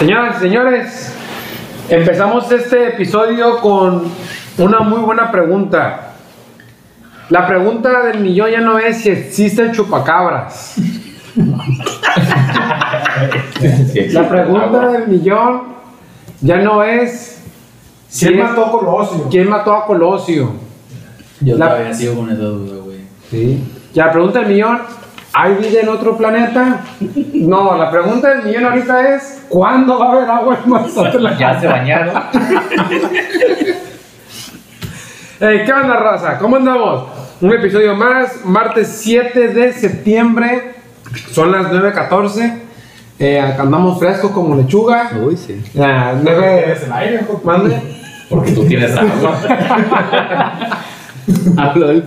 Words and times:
Señoras 0.00 0.36
y 0.38 0.40
señores, 0.40 1.12
empezamos 1.88 2.50
este 2.52 2.88
episodio 2.88 3.58
con 3.58 4.04
una 4.58 4.80
muy 4.80 5.00
buena 5.00 5.30
pregunta. 5.30 6.12
La 7.28 7.46
pregunta 7.46 8.02
del 8.04 8.20
millón 8.20 8.50
ya 8.50 8.60
no 8.60 8.78
es 8.78 9.02
si 9.02 9.10
existe 9.10 9.62
el 9.62 9.72
chupacabras. 9.72 10.74
La 14.12 14.28
pregunta 14.28 14.88
del 14.88 15.08
millón 15.08 15.62
ya 16.40 16.56
no 16.56 16.82
es 16.82 17.42
si 18.08 18.26
¿Quién 18.26 18.40
es- 18.40 18.48
mató 18.48 18.64
a 18.66 18.70
Colosio? 18.72 19.28
quién 19.30 19.48
mató 19.48 19.74
a 19.74 19.86
Colosio. 19.86 20.52
Yo 21.40 21.56
La- 21.58 21.68
todavía 21.68 21.94
sigo 21.94 22.16
con 22.16 22.30
esa 22.30 22.42
duda, 22.42 22.82
güey. 22.84 22.98
Sí. 23.30 23.62
Ya 23.94 24.06
la 24.06 24.12
pregunta 24.12 24.40
del 24.40 24.48
millón, 24.48 24.78
¿hay 25.32 25.54
vida 25.54 25.80
en 25.80 25.88
otro 25.88 26.16
planeta? 26.16 26.80
No, 27.34 27.76
la 27.76 27.90
pregunta 27.90 28.28
del 28.28 28.44
millón 28.44 28.64
ahorita 28.66 29.14
es 29.14 29.44
¿cuándo 29.48 29.98
va 29.98 30.06
a 30.06 30.12
haber 30.12 30.30
agua 30.30 30.58
en 30.64 30.70
Mazatlán? 30.70 31.38
Ya 31.38 31.60
se 31.60 31.66
bañaron. 31.66 32.14
Hey, 35.42 35.62
¿Qué 35.64 35.72
onda, 35.72 35.96
raza? 35.96 36.36
¿Cómo 36.38 36.56
andamos? 36.56 37.04
Un 37.40 37.50
episodio 37.54 37.94
más, 37.94 38.44
martes 38.44 38.88
7 39.02 39.48
de 39.48 39.72
septiembre, 39.72 40.74
son 41.32 41.50
las 41.50 41.68
9.14. 41.68 42.58
Eh, 43.18 43.40
andamos 43.58 43.98
frescos 43.98 44.32
como 44.32 44.54
lechuga. 44.54 45.10
Uy, 45.22 45.38
sí. 45.38 45.62
Ah, 45.80 46.12
nueve- 46.22 46.64
¿Eres 46.66 46.82
el 46.82 46.92
aire? 46.92 47.20
Mande. 47.42 47.80
Porque 48.28 48.52
tú 48.52 48.66
tienes 48.66 48.94
agua. 48.94 49.34
Hablo 51.56 51.88
del 51.88 52.04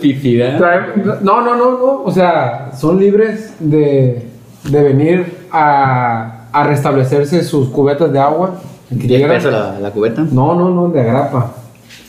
No, 1.21 1.41
no, 1.41 1.55
no, 1.55 1.71
no. 1.71 2.01
O 2.03 2.11
sea, 2.11 2.71
son 2.77 2.99
libres 2.99 3.53
de, 3.59 4.27
de 4.69 4.83
venir 4.83 5.47
a, 5.51 6.47
a 6.51 6.63
restablecerse 6.63 7.43
sus 7.43 7.69
cubetas 7.69 8.11
de 8.11 8.19
agua. 8.19 8.59
que 8.89 8.95
10 8.95 9.07
quieran. 9.07 9.37
pesos 9.37 9.51
la, 9.51 9.79
la 9.79 9.91
cubeta. 9.91 10.25
No, 10.31 10.55
no, 10.55 10.69
no, 10.69 10.89
de 10.89 11.01
agrapa. 11.01 11.51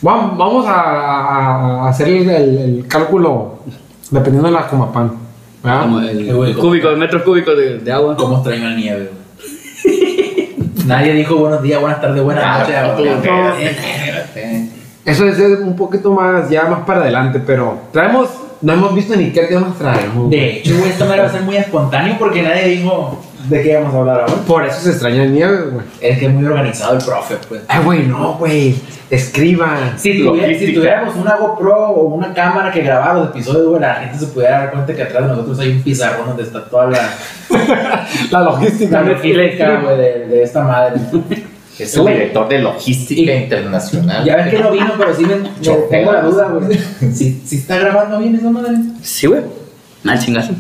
Vamos, 0.03 0.37
vamos 0.37 0.67
a, 0.69 1.89
hacer 1.89 2.09
el, 2.09 2.29
el- 2.29 2.59
el 2.59 2.87
cálculo 2.89 3.59
dependiendo 4.11 4.49
de 4.49 4.55
la 4.55 4.67
Comapán. 4.67 5.13
Como 5.63 6.01
el 6.01 6.35
güey, 6.35 6.53
cúbico, 6.55 6.91
metros 6.97 7.23
cúbicos 7.23 7.57
de, 7.57 7.79
de 7.79 7.93
agua. 7.93 8.17
¿Cómo 8.17 8.37
extraño 8.37 8.69
el 8.69 8.77
nieve? 8.77 9.11
Nadie 10.87 11.15
dijo 11.15 11.37
buenos 11.37 11.63
días, 11.63 11.81
buenas 11.81 12.01
tardes, 12.03 12.23
buenas 12.23 12.59
noches. 12.59 12.77
Eso 15.05 15.27
es 15.27 15.39
un 15.61 15.77
poquito 15.77 16.13
más, 16.13 16.49
ya 16.49 16.65
más 16.65 16.81
para 16.81 17.01
adelante, 17.03 17.41
pero 17.47 17.79
traemos, 17.93 18.29
no 18.63 18.73
hemos 18.73 18.95
visto 18.95 19.15
ni 19.17 19.31
qué 19.33 19.43
temas 19.43 19.77
traemos. 19.79 20.31
De 20.31 20.57
hecho, 20.59 20.77
güey, 20.79 20.91
esto 20.91 21.05
me 21.05 21.19
va 21.19 21.27
a 21.27 21.31
ser 21.31 21.43
muy 21.43 21.57
espontáneo 21.57 22.17
porque 22.19 22.43
nadie 22.43 22.69
dijo 22.69 23.23
de 23.49 23.63
qué 23.63 23.73
íbamos 23.73 23.95
a 23.95 23.99
hablar 23.99 24.21
ahora. 24.23 24.33
Por 24.47 24.65
eso 24.65 24.81
se 24.81 24.91
extraña 24.91 25.25
el 25.25 25.35
nieve, 25.35 25.59
güey. 25.73 25.85
Es 26.01 26.19
que 26.19 26.27
es 26.27 26.33
muy 26.33 26.47
organizado 26.47 26.97
el 26.97 27.05
profe, 27.05 27.35
pues. 27.49 27.61
Ay, 27.69 27.85
güey, 27.85 28.07
no, 28.07 28.35
güey. 28.39 28.75
Escriban. 29.11 29.99
Si, 29.99 30.15
tuviera- 30.25 30.47
si 30.49 30.53
Logística. 30.55 30.81
tuviéramos 30.81 31.17
una 31.17 31.37
GoPro 31.37 31.77
o 31.91 32.05
una 32.15 32.33
cámara 32.33 32.73
que 32.73 32.81
grabara 32.81 33.13
los 33.15 33.29
episodios, 33.29 33.67
güey, 33.69 33.81
la 33.83 33.95
gente 33.97 34.19
se 34.19 34.27
pudiera 34.29 34.59
dar 34.61 34.71
cuenta 34.73 34.95
que 34.95 35.03
atrás 35.03 35.23
de 35.25 35.29
nosotros 35.29 35.59
hay 35.61 35.73
un 35.73 35.83
pizarrón 35.83 36.29
donde 36.29 36.43
está 36.45 36.65
toda 36.65 36.87
la, 36.91 37.11
La 38.31 38.41
logística. 38.41 39.03
la 39.03 39.11
logística, 39.11 39.81
güey, 39.83 39.97
de, 39.99 40.27
de 40.29 40.43
esta 40.43 40.63
madre. 40.65 40.99
Es 41.79 41.97
el 41.97 42.07
director 42.07 42.49
de 42.49 42.59
logística 42.61 43.35
internacional. 43.35 44.25
Ya 44.25 44.37
ves 44.37 44.49
que 44.55 44.59
no 44.61 44.71
vino, 44.71 44.93
pero 44.97 45.15
sí 45.15 45.25
me, 45.25 45.37
me 45.37 45.49
tengo 45.91 46.13
la 46.13 46.23
duda, 46.23 46.49
güey. 46.49 46.79
Si, 47.13 47.41
si 47.45 47.57
está 47.57 47.79
grabando 47.79 48.19
bien 48.21 48.35
esa 48.37 48.51
madre. 48.51 48.77
Sí, 49.03 49.27
güey. 49.27 49.43
Mal 50.05 50.19
chingazo. 50.19 50.53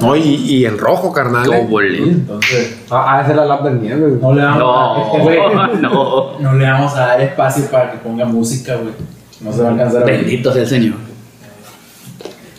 No, 0.00 0.16
y, 0.16 0.20
y 0.22 0.64
en 0.64 0.78
rojo, 0.78 1.12
carnal. 1.12 1.46
Como 1.46 1.80
eh. 1.82 1.98
Entonces, 1.98 2.78
Ah, 2.90 3.16
ah, 3.18 3.20
esa 3.20 3.30
es 3.32 3.36
la 3.36 3.44
lap 3.44 3.62
del 3.64 3.82
nieve, 3.82 4.08
güey. 4.08 4.20
no 4.22 4.32
le 4.34 4.42
vamos 4.42 4.62
a 4.62 5.18
No, 5.18 5.18
güey, 5.22 5.38
no. 5.82 6.38
no 6.38 6.52
le 6.54 6.64
vamos 6.70 6.94
a 6.96 7.00
dar 7.08 7.20
espacio 7.20 7.66
para 7.70 7.92
que 7.92 7.98
ponga 7.98 8.24
música, 8.24 8.76
güey. 8.76 8.94
No 9.42 9.52
se 9.52 9.60
va 9.62 9.68
a 9.68 9.72
alcanzar 9.72 10.02
a. 10.02 10.06
Bendito 10.06 10.52
sea 10.52 10.62
el 10.62 10.68
Señor. 10.68 10.94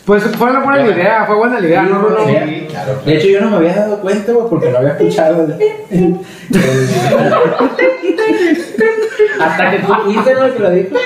Pues 0.04 0.22
fue 0.36 0.50
una 0.50 0.60
buena 0.60 0.86
idea, 0.86 1.24
fue 1.26 1.36
buena 1.36 1.60
idea. 1.60 1.82
No. 1.82 2.08
Sí, 2.26 2.66
claro. 2.68 3.00
De 3.06 3.16
hecho, 3.16 3.26
yo 3.28 3.40
no 3.40 3.50
me 3.50 3.56
había 3.56 3.74
dado 3.74 4.00
cuenta, 4.00 4.32
güey, 4.32 4.46
porque 4.50 4.70
no 4.70 4.78
había 4.78 4.90
escuchado. 4.90 5.46
Hasta 9.40 9.70
que 9.70 9.78
tú 9.78 9.94
fuiste, 10.04 10.34
¿no? 10.34 10.52
Que 10.52 10.58
lo 10.58 10.70
dijo. 10.70 10.96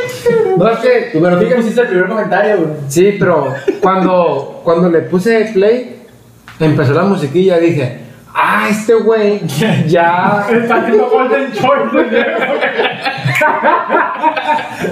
No, 0.56 0.68
es 0.68 0.78
que, 0.80 1.10
Tú, 1.12 1.22
pero 1.22 1.38
tú 1.38 1.48
pusiste 1.54 1.80
el 1.80 1.86
primer 1.86 2.08
comentario, 2.08 2.56
güey. 2.56 2.70
Sí, 2.88 3.16
pero 3.18 3.54
cuando, 3.80 4.60
cuando 4.64 4.90
le 4.90 5.02
puse 5.02 5.50
play, 5.54 6.02
empezó 6.58 6.92
la 6.92 7.02
musiquilla, 7.04 7.58
dije, 7.58 8.00
ah, 8.34 8.66
este 8.68 8.94
güey 8.94 9.40
ya, 9.86 10.44
Está 10.50 10.76
haciendo 10.76 11.08
Golden 11.08 11.52
Choice. 11.52 12.08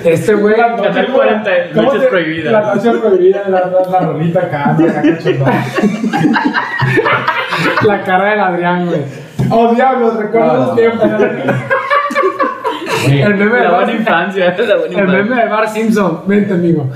Este 0.04 0.34
güey, 0.34 0.56
Canal 0.56 1.12
40, 1.12 1.50
¿Cómo 1.74 1.92
Noches 1.92 2.08
Prohibidas. 2.08 2.52
La 2.52 2.74
noche 2.74 2.90
prohibida, 2.98 3.48
la, 3.48 3.66
la, 3.66 3.90
la 3.90 4.00
rolita 4.00 4.40
acá, 4.40 4.76
cachondón. 4.76 5.50
la 7.86 8.02
cara 8.02 8.30
del 8.30 8.40
Adrián, 8.40 8.86
güey. 8.86 9.00
Oh, 9.50 9.72
diablos, 9.74 10.16
recuerdo 10.16 10.56
los 10.56 10.68
no, 10.68 10.74
tiempos. 10.74 11.10
El 13.08 13.34
meme 13.36 13.56
de 13.58 13.64
La 13.64 13.70
buena 13.70 13.86
Bar, 13.86 13.94
infancia, 13.94 14.56
la 14.58 14.76
buena 14.76 14.84
el 14.86 14.92
infancia. 14.92 15.22
meme 15.22 15.42
de 15.42 15.48
Bar 15.48 15.68
Simpson, 15.68 16.20
vente 16.26 16.52
amigo. 16.54 16.90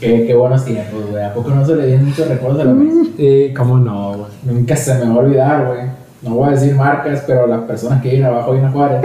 Qué, 0.00 0.24
qué 0.26 0.34
buenos 0.34 0.64
tiempos, 0.64 1.10
güey. 1.10 1.22
¿A 1.22 1.32
poco 1.34 1.50
no 1.50 1.64
se 1.64 1.76
le 1.76 1.86
vienen 1.86 2.06
muchos 2.06 2.26
recuerdos 2.28 2.60
a 2.62 2.64
la 2.64 2.72
mesa? 2.72 3.10
Sí, 3.16 3.52
cómo 3.56 3.78
no, 3.78 4.12
güey. 4.14 4.30
Nunca 4.44 4.74
se 4.76 4.94
me 4.94 5.04
va 5.10 5.14
a 5.14 5.18
olvidar, 5.18 5.66
güey. 5.66 5.99
No 6.22 6.34
voy 6.34 6.48
a 6.48 6.50
decir 6.52 6.74
marcas, 6.74 7.24
pero 7.26 7.46
las 7.46 7.60
personas 7.62 8.02
que 8.02 8.10
viven 8.10 8.26
abajo 8.26 8.52
de 8.52 8.60
una 8.60 8.70
Juárez. 8.70 9.02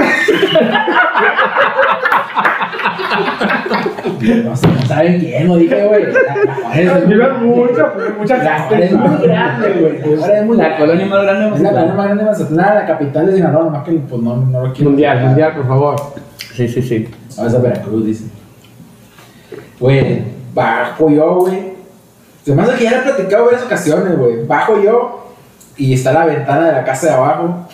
no, 4.44 4.56
sé, 4.56 4.68
no 4.68 4.82
saben 4.86 5.20
quién, 5.20 5.48
lo 5.48 5.58
dije, 5.58 5.86
güey. 5.86 6.06
La, 6.12 6.36
la 6.46 6.56
Juárez 6.56 6.88
es 6.88 6.94
muy 6.94 7.14
Viven 7.14 7.28
grande. 7.28 7.46
mucho, 7.46 7.92
mucha 8.20 8.38
La 8.44 8.60
Juárez 8.64 8.92
es 8.92 8.98
muy 8.98 9.18
grande, 9.28 9.70
güey. 10.04 10.18
La 10.18 10.44
muy 10.44 10.58
colonia 10.78 11.06
más 11.06 11.24
grande 11.24 11.46
de 11.50 11.56
Es 11.56 11.62
la 11.62 11.70
colonia 11.70 11.86
Mazatlán. 11.86 11.96
más 11.98 12.06
grande 12.06 12.24
de 12.24 12.30
Mazatlán, 12.30 12.76
la 12.76 12.86
capital 12.86 13.26
de 13.28 13.36
Sinaloa, 13.36 13.64
nomás 13.66 13.84
que 13.84 13.92
pues 13.94 14.22
no, 14.22 14.36
no 14.38 14.68
lo 14.68 14.74
quiero. 14.74 14.90
Mundial, 14.92 15.20
mundial, 15.26 15.54
por 15.56 15.68
favor. 15.68 15.96
Sí, 16.54 16.68
sí, 16.68 16.82
sí. 16.82 17.10
A 17.40 17.48
esa 17.48 17.60
Veracruz, 17.60 18.06
dice. 18.06 18.26
Güey, 19.80 20.22
bajo 20.54 21.10
yo, 21.10 21.36
güey. 21.36 21.76
Se 22.44 22.54
me 22.54 22.62
hace 22.62 22.76
que 22.78 22.84
ya 22.84 22.92
lo 22.92 22.98
he 22.98 23.02
platicado 23.02 23.46
varias 23.46 23.64
ocasiones, 23.64 24.18
güey. 24.18 24.46
Bajo 24.46 24.82
yo 24.82 25.25
y 25.78 25.94
está 25.94 26.12
la 26.14 26.26
ventana 26.26 26.68
de 26.68 26.72
la 26.74 26.84
casa 26.84 27.08
de 27.08 27.14
abajo. 27.14 27.68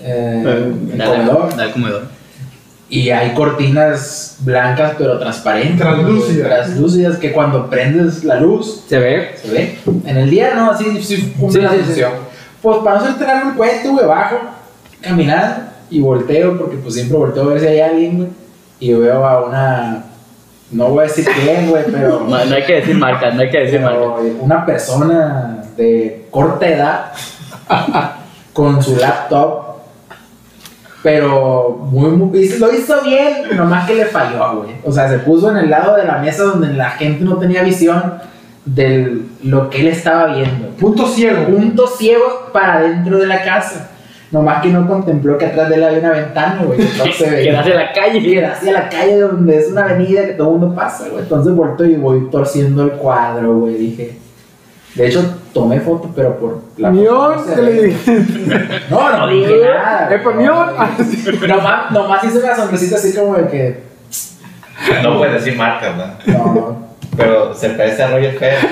Eh, 0.00 0.42
el 0.92 0.96
Dale, 0.98 1.10
comedor. 1.24 1.56
dale 1.56 1.72
comedor. 1.72 2.02
Y 2.90 3.10
hay 3.10 3.34
cortinas 3.34 4.36
blancas 4.40 4.92
pero 4.96 5.18
transparentes. 5.18 5.78
Translúcidas. 5.78 6.46
Translúcidas 6.48 7.16
que 7.18 7.32
cuando 7.32 7.68
prendes 7.68 8.24
la 8.24 8.40
luz 8.40 8.84
¿Se 8.88 8.98
ve? 8.98 9.34
se 9.42 9.50
ve. 9.50 9.78
En 10.06 10.16
el 10.16 10.30
día 10.30 10.54
no, 10.54 10.70
así 10.70 11.02
sí, 11.02 11.34
cumple 11.38 11.60
Sí, 11.60 11.64
la 11.66 11.70
sí, 11.72 11.76
sí. 11.78 11.84
función. 11.84 12.12
Pues 12.62 12.78
para 12.78 12.98
no 13.00 13.04
ser 13.18 13.44
un 13.44 13.52
cuento, 13.54 13.92
güey, 13.92 14.06
bajo, 14.06 14.36
caminando 15.00 15.64
y 15.90 16.00
volteo, 16.00 16.58
porque 16.58 16.76
pues 16.76 16.94
siempre 16.94 17.16
volteo 17.18 17.42
a 17.44 17.46
ver 17.48 17.60
si 17.60 17.66
hay 17.66 17.80
alguien, 17.80 18.16
güey. 18.16 18.28
Y 18.80 18.94
veo 18.94 19.24
a 19.26 19.44
una. 19.46 20.04
No 20.70 20.88
voy 20.88 21.00
a 21.04 21.08
decir 21.08 21.26
quién, 21.42 21.68
güey, 21.68 21.84
pero. 21.90 22.20
No, 22.28 22.44
no 22.44 22.54
hay 22.54 22.62
que 22.64 22.74
decir 22.74 22.96
marcas, 22.96 23.34
no 23.34 23.42
hay 23.42 23.50
que 23.50 23.58
decir 23.60 23.80
marcas. 23.80 24.02
pero 24.18 24.36
una 24.40 24.64
persona 24.66 25.62
de 25.78 26.26
corta 26.30 26.68
edad 26.68 27.12
con 28.52 28.82
su 28.82 28.96
laptop. 28.96 29.66
Pero 31.02 31.78
muy, 31.90 32.10
muy- 32.10 32.48
lo 32.58 32.72
hizo 32.74 33.00
bien, 33.04 33.56
nomás 33.56 33.86
que 33.86 33.94
le 33.94 34.04
falló, 34.06 34.58
güey. 34.62 34.70
O 34.84 34.90
sea, 34.92 35.08
se 35.08 35.18
puso 35.20 35.50
en 35.50 35.58
el 35.58 35.70
lado 35.70 35.96
de 35.96 36.04
la 36.04 36.18
mesa 36.18 36.42
donde 36.42 36.72
la 36.74 36.90
gente 36.90 37.24
no 37.24 37.36
tenía 37.38 37.62
visión 37.62 38.14
de 38.64 39.22
lo 39.44 39.70
que 39.70 39.80
él 39.82 39.86
estaba 39.86 40.34
viendo. 40.34 40.68
Punto 40.70 41.06
ciego. 41.06 41.46
Punto 41.46 41.86
ciego 41.86 42.50
para 42.52 42.80
dentro 42.80 43.18
de 43.18 43.26
la 43.28 43.42
casa. 43.44 43.90
Nomás 44.32 44.60
que 44.60 44.68
no 44.70 44.86
contempló 44.88 45.38
que 45.38 45.46
atrás 45.46 45.68
de 45.70 45.76
él 45.76 45.84
había 45.84 46.00
una 46.00 46.10
ventana, 46.10 46.62
güey. 46.64 46.80
Entonces 46.82 47.16
Que 47.44 47.56
hacia 47.56 47.74
la 47.76 47.92
calle. 47.92 48.36
era 48.38 48.52
hacia 48.52 48.72
la 48.72 48.88
calle 48.88 49.20
donde 49.20 49.56
es 49.56 49.68
una 49.70 49.84
avenida 49.84 50.26
que 50.26 50.32
todo 50.32 50.52
el 50.52 50.58
mundo 50.58 50.74
pasa, 50.74 51.04
güey. 51.08 51.22
Entonces 51.22 51.54
volto 51.54 51.84
y 51.86 51.94
voy 51.94 52.28
torciendo 52.28 52.82
el 52.82 52.90
cuadro, 52.90 53.54
güey. 53.60 53.74
Dije. 53.76 54.18
De 54.96 55.06
hecho, 55.06 55.37
tomé 55.52 55.80
foto, 55.80 56.10
pero 56.14 56.36
por 56.36 56.62
la 56.76 56.90
Mión, 56.90 57.36
no 57.36 57.44
se 57.44 57.54
¿qué 57.54 57.62
le 57.62 57.82
dije? 57.82 58.24
No, 58.90 59.18
no 59.18 59.28
dije 59.28 59.60
nada. 59.64 60.20
Pues, 60.22 60.36
mión. 60.36 60.66
Nomás, 61.48 61.90
nomás 61.90 62.24
hice 62.24 62.38
una 62.38 62.54
sonrisita 62.56 62.96
así 62.96 63.14
como 63.14 63.36
de 63.36 63.48
que. 63.48 63.88
No 65.02 65.18
puedes 65.18 65.34
decir 65.34 65.56
marcas, 65.56 65.96
¿no? 65.96 66.32
No, 66.32 66.54
no. 66.54 66.88
Pero 67.16 67.52
se 67.54 67.70
parece 67.70 68.02
a 68.02 68.10
Roger 68.10 68.38
Federer. 68.38 68.68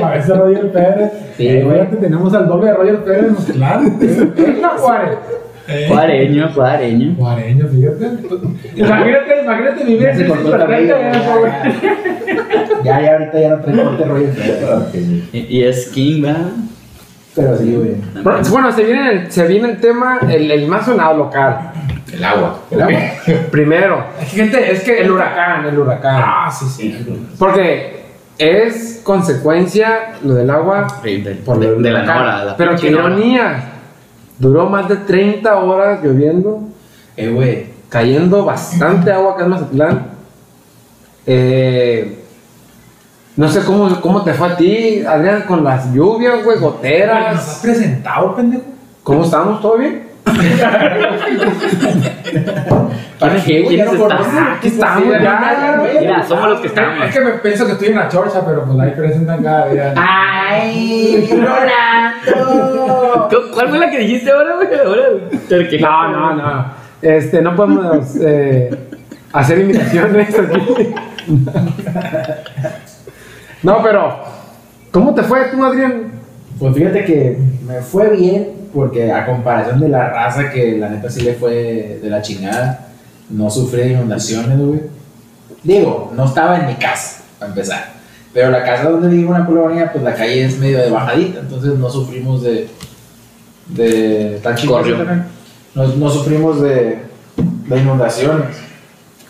Parece 0.00 0.34
Roger 0.34 0.72
Pérez. 0.72 1.12
Sí, 1.36 1.62
güey. 1.62 1.86
tenemos 2.00 2.34
al 2.34 2.48
doble 2.48 2.70
de 2.70 2.74
Roger 2.74 3.04
Pérez, 3.04 3.32
pues, 3.34 3.56
claro. 3.56 3.82
Venga, 3.98 4.68
Juárez. 4.78 5.18
Juareño, 5.88 6.48
juareño. 6.54 7.14
Juareño, 7.18 7.66
fíjate. 7.68 8.06
Imagínate, 8.76 9.42
imagínate 9.42 9.84
vivir 9.84 10.08
en 10.08 10.28
cabello. 10.50 10.94
planeta, 10.96 11.62
ya, 12.84 13.00
ya. 13.00 13.12
Ahorita 13.14 13.40
ya 13.40 13.48
no 13.50 13.60
trae 13.60 13.76
corte 13.84 14.04
rollo. 14.04 14.28
Y, 15.32 15.62
es 15.62 15.88
King, 15.88 16.22
¿verdad? 16.22 16.46
Pero 17.34 17.58
sí, 17.58 17.74
güey. 17.74 17.96
Bueno, 18.22 18.40
Bueno, 18.50 18.72
se 18.72 18.84
viene 18.84 19.10
el, 19.10 19.32
se 19.32 19.46
viene 19.46 19.70
el 19.70 19.80
tema, 19.80 20.20
el, 20.28 20.50
el 20.50 20.66
más 20.68 20.86
sonado 20.86 21.16
local. 21.18 21.72
El 22.12 22.24
agua. 22.24 22.60
¿El 22.70 22.82
agua? 22.82 22.98
Primero, 23.50 24.04
gente, 24.28 24.72
es 24.72 24.82
que 24.82 25.00
el 25.00 25.10
huracán, 25.10 25.66
el 25.66 25.78
huracán. 25.78 26.22
Ah, 26.24 26.50
sí, 26.50 26.66
sí. 26.68 27.06
Porque 27.38 27.96
es 28.38 29.00
consecuencia 29.02 30.12
lo 30.24 30.34
del 30.34 30.48
agua 30.50 30.86
Sí, 31.02 31.20
de, 31.22 31.34
por 31.34 31.58
de- 31.58 31.68
el 31.68 31.82
de 31.82 31.90
la 31.90 31.98
huracán. 32.04 32.18
Nora. 32.18 32.44
la 32.44 32.56
Pero 32.56 32.76
qué 32.76 32.88
ironía. 32.88 33.72
Duró 34.38 34.66
más 34.68 34.88
de 34.88 34.96
30 34.96 35.56
horas 35.56 36.00
lloviendo, 36.02 36.60
Eh, 37.16 37.28
güey. 37.30 37.66
cayendo 37.88 38.44
bastante 38.44 39.10
agua 39.12 39.32
acá 39.32 39.44
en 39.44 39.50
Mazatlán. 39.50 40.06
Eh, 41.26 42.22
no 43.36 43.48
sé 43.48 43.60
cómo, 43.64 44.00
cómo 44.00 44.22
te 44.22 44.32
fue 44.34 44.48
a 44.48 44.56
ti, 44.56 45.02
Adrián, 45.06 45.42
con 45.48 45.62
las 45.64 45.92
lluvias, 45.92 46.42
güey, 46.44 46.58
Nos 46.60 46.72
goteras. 46.74 47.36
has 47.36 47.58
presentado, 47.60 48.34
pendejo. 48.36 48.62
¿Cómo 49.02 49.24
estamos? 49.24 49.60
¿Todo 49.60 49.78
bien? 49.78 50.06
¿Para 53.18 53.36
qué, 53.42 53.62
güey? 53.62 53.76
¿Quiénes. 53.76 54.00
Aquí 54.58 54.68
estamos 54.68 55.04
ya, 55.22 55.76
güey. 55.80 55.98
Mira, 56.00 56.22
somos 56.26 56.48
los 56.50 56.60
que 56.60 56.66
estamos. 56.68 57.04
Es 57.06 57.14
que 57.14 57.20
me 57.24 57.30
pienso 57.32 57.66
que 57.66 57.72
estoy 57.72 57.88
en 57.88 57.96
la 57.96 58.08
chorcha, 58.08 58.42
pero 58.44 58.64
pues 58.64 58.78
ahí 58.80 58.90
presentan 58.96 59.42
cada 59.42 59.68
día. 59.68 59.94
¡Ay, 59.96 61.28
Rolando! 61.30 63.28
¿Cu- 63.56 63.60
¿Cuál 63.60 63.68
fue 63.70 63.78
la 63.78 63.90
que 63.90 63.98
dijiste 63.98 64.30
ahora, 64.30 64.56
güey? 64.56 64.68
No, 65.80 66.10
no, 66.12 66.34
no. 66.36 66.66
Este, 67.02 67.40
no 67.42 67.54
podemos 67.56 68.16
eh, 68.20 68.70
hacer 69.32 69.58
imitaciones 69.60 70.34
aquí. 70.38 70.94
No, 73.62 73.82
pero, 73.82 74.18
¿cómo 74.90 75.14
te 75.14 75.22
fue 75.22 75.46
tú, 75.50 75.64
Adrián? 75.64 76.12
Pues 76.58 76.74
fíjate 76.74 77.04
que 77.04 77.38
me 77.66 77.80
fue 77.80 78.10
bien, 78.16 78.48
porque 78.72 79.12
a 79.12 79.26
comparación 79.26 79.80
de 79.80 79.88
la 79.88 80.08
raza 80.10 80.50
que 80.50 80.76
la 80.78 80.88
neta 80.88 81.10
sí 81.10 81.22
le 81.22 81.34
fue 81.34 81.98
de 82.02 82.08
la 82.10 82.22
chingada, 82.22 82.88
no 83.30 83.50
sufrí 83.50 83.80
de 83.82 83.88
inundaciones, 83.92 84.58
güey. 84.58 84.80
Digo, 85.62 86.12
no 86.14 86.24
estaba 86.26 86.58
en 86.60 86.66
mi 86.66 86.74
casa, 86.74 87.22
para 87.38 87.50
empezar. 87.50 87.96
Pero 88.32 88.50
la 88.50 88.62
casa 88.62 88.90
donde 88.90 89.08
vivo 89.08 89.34
en 89.34 89.40
la 89.40 89.46
colonia, 89.46 89.90
pues 89.92 90.04
la 90.04 90.14
calle 90.14 90.44
es 90.44 90.58
medio 90.58 90.78
de 90.78 90.90
bajadita, 90.90 91.40
entonces 91.40 91.74
no 91.78 91.88
sufrimos 91.90 92.42
de. 92.42 92.68
De. 93.68 94.40
tan 94.42 94.56
Corrió. 94.66 94.96
No, 95.74 95.86
no 95.86 96.10
sufrimos 96.10 96.60
de, 96.62 97.02
de 97.36 97.78
inundaciones. 97.78 98.56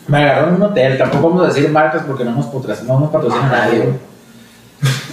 Me 0.09 0.19
agarró 0.19 0.49
en 0.51 0.55
un 0.55 0.63
hotel, 0.63 0.97
tampoco 0.99 1.31
vamos 1.31 1.45
a 1.45 1.49
decir 1.49 1.69
marcas 1.71 2.03
porque 2.07 2.25
no 2.25 2.31
nos, 2.33 2.47
potras- 2.47 2.83
no 2.83 3.01
nos 3.01 3.11
patrocina 3.11 3.49
nadie. 3.51 3.91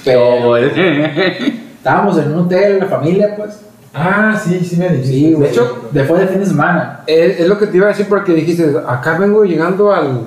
Pero 0.05 0.55
estábamos 0.57 2.17
en 2.17 2.31
un 2.33 2.39
hotel, 2.45 2.79
la 2.79 2.85
familia, 2.85 3.35
pues. 3.35 3.59
Ah, 3.95 4.39
sí, 4.43 4.59
sí 4.63 4.75
me 4.77 4.89
dijiste. 4.89 5.07
Sí. 5.11 5.33
De 5.35 5.49
hecho- 5.49 5.87
después 5.91 6.21
de 6.21 6.27
fin 6.27 6.39
de 6.39 6.45
semana. 6.45 7.01
Es, 7.07 7.39
es 7.39 7.47
lo 7.47 7.57
que 7.57 7.67
te 7.67 7.77
iba 7.77 7.85
a 7.85 7.89
decir 7.89 8.07
porque 8.09 8.33
dijiste, 8.33 8.75
acá 8.87 9.17
vengo 9.17 9.43
llegando 9.43 9.93
al... 9.93 10.21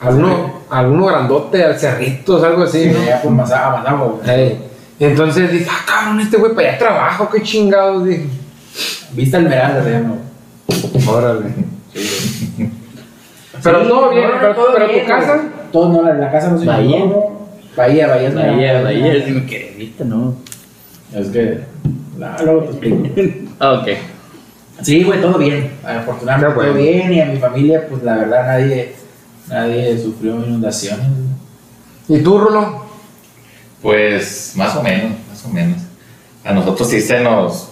Al 0.00 0.14
uno, 0.14 0.60
al 0.70 0.86
uno 0.86 1.06
grandote, 1.06 1.62
al 1.62 1.78
cerritos, 1.78 2.42
algo 2.42 2.62
así, 2.62 2.84
Sí, 2.84 2.90
¿no? 2.90 3.04
ya 3.04 3.20
pues 3.22 3.34
más 3.34 3.52
a- 3.52 3.82
Entonces 5.00 5.50
dije, 5.50 5.66
ah, 5.68 5.84
cabrón, 5.86 6.20
este 6.20 6.36
güey 6.36 6.54
para 6.54 6.68
allá 6.68 6.78
trabajo, 6.78 7.28
qué 7.30 7.42
chingados, 7.42 8.04
dije. 8.04 8.26
Vista 9.12 9.38
Esmeralda 9.38 9.82
se 9.82 9.90
llama. 9.90 10.14
güey. 10.68 11.08
Órale. 11.08 11.46
Pero 13.62 13.82
Sí, 13.82 13.88
todo 13.88 14.10
bien, 14.10 14.30
pero, 14.40 14.54
todo 14.54 14.72
pero 14.74 14.88
bien, 14.88 15.02
tu 15.02 15.08
casa... 15.08 15.34
güey. 15.36 15.48
Todo 15.72 15.88
no, 15.92 16.02
la, 16.02 16.14
la 16.14 16.30
casa 16.30 16.50
no 16.50 16.58
se 16.58 16.66
Bahía. 16.66 17.04
Bahía, 17.76 18.06
Bahía. 18.08 18.30
Bahía, 18.30 18.82
Bahía, 18.82 19.24
sí 19.24 19.32
me 19.32 19.46
quedé, 19.46 19.74
¿viste? 19.76 20.04
No. 20.04 20.34
Es 21.14 21.28
que. 21.28 21.60
la- 22.18 22.36
luego 22.42 22.62
te 22.64 22.70
explico. 22.70 23.48
Ah, 23.62 23.72
ok. 23.74 23.88
Sí, 24.80 25.02
güey, 25.04 25.20
todo 25.20 25.36
bien. 25.36 25.70
Afortunadamente 25.84 26.54
todo 26.58 26.72
bien. 26.74 27.12
Y 27.12 27.20
a 27.20 27.26
mi 27.26 27.36
familia, 27.36 27.86
pues 27.88 28.02
la 28.02 28.16
verdad, 28.16 28.46
nadie, 28.46 28.94
nadie 29.48 29.98
sufrió 29.98 30.36
inundaciones. 30.44 31.06
¿Y 32.08 32.18
tú, 32.20 32.38
Rulo? 32.38 32.86
Pues 33.82 34.52
más 34.56 34.76
o 34.76 34.82
menos, 34.82 35.12
más 35.28 35.44
o 35.44 35.48
menos. 35.48 35.78
A 36.44 36.52
nosotros 36.52 36.88
sí 36.88 37.00
se 37.00 37.20
nos, 37.20 37.68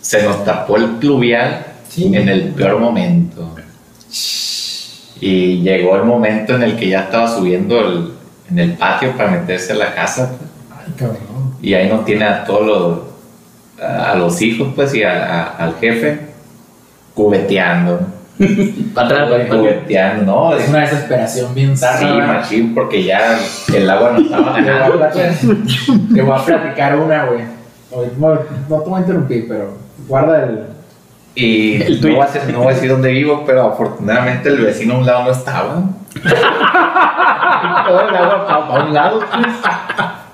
se 0.00 0.22
nos 0.22 0.44
tapó 0.44 0.76
el 0.76 0.96
pluvial 0.96 1.66
Sí. 1.88 2.14
en 2.14 2.28
el 2.28 2.48
peor 2.48 2.78
momento. 2.80 3.54
Y 5.20 5.62
llegó 5.62 5.96
el 5.96 6.04
momento 6.04 6.54
en 6.56 6.62
el 6.62 6.76
que 6.76 6.88
ya 6.88 7.00
estaba 7.02 7.28
subiendo 7.34 7.80
el- 7.80 8.12
en 8.50 8.58
el 8.58 8.72
patio 8.74 9.16
para 9.16 9.30
meterse 9.30 9.72
a 9.72 9.76
la 9.76 9.94
casa. 9.94 10.32
Ay, 10.70 10.92
cabrón. 10.96 11.18
Y 11.62 11.72
ahí 11.74 11.88
no 11.88 12.00
tiene 12.00 12.24
a 12.26 12.44
todos 12.44 12.66
los, 12.66 13.82
a, 13.82 14.12
a 14.12 14.14
los 14.16 14.40
hijos, 14.42 14.68
pues, 14.74 14.94
y 14.94 15.02
a- 15.02 15.24
a- 15.42 15.56
al 15.56 15.76
jefe 15.76 16.20
cubeteando. 17.14 18.00
Para 18.94 19.06
atrás, 19.08 19.28
para. 19.30 19.48
Cubeteando, 19.60 20.24
¿no? 20.24 20.56
Es 20.56 20.68
una 20.68 20.80
desesperación 20.80 21.54
bien 21.54 21.76
zarra. 21.76 21.98
Sí, 21.98 22.04
machín, 22.06 22.74
porque 22.74 23.02
ya 23.04 23.38
el 23.74 23.88
agua 23.90 24.12
no 24.12 24.18
estaba 24.18 24.54
Te 24.54 24.60
voy 24.62 24.70
a 24.70 24.72
ganando. 24.74 24.98
platicar- 24.98 25.34
te 26.14 26.22
voy 26.22 26.38
a 26.38 26.44
platicar 26.44 26.96
una, 26.96 27.24
güey. 27.24 27.40
No, 28.18 28.34
no 28.68 28.82
te 28.82 28.88
voy 28.90 28.98
a 28.98 29.00
interrumpir, 29.00 29.46
pero 29.48 29.76
guarda 30.06 30.44
el. 30.44 30.60
Y 31.34 31.82
El 31.82 32.00
no 32.00 32.08
voy, 32.16 32.20
a 32.20 32.26
decir, 32.26 32.42
no 32.52 32.58
voy 32.60 32.68
a 32.68 32.74
decir 32.74 32.90
dónde 32.90 33.10
vivo, 33.12 33.44
pero 33.46 33.66
afortunadamente 33.66 34.48
el 34.48 34.56
vecino 34.58 34.94
a 34.94 34.98
un 34.98 35.06
lado 35.06 35.24
no 35.24 35.30
estaba. 35.32 35.82
Todo 37.86 38.08
el 38.08 38.16
agua 38.16 38.46
para 38.68 38.84
un 38.84 38.94
lado. 38.94 39.18
pues. 39.20 39.46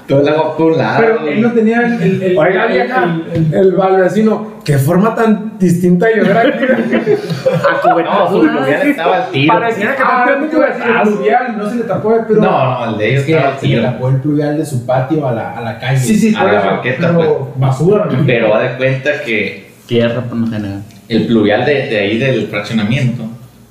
Todo 0.09 0.21
el 0.21 0.29
agua 0.29 0.57
para 0.57 0.65
un 0.71 0.79
lado. 0.79 1.01
Pero 1.01 1.29
él 1.29 1.43
no 1.43 1.53
tenía 1.53 1.81
el. 1.83 2.03
el, 2.03 2.23
el 2.23 2.39
Oiga, 2.39 2.67
el- 2.67 2.73
vieja, 2.73 3.05
el- 3.05 3.27
el- 3.33 3.55
el, 3.55 3.75
el 3.81 3.97
vecino, 4.01 4.52
qué 4.65 4.79
forma 4.79 5.15
tan 5.15 5.59
distinta 5.59 6.07
de 6.07 6.17
llover 6.17 6.37
aquí. 6.39 6.65
no, 8.05 8.31
su 8.31 8.41
pluvial 8.41 8.83
estaba 8.89 9.17
al 9.25 9.31
tiro. 9.31 9.55
Pareciera 9.55 9.97
que 9.97 10.03
Ah, 10.05 10.25
está 10.27 10.37
no 10.41 10.47
te 10.49 10.57
iba 10.57 10.65
a 10.65 10.69
decir, 10.69 10.85
el 10.97 11.03
pluvial 11.09 11.59
no 11.59 11.71
se 11.71 11.77
le 11.77 11.83
tapó, 11.85 12.15
pero. 12.29 12.41
No, 12.41 12.87
no, 12.87 12.93
el 12.93 12.99
de 12.99 13.09
ellos 13.11 13.21
Es 13.21 13.27
que 13.27 13.33
estaba 13.33 13.53
al 13.55 13.59
se 13.61 13.67
le 13.67 13.75
tiro. 13.77 13.83
tapó 13.91 14.09
el 14.09 14.17
pluvial 14.21 14.57
de 14.59 14.65
su 14.67 14.87
patio 14.87 15.29
a 15.29 15.33
la, 15.33 15.53
a 15.59 15.61
la 15.63 15.79
calle. 15.79 15.99
Sí, 15.99 16.17
sí, 16.19 16.35
A 16.35 16.45
la 16.45 16.59
eso, 16.61 16.67
banqueta, 16.71 17.09
pero 17.17 17.53
basura, 17.57 18.05
¿no? 18.07 18.23
Pero 18.27 18.55
haz 18.55 18.63
de 18.71 18.77
cuenta 18.77 19.11
que 19.25 19.73
Tierra, 19.87 20.21
por 20.23 20.39
lo 20.39 20.47
general. 20.47 20.83
el 21.09 21.27
pluvial 21.27 21.65
de, 21.67 21.75
de 21.89 21.99
ahí 21.99 22.19
del 22.19 22.47
fraccionamiento 22.49 23.25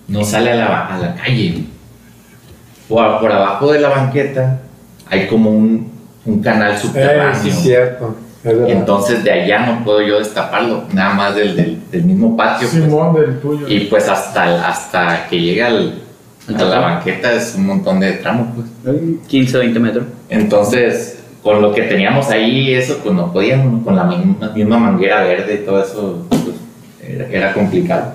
no 0.07 0.23
sale 0.23 0.51
a 0.51 0.55
la, 0.55 0.85
a 0.87 0.97
la 0.97 1.15
calle. 1.15 1.63
Por, 2.89 3.19
por 3.19 3.31
abajo 3.31 3.71
de 3.71 3.79
la 3.79 3.89
banqueta 3.89 4.59
hay 5.09 5.27
como 5.27 5.49
un, 5.51 5.89
un 6.25 6.41
canal 6.41 6.73
Eh, 6.73 6.77
subterráneo. 6.77 7.35
sí, 7.41 7.49
cierto. 7.51 8.15
Entonces 8.43 9.23
de 9.23 9.31
allá 9.31 9.65
no 9.67 9.83
puedo 9.83 10.01
yo 10.01 10.17
destaparlo, 10.19 10.83
nada 10.93 11.13
más 11.13 11.35
del, 11.35 11.55
del, 11.55 11.79
del 11.91 12.03
mismo 12.03 12.35
patio. 12.35 12.67
pues. 12.69 12.83
Simón 12.83 13.13
del 13.13 13.39
tuyo. 13.39 13.67
Y 13.67 13.81
pues 13.81 14.09
hasta, 14.09 14.49
el- 14.55 14.63
hasta 14.63 15.27
que 15.27 15.39
llega 15.39 15.67
al- 15.67 16.01
a 16.47 16.51
la 16.63 16.79
banqueta 16.79 17.31
es 17.33 17.53
un 17.55 17.67
montón 17.67 17.99
de 17.99 18.13
tramos, 18.13 18.47
pues. 18.55 18.93
15 19.27 19.57
20 19.59 19.79
metros. 19.79 20.05
Entonces, 20.29 21.19
con 21.43 21.61
lo 21.61 21.71
que 21.73 21.83
teníamos 21.83 22.29
ahí, 22.29 22.73
eso, 22.73 22.97
pues 23.03 23.13
no 23.15 23.31
podíamos, 23.31 23.83
con 23.83 23.95
la 23.95 24.03
misma, 24.05 24.49
misma 24.55 24.77
manguera 24.79 25.21
verde 25.23 25.61
y 25.61 25.65
todo 25.65 25.83
eso, 25.83 26.25
pues, 26.29 26.41
era, 27.07 27.27
era 27.27 27.53
complicado. 27.53 28.13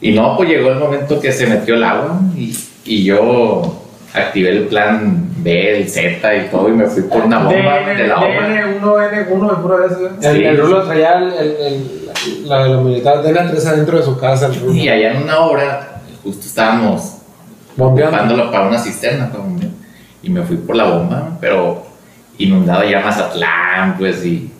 Y 0.00 0.12
no, 0.12 0.36
pues 0.36 0.50
llegó 0.50 0.70
el 0.70 0.78
momento 0.78 1.18
que 1.20 1.32
se 1.32 1.46
metió 1.46 1.74
el 1.74 1.84
agua 1.84 2.20
y, 2.36 2.54
y 2.84 3.04
yo 3.04 3.73
activé 4.14 4.50
el 4.50 4.64
plan 4.68 5.28
B, 5.38 5.78
el 5.80 5.88
Z 5.88 6.34
y 6.36 6.48
todo 6.48 6.68
y 6.68 6.72
me 6.72 6.86
fui 6.86 7.02
por 7.02 7.24
una 7.24 7.38
bomba 7.40 7.80
de 7.80 8.06
la 8.06 8.16
obra. 8.18 8.48
DN1, 8.48 9.26
N1, 9.28 9.60
puro 9.62 9.78
de 9.80 9.86
eso. 9.86 10.06
¿eh? 10.06 10.10
El, 10.22 10.36
Sí. 10.36 10.44
el 10.44 10.58
Rulo 10.58 10.82
traía 10.84 11.18
el, 11.18 11.32
el, 11.32 11.56
el- 11.60 12.00
la 12.44 12.62
de 12.64 12.70
los 12.70 12.84
militares 12.84 13.22
de 13.24 13.32
la 13.32 13.50
3 13.50 13.66
adentro 13.66 13.98
de 13.98 14.02
su 14.04 14.18
casa, 14.18 14.46
el 14.46 14.54
Rulo. 14.60 14.72
Y 14.72 14.88
allá 14.88 15.12
en 15.12 15.24
una 15.24 15.40
obra, 15.40 16.00
justo 16.22 16.46
estábamos 16.46 17.18
Bombeando. 17.76 18.16
ocupándolo 18.16 18.50
para 18.50 18.68
una 18.68 18.78
cisterna 18.78 19.30
y 20.22 20.30
me 20.30 20.42
fui 20.42 20.56
por 20.56 20.74
la 20.76 20.84
bomba, 20.84 21.36
pero 21.40 21.84
inundado 22.38 22.82
ya 22.88 23.00
Mazatlán, 23.00 23.98
pues, 23.98 24.24
y, 24.24 24.50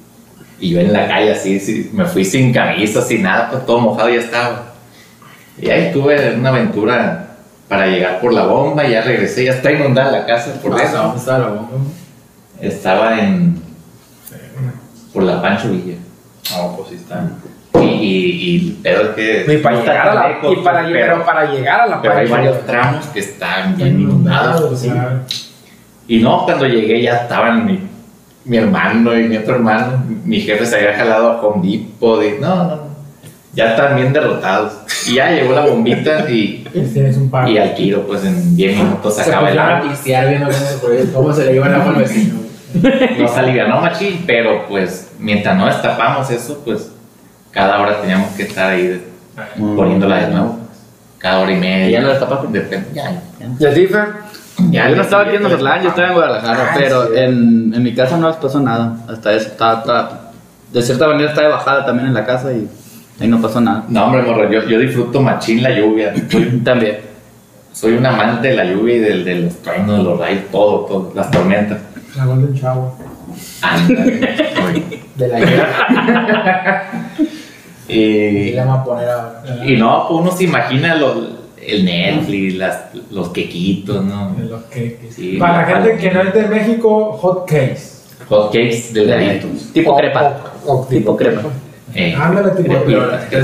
y 0.60 0.70
yo 0.70 0.80
en 0.80 0.92
la 0.92 1.06
calle 1.08 1.32
así, 1.32 1.58
sí, 1.58 1.90
me 1.94 2.04
fui 2.04 2.24
sin 2.24 2.52
camisa, 2.52 3.00
sin 3.00 3.22
nada, 3.22 3.50
pues 3.50 3.64
todo 3.64 3.78
mojado 3.80 4.10
ya 4.10 4.18
estaba. 4.20 4.74
Y 5.58 5.70
ahí 5.70 5.90
tuve 5.92 6.34
una 6.34 6.50
aventura 6.50 7.33
para 7.68 7.86
llegar 7.86 8.20
por 8.20 8.32
la 8.32 8.44
bomba, 8.44 8.84
y 8.86 8.92
ya 8.92 9.02
regresé, 9.02 9.44
ya 9.44 9.52
está 9.52 9.72
inundada 9.72 10.10
la 10.10 10.26
casa 10.26 10.52
por 10.62 10.78
Ah, 10.78 10.82
eso. 10.84 10.96
¿Dónde 10.98 11.18
estaba 11.18 11.38
la 11.38 11.48
bomba? 11.48 11.68
Estaba 12.60 13.20
en. 13.20 13.62
por 15.12 15.22
la 15.22 15.40
Pancho 15.42 15.70
Villa. 15.70 15.96
No, 16.52 16.76
pues 16.76 16.88
sí 16.90 16.94
está. 16.96 17.26
Y, 17.80 17.86
y, 17.86 18.46
y 18.46 18.68
el 18.68 18.72
pedo 18.82 19.02
es 19.02 19.08
que. 19.10 19.54
Y 19.54 19.58
para 19.58 19.76
llegar 19.80 20.08
a 20.08 20.14
la, 20.14 20.28
lejos, 20.28 20.52
y 20.52 20.56
para, 20.62 20.82
llegar- 20.82 20.92
pero- 21.02 21.14
pero 21.14 21.24
para 21.26 21.50
llegar 21.52 21.80
a 21.80 21.86
la 21.86 22.02
pero 22.02 22.16
hay 22.16 22.26
varios 22.28 22.66
tramos 22.66 23.06
que 23.06 23.20
están 23.20 23.76
bien 23.76 24.00
inundados. 24.00 24.78
sí. 24.80 24.92
Y 26.06 26.18
no, 26.20 26.44
cuando 26.44 26.66
llegué 26.66 27.00
ya 27.02 27.16
estaban 27.22 27.64
mi, 27.64 27.80
mi 28.44 28.56
hermano 28.58 29.18
y 29.18 29.24
mi 29.26 29.38
otro 29.38 29.54
hermano. 29.54 30.04
Mi 30.24 30.40
jefe 30.40 30.66
se 30.66 30.76
había 30.76 30.94
jalado 30.96 31.30
a 31.32 31.40
Home 31.40 31.66
Depot. 31.66 32.22
Y, 32.22 32.40
no, 32.40 32.54
no, 32.56 32.64
no. 32.76 32.93
Ya 33.54 33.70
están 33.70 33.96
bien 33.96 34.12
derrotados. 34.12 34.72
Y 35.06 35.14
ya 35.14 35.30
llegó 35.30 35.52
la 35.52 35.66
bombita 35.66 36.28
y, 36.30 36.66
par. 37.30 37.48
y 37.48 37.58
al 37.58 37.74
tiro, 37.74 38.06
pues 38.06 38.24
en 38.24 38.56
10 38.56 38.76
minutos 38.78 39.14
se 39.16 39.22
acaba 39.22 39.50
el 39.50 39.58
agua. 39.58 39.92
cómo, 40.80 40.94
cómo 41.12 41.32
se 41.32 41.46
le 41.46 41.52
lleva 41.54 41.66
el 41.68 41.74
agua 41.74 41.88
al 41.90 41.96
vecino. 41.96 42.40
Nos 43.18 43.36
alivianó 43.36 43.80
machín, 43.80 44.24
pero 44.26 44.66
pues 44.68 45.12
mientras 45.18 45.56
no 45.56 45.66
destapamos 45.66 46.28
eso, 46.30 46.60
pues 46.64 46.90
cada 47.52 47.80
hora 47.80 48.00
teníamos 48.00 48.30
que 48.32 48.42
estar 48.44 48.70
ahí 48.72 49.04
poniéndola 49.76 50.16
de 50.26 50.28
nuevo. 50.28 50.58
Cada 51.18 51.38
hora 51.38 51.52
y 51.52 51.56
media. 51.56 51.88
¿Y 51.88 51.92
ya 51.92 52.00
no 52.00 52.08
destapaste? 52.08 52.48
Depende. 52.50 52.88
Ya, 52.92 53.10
ya. 53.12 53.20
¿Y 53.58 53.64
a 53.66 53.74
ti, 53.74 53.86
Fer? 53.86 54.04
Ya, 54.70 54.88
yo 54.88 54.96
no 54.96 55.02
estaba 55.02 55.22
aquí 55.24 55.36
en 55.36 55.42
Mazatlán, 55.42 55.82
yo 55.82 55.88
estaba 55.88 56.08
en 56.08 56.14
Guadalajara, 56.14 56.68
Ah, 56.70 56.74
pero 56.76 57.04
sí. 57.06 57.10
en, 57.16 57.72
en 57.74 57.82
mi 57.82 57.94
casa 57.94 58.16
no 58.18 58.28
les 58.28 58.36
pasó 58.36 58.60
nada. 58.60 58.96
Hasta 59.08 59.32
eso, 59.32 59.48
estaba, 59.48 59.80
estaba- 59.80 60.30
de 60.72 60.82
cierta 60.82 61.06
manera 61.08 61.30
está 61.30 61.42
de 61.42 61.48
bajada 61.48 61.84
también 61.86 62.08
en 62.08 62.14
la 62.14 62.24
casa 62.26 62.52
y 62.52 62.68
ahí 63.20 63.28
no 63.28 63.40
pasó 63.40 63.60
nada. 63.60 63.84
No, 63.88 64.06
hombre, 64.06 64.22
morro, 64.22 64.50
yo, 64.50 64.68
yo 64.68 64.78
disfruto 64.78 65.20
machín 65.20 65.62
la 65.62 65.70
lluvia. 65.76 66.12
Soy, 66.30 66.60
También. 66.64 66.98
soy 67.72 67.92
un 67.94 68.06
amante 68.06 68.48
de 68.48 68.56
la 68.56 68.64
lluvia 68.64 68.96
y 68.96 68.98
del, 69.00 69.24
de 69.24 69.34
los 69.36 69.54
truenos, 69.62 69.98
de 69.98 70.04
los 70.04 70.18
rayos, 70.18 70.42
todo, 70.50 70.80
todo, 70.86 71.12
las 71.14 71.30
tormentas. 71.30 71.78
La 72.16 72.26
Golden 72.26 72.52
Shower. 72.54 72.90
De 75.16 75.28
la 75.28 75.40
lluvia. 75.40 75.68
Y 77.86 77.98
y, 78.00 78.52
le 78.52 78.60
vamos 78.64 78.78
a 78.80 78.84
poner 78.84 79.08
ahora. 79.10 79.42
y 79.66 79.76
no, 79.76 80.06
pues 80.08 80.20
uno 80.22 80.32
se 80.32 80.44
imagina 80.44 80.94
lo- 80.94 81.44
el 81.60 81.84
Netflix, 81.84 82.54
las, 82.54 82.80
los 83.10 83.28
quequitos, 83.28 84.02
¿no? 84.02 84.34
De 84.34 84.44
los. 84.46 84.62
Sí, 85.14 85.36
Para 85.38 85.52
la 85.52 85.80
la 85.80 85.84
gente 85.84 85.98
que 85.98 86.10
no 86.14 86.22
es 86.22 86.32
de 86.32 86.42
México, 86.48 87.12
hot 87.20 87.46
cakes. 87.46 88.04
Hot 88.30 88.46
cakes 88.52 88.90
delgaditos. 88.94 89.70
Tipo 89.74 89.94
crepa. 89.98 90.40
o- 90.64 90.80
o 90.80 90.86
Tipo 90.86 91.14
crepa. 91.14 91.42
Eh, 91.94 92.14
Ándale, 92.14 92.50
tipo 92.52 92.74
Pero 92.86 93.06
la 93.06 93.28
que 93.28 93.42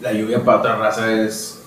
la 0.00 0.12
lluvia 0.12 0.42
para 0.44 0.58
otra 0.58 0.76
raza 0.76 1.10
es. 1.12 1.58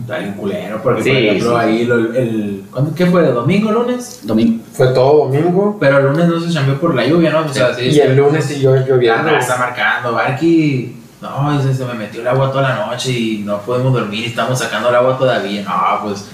Está 0.00 0.18
bien 0.18 0.32
culero. 0.32 0.80
Porque, 0.82 1.02
Sí, 1.02 1.10
por 1.10 1.18
ejemplo, 1.18 1.50
sí. 1.50 1.56
ahí 1.58 1.84
lo- 1.84 2.14
el. 2.14 2.64
¿cuándo, 2.72 2.94
¿Qué 2.94 3.04
fue? 3.06 3.22
¿Domingo, 3.26 3.70
lunes? 3.70 4.20
Domingo. 4.22 4.64
Fue 4.72 4.88
todo 4.88 5.26
domingo. 5.28 5.76
Pero 5.78 5.98
el 5.98 6.04
lunes 6.06 6.26
no 6.28 6.40
se 6.40 6.54
cambió 6.54 6.80
por 6.80 6.94
la 6.94 7.04
lluvia, 7.04 7.30
¿no? 7.30 7.40
O 7.40 7.48
sea, 7.52 7.74
sí. 7.74 7.82
Y 7.88 8.00
el 8.00 8.16
lunes 8.16 8.44
siguió 8.46 8.74
La 8.74 8.86
lloviendo. 8.86 9.28
raza 9.30 9.56
marcando. 9.58 10.12
Barky. 10.12 10.94
No, 11.20 11.60
dice, 11.60 11.74
se 11.74 11.84
me 11.84 11.94
metió 11.94 12.20
el 12.22 12.28
agua 12.28 12.50
toda 12.50 12.62
la 12.70 12.86
noche 12.86 13.10
y 13.10 13.38
no 13.44 13.58
podemos 13.60 13.92
dormir 13.92 14.24
estamos 14.26 14.58
sacando 14.58 14.88
el 14.88 14.94
agua 14.94 15.18
todavía. 15.18 15.62
No, 15.64 16.08
pues. 16.08 16.24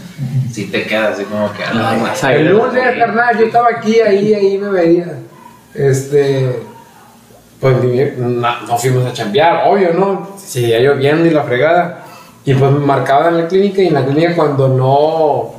Si 0.53 0.67
te 0.67 0.85
quedas 0.87 1.15
así 1.15 1.25
como 1.25 1.53
que. 1.53 1.63
La 1.75 1.97
no, 1.97 2.29
El 2.31 2.49
lunes, 2.51 2.97
carnal, 2.99 3.37
yo 3.39 3.47
estaba 3.47 3.69
aquí, 3.79 3.99
ahí, 4.01 4.33
ahí 4.33 4.59
me 4.59 4.69
veía. 4.69 5.19
Este. 5.75 6.61
Pues 7.61 7.77
no, 8.19 8.61
no 8.67 8.79
fuimos 8.79 9.07
a 9.07 9.13
chambear, 9.13 9.63
obvio, 9.67 9.93
¿no? 9.95 10.29
Seguía 10.37 10.81
lloviendo 10.81 11.27
y 11.27 11.31
la 11.31 11.43
fregada. 11.45 12.05
Y 12.45 12.53
pues 12.55 12.71
me 12.73 12.81
marcaban 12.81 13.35
en 13.35 13.41
la 13.43 13.49
clínica 13.49 13.81
y 13.83 13.87
en 13.89 13.95
la 13.95 14.05
clínica 14.05 14.35
cuando 14.37 14.69
no, 14.69 15.55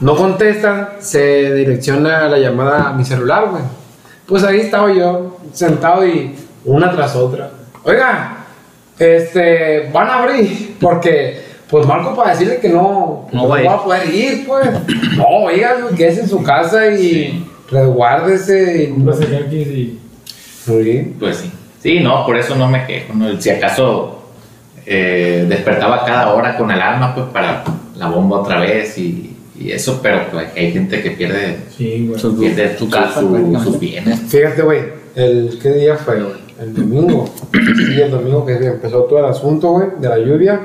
no 0.00 0.16
contestan, 0.16 0.88
se 1.00 1.52
direcciona 1.54 2.28
la 2.28 2.38
llamada 2.38 2.88
a 2.88 2.92
mi 2.94 3.04
celular, 3.04 3.48
güey. 3.50 3.62
Pues 4.26 4.42
ahí 4.42 4.60
estaba 4.60 4.90
yo, 4.90 5.36
sentado 5.52 6.06
y 6.06 6.34
una 6.64 6.90
tras 6.92 7.14
otra. 7.14 7.50
Oiga, 7.82 8.38
este, 8.98 9.90
van 9.92 10.08
a 10.08 10.22
abrir, 10.22 10.76
porque, 10.80 11.42
pues 11.68 11.86
marco 11.86 12.14
para 12.16 12.30
decirle 12.30 12.58
que 12.58 12.70
no, 12.70 13.28
No 13.32 13.42
no 13.42 13.48
va 13.48 13.74
a 13.74 13.84
poder 13.84 14.14
ir, 14.14 14.46
pues. 14.46 14.66
No, 15.18 15.26
oiga, 15.44 15.76
quédese 15.94 16.22
en 16.22 16.28
su 16.30 16.42
casa 16.42 16.86
y 16.86 17.46
resguárdese. 17.70 18.84
y- 18.96 19.02
Los 19.02 19.18
Kekis 19.18 19.98
Pues 21.18 21.36
sí. 21.38 21.50
Sí, 21.82 22.00
no, 22.00 22.24
por 22.24 22.36
eso 22.38 22.54
no 22.54 22.66
me 22.68 22.86
quejo. 22.86 23.12
¿no? 23.14 23.40
Si 23.40 23.50
acaso 23.50 24.22
eh, 24.86 25.44
despertaba 25.48 26.04
cada 26.04 26.32
hora 26.32 26.56
con 26.56 26.70
alarma, 26.70 27.14
pues 27.14 27.26
para 27.26 27.62
la 27.96 28.08
bomba 28.08 28.40
otra 28.40 28.60
vez 28.60 28.96
y, 28.98 29.36
y 29.58 29.70
eso, 29.70 30.00
pero 30.02 30.22
pues, 30.32 30.48
hay 30.56 30.72
gente 30.72 31.02
que 31.02 31.10
pierde, 31.12 31.58
Sí, 31.76 32.06
güey. 32.08 32.18
Su- 32.20 32.38
pierde 32.38 32.76
su 32.78 32.84
su- 32.86 32.90
casa, 32.90 33.20
su- 33.20 33.60
sus 33.62 33.78
bienes. 33.78 34.18
Fíjate, 34.28 34.62
güey, 34.62 34.80
el, 35.14 35.58
¿qué 35.62 35.70
día 35.72 35.96
fue, 35.96 36.22
güey? 36.22 36.44
El 36.60 36.72
domingo. 36.74 37.28
Sí, 37.52 38.00
el 38.00 38.10
domingo 38.10 38.46
que 38.46 38.52
empezó 38.54 39.02
todo 39.04 39.18
el 39.18 39.24
asunto, 39.26 39.70
güey, 39.72 39.88
de 40.00 40.08
la 40.08 40.18
lluvia. 40.18 40.60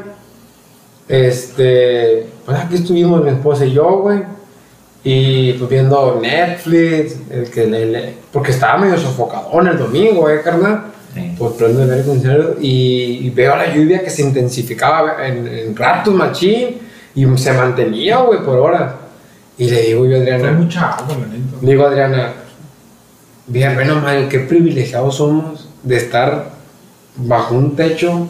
Este, 1.07 2.27
pues 2.45 2.57
aquí 2.59 2.75
estuvimos 2.75 3.23
mi 3.23 3.31
esposa 3.31 3.65
y 3.65 3.71
yo, 3.73 3.99
güey. 3.99 4.19
Y 5.03 5.53
pues 5.53 5.69
viendo 5.69 6.19
Netflix, 6.21 7.15
el 7.29 7.49
que 7.49 7.65
le, 7.65 7.85
le- 7.85 8.13
porque 8.33 8.51
estaba 8.51 8.77
medio 8.77 8.97
sofocadón 8.97 9.67
el 9.67 9.77
domingo, 9.77 10.29
eh, 10.29 10.41
carnal. 10.43 10.83
Sí. 11.13 11.33
Pues 11.37 11.53
prendo 11.53 11.81
el 11.83 11.89
aire 11.89 12.03
acondicionado 12.03 12.55
y, 12.61 13.19
y 13.25 13.29
veo 13.31 13.55
la 13.55 13.73
lluvia 13.73 14.03
que 14.03 14.09
se 14.11 14.21
intensificaba 14.21 15.25
en, 15.25 15.47
en 15.47 15.75
ratos 15.75 16.13
machín 16.13 16.77
y 17.15 17.25
se 17.37 17.51
mantenía, 17.53 18.17
güey, 18.19 18.43
por 18.43 18.59
horas. 18.59 18.93
Y 19.57 19.69
le 19.69 19.81
digo 19.83 20.05
yo 20.05 20.17
a 20.17 20.19
Fue 20.23 20.33
Adriana, 20.33 20.51
mucha 20.51 20.89
agua, 20.91 21.15
le 21.61 21.71
digo 21.71 21.83
a 21.83 21.87
Adriana, 21.89 22.33
bien, 23.47 23.73
bueno, 23.73 23.95
madre, 23.95 24.27
qué 24.29 24.39
privilegiados 24.39 25.15
somos 25.15 25.67
de 25.81 25.97
estar 25.97 26.51
bajo 27.15 27.55
un 27.55 27.75
techo. 27.75 28.27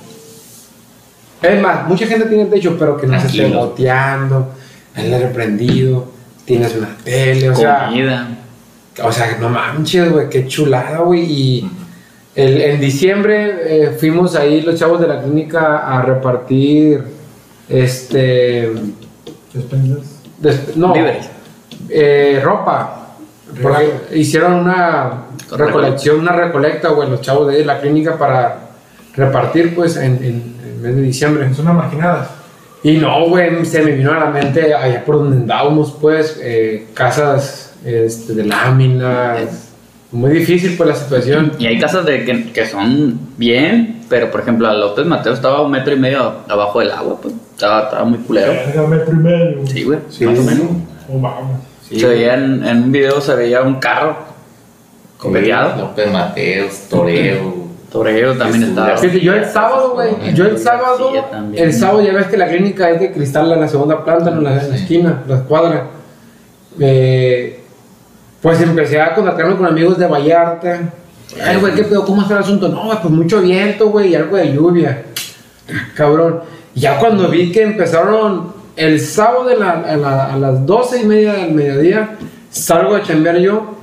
Es 1.41 1.61
más, 1.61 1.87
mucha 1.87 2.05
gente 2.07 2.27
tiene 2.27 2.45
techo, 2.45 2.75
pero 2.79 2.95
que 2.97 3.07
no 3.07 3.19
se 3.19 3.27
esté 3.27 3.39
Tranquilo. 3.39 3.59
boteando, 3.67 4.49
el 4.95 5.13
aire 5.13 5.27
prendido, 5.27 6.05
tienes 6.49 6.75
una 6.75 6.97
tele, 7.03 7.49
o 7.49 7.55
sea, 7.55 7.85
Comida. 7.85 8.27
o 9.03 9.11
sea, 9.11 9.37
no 9.39 9.49
manches, 9.49 10.11
güey, 10.11 10.29
qué 10.29 10.47
chulada, 10.47 10.99
güey. 10.99 11.21
Y 11.21 11.71
el- 12.35 12.61
en 12.61 12.79
diciembre 12.81 13.55
eh, 13.65 13.89
fuimos 13.99 14.35
ahí 14.35 14.61
los 14.61 14.79
chavos 14.79 14.99
de 14.99 15.07
la 15.07 15.21
clínica 15.21 15.77
a 15.77 16.01
repartir, 16.01 17.03
este, 17.69 18.71
Despensas. 19.53 20.21
des- 20.39 20.75
no, 20.75 20.93
Víveres. 20.93 21.29
eh, 21.89 22.39
ropa. 22.43 22.95
Porque 23.61 23.89
hicieron 24.15 24.53
una 24.53 25.23
recolección, 25.51 26.19
una 26.19 26.33
recolecta, 26.33 26.89
güey, 26.89 27.09
los 27.09 27.21
chavos 27.21 27.51
de 27.51 27.65
la 27.65 27.79
clínica 27.79 28.15
para 28.17 28.57
repartir, 29.15 29.73
pues, 29.75 29.95
en, 29.97 30.17
en, 30.23 30.55
en 30.63 30.81
mes 30.83 30.95
de 30.95 31.01
diciembre. 31.01 31.51
Son 31.53 31.65
unas 31.65 31.77
marginadas. 31.77 32.29
Y 32.83 32.97
no, 32.97 33.27
güey, 33.27 33.65
se 33.65 33.81
me 33.83 33.91
vino 33.91 34.11
a 34.13 34.19
la 34.19 34.25
mente 34.29 34.73
allá 34.73 35.03
por 35.03 35.15
donde 35.17 35.37
andábamos, 35.37 35.95
pues, 35.99 36.39
eh, 36.41 36.87
casas 36.93 37.73
este, 37.83 38.33
de 38.33 38.45
láminas. 38.45 39.65
Muy 40.11 40.31
difícil, 40.31 40.75
pues, 40.77 40.89
la 40.89 40.95
situación. 40.95 41.51
Y 41.59 41.67
hay 41.67 41.77
casas 41.79 42.05
de 42.05 42.23
que, 42.25 42.51
que 42.51 42.65
son 42.65 43.19
bien, 43.37 44.01
pero 44.09 44.31
por 44.31 44.41
ejemplo, 44.41 44.67
a 44.67 44.73
López 44.73 45.05
Mateo 45.05 45.33
estaba 45.33 45.57
a 45.57 45.61
un 45.61 45.71
metro 45.71 45.93
y 45.93 45.99
medio 45.99 46.35
abajo 46.47 46.79
del 46.79 46.91
agua, 46.91 47.19
pues. 47.21 47.33
Estaba, 47.53 47.83
estaba 47.83 48.05
muy 48.05 48.19
culero. 48.19 48.53
Verga, 48.53 48.87
metro 48.87 49.13
y 49.13 49.17
medio. 49.17 49.67
Sí, 49.67 49.83
güey, 49.83 49.99
Sí. 50.09 50.25
más 50.25 50.39
o 50.39 50.43
menos. 50.43 50.65
Oh, 51.11 51.19
vamos. 51.19 51.59
Sí. 51.87 51.99
Se 51.99 52.07
veía 52.07 52.35
en, 52.35 52.65
en 52.65 52.83
un 52.83 52.91
video, 52.91 53.19
se 53.19 53.35
veía 53.35 53.61
un 53.61 53.75
carro 53.75 54.15
cobeteado. 55.17 55.81
López 55.81 56.11
Mateos, 56.11 56.87
Toreo. 56.89 57.68
Toreo 57.91 58.37
también 58.37 58.63
estaba. 58.63 58.97
Fíjate, 58.97 59.19
yo 59.19 59.33
el 59.33 59.45
sábado, 59.45 59.91
güey, 59.95 60.33
yo 60.35 60.45
el 60.45 60.57
sábado, 60.59 61.11
el 61.55 61.73
sábado 61.73 62.01
ya 62.03 62.13
ves 62.13 62.27
que 62.27 62.37
la 62.37 62.47
clínica 62.47 62.89
es 62.91 62.99
de 62.99 63.11
cristal 63.11 63.51
en 63.51 63.61
la 63.61 63.67
segunda 63.67 64.03
planta, 64.05 64.29
en 64.29 64.43
la, 64.43 64.61
en 64.61 64.69
la 64.69 64.75
esquina, 64.75 65.23
la 65.27 65.35
escuadra. 65.37 65.87
Eh, 66.79 67.59
pues 68.41 68.61
empecé 68.61 69.01
a 69.01 69.13
contactarme 69.15 69.55
con 69.57 69.65
amigos 69.65 69.97
de 69.97 70.07
Vallarta. 70.07 70.79
Ay, 71.43 71.57
güey, 71.57 71.73
¿qué 71.75 71.83
pedo? 71.83 72.05
¿Cómo 72.05 72.21
está 72.21 72.35
el 72.35 72.39
asunto? 72.43 72.69
No, 72.69 72.89
pues 73.01 73.13
mucho 73.13 73.41
viento, 73.41 73.89
güey, 73.89 74.09
y 74.11 74.15
algo 74.15 74.37
de 74.37 74.53
lluvia. 74.53 75.03
Cabrón. 75.95 76.41
Ya 76.75 76.97
cuando 76.99 77.27
vi 77.29 77.51
que 77.51 77.63
empezaron 77.63 78.53
el 78.75 78.99
sábado 78.99 79.45
de 79.45 79.57
la- 79.57 79.71
a, 79.81 79.97
la- 79.97 80.33
a 80.33 80.37
las 80.37 80.65
doce 80.65 81.01
y 81.01 81.05
media 81.05 81.33
del 81.33 81.51
mediodía, 81.51 82.11
salgo 82.49 82.95
a 82.95 83.03
chambear 83.03 83.37
yo 83.37 83.75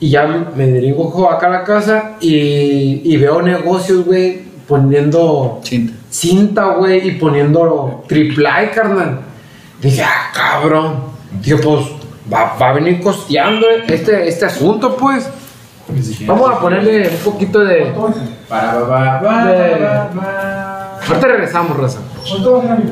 y 0.00 0.10
ya 0.10 0.26
me 0.26 0.66
dirijo 0.66 1.30
acá 1.30 1.46
a 1.46 1.50
la 1.50 1.64
casa 1.64 2.12
y, 2.20 3.02
y 3.04 3.16
veo 3.18 3.42
negocios, 3.42 4.06
güey, 4.06 4.40
poniendo 4.66 5.60
Cinta. 5.62 5.92
cinta, 6.08 6.64
güey, 6.76 7.06
y 7.06 7.10
poniendo 7.12 8.02
triple 8.08 8.48
A, 8.48 8.70
carnal. 8.70 9.20
Dije, 9.82 10.02
ah, 10.02 10.30
cabrón. 10.34 11.10
Dije, 11.42 11.56
pues, 11.58 11.86
va, 12.32 12.56
va 12.60 12.70
a 12.70 12.72
venir 12.72 13.00
costeando 13.00 13.66
este, 13.88 14.26
este 14.26 14.46
asunto, 14.46 14.96
pues. 14.96 15.28
Vamos 16.26 16.50
a 16.50 16.60
ponerle 16.60 17.08
un 17.08 17.16
poquito 17.32 17.58
de... 17.60 17.92
Para. 18.48 19.18
Ahorita 21.08 21.26
regresamos, 21.26 21.76
Raza. 21.76 21.98
¿Cuánto 22.28 22.52
vas 22.52 22.64
a 22.64 22.68
ganar? 22.68 22.84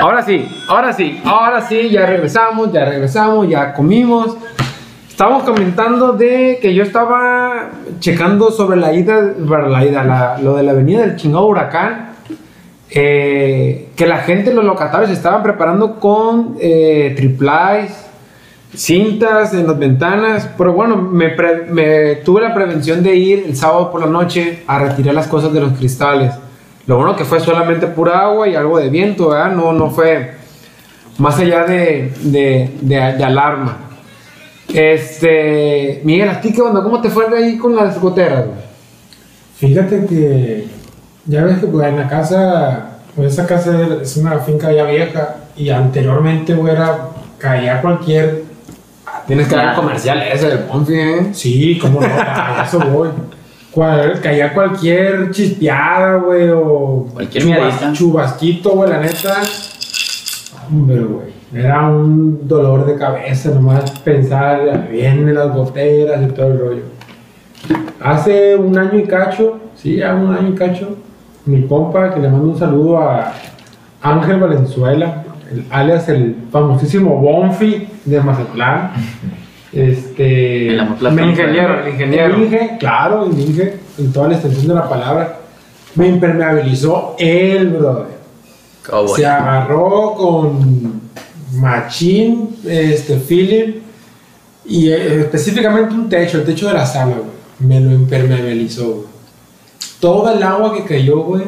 Ahora 0.00 0.22
sí, 0.22 0.48
ahora 0.68 0.92
sí, 0.92 1.20
ahora 1.24 1.60
sí, 1.60 1.90
ya 1.90 2.06
regresamos, 2.06 2.72
ya 2.72 2.84
regresamos, 2.84 3.48
ya 3.48 3.72
comimos. 3.74 4.36
Estábamos 5.08 5.42
comentando 5.44 6.12
de 6.12 6.58
que 6.62 6.74
yo 6.74 6.82
estaba 6.82 7.68
checando 7.98 8.50
sobre 8.50 8.78
la 8.78 8.92
ida, 8.94 9.34
para 9.48 9.68
la 9.68 9.84
ida, 9.84 10.02
la- 10.04 10.38
lo 10.38 10.56
de 10.56 10.62
la 10.62 10.72
avenida 10.72 11.00
del 11.02 11.16
chingado 11.16 11.46
huracán. 11.46 12.08
eh, 12.92 13.90
que 13.94 14.04
la 14.04 14.16
gente, 14.18 14.52
los 14.52 14.64
locatarios, 14.64 15.10
estaban 15.10 15.44
preparando 15.44 16.00
con 16.00 16.56
eh, 16.60 17.12
triplies, 17.16 17.92
cintas 18.74 19.54
en 19.54 19.68
las 19.68 19.78
ventanas, 19.78 20.50
pero 20.58 20.72
bueno, 20.72 20.96
me 20.96 21.28
tuve 22.24 22.40
la 22.40 22.52
prevención 22.52 23.00
de 23.04 23.14
ir 23.14 23.44
el 23.46 23.54
sábado 23.54 23.92
por 23.92 24.00
la 24.00 24.08
noche 24.08 24.64
a 24.66 24.80
retirar 24.80 25.14
las 25.14 25.28
cosas 25.28 25.52
de 25.52 25.60
los 25.60 25.74
cristales. 25.74 26.32
Lo 26.90 26.96
bueno 26.96 27.14
que 27.14 27.24
fue 27.24 27.38
solamente 27.38 27.86
pura 27.86 28.18
agua 28.24 28.48
y 28.48 28.56
algo 28.56 28.76
de 28.76 28.90
viento, 28.90 29.28
¿verdad? 29.28 29.52
No, 29.52 29.72
no 29.72 29.90
fue 29.90 30.32
más 31.18 31.38
allá 31.38 31.62
de, 31.62 32.12
de, 32.22 32.68
de- 32.80 33.12
de 33.16 33.24
alarma. 33.24 33.76
Este, 34.74 36.00
Miguel, 36.02 36.30
¿a 36.30 36.40
ti 36.40 36.52
qué 36.52 36.60
onda? 36.60 36.82
¿Cómo 36.82 37.00
te 37.00 37.08
fue 37.08 37.26
ahí 37.38 37.56
con 37.58 37.76
las 37.76 38.00
goteras? 38.00 38.44
güey? 38.46 38.58
Fíjate 39.56 40.04
que 40.06 40.66
ya 41.26 41.44
ves 41.44 41.60
que 41.60 41.68
pues, 41.68 41.86
en 41.86 41.96
la 41.96 42.08
casa, 42.08 42.98
pues 43.14 43.34
esa 43.34 43.46
casa 43.46 43.70
es 44.02 44.16
una 44.16 44.40
finca 44.40 44.72
ya 44.72 44.82
vieja 44.82 45.36
y 45.56 45.70
anteriormente, 45.70 46.54
güey, 46.54 46.74
era, 46.74 47.10
caía 47.38 47.80
cualquier... 47.82 48.42
Tienes 49.28 49.46
que 49.46 49.54
Claro. 49.54 49.76
comercial 49.80 50.20
ese 50.22 50.48
del 50.48 50.58
Ponfi, 50.60 50.94
¿eh? 50.94 51.28
Sí, 51.34 51.78
cómo 51.80 52.00
no, 52.00 52.06
a 52.08 52.64
eso 52.66 52.80
voy. 52.80 53.10
Cual- 53.72 54.20
caía 54.20 54.52
cualquier 54.52 55.30
chispeada, 55.30 56.16
güey, 56.16 56.48
o 56.50 57.06
Cualquier 57.12 57.44
chubasquito, 57.92 58.70
güey, 58.70 58.90
la 58.90 59.00
neta. 59.00 59.36
Hombre, 60.68 61.00
güey, 61.00 61.26
era 61.54 61.88
un 61.88 62.46
dolor 62.48 62.84
de 62.86 62.96
cabeza 62.96 63.50
nomás 63.50 63.90
pensar 64.00 64.88
bien 64.90 65.28
en 65.28 65.34
las 65.34 65.54
goteras 65.54 66.20
y 66.22 66.32
todo 66.32 66.46
el 66.48 66.58
rollo. 66.58 66.82
Hace 68.02 68.56
un 68.56 68.76
año 68.78 68.98
y 68.98 69.04
cacho, 69.04 69.58
sí, 69.76 69.96
ya 69.96 70.14
un 70.14 70.34
año 70.34 70.48
y 70.50 70.54
cacho, 70.54 70.96
mi 71.46 71.66
compa, 71.66 72.12
que 72.14 72.20
le 72.20 72.28
mando 72.28 72.48
un 72.48 72.58
saludo 72.58 72.98
a 72.98 73.32
Ángel 74.02 74.38
Valenzuela, 74.40 75.24
el- 75.50 75.64
alias 75.70 76.08
el 76.08 76.36
famosísimo 76.50 77.16
Bonfi 77.16 77.88
de 78.04 78.20
Mazatlán. 78.20 78.92
Este, 79.72 80.74
El 80.74 80.80
ingeniero, 80.80 81.84
el 81.84 81.92
ingeniero. 81.92 82.34
el 82.34 82.42
Inge, 82.42 82.76
claro, 82.80 83.26
el 83.26 83.38
Inge, 83.38 83.78
en 83.98 84.12
toda 84.12 84.28
la 84.28 84.34
extensión 84.34 84.66
de 84.66 84.74
la 84.74 84.88
palabra, 84.88 85.38
me 85.94 86.08
impermeabilizó 86.08 87.14
él, 87.18 87.68
brother. 87.68 88.18
Cowboy. 88.82 89.16
Se 89.20 89.26
agarró 89.26 90.14
con 90.14 91.00
machín, 91.52 92.56
este, 92.66 93.18
feeling, 93.18 93.74
y 94.64 94.88
eh, 94.90 95.20
específicamente 95.20 95.94
un 95.94 96.08
techo, 96.08 96.38
el 96.38 96.44
techo 96.44 96.66
de 96.68 96.74
la 96.74 96.86
sala, 96.86 97.16
güey. 97.16 97.40
Me 97.60 97.78
lo 97.78 97.92
impermeabilizó, 97.92 98.86
güey. 98.86 99.06
Toda 100.00 100.34
el 100.34 100.42
agua 100.42 100.74
que 100.74 100.84
cayó, 100.84 101.18
güey, 101.20 101.44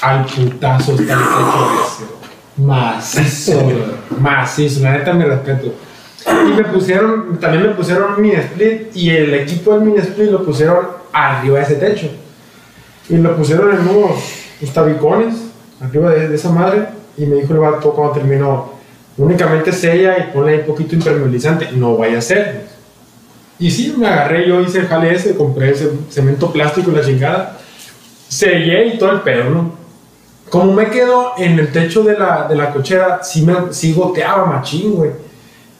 al 0.00 0.24
putazo 0.24 0.92
está 0.92 1.12
el 1.12 1.18
techo 1.20 1.70
ese, 1.86 2.04
güey. 2.04 2.66
Macizo, 2.66 3.60
güey. 3.60 3.76
Macizo, 4.18 4.80
la 4.80 4.92
neta, 4.92 5.12
mi 5.12 5.24
respeto. 5.24 5.74
Y 6.26 6.54
me 6.54 6.64
pusieron, 6.64 7.38
también 7.38 7.64
me 7.64 7.74
pusieron 7.74 8.20
mini 8.20 8.34
split 8.36 8.96
y 8.96 9.10
el 9.10 9.34
equipo 9.34 9.74
del 9.74 9.82
mini 9.82 9.98
split 9.98 10.30
lo 10.30 10.44
pusieron 10.44 10.86
arriba 11.12 11.58
de 11.58 11.64
ese 11.64 11.74
techo. 11.74 12.10
Y 13.08 13.16
lo 13.16 13.36
pusieron 13.36 13.70
en 13.74 13.86
unos 13.86 14.22
pues, 14.58 14.72
tabicones 14.72 15.34
arriba 15.80 16.10
de, 16.10 16.28
de 16.28 16.34
esa 16.34 16.50
madre. 16.50 16.86
Y 17.16 17.26
me 17.26 17.36
dijo 17.36 17.52
el 17.52 17.60
vato 17.60 17.92
cuando 17.92 18.14
terminó, 18.14 18.72
únicamente 19.18 19.72
sella 19.72 20.18
y 20.18 20.32
ponle 20.32 20.60
un 20.60 20.66
poquito 20.66 20.94
impermeabilizante. 20.94 21.72
No 21.72 21.96
vaya 21.96 22.18
a 22.18 22.22
ser. 22.22 22.66
Y 23.58 23.70
sí, 23.70 23.94
me 23.96 24.08
agarré, 24.08 24.48
yo 24.48 24.60
hice 24.60 24.80
el 24.80 24.88
jale 24.88 25.14
ese, 25.14 25.36
compré 25.36 25.70
ese 25.70 25.90
cemento 26.10 26.52
plástico 26.52 26.90
y 26.90 26.94
la 26.94 27.04
chingada. 27.04 27.58
Sellé 28.28 28.86
y 28.86 28.98
todo 28.98 29.12
el 29.12 29.20
pedo, 29.20 29.50
¿no? 29.50 29.72
Como 30.50 30.72
me 30.72 30.88
quedo 30.88 31.32
en 31.38 31.58
el 31.58 31.70
techo 31.70 32.02
de 32.02 32.18
la, 32.18 32.46
de 32.48 32.56
la 32.56 32.72
cochera, 32.72 33.20
sí, 33.22 33.42
me, 33.42 33.72
sí 33.72 33.92
goteaba 33.92 34.46
machín, 34.46 34.94
güey. 34.94 35.10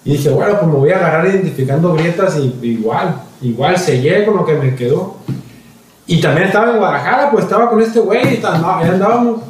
Y 0.05 0.13
dije, 0.13 0.29
bueno, 0.29 0.59
pues 0.61 0.67
me 0.67 0.79
voy 0.79 0.91
a 0.91 0.99
agarrar 0.99 1.27
identificando 1.27 1.95
grietas 1.95 2.37
y 2.37 2.55
igual, 2.63 3.23
igual 3.41 3.79
sellé 3.79 4.27
con 4.27 4.37
lo 4.37 4.45
que 4.45 4.55
me 4.55 4.75
quedó. 4.75 5.17
Y 6.07 6.21
también 6.21 6.49
estaba 6.49 6.73
en 6.73 6.77
Guadalajara, 6.77 7.31
pues 7.31 7.45
estaba 7.45 7.71
con 7.71 7.81
este 7.81 8.01
güey, 8.01 8.35
y 8.35 8.43
andábamos. 8.45 9.41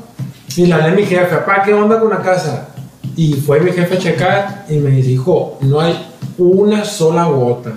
Y 0.57 0.67
le 0.67 0.75
hablé 0.75 0.93
mi 0.93 1.03
jefe, 1.03 1.35
papá, 1.35 1.63
¿qué 1.65 1.75
onda 1.75 1.99
con 1.99 2.11
la 2.11 2.23
casa? 2.23 2.69
Y 3.17 3.35
fue 3.35 3.59
mi 3.59 3.73
jefe 3.73 3.97
a 3.97 3.99
checar 3.99 4.65
y 4.69 4.77
me 4.77 4.91
dice, 4.91 5.11
hijo, 5.11 5.59
no 5.63 5.81
hay 5.81 6.07
una 6.39 6.85
sola 6.85 7.25
gota. 7.25 7.73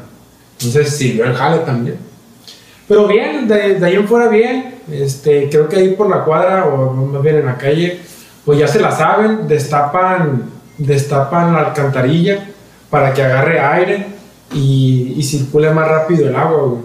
Entonces 0.60 0.96
sirvió 0.96 1.25
el 1.25 1.34
jale 1.34 1.60
también. 1.60 1.98
Pero 2.88 3.08
bien, 3.08 3.47
de, 3.47 3.80
de 3.80 3.86
ahí 3.86 3.95
en 3.95 4.08
fuera 4.08 4.28
bien. 4.28 4.75
Este, 4.91 5.49
creo 5.49 5.67
que 5.67 5.78
ahí 5.78 5.89
por 5.95 6.08
la 6.10 6.23
cuadra, 6.23 6.65
o 6.65 6.93
más 6.93 7.23
bien 7.23 7.38
en 7.38 7.45
la 7.47 7.58
calle, 7.58 7.99
pues 8.45 8.60
ya 8.60 8.67
se 8.67 8.80
la 8.80 8.91
saben, 8.91 9.47
destapan, 9.47 10.43
destapan 10.78 11.54
la 11.54 11.60
alcantarilla 11.60 12.52
para 12.89 13.13
que 13.13 13.23
agarre 13.23 13.60
aire 13.60 14.06
y, 14.54 15.13
y 15.17 15.23
circule 15.23 15.71
más 15.71 15.88
rápido 15.88 16.28
el 16.28 16.36
agua, 16.36 16.62
güey. 16.63 16.82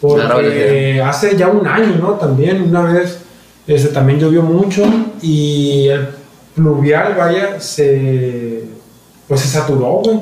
Porque 0.00 0.94
Claro, 0.94 1.08
hace 1.10 1.36
ya 1.36 1.48
un 1.48 1.66
año, 1.66 1.96
¿no? 2.00 2.12
También 2.12 2.62
una 2.62 2.82
vez 2.82 3.20
este, 3.66 3.88
también 3.88 4.18
llovió 4.20 4.42
mucho 4.42 4.84
y 5.22 5.88
el 5.88 6.08
pluvial, 6.54 7.14
vaya, 7.16 7.60
se, 7.60 8.64
pues 9.26 9.40
se 9.40 9.48
saturó, 9.48 10.02
güey. 10.04 10.20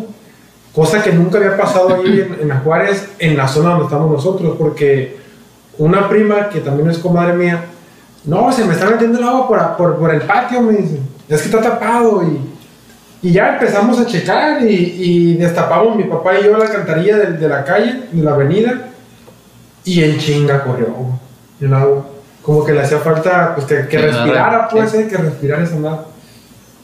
Cosa 0.75 1.03
que 1.03 1.13
nunca 1.13 1.39
había 1.39 1.57
pasado 1.57 1.95
ahí 1.95 2.21
en, 2.21 2.43
en 2.43 2.53
Ajuárez, 2.53 3.09
en 3.19 3.37
la 3.37 3.47
zona 3.47 3.71
donde 3.71 3.85
estamos 3.85 4.11
nosotros, 4.11 4.57
porque 4.59 5.17
una 5.79 6.09
prima 6.09 6.49
que 6.49 6.61
también 6.61 6.91
es 6.91 6.99
comadre 6.99 7.35
mía, 7.35 7.67
no, 8.25 8.51
se 8.51 8.65
me 8.65 8.73
está 8.73 8.91
metiendo 8.91 9.19
el 9.19 9.25
agua 9.25 9.47
por, 9.47 9.77
por, 9.77 9.99
por 9.99 10.15
el 10.15 10.23
patio, 10.23 10.63
me 10.63 10.73
dice, 10.73 10.99
es 11.29 11.43
que 11.43 11.47
está 11.49 11.61
tapado 11.61 12.23
y, 12.25 12.54
y 13.25 13.33
ya 13.33 13.55
empezamos 13.55 13.99
a 13.99 14.05
checar 14.05 14.61
y, 14.63 14.97
y 14.99 15.35
destapamos 15.37 15.97
mi 15.97 16.05
papá 16.05 16.39
y 16.39 16.45
yo 16.45 16.59
la 16.59 16.67
alcantarilla 16.67 17.17
de, 17.17 17.33
de 17.39 17.49
la 17.49 17.65
calle, 17.65 18.03
de 18.13 18.23
la 18.23 18.35
avenida, 18.35 18.91
y 19.83 20.05
en 20.05 20.19
chinga 20.19 20.63
corrió 20.63 20.95
el 21.59 21.73
agua. 21.73 22.05
Como 22.43 22.63
que 22.63 22.73
le 22.75 22.83
hacía 22.83 22.99
falta 22.99 23.55
pues, 23.55 23.67
que, 23.67 23.89
que 23.89 23.97
respirara, 23.97 24.51
nada, 24.51 24.69
pues, 24.69 24.91
sí. 24.91 24.99
eh, 24.99 25.09
que 25.09 25.17
respirara 25.17 25.65
esa 25.65 25.77
madre. 25.77 26.01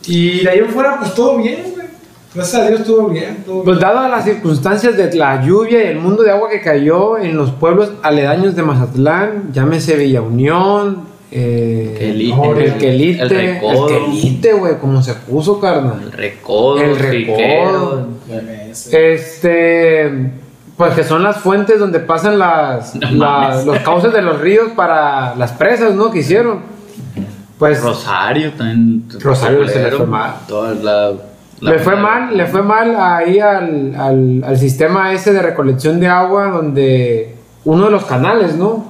Y 0.06 0.42
de 0.42 0.48
ahí 0.48 0.58
en 0.60 0.70
fuera, 0.70 0.98
pues 0.98 1.14
todo 1.14 1.36
bien, 1.36 1.62
güey. 1.74 1.86
Gracias 2.34 2.62
a 2.62 2.68
Dios, 2.68 2.84
todo 2.84 3.08
bien. 3.08 3.42
Todo 3.44 3.62
Pues 3.62 3.78
dadas 3.78 4.10
las 4.10 4.24
circunstancias 4.24 4.96
de 4.96 5.12
la 5.12 5.42
lluvia 5.44 5.84
y 5.84 5.88
el 5.88 5.98
mundo 5.98 6.22
de 6.22 6.30
agua 6.30 6.48
que 6.48 6.62
cayó 6.62 7.18
en 7.18 7.36
los 7.36 7.50
pueblos 7.50 7.92
aledaños 8.02 8.56
de 8.56 8.62
Mazatlán, 8.62 9.52
llámese 9.52 9.94
Villa 9.96 10.22
Unión, 10.22 11.09
eh, 11.32 11.96
el 12.00 12.78
Quelite, 12.78 13.22
El 13.22 13.30
Recodo. 13.30 13.88
el 13.88 14.04
Quelite, 14.04 14.52
güey, 14.54 14.78
como 14.78 15.02
se 15.02 15.14
puso, 15.14 15.60
carnal. 15.60 16.00
El 16.02 16.12
recodo, 16.12 16.80
El 16.80 16.96
recodo. 16.98 18.06
Este, 18.92 20.10
pues 20.76 20.94
que 20.94 21.04
son 21.04 21.22
las 21.22 21.36
fuentes 21.38 21.78
donde 21.78 22.00
pasan 22.00 22.38
las, 22.38 22.94
No 22.96 23.10
las- 23.12 23.64
los 23.66 23.78
cauces 23.80 24.12
de 24.12 24.22
los 24.22 24.40
ríos 24.40 24.70
para 24.74 25.34
las 25.36 25.52
presas, 25.52 25.94
¿no? 25.94 26.10
Que 26.10 26.20
hicieron. 26.20 26.60
Pues 27.58 27.82
Rosario 27.82 28.52
también. 28.52 29.04
Rosario 29.20 29.68
se 29.68 29.82
le 29.82 29.90
fue 29.92 30.06
mal. 30.06 30.34
La- 30.82 31.12
le 31.60 31.78
fue 31.78 31.94
mal, 31.94 32.34
le 32.34 32.46
fue 32.46 32.62
mal 32.62 32.96
ahí 32.98 33.38
al, 33.38 33.94
al, 33.94 34.42
al 34.46 34.58
sistema 34.58 35.12
ese 35.12 35.34
de 35.34 35.42
recolección 35.42 36.00
de 36.00 36.06
agua 36.06 36.46
donde 36.46 37.34
uno 37.66 37.84
de 37.84 37.90
los 37.90 38.04
canales, 38.06 38.56
¿no? 38.56 38.89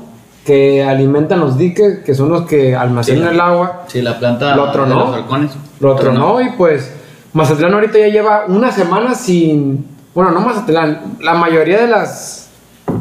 Que 0.51 0.83
alimentan 0.83 1.39
los 1.39 1.57
diques, 1.57 2.01
que 2.05 2.13
son 2.13 2.29
los 2.31 2.43
que 2.43 2.75
almacenan 2.75 3.29
Sí. 3.29 3.35
el 3.35 3.41
agua, 3.41 3.85
Sí, 3.87 4.03
la 4.03 4.19
planta 4.19 4.57
Lo 4.57 4.73
tronó. 4.73 4.95
de 4.99 5.05
los 5.05 5.15
halcones. 5.15 5.51
lo 5.79 5.95
tronó 5.95 6.41
y 6.41 6.49
pues 6.59 6.93
Mazatlán 7.35 7.73
ahorita 7.75 7.97
ya 8.01 8.09
lleva 8.09 8.47
una 8.49 8.73
semana 8.73 9.15
sin, 9.15 9.87
bueno, 10.13 10.33
no 10.33 10.41
Mazatlán, 10.41 11.19
la 11.21 11.35
mayoría 11.35 11.81
de 11.83 11.87
las 11.87 12.49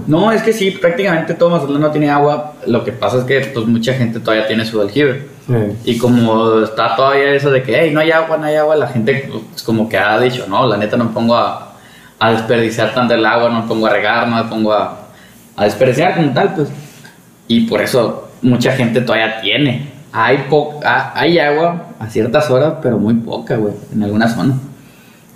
No, 0.06 0.32
es 0.32 0.44
que 0.44 0.54
sí, 0.54 0.70
prácticamente 0.70 1.34
todo 1.34 1.50
Mazatlán 1.50 1.82
no 1.82 1.90
tiene 1.90 2.12
agua. 2.12 2.54
Lo 2.68 2.84
que 2.84 2.92
pasa 2.92 3.18
es 3.18 3.24
que 3.24 3.40
pues 3.52 3.66
mucha 3.66 3.94
gente 3.96 4.20
todavía 4.20 4.46
tiene 4.48 4.64
su 4.64 4.80
aljibe. 4.80 5.28
eh, 5.52 5.76
Y 5.86 5.98
como 5.98 6.60
está 6.62 6.96
todavía 6.96 7.32
eso 7.34 7.50
de 7.50 7.64
que, 7.64 7.76
hey, 7.80 7.90
no 7.92 8.00
hay 8.00 8.12
agua, 8.12 8.38
no 8.38 8.46
hay 8.46 8.56
agua, 8.58 8.76
la 8.76 8.88
gente 8.88 9.28
pues, 9.52 9.64
como 9.64 9.90
que 9.90 9.98
ha 9.98 10.20
dicho, 10.20 10.46
no, 10.48 10.68
la 10.68 10.78
neta 10.78 10.96
no 10.98 11.06
me 11.06 11.12
pongo 11.14 11.36
a, 11.36 11.74
a 12.20 12.32
desperdiciar 12.32 12.94
tanto 12.94 13.16
el 13.16 13.26
agua, 13.26 13.50
no 13.50 13.64
me 13.64 13.68
pongo 13.68 13.88
a 13.88 13.90
regar, 13.90 14.28
no 14.28 14.36
me 14.36 14.44
pongo 14.44 14.72
a, 14.72 15.00
a 15.58 15.64
desperdiciar 15.64 16.14
como 16.16 16.32
tal, 16.34 16.54
pues. 16.54 16.70
Y 17.50 17.62
por 17.68 17.82
eso 17.82 18.30
mucha 18.42 18.72
gente 18.72 19.02
todavía 19.02 19.42
tiene. 19.42 19.90
Hay, 20.14 20.46
po 20.50 20.80
ha- 20.86 21.12
hay 21.20 21.38
agua 21.40 21.88
a 22.00 22.08
ciertas 22.08 22.50
horas, 22.50 22.76
pero 22.82 22.98
muy 22.98 23.16
poca, 23.16 23.58
güey, 23.58 23.74
en 23.94 24.04
algunas 24.04 24.34
zonas. 24.34 24.58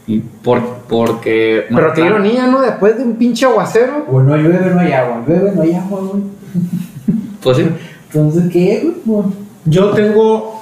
Y 0.08 0.20
por, 0.20 0.62
porque... 0.88 1.66
pero 1.74 1.94
qué 1.94 2.02
ironía, 2.06 2.48
¿no? 2.48 2.62
Después 2.62 2.98
de 2.98 3.04
un 3.04 3.16
pinche 3.16 3.46
aguacero, 3.46 4.06
O 4.12 4.22
no 4.22 4.36
llueve, 4.38 4.70
no 4.74 4.80
hay 4.80 4.94
agua. 4.94 5.24
Llueve, 5.28 5.52
no 5.56 5.62
hay 5.64 5.74
agua, 5.74 6.00
güey. 6.02 6.24
Pues 7.42 7.58
sí. 7.58 7.70
Entonces, 8.14 8.50
¿qué, 8.52 8.94
güey? 9.06 9.24
Yo 9.66 9.90
tengo 9.90 10.62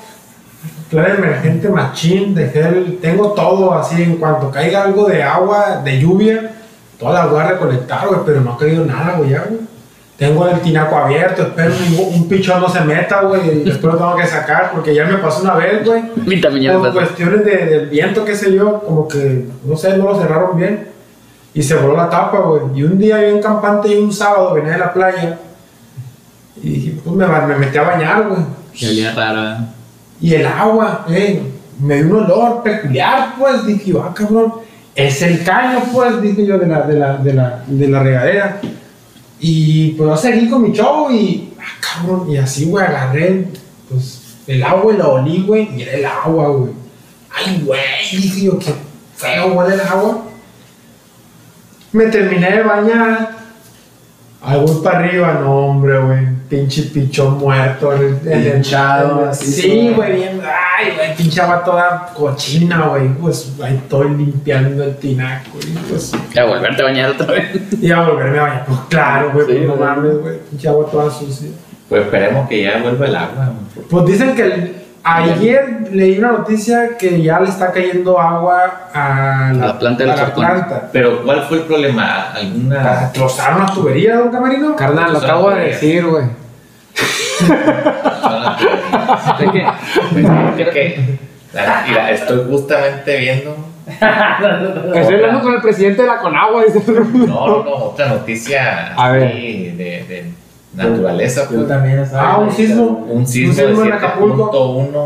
plan 0.89 1.15
emergente 1.17 1.69
machín 1.69 2.33
de 2.35 2.49
gel, 2.49 2.97
tengo 3.01 3.33
todo 3.33 3.73
así, 3.73 4.01
en 4.01 4.17
cuanto 4.17 4.49
caiga 4.51 4.83
algo 4.83 5.05
de 5.07 5.21
agua, 5.23 5.81
de 5.83 5.99
lluvia, 5.99 6.51
toda 6.99 7.13
la 7.13 7.25
voy 7.27 7.39
a 7.39 7.47
recolectar, 7.49 8.07
güey, 8.07 8.19
pero 8.25 8.41
no 8.41 8.53
ha 8.53 8.57
caído 8.57 8.85
nada, 8.85 9.15
güey, 9.17 9.29
ya, 9.31 9.45
güey. 9.47 9.61
Tengo 10.21 10.47
el 10.47 10.59
tinaco 10.59 10.95
abierto, 10.95 11.41
espero 11.41 11.73
ningún, 11.79 12.13
un 12.13 12.29
pichón 12.29 12.61
no 12.61 12.69
se 12.69 12.81
meta, 12.81 13.21
güey, 13.21 13.41
y 13.41 13.63
después 13.63 13.91
lo 13.91 13.97
tengo 13.97 14.15
que 14.15 14.27
sacar 14.27 14.69
porque 14.71 14.93
ya 14.93 15.05
me 15.05 15.17
pasó 15.17 15.41
una 15.41 15.55
vez, 15.55 15.83
güey. 15.83 16.03
Por 16.79 16.93
cuestiones 16.93 17.43
de, 17.43 17.65
del 17.65 17.89
viento, 17.89 18.23
qué 18.23 18.35
sé 18.35 18.53
yo, 18.53 18.81
como 18.81 19.07
que, 19.07 19.47
no 19.65 19.75
sé, 19.75 19.97
no 19.97 20.05
lo 20.05 20.21
cerraron 20.21 20.55
bien. 20.55 20.89
Y 21.55 21.63
se 21.63 21.73
voló 21.73 21.97
la 21.97 22.07
tapa, 22.07 22.37
güey. 22.37 22.61
Y 22.75 22.83
un 22.83 22.99
día 22.99 23.17
bien 23.17 23.41
campante 23.41 23.87
y 23.87 23.97
un 23.97 24.13
sábado 24.13 24.53
venía 24.53 24.73
de 24.73 24.77
la 24.77 24.93
playa. 24.93 25.39
Y 26.61 26.69
dije, 26.69 27.01
pues 27.03 27.15
me, 27.15 27.25
me 27.25 27.55
metí 27.55 27.79
a 27.79 27.81
bañar, 27.81 28.27
güey. 28.27 28.41
Que 28.77 28.89
olía 28.89 29.15
raro. 29.15 29.53
¿eh? 29.53 29.57
Y 30.21 30.35
el 30.35 30.45
agua, 30.45 31.03
eh, 31.09 31.41
me 31.79 31.95
dio 31.95 32.15
un 32.15 32.25
olor 32.25 32.61
peculiar, 32.61 33.33
pues. 33.39 33.65
Dije, 33.65 33.89
yo, 33.89 34.03
ah, 34.03 34.13
cabrón, 34.13 34.53
es 34.93 35.19
el 35.23 35.43
caño, 35.43 35.79
pues, 35.91 36.21
dije 36.21 36.45
yo, 36.45 36.59
de 36.59 36.67
la, 36.67 36.81
de 36.81 36.93
la, 36.93 37.17
de 37.17 37.33
la, 37.33 37.63
de 37.65 37.87
la 37.87 38.03
regadera. 38.03 38.61
Y 39.43 39.93
pues 39.93 40.07
yo 40.07 40.17
seguí 40.17 40.47
con 40.47 40.61
mi 40.61 40.71
show 40.71 41.11
y, 41.11 41.53
ah, 41.59 41.63
cabrón, 41.81 42.29
y 42.29 42.37
así, 42.37 42.65
güey, 42.65 42.85
agarré, 42.85 43.47
pues, 43.89 44.37
el 44.45 44.63
agua 44.63 44.93
y 44.93 44.97
la 44.97 45.07
olí, 45.07 45.43
güey, 45.47 45.75
y 45.75 45.81
era 45.81 45.93
el 45.93 46.05
agua, 46.05 46.49
güey. 46.49 46.71
Ay, 47.31 47.63
güey, 47.65 47.81
dije 48.11 48.45
yo, 48.45 48.59
qué 48.59 48.71
feo 49.15 49.53
huele 49.53 49.73
el 49.73 49.81
agua. 49.81 50.25
Me 51.91 52.05
terminé 52.05 52.51
de 52.51 52.61
bañar. 52.61 53.37
Ahí 54.43 54.59
voy 54.59 54.83
para 54.83 54.99
arriba, 54.99 55.39
no, 55.41 55.67
hombre, 55.67 55.99
güey. 55.99 56.40
Pinche 56.51 56.81
pichón 56.93 57.37
muerto. 57.37 57.93
En 57.93 58.19
el, 58.29 58.57
Hinchado, 58.57 59.29
el- 59.29 59.33
Sí, 59.33 59.93
güey, 59.95 60.15
bien. 60.17 60.41
Ay, 60.43 60.91
güey, 60.97 61.15
pinche 61.15 61.39
agua 61.39 61.63
toda 61.63 62.07
cochina, 62.13 62.87
güey. 62.87 63.07
Pues 63.13 63.53
ahí 63.63 63.75
estoy 63.77 64.09
limpiando 64.09 64.83
el 64.83 64.97
tinaco, 64.97 65.57
y 65.65 65.71
pues. 65.89 66.11
Ya 66.35 66.43
volverte 66.43 66.81
a 66.81 66.85
bañar 66.85 67.11
otra 67.11 67.27
vez. 67.27 67.47
Y 67.81 67.89
a 67.89 68.01
volverme 68.01 68.39
a 68.39 68.41
bañar. 68.41 68.65
Pues 68.65 68.79
claro, 68.89 69.31
güey, 69.33 69.45
Sí, 69.45 69.53
pues 69.53 69.67
no 69.69 69.75
güey. 69.77 69.89
mames, 69.89 70.17
güey. 70.19 70.39
Pinche 70.49 70.67
agua 70.67 70.87
toda 70.91 71.09
sucia. 71.09 71.47
Pues 71.87 72.01
esperemos 72.03 72.49
que 72.49 72.63
ya 72.63 72.79
vuelva 72.81 73.05
el 73.05 73.15
agua. 73.15 73.53
Pues 73.89 74.05
dicen 74.07 74.35
que 74.35 74.43
el- 74.43 74.75
ayer 75.05 75.87
leí 75.93 76.19
una 76.19 76.33
noticia 76.33 76.97
que 76.97 77.21
ya 77.21 77.39
le 77.39 77.47
está 77.49 77.71
cayendo 77.71 78.19
agua 78.19 78.89
a 78.93 79.53
la, 79.53 79.67
La 79.67 79.79
planta 79.79 80.03
del 80.03 80.11
a 80.11 80.15
la 80.17 80.33
planta. 80.33 80.89
Pero 80.91 81.23
¿cuál 81.23 81.43
fue 81.43 81.59
el 81.59 81.63
problema? 81.63 82.33
¿Alguna...? 82.33 83.09
¿Trozaron 83.13 83.61
las 83.61 83.73
tuberías, 83.73 84.19
don 84.19 84.31
Camarino? 84.31 84.75
Carnal, 84.75 85.13
lo 85.13 85.19
acabo 85.19 85.49
de 85.51 85.61
decir, 85.67 86.05
güey. 86.05 86.40
Que- 89.39 90.61
Es 90.63 90.69
que, 90.69 91.17
la- 91.53 91.83
mira, 91.87 92.11
estoy 92.11 92.45
justamente 92.49 93.17
viendo... 93.17 93.55
Estoy 94.93 95.15
hablando 95.15 95.41
con 95.41 95.53
el 95.55 95.61
presidente 95.61 96.03
de 96.03 96.07
la 96.07 96.17
Conagua, 96.19 96.63
dice. 96.63 96.83
No, 96.91 97.47
no, 97.47 97.63
no, 97.63 97.71
otra 97.75 98.07
noticia 98.09 98.93
A 98.95 99.11
ver. 99.11 99.33
de, 99.33 99.73
de 100.07 100.25
naturaleza. 100.75 101.43
Yo 101.49 101.57
Pues, 101.57 101.67
también 101.67 101.99
estaba. 101.99 102.31
Ah, 102.33 102.37
un 102.37 102.51
sismo. 102.51 102.83
un 103.09 103.25
sismo, 103.27 103.53
sismo 103.53 103.81
de 103.81 103.87
en 103.87 103.93
Acapulco. 103.93 104.51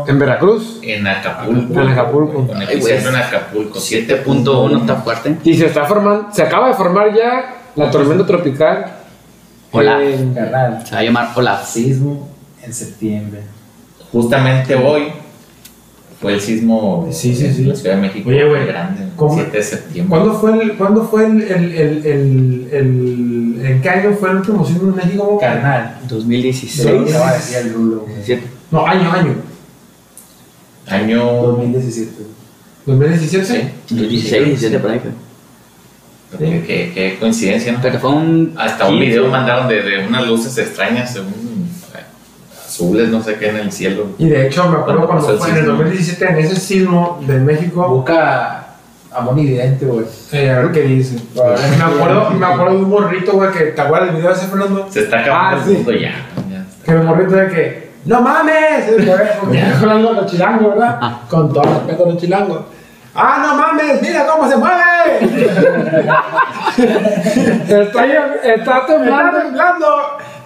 7.1 0.06 0.08
En 0.10 0.18
Veracruz. 0.18 0.80
en 0.82 1.06
Acapulco. 1.06 1.80
En 1.80 1.88
Acapulco. 1.88 2.46
Con 2.46 2.62
epicentro 2.62 3.10
en 3.10 3.16
Acapulco. 3.16 3.78
7.1 3.78 4.80
está 4.82 4.96
fuerte. 4.96 5.36
Y 5.42 5.54
se 5.54 5.66
está 5.66 5.84
formando, 5.86 6.28
se 6.30 6.42
acaba 6.42 6.68
de 6.68 6.74
formar 6.74 7.12
ya 7.14 7.54
la 7.74 7.90
tormenta 7.90 8.24
tropical. 8.26 8.86
Hola. 9.76 10.02
En- 10.04 10.34
Carnal. 10.34 10.86
Se 10.86 10.94
va 10.94 11.00
a 11.00 11.04
llamar 11.04 11.32
Olaf. 11.34 11.68
Sismo 11.68 12.28
en 12.62 12.72
septiembre. 12.72 13.40
Justamente 14.12 14.74
hoy 14.74 15.04
fue 16.20 16.34
el 16.34 16.40
sismo 16.40 17.08
Sí, 17.12 17.34
sí, 17.34 17.44
en 17.46 17.54
sí. 17.54 17.64
la 17.64 17.74
Ciudad 17.76 17.96
de 17.96 18.00
México. 18.02 18.28
Oye, 18.30 18.48
güey, 18.48 18.66
grande, 18.66 19.02
el 19.04 19.10
¿cómo- 19.16 19.34
7 19.34 19.56
de 19.56 19.62
septiembre. 19.62 20.08
¿Cuándo 20.18 20.34
fue 20.40 20.52
el, 20.62 20.72
¿cuándo 20.76 21.04
fue 21.04 21.26
el, 21.26 21.42
el, 21.42 21.72
el, 21.74 22.06
el, 22.06 22.68
el- 22.72 23.66
en 23.66 23.82
qué 23.82 23.88
año 23.90 24.12
fue 24.18 24.30
el 24.30 24.36
último 24.36 24.64
sismo 24.66 24.88
en 24.90 24.96
México? 24.96 25.38
Carnal. 25.38 25.98
2016. 26.08 26.72
Se 26.86 26.92
lo 26.92 27.00
acaba 27.02 27.32
de 27.32 27.36
decir 27.38 27.56
el 27.58 27.74
Rulo, 27.74 28.00
güey. 28.00 28.14
17. 28.16 28.42
No, 28.70 28.86
año, 28.86 29.12
año. 29.12 29.34
Año 30.86 31.24
2017. 31.42 32.10
2017. 32.86 33.44
Sí. 33.44 33.94
2016, 33.94 34.44
17 34.46 34.78
por 34.78 34.90
ahí. 34.92 35.00
Qué, 36.38 36.64
qué- 36.66 36.92
qué 36.94 37.16
coincidencia, 37.20 37.72
¿no? 37.72 37.78
Pero 37.80 37.98
fue 37.98 38.10
un. 38.10 38.54
Hasta 38.58 38.86
un 38.88 38.94
sí, 38.98 39.00
video 39.06 39.28
mandaron 39.28 39.68
de, 39.68 39.82
de 39.82 40.06
unas 40.06 40.26
luces 40.26 40.58
extrañas, 40.58 41.12
según 41.12 41.70
eh, 41.94 42.00
azules, 42.66 43.08
no 43.08 43.22
sé 43.22 43.36
qué, 43.36 43.48
en 43.50 43.56
el 43.56 43.72
cielo. 43.72 44.08
Y 44.18 44.28
de 44.28 44.46
hecho, 44.46 44.68
me 44.68 44.76
acuerdo 44.78 45.06
¿Cuándo 45.06 45.24
cuando 45.26 45.38
fue 45.38 45.48
en 45.50 45.54
el 45.56 45.60
sismo? 45.62 45.76
2017, 45.78 46.28
en 46.28 46.38
ese 46.38 46.56
sismo 46.56 47.22
de 47.26 47.38
México, 47.38 47.88
Busca 47.88 48.66
a 49.12 49.20
Moni 49.22 49.46
Vidente, 49.46 49.86
güey. 49.86 50.04
eh, 50.32 50.50
a 50.50 50.58
ver 50.60 50.72
qué 50.72 50.82
dice. 50.82 51.16
Me 51.34 51.84
acuerdo, 51.84 52.30
me 52.32 52.44
acuerdo 52.44 52.76
de 52.76 52.82
un 52.84 52.90
morrito, 52.90 53.32
güey, 53.32 53.50
que 53.52 53.60
te 53.66 53.80
acuerdas 53.80 54.08
del 54.08 54.16
video 54.16 54.30
de 54.30 54.36
ese 54.36 54.46
Fernando. 54.48 54.86
Se 54.90 55.00
está 55.04 55.20
acabando 55.20 55.56
Ah, 55.56 55.60
el 55.62 55.64
sí. 55.68 55.74
mundo 55.76 55.92
ya. 55.92 55.98
ya 56.50 56.58
está. 56.68 56.84
Que 56.84 56.90
el 56.90 57.02
morrito 57.04 57.34
de 57.36 57.48
que, 57.48 57.86
¡No 58.04 58.20
mames! 58.20 58.84
Porque 59.40 59.56
ya 59.58 59.78
hablando 59.80 60.08
de 60.14 60.20
los 60.22 60.30
chilangos, 60.30 60.68
¿verdad? 60.74 60.98
Ah. 61.00 61.20
Con 61.30 61.52
todo 61.52 61.62
respeto 61.64 62.04
a 62.04 62.08
los 62.08 62.18
chilangos. 62.20 62.60
¡Ah, 63.14 63.38
no 63.46 63.56
mames! 63.56 64.02
¡Mira 64.02 64.26
cómo 64.26 64.48
se 64.48 64.56
mueve! 64.56 64.82
Está, 68.42 68.86
temblando. 68.86 69.86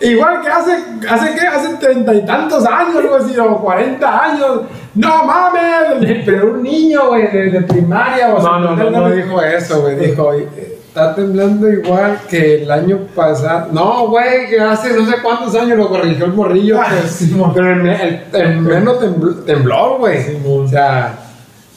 Igual 0.01 0.41
que 0.41 0.49
hace, 0.49 0.73
hace 1.09 1.35
¿qué? 1.35 1.47
Hace 1.47 1.75
treinta 1.77 2.15
y 2.15 2.25
tantos 2.25 2.65
años, 2.67 2.97
algo 2.97 3.17
así, 3.17 3.39
o 3.39 3.59
cuarenta 3.59 4.25
años. 4.25 4.63
¡No 4.95 5.25
mames! 5.25 6.23
Pero 6.25 6.53
un 6.53 6.63
niño, 6.63 7.09
güey, 7.09 7.31
de, 7.31 7.51
de 7.51 7.61
primaria 7.63 8.35
o 8.35 8.41
No, 8.43 8.61
no, 8.61 8.77
no, 8.77 8.91
no 8.91 9.11
dijo 9.11 9.43
eso, 9.43 9.83
güey. 9.83 9.97
Dijo, 9.97 10.33
está 10.33 11.15
temblando 11.15 11.69
igual 11.71 12.19
que 12.29 12.63
el 12.63 12.71
año 12.71 13.01
pasado. 13.15 13.69
No, 13.73 14.09
güey, 14.09 14.49
que 14.49 14.59
hace 14.59 14.95
no 14.95 15.05
sé 15.05 15.17
cuántos 15.23 15.55
años 15.55 15.77
lo 15.77 15.89
corrigió 15.91 16.25
el 16.25 16.33
morrillo. 16.33 16.81
Ah, 16.81 16.87
pues. 16.89 17.29
Pero 17.55 17.71
el, 17.73 17.87
el, 17.89 18.23
el 18.33 18.59
menos 18.59 18.99
tembl- 19.01 19.45
temblor, 19.45 19.99
güey. 19.99 20.39
O 20.49 20.67
sea, 20.67 21.19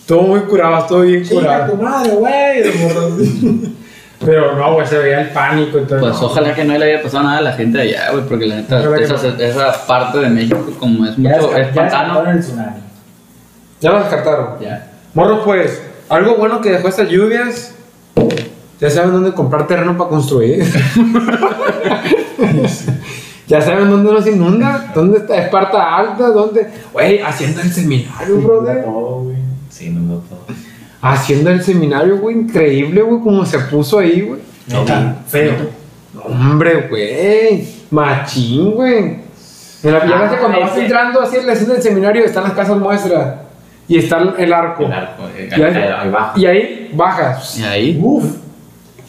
estuvo 0.03 0.21
muy 0.23 0.41
curado, 0.41 0.79
estuvo 0.79 1.01
bien 1.01 1.23
Chinga 1.23 1.41
curado. 1.41 1.71
tu 1.73 1.81
madre, 1.81 2.11
güey. 2.11 3.73
Pero 4.25 4.55
no, 4.55 4.73
güey, 4.75 4.87
se 4.87 4.97
veía 4.99 5.21
el 5.21 5.29
pánico 5.31 5.79
y 5.79 5.85
todo. 5.85 5.99
Pues 5.99 6.13
no. 6.21 6.27
ojalá 6.27 6.53
que 6.55 6.63
no 6.63 6.77
le 6.77 6.85
haya 6.93 7.01
pasado 7.03 7.23
nada 7.23 7.39
a 7.39 7.41
la 7.41 7.51
gente 7.53 7.77
de 7.77 7.83
allá, 7.83 8.11
güey, 8.11 8.23
porque 8.25 8.45
la 8.45 8.55
neta, 8.57 8.81
que 8.81 9.03
esa, 9.03 9.15
esa 9.37 9.85
parte 9.85 10.19
de 10.19 10.29
México, 10.29 10.65
como 10.79 11.05
es 11.05 11.15
Ya 11.17 11.29
mucho, 11.31 11.57
es 11.57 11.67
ya 11.67 11.73
pantano. 11.73 12.13
descartaron 12.21 12.27
el 12.29 12.39
tsunami. 12.39 12.77
Ya 13.81 13.91
lo 13.91 13.99
descartaron. 13.99 14.47
Ya. 14.61 14.91
Morro, 15.13 15.43
pues, 15.43 15.81
algo 16.07 16.35
bueno 16.35 16.61
que 16.61 16.71
dejó 16.71 16.87
estas 16.87 17.09
lluvias. 17.09 17.73
Ya 18.79 18.89
saben 18.89 19.11
dónde 19.11 19.33
comprar 19.33 19.67
terreno 19.67 19.97
para 19.97 20.09
construir. 20.09 20.63
ya 23.47 23.61
saben 23.61 23.89
dónde 23.89 24.11
nos 24.11 24.27
inunda. 24.27 24.91
¿Dónde 24.93 25.19
está 25.19 25.37
Esparta 25.37 25.95
Alta? 25.97 26.27
¿Dónde? 26.29 26.67
Güey, 26.91 27.19
haciendo 27.19 27.61
el 27.61 27.71
seminario, 27.71 28.37
brother. 28.37 28.83
Todo, 28.83 29.23
güey. 29.23 29.35
Sí, 29.73 29.89
no. 29.89 30.21
Haciendo 31.01 31.49
el 31.49 31.63
seminario, 31.63 32.19
güey. 32.19 32.35
Increíble, 32.37 33.01
güey, 33.01 33.21
como 33.21 33.43
se 33.43 33.57
puso 33.57 33.97
ahí, 33.99 34.21
güey. 34.21 34.39
Neta, 34.67 35.17
feo. 35.27 35.53
No, 36.13 36.21
Hombre, 36.21 36.87
güey. 36.89 37.67
Machín, 37.89 38.71
güey. 38.71 39.17
En 39.83 39.91
la 39.91 39.99
ves 39.99 40.31
que 40.31 40.37
cuando 40.37 40.59
vas 40.61 40.77
entrando 40.77 41.21
así 41.21 41.37
en 41.37 41.47
la 41.47 41.53
escena 41.53 41.73
del 41.73 41.81
seminario 41.81 42.23
están 42.23 42.43
las 42.43 42.53
casas 42.53 42.77
muestras. 42.77 43.35
Y 43.87 43.97
está 43.97 44.19
el 44.37 44.53
arco. 44.53 44.83
El 44.83 44.93
arco, 44.93 45.23
eh, 45.35 45.49
Y 45.49 45.61
ahí, 45.61 45.73
ahí, 45.75 45.91
ahí 45.91 46.09
va. 46.09 46.33
y 46.35 46.45
ahí 46.45 46.91
bajas. 46.93 47.59
Y 47.59 47.63
ahí, 47.63 47.99
Uf. 48.01 48.23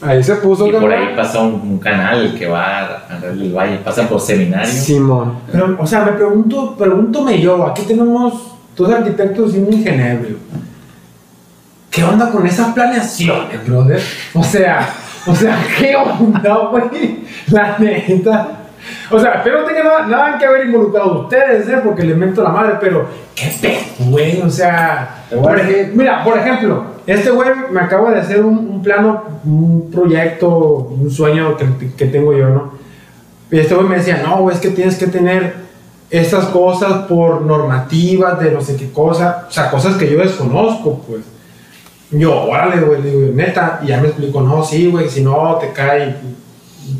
Ahí 0.00 0.22
se 0.22 0.35
puso 0.37 0.66
Y 0.66 0.72
por 0.72 0.92
ahí 0.92 1.14
pasa 1.14 1.40
un, 1.40 1.55
un 1.55 1.79
canal 1.79 2.35
que 2.38 2.46
va 2.46 3.05
a 3.09 3.18
del 3.20 3.53
valle, 3.53 3.79
pasa 3.85 4.09
por 4.09 4.20
seminario. 4.20 4.66
Simón. 4.66 5.38
Pero, 5.53 5.77
o 5.79 5.87
sea, 5.87 6.05
me 6.05 6.12
pregunto, 6.12 6.74
pregúntome 6.77 7.40
yo, 7.40 7.66
aquí 7.66 7.83
tenemos 7.83 8.53
dos 8.76 8.90
arquitectos 8.92 9.54
y 9.54 9.58
un 9.58 9.72
ingeniero. 9.72 10.20
¿Qué 11.90 12.02
onda 12.02 12.30
con 12.30 12.46
esas 12.46 12.72
planeaciones, 12.74 13.66
brother? 13.66 14.00
O 14.34 14.42
sea, 14.42 14.88
o 15.26 15.34
sea, 15.34 15.56
¿qué 15.78 15.94
onda, 15.96 16.56
güey? 16.70 17.20
La 17.50 17.76
neta. 17.78 18.48
O 19.10 19.18
sea, 19.18 19.34
espero 19.34 19.62
no 19.62 19.66
tenga 19.66 19.82
nada, 19.84 20.06
nada 20.06 20.38
que 20.38 20.44
haber 20.44 20.66
involucrado 20.66 21.22
ustedes, 21.22 21.68
¿eh? 21.68 21.78
Porque 21.82 22.02
les 22.02 22.16
mento 22.16 22.42
la 22.42 22.50
madre, 22.50 22.74
pero 22.80 23.06
¿qué 23.34 23.50
pedo, 23.60 24.10
güey? 24.10 24.42
O 24.42 24.50
sea, 24.50 25.24
por 25.30 25.58
ej- 25.58 25.92
mira, 25.94 26.22
por 26.22 26.37
ejemplo, 26.37 26.84
este 27.06 27.30
güey 27.30 27.48
me 27.70 27.80
acaba 27.80 28.10
de 28.10 28.20
hacer 28.20 28.44
un, 28.44 28.58
un 28.58 28.82
plano, 28.82 29.22
un 29.44 29.90
proyecto, 29.90 30.48
un 31.00 31.10
sueño 31.10 31.56
que, 31.56 31.66
que 31.96 32.06
tengo 32.06 32.37
yo, 32.37 32.50
¿no? 32.50 32.72
Y 33.50 33.58
este 33.60 33.74
güey 33.74 33.87
me 33.87 33.96
decía, 33.96 34.20
no, 34.22 34.38
güey, 34.42 34.54
es 34.56 34.60
que 34.60 34.70
tienes 34.70 34.96
que 34.96 35.06
tener 35.06 35.63
estas 36.14 36.46
cosas 36.46 37.07
por 37.07 37.42
normativas 37.42 38.38
de 38.38 38.53
no 38.53 38.61
sé 38.61 38.77
qué 38.77 38.90
cosa, 38.92 39.46
o 39.48 39.53
sea, 39.53 39.70
cosas 39.70 39.96
que 39.96 40.11
yo 40.11 40.18
desconozco, 40.18 41.03
pues. 41.09 41.22
Yo, 42.11 42.42
órale, 42.42 42.81
güey, 42.83 43.03
digo, 43.03 43.33
neta, 43.35 43.81
y 43.83 43.88
ya 43.88 44.00
me 44.00 44.09
explicó, 44.09 44.40
no, 44.40 44.64
sí, 44.64 44.87
güey, 44.87 45.09
si 45.09 45.22
no 45.22 45.59
te 45.61 45.72
cae 45.72 46.14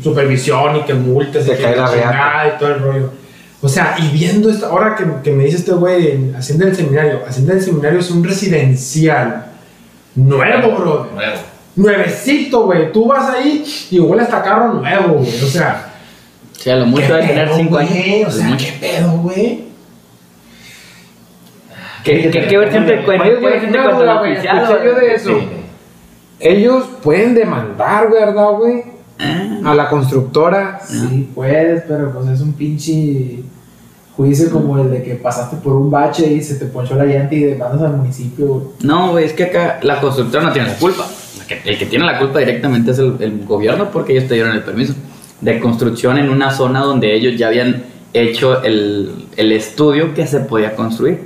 supervisión 0.03 0.75
y 0.77 0.81
que 0.81 0.93
multes, 0.93 1.45
Te 1.45 1.53
y 1.53 1.55
que 1.55 1.63
cae 1.63 1.75
la 1.77 1.89
chingada 1.89 2.47
y 2.47 2.59
todo 2.59 2.69
el 2.69 2.79
rollo. 2.81 3.09
O 3.61 3.69
sea, 3.69 3.95
y 3.97 4.09
viendo 4.09 4.49
esta, 4.49 4.67
ahora 4.67 4.95
que, 4.95 5.05
que 5.23 5.31
me 5.31 5.45
dice 5.45 5.57
este 5.57 5.71
güey, 5.71 6.33
Hacienda 6.33 6.65
del 6.65 6.75
Seminario, 6.75 7.21
Hacienda 7.25 7.53
del 7.53 7.63
Seminario 7.63 7.99
es 7.99 8.11
un 8.11 8.23
residencial 8.23 9.45
nuevo, 10.15 10.75
bro. 10.75 11.09
Nuevo. 11.13 11.37
Nuevecito, 11.77 12.65
güey. 12.65 12.91
Tú 12.91 13.07
vas 13.07 13.29
ahí 13.29 13.65
y 13.91 13.99
huele 13.99 14.23
hasta 14.23 14.43
carro 14.43 14.73
nuevo, 14.73 15.15
güey. 15.15 15.43
O 15.43 15.47
sea, 15.47 15.94
O 16.55 16.59
sea, 16.59 16.75
lo 16.77 16.85
mucho 16.87 17.13
de 17.13 17.21
¿Qué 17.21 17.27
tener 17.27 17.45
pedo, 17.47 17.57
5 17.57 17.77
años. 17.77 17.93
O 18.25 18.29
es 18.29 18.35
sea, 18.35 18.47
mucho. 18.47 18.65
¿qué 18.65 18.87
pedo, 18.87 19.11
güey? 19.17 19.65
¿Qué, 22.03 22.29
qué, 22.31 22.47
qué 22.47 22.57
versión 22.57 22.85
te 22.85 23.03
cuenta? 23.03 23.23
Oye, 23.25 23.33
¿Qué 23.35 23.39
güey, 23.41 23.51
versión 23.53 23.71
te 23.71 23.77
una 23.79 23.83
cuenta? 23.89 24.03
duda, 24.03 24.13
¿La 24.13 24.19
güey, 24.19 24.31
oficial 24.33 24.57
escuché 24.63 24.79
o- 24.79 24.83
yo 24.85 24.95
de 24.99 25.13
eso. 25.13 25.29
Sí. 25.39 25.47
Ellos 26.39 26.85
pueden 27.01 27.33
demandar, 27.33 28.11
¿verdad, 28.11 28.51
güey? 28.57 28.83
Ah, 29.19 29.71
A 29.71 29.75
la 29.75 29.89
constructora. 29.89 30.79
Sí, 30.85 31.29
puedes, 31.33 31.83
pero 31.87 32.11
pues 32.13 32.27
es 32.27 32.41
un 32.41 32.53
pinche 32.53 33.39
juicio 34.15 34.49
como 34.51 34.77
el 34.79 34.91
de 34.91 35.03
que 35.03 35.15
pasaste 35.15 35.57
por 35.57 35.73
un 35.75 35.89
bache 35.89 36.25
y 36.31 36.41
se 36.41 36.55
te 36.55 36.65
ponchó 36.65 36.95
la 36.95 37.05
llanta 37.05 37.33
y 37.35 37.39
demandas 37.39 37.81
al 37.81 37.97
municipio, 37.97 38.45
güey. 38.47 38.61
No, 38.83 39.11
güey, 39.11 39.25
es 39.25 39.33
que 39.33 39.43
acá 39.45 39.79
la 39.81 39.99
constructora 39.99 40.43
no 40.43 40.51
tiene 40.51 40.69
la 40.69 40.75
culpa. 40.75 41.05
El 41.63 41.77
que 41.77 41.85
tiene 41.85 42.05
la 42.05 42.17
culpa 42.19 42.39
directamente 42.39 42.91
es 42.91 42.99
el, 42.99 43.15
el 43.19 43.45
gobierno 43.45 43.89
porque 43.91 44.13
ellos 44.13 44.27
te 44.27 44.33
dieron 44.35 44.53
el 44.53 44.63
permiso 44.63 44.93
de 45.45 45.59
construcción 45.59 46.17
en 46.17 46.29
una 46.29 46.49
zona 46.51 46.79
donde 46.79 47.13
ellos 47.13 47.37
ya 47.37 47.47
habían 47.47 47.83
hecho 48.13 48.63
el, 48.63 49.27
el 49.37 49.51
estudio 49.51 50.15
que 50.15 50.25
se 50.25 50.39
podía 50.39 50.75
construir. 50.75 51.21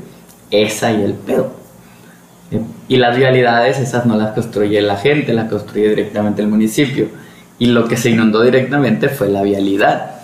Es 0.51 0.83
ahí 0.83 1.01
el 1.01 1.13
pedo. 1.13 1.53
Y 2.89 2.97
las 2.97 3.15
vialidades, 3.15 3.79
esas 3.79 4.05
no 4.05 4.17
las 4.17 4.33
construye 4.33 4.81
la 4.81 4.97
gente, 4.97 5.33
las 5.33 5.49
construye 5.49 5.89
directamente 5.89 6.41
el 6.41 6.49
municipio. 6.49 7.07
Y 7.59 7.67
lo 7.67 7.87
que 7.87 7.95
se 7.95 8.09
inundó 8.09 8.41
directamente 8.41 9.07
fue 9.07 9.29
la 9.29 9.41
vialidad. 9.41 10.15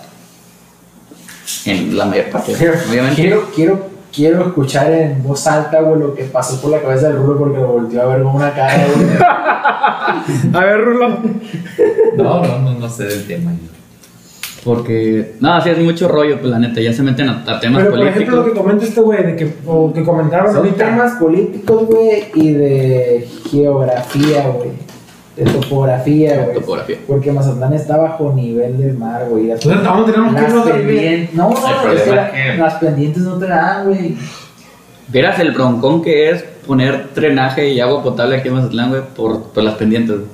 En 1.64 1.96
la 1.96 2.04
mayor 2.04 2.26
parte, 2.26 2.52
obviamente. 2.54 3.22
Quiero, 3.22 3.50
quiero, 3.54 3.88
quiero 4.12 4.46
escuchar 4.48 4.92
en 4.92 5.22
voz 5.22 5.46
alta, 5.46 5.80
güey, 5.80 6.00
lo 6.00 6.14
que 6.14 6.24
pasó 6.24 6.60
por 6.60 6.70
la 6.70 6.82
cabeza 6.82 7.08
del 7.08 7.16
Rulo 7.16 7.38
porque 7.38 7.58
lo 7.58 7.68
volteó 7.68 8.02
a 8.02 8.06
ver 8.06 8.22
con 8.22 8.34
una 8.34 8.52
cara, 8.52 8.86
güey. 8.94 9.06
A 10.52 10.64
ver, 10.64 10.80
Rulo. 10.84 11.08
No, 12.16 12.42
no, 12.42 12.58
no, 12.58 12.74
no 12.74 12.88
sé 12.88 13.04
del 13.04 13.26
tema. 13.26 13.52
yo. 13.52 13.75
Porque, 14.66 15.34
no, 15.40 15.54
así 15.54 15.70
es 15.70 15.78
mucho 15.78 16.08
rollo, 16.08 16.38
pues 16.40 16.50
la 16.50 16.58
neta, 16.58 16.80
ya 16.80 16.92
se 16.92 17.02
meten 17.04 17.28
a, 17.28 17.44
a 17.46 17.60
temas 17.60 17.82
Pero 17.84 17.90
por 17.92 18.00
políticos. 18.00 18.16
ejemplo, 18.22 18.36
lo 18.38 18.44
que 18.52 18.58
comenta 18.60 18.84
este 18.84 19.00
güey, 19.00 19.24
de 19.24 19.36
que, 19.36 19.52
o 19.64 19.92
que 19.92 20.02
comentaron 20.02 20.48
Son 20.48 20.56
ahorita. 20.56 20.84
temas 20.86 21.12
políticos, 21.20 21.86
güey, 21.86 22.24
y 22.34 22.52
de 22.52 23.28
geografía, 23.50 24.48
güey. 24.48 24.70
De 25.36 25.44
topografía, 25.44 26.42
güey. 26.42 26.54
Topografía. 26.56 26.96
Porque 27.06 27.30
Mazatlán 27.30 27.74
está 27.74 27.96
bajo 27.96 28.32
nivel 28.34 28.76
del 28.78 28.98
mar, 28.98 29.26
güey. 29.30 29.46
Las, 29.46 29.64
Entonces, 29.64 30.72
pendientes. 30.72 31.34
No, 31.36 31.50
no, 31.50 31.92
es 31.92 32.02
que, 32.02 32.10
la- 32.14 32.28
es 32.52 32.58
las 32.58 32.74
pendientes 32.74 33.22
no 33.22 33.38
te 33.38 33.46
dan, 33.46 33.86
güey. 33.86 34.16
Vieras 35.08 35.38
el 35.38 35.52
broncón 35.52 36.02
que 36.02 36.30
es 36.30 36.42
poner 36.66 37.10
drenaje 37.14 37.68
y 37.68 37.78
agua 37.78 38.02
potable 38.02 38.36
aquí 38.38 38.48
en 38.48 38.54
Mazatlán, 38.54 38.88
güey, 38.88 39.02
por, 39.14 39.42
por 39.44 39.62
las 39.62 39.74
pendientes. 39.74 40.16
güey. 40.16 40.28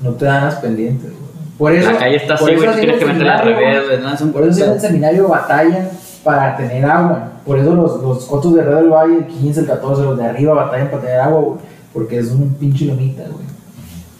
No 0.00 0.10
te 0.14 0.24
dan 0.24 0.44
las 0.46 0.56
pendientes, 0.56 1.10
güey. 1.12 1.26
Por 1.58 1.72
eso. 1.72 1.90
La 1.92 1.98
calle 1.98 2.16
está 2.16 2.36
por 2.36 2.48
así, 2.50 2.54
eso 2.58 2.64
güey, 2.66 2.80
tienes 2.80 2.96
que 2.98 3.04
en 3.04 3.10
el 3.10 3.16
meterla 3.16 3.32
al 3.34 3.44
seminario, 3.44 3.80
revés, 3.88 4.20
no, 4.20 4.32
Por 4.32 4.42
eso 4.44 4.64
en 4.64 4.70
el 4.72 4.80
seminario 4.80 5.28
batallan 5.28 5.88
para 6.22 6.56
tener 6.56 6.84
agua. 6.84 7.28
Por 7.46 7.58
eso 7.58 7.74
los, 7.74 8.02
los 8.02 8.24
cotos 8.26 8.54
de 8.54 8.62
Red 8.62 8.76
del 8.76 8.88
Valle, 8.90 9.16
el 9.18 9.26
15, 9.26 9.60
el 9.60 9.66
14, 9.66 10.02
los 10.02 10.18
de 10.18 10.24
arriba 10.26 10.54
batallan 10.54 10.88
para 10.88 11.02
tener 11.02 11.20
agua, 11.20 11.40
güey. 11.40 11.58
Porque 11.92 12.18
es 12.18 12.30
un 12.30 12.54
pinche 12.54 12.84
lomita, 12.84 13.22
güey. 13.22 13.46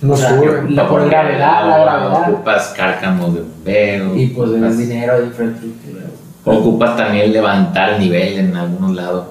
No 0.00 0.12
O 0.12 0.16
sea, 0.16 0.30
sube. 0.30 0.70
la- 0.70 0.88
por 0.88 1.08
gravedad, 1.08 1.68
la 1.68 1.78
gravedad. 1.78 2.30
Ocupas 2.32 2.74
cárcamos 2.76 3.34
de 3.34 3.40
bombeo. 3.40 4.16
Y 4.16 4.26
pues 4.28 4.50
ocupas- 4.50 4.70
el 4.72 4.78
dinero 4.78 5.18
de 5.20 5.26
infraestructura. 5.26 6.02
Ocupas 6.44 6.96
también 6.96 7.32
levantar 7.32 7.98
nivel 7.98 8.38
en 8.38 8.56
algunos 8.56 8.94
lados 8.94 9.24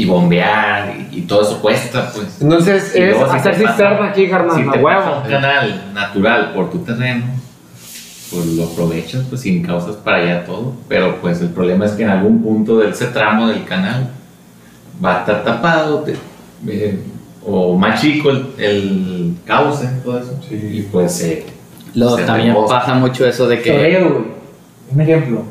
y 0.00 0.04
bombear 0.06 0.94
y, 1.10 1.18
y 1.18 1.20
todo 1.22 1.42
eso 1.42 1.60
cuesta, 1.60 2.12
pues. 2.14 2.40
Entonces, 2.40 2.92
Y 2.94 3.02
es 3.02 3.10
luego 3.16 3.30
si 3.32 3.36
hacer 3.36 3.52
pasa- 3.54 3.66
cisterna 3.66 4.08
aquí, 4.10 4.28
carnal. 4.28 4.56
Si 4.56 4.70
te 4.70 4.78
pasa 4.78 5.18
un 5.24 5.28
canal 5.30 5.90
natural 5.92 6.52
por 6.54 6.70
tu 6.70 6.78
terreno, 6.78 7.24
pues 8.30 8.46
lo 8.46 8.64
aprovechas, 8.64 9.24
pues 9.28 9.40
sin 9.40 9.62
causas 9.64 9.96
para 9.96 10.18
allá 10.18 10.44
todo. 10.46 10.74
Pero 10.88 11.16
pues 11.20 11.40
el 11.40 11.48
problema 11.48 11.84
es 11.86 11.92
que 11.92 12.04
en 12.04 12.10
algún 12.10 12.42
punto 12.42 12.78
de 12.78 12.90
ese 12.90 13.06
tramo 13.06 13.48
del 13.48 13.64
canal 13.64 14.08
va 15.04 15.16
a 15.16 15.20
estar 15.20 15.42
tapado 15.44 16.00
te- 16.00 16.16
eh, 16.68 16.98
o 17.44 17.76
más 17.76 18.00
chico 18.00 18.30
el, 18.30 18.46
el 18.58 19.34
cauce, 19.46 19.88
todo 20.04 20.18
eso. 20.20 20.38
Y 20.50 20.82
pues 20.82 21.20
eh, 21.22 21.44
se 21.94 22.22
también 22.24 22.54
pasa 22.68 22.94
mucho 22.94 23.26
eso 23.26 23.48
de 23.48 23.60
que. 23.62 23.72
Güey. 23.72 23.96
Un 24.92 25.00
ejemplo. 25.00 25.42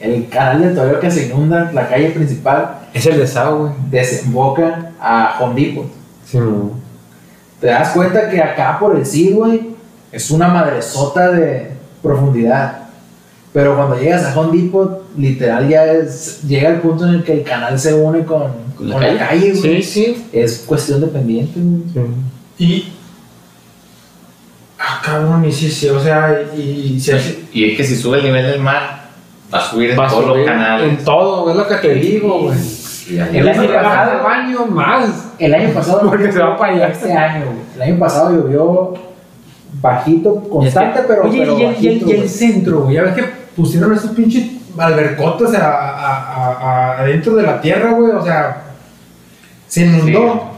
El 0.00 0.28
canal 0.28 0.74
de 0.74 1.00
que 1.00 1.10
se 1.10 1.26
inunda, 1.26 1.72
la 1.72 1.88
calle 1.88 2.10
principal, 2.10 2.88
Es 2.94 3.04
el 3.06 3.18
desagüe. 3.18 3.70
desemboca 3.90 4.92
a 5.00 5.38
Home 5.40 5.60
Depot. 5.60 5.86
Sí, 6.24 6.38
no. 6.38 6.70
Te 7.60 7.66
das 7.66 7.90
cuenta 7.90 8.30
que 8.30 8.40
acá 8.40 8.78
por 8.78 8.96
el 8.96 9.04
CID, 9.04 9.34
güey, 9.34 9.70
es 10.12 10.30
una 10.30 10.48
madresota 10.48 11.32
de 11.32 11.72
profundidad. 12.00 12.84
Pero 13.52 13.74
cuando 13.76 13.98
llegas 13.98 14.24
a 14.24 14.38
Home 14.38 14.56
Depot, 14.56 15.02
literal 15.16 15.68
ya 15.68 15.84
es, 15.86 16.42
llega 16.42 16.68
el 16.68 16.80
punto 16.80 17.06
en 17.08 17.14
el 17.14 17.24
que 17.24 17.32
el 17.32 17.42
canal 17.42 17.78
se 17.78 17.94
une 17.94 18.24
con, 18.24 18.42
Con 18.76 18.90
con 18.92 19.00
la 19.00 19.12
la, 19.12 19.28
calle, 19.28 19.52
güey. 19.52 19.82
Sí, 19.82 19.82
sí. 19.82 20.26
Es 20.32 20.58
cuestión 20.64 21.00
de 21.00 21.08
pendiente, 21.08 21.58
güey. 21.58 21.82
sí. 22.56 22.64
Y. 22.64 22.92
Ah, 24.78 25.00
cabrón, 25.04 25.44
y 25.44 25.50
sí, 25.52 25.68
sí, 25.68 25.88
o 25.88 26.00
sea, 26.00 26.40
Y 26.56 26.96
es 26.98 27.76
que 27.76 27.84
si 27.84 27.96
sube 27.96 28.18
el 28.18 28.24
nivel 28.24 28.46
del 28.46 28.60
mar, 28.60 28.97
va 29.52 29.58
a 29.58 29.70
subir 29.70 29.90
en 29.90 29.96
todos 29.96 30.26
los 30.26 30.46
canales. 30.46 30.88
En 30.98 31.04
todo, 31.04 31.50
es 31.50 31.56
lo 31.56 31.66
que 31.68 31.74
te 31.76 31.94
digo, 31.94 32.40
güey. 32.42 32.58
El 33.10 33.48
año 33.48 33.72
pasado- 33.72 34.10
al 34.12 34.20
baño 34.22 34.66
más. 34.66 35.10
El 35.38 35.54
año 35.54 35.72
pasado. 35.72 36.10
Porque 36.10 36.30
se 36.30 36.38
va 36.40 36.56
para 36.56 36.74
allá. 36.74 36.88
Este 36.88 37.12
año, 37.12 37.46
güey. 37.46 37.58
El 37.76 37.82
año 37.82 37.98
pasado 37.98 38.30
llovió 38.36 38.94
bajito, 39.80 40.34
constante, 40.48 41.00
pero. 41.08 41.22
Oye, 41.24 41.38
pero 41.40 41.58
y, 41.58 41.62
el, 41.62 41.62
y 41.62 41.64
el- 41.64 41.72
bajito, 41.74 42.06
y 42.06 42.10
el 42.10 42.16
güey. 42.18 42.28
centro, 42.28 42.80
güey. 42.82 42.94
Ya 42.96 43.02
ves 43.02 43.14
que 43.14 43.22
pusieron 43.56 43.94
esos 43.94 44.10
pinches 44.10 44.44
albercotas 44.76 45.54
a, 45.54 45.68
a, 45.70 46.16
a- 46.18 46.52
a- 46.92 46.98
adentro 47.00 47.34
de 47.34 47.42
la 47.44 47.60
tierra, 47.60 47.92
güey. 47.92 48.12
O 48.12 48.22
sea, 48.22 48.62
se 49.66 49.86
inundó. 49.86 50.52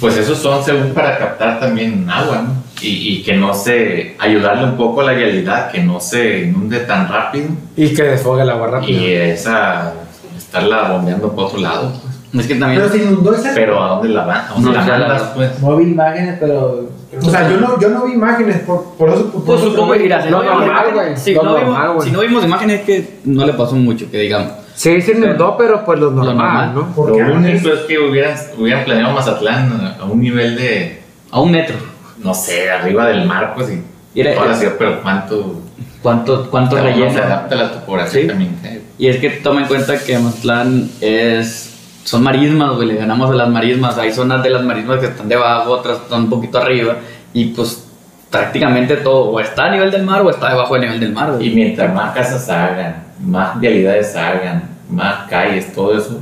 Pues 0.00 0.16
esos 0.16 0.38
son 0.38 0.64
según 0.64 0.92
para 0.94 1.18
captar 1.18 1.60
también 1.60 2.08
agua, 2.08 2.42
¿no? 2.42 2.54
Y, 2.82 3.14
y 3.18 3.22
que 3.22 3.34
no 3.36 3.52
se, 3.54 4.16
ayudarle 4.18 4.64
un 4.64 4.76
poco 4.76 5.00
a 5.02 5.04
la 5.04 5.12
realidad, 5.12 5.70
que 5.70 5.82
no 5.82 6.00
se 6.00 6.40
inunde 6.44 6.78
tan 6.80 7.08
rápido 7.08 7.48
Y 7.76 7.92
que 7.94 8.02
desfogue 8.04 8.42
el 8.42 8.50
agua 8.50 8.68
rápido. 8.68 9.00
y 9.00 9.12
esa, 9.12 9.92
estarla 10.36 10.92
bombeando 10.92 11.30
por 11.32 11.44
otro 11.46 11.58
lado, 11.60 11.92
pues. 12.02 12.10
Es 12.32 12.46
que 12.46 12.54
también. 12.54 12.80
Pero 12.80 12.92
se 12.92 13.02
inundó 13.02 13.34
ese. 13.34 13.50
Pero 13.54 13.82
¿a 13.82 13.88
dónde 13.88 14.08
la 14.10 14.24
van? 14.24 14.38
¿A 14.38 14.48
dónde 14.54 14.70
No, 14.70 14.74
la 14.76 14.82
mandas, 14.86 15.22
pues? 15.34 15.60
No 15.60 15.76
vi 15.76 15.84
imágenes, 15.90 16.36
pero. 16.38 16.88
O 17.20 17.28
sea, 17.28 17.50
yo 17.50 17.56
no, 17.56 17.80
yo 17.80 17.88
no 17.88 18.04
vi 18.04 18.12
imágenes, 18.12 18.60
por, 18.60 18.94
por 18.96 19.08
eso. 19.08 19.32
por 19.32 19.44
Pues 19.44 19.60
supongo 19.62 19.94
que 19.94 20.04
irás. 20.04 20.30
Lo 20.30 20.40
normal, 20.44 20.86
güey. 20.94 21.16
Si, 21.16 21.34
Lo 21.34 21.42
no 21.42 21.56
vimos- 21.56 21.70
normal, 21.72 21.94
güey. 21.94 22.08
si 22.08 22.14
no 22.14 22.20
vimos 22.20 22.44
imágenes, 22.44 22.80
es 22.80 22.86
que 22.86 23.18
no 23.24 23.44
le 23.44 23.52
pasó 23.54 23.74
mucho, 23.74 24.08
que 24.12 24.18
digamos. 24.18 24.52
Sí, 24.76 25.00
se 25.02 25.10
inundó, 25.12 25.56
pero 25.58 25.84
pues 25.84 25.98
lo 25.98 26.12
normal, 26.12 26.72
normal. 26.72 26.74
¿no? 26.96 27.08
Lo 27.08 27.34
único 27.34 27.68
es 27.68 27.80
que 27.80 27.98
hubieran, 27.98 28.34
hubieran 28.56 28.84
planeado 28.84 29.12
Mazatlán 29.12 29.96
a 30.00 30.04
un 30.04 30.20
nivel 30.20 30.56
de, 30.56 31.00
A 31.32 31.40
un 31.40 31.50
metro. 31.50 31.76
No 32.22 32.34
sé, 32.34 32.70
arriba 32.70 33.06
del 33.06 33.26
mar, 33.26 33.52
pues, 33.54 33.70
y 33.70 33.82
Mira, 34.14 34.34
toda 34.34 34.46
la 34.48 34.54
ciudad, 34.56 34.74
pero 34.78 35.02
cuánto, 35.02 35.62
¿Cuánto, 36.02 36.50
cuánto 36.50 36.76
relleno? 36.76 37.12
se 37.12 37.20
adapta 37.20 37.54
la 37.54 37.72
topografía 37.72 38.22
Sí. 38.22 38.26
también. 38.26 38.58
eh. 38.64 38.82
Y 38.98 39.08
es 39.08 39.18
que 39.18 39.30
toma 39.30 39.62
en 39.62 39.66
cuenta 39.66 39.98
que 39.98 40.18
Mazatlán 40.18 40.90
es. 41.00 41.66
Son 42.04 42.22
marismas, 42.22 42.74
güey, 42.76 42.88
le 42.88 42.96
ganamos 42.96 43.30
a 43.30 43.34
las 43.34 43.48
marismas. 43.50 43.98
Hay 43.98 44.12
zonas 44.12 44.42
de 44.42 44.50
las 44.50 44.62
marismas 44.64 44.98
que 44.98 45.06
están 45.06 45.28
debajo, 45.28 45.70
otras 45.72 45.98
están 45.98 46.22
un 46.22 46.30
poquito 46.30 46.58
arriba. 46.58 46.96
Y 47.34 47.46
pues 47.46 47.86
prácticamente 48.30 48.96
todo, 48.96 49.30
o 49.30 49.40
está 49.40 49.64
a 49.66 49.70
nivel 49.70 49.90
del 49.90 50.02
mar 50.04 50.22
o 50.22 50.30
está 50.30 50.48
debajo 50.48 50.74
del 50.74 50.82
nivel 50.84 51.00
del 51.00 51.12
mar, 51.12 51.32
güey. 51.32 51.48
Y 51.48 51.54
mientras 51.54 51.92
más 51.94 52.12
casas 52.14 52.48
hagan, 52.48 53.04
más 53.20 53.60
vialidades 53.60 54.16
hagan, 54.16 54.62
más 54.88 55.28
calles, 55.28 55.72
todo 55.74 55.96
eso, 55.98 56.18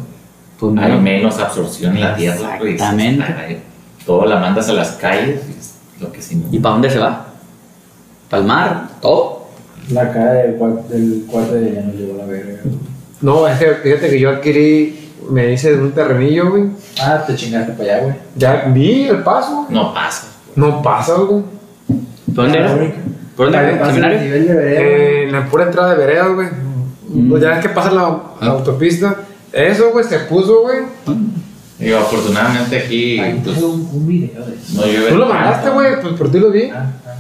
Pues, 0.59 0.77
hay 0.79 0.93
no. 0.93 1.01
menos 1.01 1.39
absorción 1.39 1.95
en 1.97 2.03
la 2.03 2.17
tierra. 2.17 2.59
Exactamente. 2.63 3.25
ay, 3.39 3.63
todo 4.05 4.27
la 4.27 4.37
mandas 4.41 4.69
a 4.69 4.73
las 4.73 4.93
calles 4.93 5.41
lo 6.01 6.13
que 6.13 6.23
sí. 6.23 6.43
¿Y 6.51 6.59
para 6.59 6.75
dónde 6.75 6.91
se 6.91 6.99
va? 6.99 7.27
¿Para 8.31 8.43
el 8.43 8.49
mar? 8.49 8.89
Todo. 9.01 9.49
La 9.91 10.13
cara 10.13 10.33
del, 10.35 10.59
del 10.89 11.25
cuarto 11.31 11.55
de 11.55 11.73
ya 11.75 11.83
no 11.83 11.93
llegó 11.93 12.15
a 12.15 12.19
la 12.19 12.25
verga. 12.27 12.61
No, 13.21 13.49
es 13.49 13.59
que 13.59 13.67
fíjate 13.75 14.11
que 14.11 14.21
yo 14.21 14.31
adquirí, 14.31 15.11
me 15.31 15.53
hice 15.53 15.75
de 15.77 15.83
un 15.83 15.93
terrenillo, 15.93 16.51
güey. 16.51 16.65
Ah, 17.01 17.25
te 17.27 17.35
chingaste 17.35 17.73
para 17.73 17.85
allá, 17.95 18.05
güey. 18.05 18.15
Ya 18.37 18.65
vi 18.75 19.05
el 19.09 19.23
paso. 19.23 19.67
No 19.71 19.93
pasa. 19.95 20.27
No 20.57 20.83
pasa, 20.83 21.15
güey. 21.15 21.43
¿Por 22.35 22.45
dónde 22.45 22.59
Ah, 22.59 22.63
era? 22.75 22.93
¿Por 23.37 23.47
dónde 23.47 23.59
era? 23.59 23.71
el 23.81 23.87
¿Seminario? 23.87 24.21
nivel 24.21 24.47
de 24.49 24.55
vereda, 24.55 24.81
güey. 24.81 24.93
Eh, 25.01 25.23
en 25.25 25.33
la 25.33 25.47
pura 25.49 25.65
entrada 25.65 25.91
de 25.91 25.97
veredas, 25.97 26.35
güey. 26.35 26.49
Mm. 27.09 27.31
Pues 27.31 27.43
ya 27.43 27.49
ves 27.51 27.61
que 27.61 27.69
pasa 27.71 27.91
la, 27.91 28.03
la 28.03 28.21
Ah. 28.41 28.47
autopista. 28.51 29.17
Eso, 29.53 29.91
güey, 29.93 30.05
se 30.05 30.19
puso, 30.21 30.61
güey. 30.63 30.81
Digo, 31.79 31.99
afortunadamente 31.99 32.79
aquí 32.79 33.21
pues, 33.45 33.57
tengo 33.57 33.69
un, 33.69 33.89
un 33.93 34.07
video 34.07 34.45
de 34.45 34.55
eso. 34.55 34.81
no 34.81 34.87
llueve. 34.87 35.11
Tú 35.11 35.17
lo 35.17 35.27
mandaste, 35.27 35.71
güey, 35.71 36.01
pues 36.01 36.15
por 36.15 36.31
ti 36.31 36.39
lo 36.41 36.51
vi. 36.51 36.65
Ah, 36.65 36.93
ah. 37.07 37.15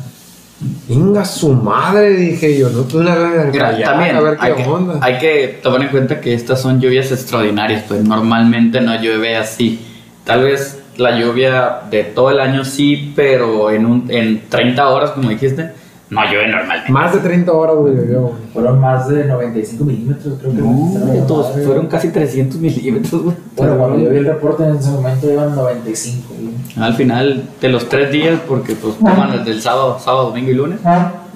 Venga, 0.88 1.24
su 1.24 1.52
madre, 1.52 2.10
dije 2.14 2.58
yo. 2.58 2.70
No 2.70 2.82
tuve 2.82 3.02
una 3.02 3.50
callar, 3.52 3.82
también 3.82 4.16
a 4.16 4.20
ver 4.20 4.36
qué 4.36 4.46
hay 4.46 4.54
que, 4.54 4.62
onda. 4.64 4.98
hay 5.00 5.18
que 5.18 5.60
tomar 5.62 5.82
en 5.82 5.88
cuenta 5.88 6.20
que 6.20 6.34
estas 6.34 6.60
son 6.60 6.80
lluvias 6.80 7.12
extraordinarias, 7.12 7.84
pues 7.86 8.02
normalmente 8.02 8.80
no 8.80 9.00
llueve 9.00 9.36
así. 9.36 9.80
Tal 10.24 10.42
vez 10.42 10.80
la 10.96 11.16
lluvia 11.18 11.82
de 11.90 12.02
todo 12.02 12.30
el 12.30 12.40
año 12.40 12.64
sí, 12.64 13.12
pero 13.14 13.70
en, 13.70 13.86
un, 13.86 14.10
en 14.10 14.48
30 14.48 14.88
horas, 14.88 15.10
como 15.12 15.28
dijiste, 15.28 15.70
No 16.10 16.24
llueve 16.24 16.48
normalmente. 16.48 16.90
Más 16.90 17.12
de 17.12 17.20
30 17.20 17.52
horas, 17.52 17.76
güey, 17.76 17.94
llovió. 17.94 18.32
Fueron 18.54 18.80
más 18.80 19.08
de 19.08 19.26
95 19.26 19.84
milímetros, 19.84 20.34
creo 20.40 20.52
que 20.52 20.58
No, 20.58 21.26
todos 21.26 21.50
madre, 21.50 21.64
fueron 21.66 21.86
casi 21.86 22.08
300 22.08 22.58
milímetros, 22.58 23.22
güey. 23.24 23.36
Bueno, 23.56 23.76
cuando 23.76 23.98
yo 23.98 24.08
vi 24.10 24.16
el 24.16 24.24
reporte 24.24 24.64
en 24.64 24.76
ese 24.76 24.90
momento 24.90 25.30
iban 25.30 25.54
95, 25.54 26.28
güey. 26.40 26.48
Al 26.82 26.94
final 26.94 27.42
de 27.60 27.68
los 27.68 27.88
tres 27.90 28.10
días, 28.10 28.40
porque 28.48 28.74
pues 28.74 28.96
toman 28.98 29.32
desde 29.36 29.50
el 29.50 29.60
sábado, 29.60 29.98
sábado, 30.02 30.28
domingo 30.28 30.50
y 30.50 30.54
lunes, 30.54 30.78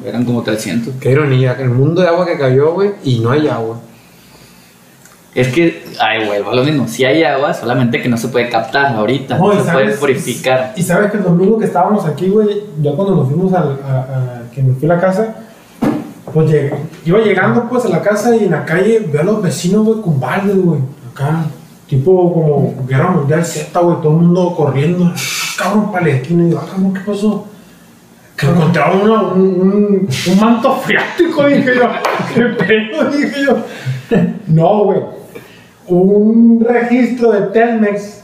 eran 0.06 0.24
como 0.24 0.42
300. 0.42 0.94
Qué 1.00 1.10
ironía, 1.10 1.54
que 1.56 1.64
el 1.64 1.70
mundo 1.70 2.00
de 2.00 2.08
agua 2.08 2.24
que 2.24 2.38
cayó, 2.38 2.72
güey, 2.72 2.92
y 3.04 3.18
no 3.20 3.30
hay 3.30 3.48
agua. 3.48 3.78
Es 5.34 5.48
que, 5.48 5.82
ay, 5.98 6.26
güey, 6.26 6.42
va 6.42 6.54
lo 6.54 6.62
mismo. 6.62 6.86
Si 6.86 7.04
hay 7.06 7.22
agua, 7.24 7.54
solamente 7.54 8.02
que 8.02 8.08
no 8.08 8.18
se 8.18 8.28
puede 8.28 8.50
captar 8.50 8.94
ahorita, 8.94 9.38
No, 9.38 9.52
se 9.52 9.60
sabes- 9.64 9.72
puede 9.72 9.96
purificar. 9.96 10.74
Y 10.76 10.82
sabes 10.82 11.10
que 11.10 11.16
el 11.16 11.22
domingo 11.22 11.58
que 11.58 11.64
estábamos 11.64 12.04
aquí, 12.04 12.28
güey, 12.28 12.64
ya 12.82 12.92
cuando 12.92 13.16
nos 13.16 13.28
fuimos 13.28 13.52
al- 13.54 13.78
a, 13.82 13.92
a- 13.92 14.41
que 14.54 14.62
me 14.62 14.74
fui 14.74 14.88
a 14.90 14.94
la 14.94 15.00
casa, 15.00 15.34
pues 16.32 16.50
llegué- 16.50 16.74
iba 17.04 17.18
llegando 17.20 17.68
pues 17.68 17.84
a 17.84 17.88
la 17.88 18.00
casa 18.00 18.34
y 18.36 18.44
en 18.44 18.50
la 18.52 18.64
calle 18.64 19.06
veo 19.12 19.20
a 19.22 19.24
los 19.24 19.42
vecinos, 19.42 19.84
güey, 19.84 20.00
con 20.00 20.18
baldes, 20.20 20.56
güey, 20.56 20.80
acá, 21.12 21.44
tipo 21.86 22.32
como 22.32 22.74
guerra 22.86 23.10
mundial 23.10 23.44
Z, 23.44 23.78
güey, 23.80 23.96
todo 24.00 24.12
el 24.12 24.18
mundo 24.18 24.54
corriendo, 24.56 25.12
cabrón, 25.58 25.90
esquina, 26.08 26.42
y 26.44 26.46
digo, 26.46 26.60
ah, 26.62 26.66
cabrón, 26.70 26.94
¿qué 26.94 27.00
pasó? 27.00 27.46
Que 28.36 28.46
un, 28.46 28.56
un, 29.40 30.08
un 30.28 30.40
manto 30.40 30.74
freático, 30.76 31.46
dije 31.46 31.72
yo, 31.76 31.88
qué 32.34 32.42
pedo, 32.42 33.10
dije 33.16 33.44
yo. 33.46 33.56
No, 34.48 34.84
güey, 34.84 35.00
un 35.88 36.64
registro 36.68 37.32
de 37.32 37.42
Telmex 37.48 38.22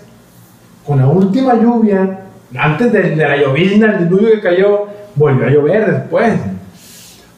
con 0.87 0.99
la 0.99 1.09
última 1.09 1.55
lluvia, 1.55 2.21
antes 2.59 2.93
de, 2.93 3.03
de 3.11 3.17
la 3.29 3.37
llovizna, 3.37 3.93
el 3.99 4.09
diluvio 4.09 4.31
que 4.33 4.41
cayó, 4.41 4.87
volvió 5.19 5.47
a 5.47 5.51
llover 5.51 5.93
después. 5.93 6.35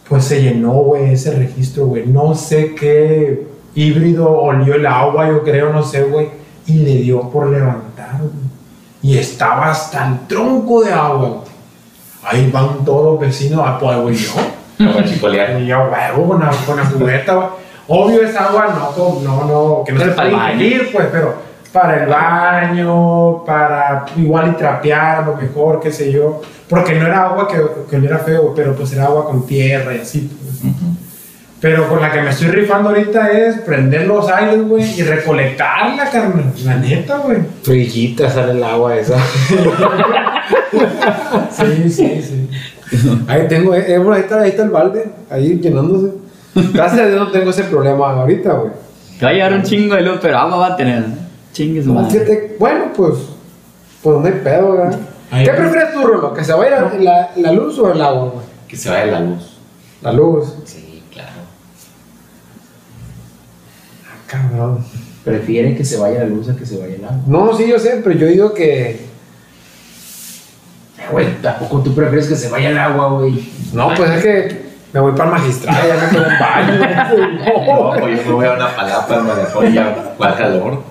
Pues 0.09 0.25
se 0.25 0.43
llenó, 0.43 0.73
güey, 0.73 1.13
ese 1.13 1.33
registro, 1.33 1.87
güey. 1.87 2.07
No 2.07 2.35
sé 2.35 2.75
qué 2.75 3.47
híbrido 3.75 4.31
olió 4.31 4.75
el 4.75 4.87
agua, 4.87 5.29
yo 5.29 5.43
creo, 5.43 5.73
no 5.73 5.83
sé, 5.83 6.03
güey. 6.03 6.29
Y 6.67 6.75
le 6.81 6.97
dio 6.97 7.31
por 7.31 7.49
levantar, 7.49 8.19
güey. 8.19 8.33
Y 9.03 9.17
estaba 9.17 9.71
hasta 9.71 10.09
el 10.09 10.27
tronco 10.27 10.83
de 10.83 10.93
agua, 10.93 11.29
güey. 11.29 11.51
Ahí 12.23 12.51
van 12.51 12.85
todos 12.85 13.13
los 13.13 13.21
vecinos, 13.21 13.63
ah, 13.65 13.79
pues, 13.81 13.99
güey, 13.99 14.15
yo. 14.17 14.33
Y 15.61 15.67
yo, 15.67 15.91
huevo, 15.91 16.29
con 16.29 16.41
la, 16.41 16.51
con 16.67 16.77
la 16.77 16.85
cubeta, 16.85 17.35
güey. 17.35 17.49
Obvio 17.93 18.23
es 18.23 18.37
agua, 18.37 18.93
no, 18.97 19.21
no, 19.21 19.45
no, 19.45 19.85
que 19.85 19.93
no 19.93 20.01
se 20.01 20.11
Para 20.13 20.31
puede 20.31 20.53
ingerir, 20.53 20.91
pues, 20.93 21.09
pero 21.11 21.50
para 21.73 22.03
el 22.03 22.09
baño, 22.09 23.45
para 23.45 24.05
igual 24.17 24.53
y 24.53 24.57
trapear, 24.57 25.23
a 25.23 25.27
lo 25.27 25.37
mejor, 25.37 25.81
qué 25.81 25.93
sé 25.93 26.11
yo. 26.11 26.41
Porque 26.69 26.95
no 26.95 27.07
era 27.07 27.27
agua 27.27 27.49
que, 27.49 27.61
que 27.89 27.99
no 27.99 28.07
era 28.07 28.19
feo, 28.19 28.53
pero 28.55 28.75
pues 28.75 28.93
era 28.93 29.05
agua 29.07 29.25
con 29.27 29.47
tierra 29.47 29.95
y 29.95 30.01
así. 30.01 30.31
pues. 30.41 30.75
Pero 31.61 31.89
con 31.89 32.01
la 32.01 32.11
que 32.11 32.23
me 32.23 32.31
estoy 32.31 32.49
rifando 32.49 32.89
ahorita 32.89 33.31
es 33.33 33.59
prender 33.61 34.07
los 34.07 34.29
aires, 34.31 34.67
güey, 34.67 34.99
y 34.99 35.03
recolectarla, 35.03 36.09
carnal. 36.11 36.53
La 36.65 36.77
neta, 36.77 37.19
güey. 37.19 37.39
Frillita 37.63 38.31
sale 38.31 38.53
el 38.53 38.65
agua 38.65 38.97
esa. 38.97 39.17
Sí, 41.51 41.91
sí, 41.91 42.23
sí. 42.23 42.49
Ahí 43.29 43.47
tengo, 43.49 43.75
eh, 43.75 43.85
eh, 43.89 43.99
bueno, 43.99 44.15
ahí 44.15 44.21
está, 44.21 44.41
ahí 44.41 44.51
está 44.51 44.63
el 44.63 44.71
balde, 44.71 45.11
ahí 45.29 45.59
llenándose. 45.61 46.13
Gracias 46.55 47.01
a 47.01 47.07
Dios 47.07 47.21
no 47.21 47.31
tengo 47.31 47.51
ese 47.51 47.65
problema 47.65 48.11
ahorita, 48.13 48.53
güey. 48.53 48.73
Te 49.19 49.25
va 49.25 49.31
a 49.31 49.35
llevar 49.35 49.55
un 49.55 49.63
chingo 49.63 49.95
de 49.97 50.03
luz, 50.03 50.19
pero 50.23 50.39
agua 50.39 50.57
va 50.57 50.67
a 50.69 50.77
tener. 50.77 51.05
No, 51.67 52.09
Bueno, 52.59 52.85
pues, 52.97 53.15
pues 54.03 54.19
no 54.19 54.27
hay 54.27 54.33
pedo, 54.45 54.73
¿verdad? 54.73 54.99
Ahí 55.31 55.45
¿Qué 55.45 55.51
va. 55.51 55.57
prefieres 55.59 55.93
tú, 55.95 56.03
Rolo? 56.07 56.35
¿Que 56.35 56.45
se 56.45 56.53
vaya 56.53 56.93
la, 56.99 57.31
la 57.37 57.53
luz 57.53 57.79
o 57.79 57.93
el 57.93 58.01
agua, 58.03 58.31
güey? 58.35 58.47
Que 58.69 58.77
se 58.77 58.91
vaya 58.91 59.07
la 59.07 59.21
luz. 59.21 59.57
La 60.03 60.13
luz. 60.13 60.55
Sí, 60.65 61.03
claro. 61.13 61.31
Ah, 64.07 64.17
cabrón. 64.27 64.85
Prefiere 65.25 65.77
que 65.77 65.85
se 65.85 65.99
vaya 65.99 66.21
la 66.21 66.27
luz 66.27 66.49
a 66.49 66.57
que 66.57 66.65
se 66.65 66.79
vaya 66.79 66.95
el 66.97 67.05
agua. 67.05 67.19
No, 67.27 67.57
sí, 67.57 67.67
yo 67.69 67.79
sé, 67.79 68.01
pero 68.03 68.19
yo 68.19 68.27
digo 68.27 68.55
que. 68.55 68.91
Eh, 68.91 69.01
Güey, 71.13 71.41
tampoco 71.43 71.81
tú 71.83 71.95
prefieres 71.95 72.29
que 72.29 72.37
se 72.37 72.49
vaya 72.49 72.71
el 72.71 72.79
agua, 72.79 73.09
güey. 73.19 73.51
No, 73.73 73.93
pues 73.97 74.11
es 74.11 74.23
que 74.23 74.60
me 74.93 75.01
voy 75.01 75.13
para 75.13 75.25
el 75.25 75.31
magistral, 75.31 75.77
ya 75.87 75.95
me 75.95 76.11
quedo 76.11 76.27
en 76.27 76.39
baño. 76.39 76.73
No, 77.67 77.99
yo 78.09 78.17
me 78.27 78.33
voy 78.33 78.47
a 78.47 78.53
una 78.53 78.75
palapa, 78.75 79.21
me 79.21 79.35
dejó 79.35 79.65
ya 79.65 79.95
cuál 80.17 80.37
calor. 80.37 80.83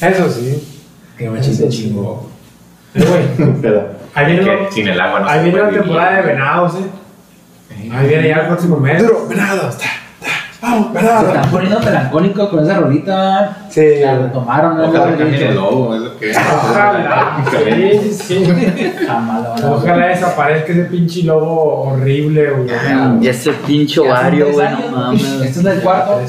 Eso 0.00 0.30
sí. 0.30 0.68
Que 1.16 1.30
me 1.30 1.40
chiste 1.40 1.68
chingo. 1.68 2.28
Eh, 2.94 3.58
Pero 3.62 3.88
ahí 4.14 4.26
viene, 4.26 4.44
que 4.44 4.56
lo- 4.56 4.72
sin 4.72 4.88
el 4.88 5.00
agua 5.00 5.20
no 5.20 5.28
ahí 5.28 5.44
viene 5.44 5.58
la 5.62 5.70
temporada 5.70 6.16
de 6.16 6.22
venados, 6.22 6.74
eh. 6.76 7.90
Ahí 7.92 8.08
viene 8.08 8.28
ya 8.28 8.34
el 8.36 8.46
próximo 8.48 8.76
mes. 8.78 9.02
Duro, 9.02 9.26
venados. 9.28 9.78
ta, 9.78 9.84
Se 10.92 11.26
están 11.26 11.50
poniendo 11.50 11.80
melancónicos 11.80 12.48
con 12.48 12.64
esa 12.64 12.78
rolita. 12.78 13.56
Sí. 13.68 14.00
La 14.00 14.14
retomaron, 14.18 14.78
¿no? 14.78 14.88
Ojalá 14.88 15.10
el 15.10 15.16
que 16.18 16.34
Ojalá. 16.38 17.44
Sí, 17.50 18.12
sí. 18.12 18.92
Jamás 19.06 19.42
lo 19.42 19.50
van 19.50 19.64
a 19.64 19.70
Ojalá 19.70 20.06
desaparezca 20.06 20.72
ese 20.72 20.84
pinche 20.84 21.22
logo 21.24 21.82
horrible, 21.82 22.50
güey. 22.50 22.68
Y 23.20 23.28
ese 23.28 23.52
pinche 23.52 24.00
ovario, 24.00 24.52
güey, 24.52 24.68
no 24.70 24.96
mames. 24.96 25.22
Este 25.22 25.60
es 25.60 25.66
el 25.66 25.80
cuarto. 25.80 26.20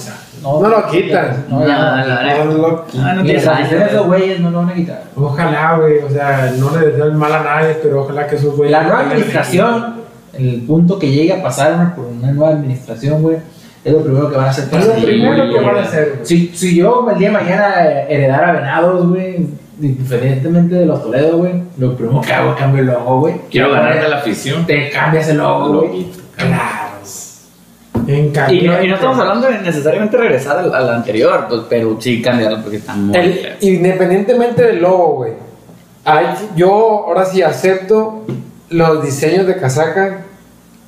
No 0.41 0.67
lo 0.69 0.87
quitan. 0.87 1.45
No, 1.49 1.65
ya 1.65 1.77
No, 1.77 2.05
la. 2.07 2.45
No, 2.45 2.51
lo- 2.53 2.85
Ah, 2.99 3.13
no 3.13 3.21
aficiones 3.21 3.69
de 3.69 3.77
sentido. 3.79 4.05
güeyes 4.05 4.39
no 4.41 4.51
lo 4.51 4.59
van 4.59 4.69
a 4.69 4.73
quitar. 4.75 5.03
Ojalá, 5.15 5.77
güey. 5.77 5.97
O 5.99 6.09
sea, 6.09 6.53
no 6.57 6.77
le 6.77 6.87
deseo 6.87 7.05
el 7.05 7.13
mal 7.13 7.33
a 7.33 7.43
nadie, 7.43 7.77
pero 7.81 8.03
ojalá 8.03 8.27
que 8.27 8.35
esos 8.35 8.55
güeyes. 8.55 8.71
La 8.71 8.83
nueva 8.83 8.99
administración, 8.99 9.95
el 10.33 10.61
punto 10.67 10.99
que 10.99 11.09
llegue 11.09 11.33
a 11.33 11.41
pasar 11.41 11.95
por 11.95 12.05
una 12.05 12.31
nueva 12.31 12.53
administración, 12.53 13.23
güey, 13.23 13.37
es 13.85 13.93
lo 13.93 14.01
primero 14.03 14.29
que 14.29 14.35
van 14.37 14.47
a 14.47 14.49
hacer. 14.49 14.65
Es 14.71 14.87
lo 14.87 14.93
primero 14.95 15.53
que 15.53 15.59
van 15.65 15.77
a 15.77 15.81
hacer. 15.83 16.19
Si, 16.23 16.47
si 16.55 16.75
yo 16.75 17.07
el 17.09 17.17
día 17.17 17.27
de 17.29 17.33
mañana 17.33 17.85
eh, 17.85 18.05
heredara 18.09 18.51
venados, 18.53 19.07
güey, 19.07 19.47
independientemente 19.81 20.75
de 20.75 20.85
los 20.85 21.01
Toledo, 21.03 21.37
güey, 21.37 21.53
lo 21.77 21.95
primero 21.95 22.19
que 22.21 22.33
hago 22.33 22.51
es 22.51 22.57
cambio 22.57 22.81
el 22.81 22.87
logo, 22.87 23.19
güey. 23.21 23.35
Quiero 23.49 23.71
ganarme 23.71 24.09
la 24.09 24.17
afición. 24.17 24.65
Te 24.65 24.89
cambias 24.89 25.29
el 25.29 25.37
logo, 25.37 25.81
güey. 25.81 26.07
Claro. 26.35 26.85
Y 28.07 28.61
no, 28.67 28.83
y 28.83 28.87
no 28.87 28.95
estamos 28.95 29.17
hablando 29.17 29.47
de 29.47 29.59
necesariamente 29.61 30.15
regresar 30.17 30.59
al, 30.59 30.73
al 30.75 30.89
anterior, 30.93 31.45
pues, 31.49 31.61
pero 31.69 31.97
sí 31.99 32.21
cambiarlo 32.21 32.61
porque 32.61 32.77
está 32.77 32.93
muy 32.93 33.15
El- 33.17 33.55
independientemente 33.61 34.63
del 34.63 34.81
logo, 34.81 35.15
güey. 35.15 35.33
Yo 36.55 36.71
ahora 37.07 37.25
sí 37.25 37.41
acepto 37.41 38.25
los 38.69 39.03
diseños 39.03 39.47
de 39.47 39.57
casaca 39.57 40.19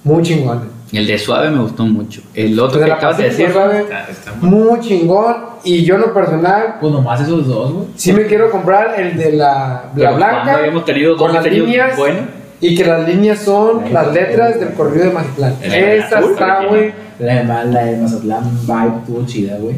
muy 0.04 0.22
chingones. 0.22 0.66
El 0.92 1.06
de 1.08 1.18
suave 1.18 1.50
me 1.50 1.60
gustó 1.60 1.86
mucho. 1.86 2.22
El 2.34 2.58
otro 2.60 2.84
que 2.84 2.92
acabas 2.92 3.18
de 3.18 3.26
decir, 3.26 3.52
Suave, 3.52 3.80
Está, 3.82 4.08
está 4.10 4.34
muy- 4.40 4.50
muy 4.70 4.80
chingón. 4.80 5.36
Y 5.64 5.84
yo 5.84 5.96
en 5.96 6.02
lo 6.02 6.14
personal, 6.14 6.76
Pues 6.80 6.94
nomás 6.94 7.20
esos 7.22 7.46
dos, 7.48 7.74
güey. 7.74 7.88
sí 7.96 8.14
me 8.14 8.26
quiero 8.26 8.50
comprar 8.50 8.98
el 9.00 9.18
de 9.18 9.34
la, 9.34 9.86
la 9.96 10.12
blanca. 10.12 10.54
habíamos 10.56 10.86
tenido 10.86 11.12
dos 11.12 11.22
con 11.22 11.34
las 11.34 11.44
diseños 11.44 11.68
líneas 11.68 11.98
buenos. 11.98 12.22
Y 12.62 12.76
que 12.76 12.86
las 12.86 13.08
líneas 13.08 13.40
son 13.40 13.94
las 13.94 14.12
letras 14.14 14.60
del 14.60 14.74
corrido 14.74 15.06
de 15.06 15.12
Mazatlán. 15.12 15.54
Azul, 15.54 16.32
está, 16.32 16.66
güey. 16.66 16.94
La 17.20 17.34
de, 17.36 17.44
Ma- 17.44 17.64
la 17.66 17.84
de 17.84 17.98
Mazatlán 17.98 18.44
Vibe 18.66 18.98
estuvo 19.02 19.26
chida, 19.26 19.58
güey. 19.60 19.76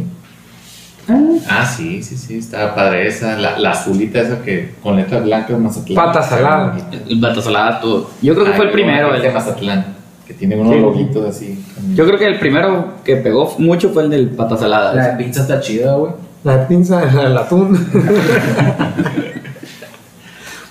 Ah, 1.50 1.66
sí, 1.66 2.04
sí, 2.04 2.16
sí, 2.16 2.38
estaba 2.38 2.76
padre 2.76 3.08
esa. 3.08 3.36
La, 3.36 3.58
la 3.58 3.72
azulita 3.72 4.22
esa 4.22 4.42
que 4.44 4.76
con 4.84 4.96
letras 4.96 5.24
blancas 5.24 5.60
Mazatlán. 5.60 5.96
Pata 6.06 6.22
salada. 6.22 6.78
El 7.08 7.20
Batasalada 7.20 7.80
todo. 7.82 8.12
Yo 8.22 8.34
creo 8.36 8.46
que 8.46 8.54
fue 8.54 8.66
el 8.66 8.72
primero. 8.72 9.14
El 9.16 9.22
de 9.24 9.32
Mazatlán. 9.32 9.99
Que 10.30 10.36
tiene 10.36 10.56
unos 10.56 10.74
Sí. 10.76 10.80
loguitos 10.80 11.26
así. 11.28 11.66
yo 11.96 12.06
creo 12.06 12.20
que 12.20 12.28
el 12.28 12.38
primero 12.40 12.94
que 13.04 13.16
pegó 13.16 13.52
mucho 13.58 13.90
fue 13.90 14.04
el 14.04 14.12
del 14.12 14.30
Patasalada. 14.30 14.94
La 14.94 15.08
de 15.16 15.24
pizza 15.24 15.42
está 15.42 15.60
chida, 15.60 15.96
güey. 15.96 16.14
La 16.44 16.68
pinza, 16.68 17.02
el 17.26 17.36
atún. 17.38 17.76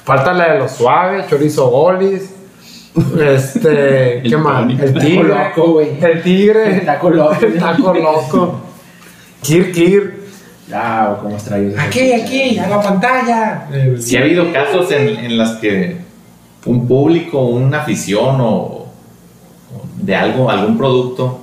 Falta 0.04 0.32
la 0.32 0.52
de 0.54 0.58
los 0.60 0.70
suaves, 0.72 1.26
chorizo 1.28 1.68
golis. 1.70 2.34
Este, 3.20 4.20
¿qué 4.22 4.22
El 4.24 4.38
más? 4.38 4.70
El 4.70 4.78
Taco 4.94 5.00
tigre. 5.00 5.28
loco, 5.28 5.72
güey. 5.72 5.88
El 6.00 6.22
tigre. 6.22 6.78
El 6.78 6.86
taco 6.86 7.10
loco. 7.10 7.36
El 7.44 7.58
taco 7.58 7.94
loco. 7.94 8.60
Kir 9.42 9.72
Kir. 9.72 10.18
Ah, 10.72 11.16
cómo 11.22 11.34
extraño 11.34 11.68
ese 11.68 11.80
Aquí, 11.80 12.12
aquí, 12.12 12.58
a 12.58 12.68
la 12.68 12.80
pantalla. 12.82 13.68
Sí 13.98 14.16
ha 14.16 14.20
habido 14.20 14.52
casos 14.52 14.90
en, 14.92 15.08
en 15.24 15.38
las 15.38 15.52
que 15.56 15.96
un 16.66 16.86
público, 16.86 17.40
una 17.46 17.78
afición 17.82 18.36
o 18.40 18.77
de 20.00 20.16
algo, 20.16 20.50
algún 20.50 20.76
producto 20.78 21.40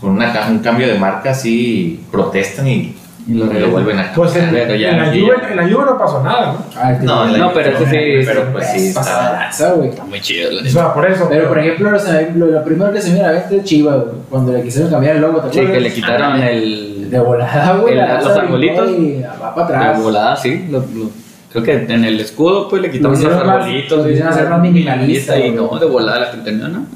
con 0.00 0.10
una, 0.10 0.32
ca- 0.32 0.48
un 0.50 0.58
cambio 0.58 0.86
de 0.88 0.94
marca 0.98 1.32
sí 1.34 2.04
protestan 2.10 2.66
y, 2.68 2.96
Y 3.28 3.34
lo 3.34 3.46
lo 3.46 3.68
vuelven 3.70 4.00
a 4.00 4.12
Pues 4.12 4.34
en, 4.34 4.50
Pero 4.50 4.74
ya, 4.74 4.90
en 4.90 4.98
la 4.98 5.12
sí, 5.12 5.20
Juve, 5.20 5.34
en 5.48 5.56
la 5.56 5.62
Juve 5.62 5.84
no 5.84 5.96
pasó 5.96 6.24
nada, 6.24 6.52
¿no? 6.54 6.64
Ah, 6.76 6.92
que- 6.98 7.06
No, 7.06 7.24
en 7.24 7.32
la- 7.34 7.38
No, 7.38 7.52
pero 7.52 7.70
eso 7.70 7.84
sí. 7.84 7.96
Pero 8.26 8.52
pues 8.52 8.66
sí, 8.72 8.80
de 8.80 8.88
está. 8.88 9.32
lanza, 9.32 9.72
güey. 9.74 9.90
Está 9.90 10.04
muy 10.04 10.20
chido. 10.20 10.50
la 10.50 10.62
O 10.62 10.64
sea, 10.72 10.92
por 10.92 11.08
eso. 11.08 11.26
Pero 11.30 11.46
por 11.48 11.58
ejemplo, 11.60 11.90
lo, 11.92 11.98
lo- 12.34 12.46
lo 12.52 12.64
primero 12.64 12.92
que 12.92 13.00
se 13.00 13.10
me 13.10 13.14
viene 13.14 13.28
a 13.28 13.32
la 13.32 13.38
es 13.38 13.64
Chivas, 13.64 13.94
güey. 13.96 14.14
Cuando 14.28 14.52
le 14.52 14.62
quisieron 14.62 14.90
cambiar 14.90 15.14
el 15.16 15.22
logo, 15.22 15.38
¿te 15.40 15.52
Sí, 15.52 15.60
acuerdas? 15.60 15.72
que 15.76 15.80
le 15.80 15.94
quitaron 15.94 16.40
el. 16.42 17.10
De 17.10 17.20
volada, 17.20 17.76
güey. 17.76 17.96
El- 17.96 18.24
los 18.24 18.36
arbolitos. 18.36 18.90
Y 18.90 19.22
va 19.40 19.54
para 19.54 19.68
De 19.68 19.74
atrás. 19.76 20.02
volada, 20.02 20.36
sí. 20.36 20.66
lo- 20.68 20.78
lo- 20.80 21.10
creo 21.52 21.62
que 21.62 21.72
en 21.94 22.04
el 22.04 22.18
escudo, 22.18 22.68
pues 22.68 22.82
le 22.82 22.90
quitaron 22.90 23.22
Lo 23.22 23.28
los 23.30 23.38
arbolitos. 23.38 23.98
lo 24.04 24.10
hicieron 24.10 24.32
hacer 24.32 24.48
más 24.48 24.60
minimalista, 24.60 25.38
Y 25.38 25.52
no, 25.52 25.68
de 25.78 25.86
volada 25.86 26.18
la 26.18 26.26
gente 26.26 26.50
no, 26.50 26.66
no. 26.66 26.86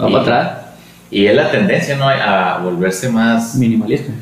Va 0.00 0.08
Y- 0.08 0.12
para 0.12 0.22
atrás. 0.22 0.58
Y 1.10 1.26
es 1.26 1.36
la 1.36 1.50
tendencia, 1.50 1.96
¿no? 1.96 2.08
A 2.08 2.58
volverse 2.62 3.08
más. 3.10 3.54
Minimalista. 3.56 4.12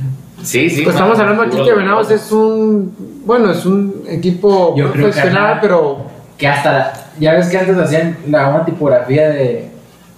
Sí, 0.42 0.68
sí. 0.70 0.82
Pues 0.82 0.96
estamos 0.96 1.18
hablando 1.18 1.42
aquí 1.42 1.56
que 1.62 1.72
Venados 1.74 2.10
es 2.10 2.32
un. 2.32 2.94
Bueno, 3.24 3.50
es 3.50 3.64
un 3.66 4.02
equipo 4.08 4.74
Yo 4.76 4.90
creo 4.90 5.06
que 5.06 5.12
profesional, 5.12 5.52
ajá. 5.52 5.58
pero. 5.60 5.98
Que 6.36 6.48
hasta, 6.48 6.72
la- 6.72 6.92
ya 7.20 7.34
ves 7.34 7.48
que 7.48 7.58
antes 7.58 7.76
hacían 7.76 8.16
la, 8.28 8.48
una 8.48 8.64
tipografía 8.64 9.28
de 9.28 9.68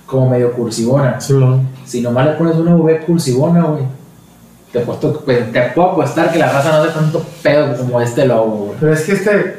como 0.06 0.30
medio 0.30 0.52
cursivona. 0.52 1.18
Si 1.84 2.00
nomás 2.00 2.26
le 2.26 2.32
pones 2.34 2.54
una 2.56 2.76
V 2.76 3.00
cursivona, 3.00 3.62
güey, 3.64 3.82
te, 4.72 4.78
apuesto- 4.78 5.20
pues, 5.24 5.50
te 5.52 5.60
puedo 5.74 5.90
apostar 5.90 6.30
que 6.32 6.38
la 6.38 6.52
raza 6.52 6.70
no 6.70 6.76
hace 6.84 6.92
tanto 6.92 7.22
pedo 7.42 7.76
como 7.76 8.00
este 8.00 8.24
logo, 8.24 8.66
güey. 8.66 8.78
Pero 8.78 8.92
es 8.92 9.02
que 9.02 9.12
este, 9.12 9.56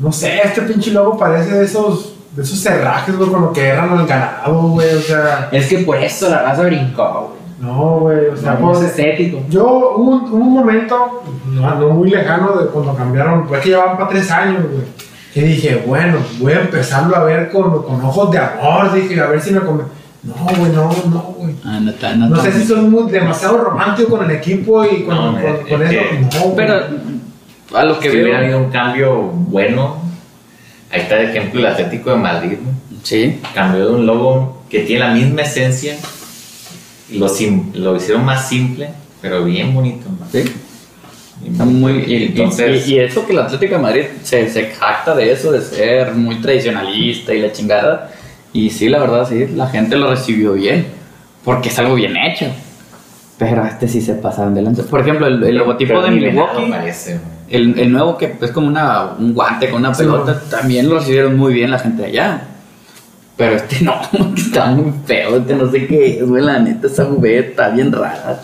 no 0.00 0.10
sé, 0.10 0.40
este 0.42 0.62
pinche 0.62 0.90
logo 0.90 1.18
parece 1.18 1.50
de 1.54 1.64
esos, 1.66 2.14
de 2.36 2.42
esos 2.42 2.58
cerrajes, 2.60 3.16
güey, 3.16 3.30
con 3.30 3.40
lo 3.42 3.52
que 3.52 3.66
eran 3.66 3.90
al 3.98 4.06
ganado, 4.06 4.60
güey, 4.68 4.94
o 4.94 5.00
sea, 5.00 5.48
Es 5.50 5.66
que 5.68 5.78
por 5.78 5.96
eso 5.96 6.28
la 6.28 6.42
raza 6.42 6.62
brincó, 6.62 7.34
güey. 7.60 7.70
no, 7.72 7.98
güey, 8.00 8.26
o 8.28 8.36
sea, 8.36 8.52
No, 8.60 8.66
pues, 8.72 8.80
es 8.82 8.84
estético. 8.90 9.40
yo 9.48 9.64
hubo 9.96 10.10
un, 10.16 10.32
un 10.42 10.52
momento, 10.52 11.22
no, 11.46 11.74
no 11.76 11.88
muy 11.90 12.10
lejano, 12.10 12.52
de 12.58 12.66
cuando 12.66 12.94
cambiaron, 12.94 13.48
fue 13.48 13.58
que 13.60 13.70
llevaban 13.70 13.96
para 13.96 14.10
tres 14.10 14.30
años, 14.30 14.62
güey, 14.70 14.84
y 15.34 15.40
dije, 15.48 15.82
bueno, 15.86 16.18
voy 16.38 16.52
a 16.52 16.60
empezarlo 16.60 17.16
a 17.16 17.24
ver 17.24 17.50
con, 17.50 17.82
con 17.82 18.02
ojos 18.04 18.30
de 18.30 18.38
amor, 18.38 18.92
dije, 18.92 19.20
a 19.20 19.26
ver 19.26 19.40
si 19.40 19.52
me 19.52 19.60
come. 19.60 19.82
No, 20.22 20.34
güey, 20.58 20.72
no, 20.72 20.90
no, 21.10 21.20
güey. 21.38 21.54
Ah, 21.64 21.78
no 21.80 21.90
está, 21.90 22.14
no 22.16 22.28
No 22.28 22.42
sé 22.42 22.50
si 22.52 22.64
soy 22.66 22.80
muy, 22.80 23.10
demasiado 23.12 23.58
romántico 23.58 24.10
con 24.16 24.24
el 24.28 24.36
equipo 24.36 24.84
y 24.84 25.04
con, 25.04 25.14
No, 25.14 25.32
con- 25.32 25.40
es 25.44 25.58
con 25.68 25.80
que- 25.88 26.00
eso. 26.00 26.38
No, 26.38 26.40
güey. 26.50 26.56
Pero 26.56 26.74
a 27.74 27.84
lo 27.84 27.98
que 28.00 28.10
hubiera 28.10 28.28
veo. 28.28 28.38
habido 28.38 28.58
un 28.58 28.70
cambio 28.70 29.14
bueno, 29.32 29.96
ahí 30.96 31.02
está 31.02 31.20
el 31.20 31.30
ejemplo 31.30 31.60
el 31.60 31.66
Atlético 31.66 32.10
de 32.10 32.16
Madrid, 32.16 32.56
¿no? 32.64 32.98
Sí. 33.02 33.38
cambió 33.54 33.86
de 33.88 33.94
un 33.94 34.06
logo 34.06 34.62
que 34.68 34.80
tiene 34.80 35.00
la 35.06 35.14
misma 35.14 35.42
esencia, 35.42 35.96
lo, 37.12 37.28
sim- 37.28 37.70
lo 37.74 37.96
hicieron 37.96 38.24
más 38.24 38.48
simple, 38.48 38.88
pero 39.22 39.44
bien 39.44 39.72
bonito. 39.72 40.06
¿no? 40.08 40.26
Sí. 40.32 40.44
Y 41.44 41.50
Está 41.52 41.64
muy, 41.64 41.92
y, 42.06 42.14
y- 42.14 42.24
entonces, 42.26 42.88
y- 42.88 42.94
y 42.94 42.98
eso 42.98 43.24
que 43.26 43.32
el 43.32 43.38
Atlético 43.40 43.74
de 43.76 43.80
Madrid 43.80 44.04
se, 44.22 44.48
se 44.50 44.66
jacta 44.70 45.14
de 45.14 45.30
eso, 45.32 45.52
de 45.52 45.60
ser 45.62 46.12
muy 46.14 46.36
tradicionalista 46.40 47.32
y 47.34 47.40
la 47.42 47.52
chingada. 47.52 48.10
Y 48.52 48.70
sí, 48.70 48.88
la 48.88 48.98
verdad, 48.98 49.28
sí, 49.28 49.46
la 49.54 49.68
gente 49.68 49.96
lo 49.96 50.10
recibió 50.10 50.54
bien, 50.54 50.86
porque 51.44 51.68
es 51.68 51.78
algo 51.78 51.94
bien 51.94 52.16
hecho. 52.16 52.46
Pero 53.38 53.64
este 53.66 53.86
sí 53.86 54.00
se 54.00 54.14
pasaron 54.14 54.54
de 54.54 54.62
lanza. 54.62 54.82
Por 54.84 55.00
ejemplo, 55.00 55.26
el, 55.26 55.42
el 55.44 55.56
logotipo 55.56 55.88
pero 55.90 56.02
de 56.02 56.10
Milwaukee, 56.10 56.70
parece, 56.70 57.20
el, 57.50 57.78
el 57.78 57.92
nuevo 57.92 58.16
que 58.16 58.34
es 58.40 58.50
como 58.50 58.66
una, 58.66 59.10
un 59.18 59.34
guante 59.34 59.68
con 59.70 59.80
una 59.80 59.94
Sí, 59.94 60.02
pelota, 60.04 60.40
también 60.50 60.88
lo 60.88 60.98
recibieron 60.98 61.36
muy 61.36 61.52
bien 61.52 61.70
la 61.70 61.78
gente 61.78 62.02
de 62.02 62.08
allá. 62.08 62.40
Pero 63.36 63.56
este 63.56 63.80
no, 63.84 63.92
está 64.34 64.66
muy 64.66 64.90
feo, 65.04 65.36
este 65.36 65.54
no 65.54 65.70
sé 65.70 65.86
qué 65.86 66.18
es, 66.18 66.26
güey, 66.26 66.42
la 66.42 66.58
neta, 66.58 66.86
esa 66.86 67.04
V 67.04 67.38
está 67.38 67.68
bien 67.68 67.92
rara. 67.92 68.40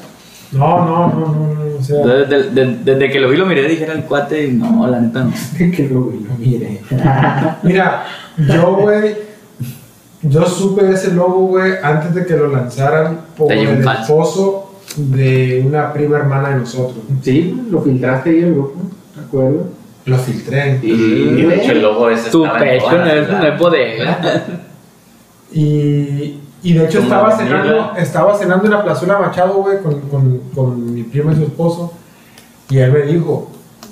No, 0.53 0.85
no, 0.85 1.09
no, 1.09 1.29
no, 1.29 1.55
no, 1.55 1.79
o 1.79 1.83
sea. 1.83 2.05
Desde, 2.05 2.51
desde- 2.51 2.77
desde 2.85 3.11
que 3.11 3.19
lo 3.19 3.31
vi, 3.31 3.39
lo 3.39 3.47
miré, 3.47 3.67
dije 3.67 3.85
era 3.85 3.95
el 3.95 4.05
cuate, 4.05 4.49
y 4.49 4.53
no, 4.53 4.87
la 4.87 5.01
neta 5.01 5.25
no. 5.25 5.33
que 5.57 5.89
lo, 5.91 6.01
lo 6.01 6.35
mire. 6.39 6.83
Mira, 7.63 8.05
yo, 8.37 8.75
güey, 8.77 9.15
yo 10.21 10.45
supe 10.45 10.85
de 10.85 10.93
ese 10.95 11.15
logo, 11.15 11.47
güey, 11.47 11.73
antes 11.83 12.15
de 12.15 12.27
que 12.27 12.37
lo 12.37 12.49
lanzaran 12.49 13.21
por 13.35 13.51
el 13.51 13.81
esposo 13.83 14.62
de 14.97 15.63
una 15.67 15.93
prima 15.93 16.19
hermana 16.19 16.51
de 16.51 16.57
nosotros. 16.57 17.05
Sí, 17.23 17.67
lo 17.71 17.81
filtraste 17.83 18.31
ahí 18.31 18.39
el 18.41 18.53
grupo, 18.55 18.75
¿de 19.17 19.23
acuerdo? 19.25 19.67
Lo 20.05 20.19
filtré. 20.19 20.81
Y, 20.83 20.91
y 20.91 21.43
de 21.47 21.55
hecho 21.57 21.73
el 21.73 21.83
logo 21.83 22.11
ese 22.11 22.31
Tu 22.31 22.45
estaba 22.45 22.59
en 22.59 22.65
pecho 22.65 22.85
todas 22.91 22.99
no 22.99 23.13
es, 23.13 23.21
no 23.21 23.27
ciudades. 23.27 23.53
es 23.55 23.59
bodega. 23.59 24.45
Y, 25.55 26.41
y 26.63 26.73
de 26.73 26.87
hecho 26.87 27.01
estaba 27.01 27.37
cenando, 27.37 27.93
estaba 27.99 28.39
cenando 28.39 28.65
en 28.65 28.71
la 28.71 28.83
plazuela 28.83 29.19
Machado, 29.19 29.55
güey, 29.63 29.83
con, 29.83 30.01
con, 30.03 30.39
con 30.55 30.95
mi 30.95 31.03
prima 31.03 31.33
y 31.33 31.37
su 31.37 31.43
esposo. 31.43 31.93
Y 32.71 32.79
él 32.79 32.91
me 32.91 33.03
dijo, 33.03 33.51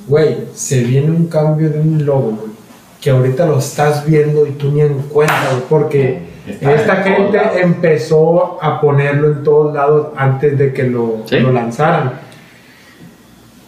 güey, 0.08 0.38
se 0.54 0.82
viene 0.84 1.10
un 1.10 1.26
cambio 1.26 1.68
de 1.68 1.80
un 1.80 2.06
logo, 2.06 2.30
güey. 2.30 2.50
Que 2.98 3.10
ahorita 3.10 3.44
lo 3.44 3.58
estás 3.58 4.06
viendo 4.06 4.46
y 4.46 4.52
tú 4.52 4.70
ni 4.70 4.80
en 4.80 4.94
cuenta, 5.10 5.48
güey. 5.50 5.62
Porque 5.68 6.29
Está 6.48 6.74
esta 6.74 6.96
gente 7.02 7.36
lados. 7.36 7.56
empezó 7.60 8.58
a 8.62 8.80
ponerlo 8.80 9.28
en 9.28 9.42
todos 9.44 9.74
lados 9.74 10.08
antes 10.16 10.56
de 10.58 10.72
que 10.72 10.84
lo, 10.84 11.22
Sí. 11.26 11.38
lo 11.40 11.52
lanzaran. 11.52 12.12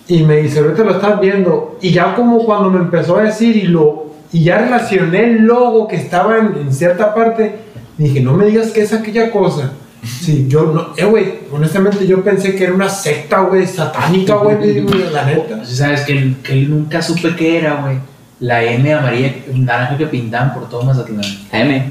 Y 0.09 0.25
me 0.25 0.37
dice, 0.39 0.59
ahorita 0.61 0.83
lo 0.85 0.93
estás 0.93 1.21
viendo. 1.21 1.79
Y 1.81 1.91
ya 1.91 2.15
como 2.15 2.45
cuando 2.45 2.71
me 2.71 2.79
empezó 2.81 3.19
a 3.19 3.23
decir 3.23 3.57
y 3.57 3.63
lo 3.63 4.03
y 4.35 4.45
ya 4.45 4.59
relacioné 4.59 5.25
el 5.25 5.43
logo 5.43 5.87
que 5.87 5.97
estaba 5.97 6.39
en, 6.39 6.55
en 6.59 6.73
cierta 6.73 7.15
parte, 7.15 7.55
dije, 7.99 8.21
no 8.21 8.33
me 8.33 8.47
digas 8.47 8.71
que 8.71 8.81
es 8.81 8.93
aquella 8.95 9.31
cosa. 9.31 9.73
Sí, 10.05 10.47
yo 10.49 10.63
no, 10.65 10.89
eh, 10.97 11.05
güey, 11.05 11.35
honestamente 11.53 12.07
yo 12.07 12.25
pensé 12.25 12.57
que 12.57 12.65
era 12.65 12.73
una 12.73 12.89
secta, 12.89 13.41
güey, 13.43 13.67
satánica, 13.67 14.35
güey, 14.37 14.81
la 15.13 15.25
neta. 15.27 15.65
Sabes 15.65 16.01
que, 16.03 16.13
él- 16.19 16.37
que 16.43 16.55
él 16.55 16.71
nunca 16.71 17.01
supe 17.03 17.37
qué 17.37 17.59
era, 17.59 17.83
güey. 17.83 17.99
La 18.41 18.65
M 18.65 18.93
amarilla, 18.93 19.33
naranja 19.55 19.97
que 19.99 20.07
pintaban 20.07 20.53
por 20.55 20.69
todo 20.69 20.83
Mazatlán. 20.83 21.21
M. 21.53 21.91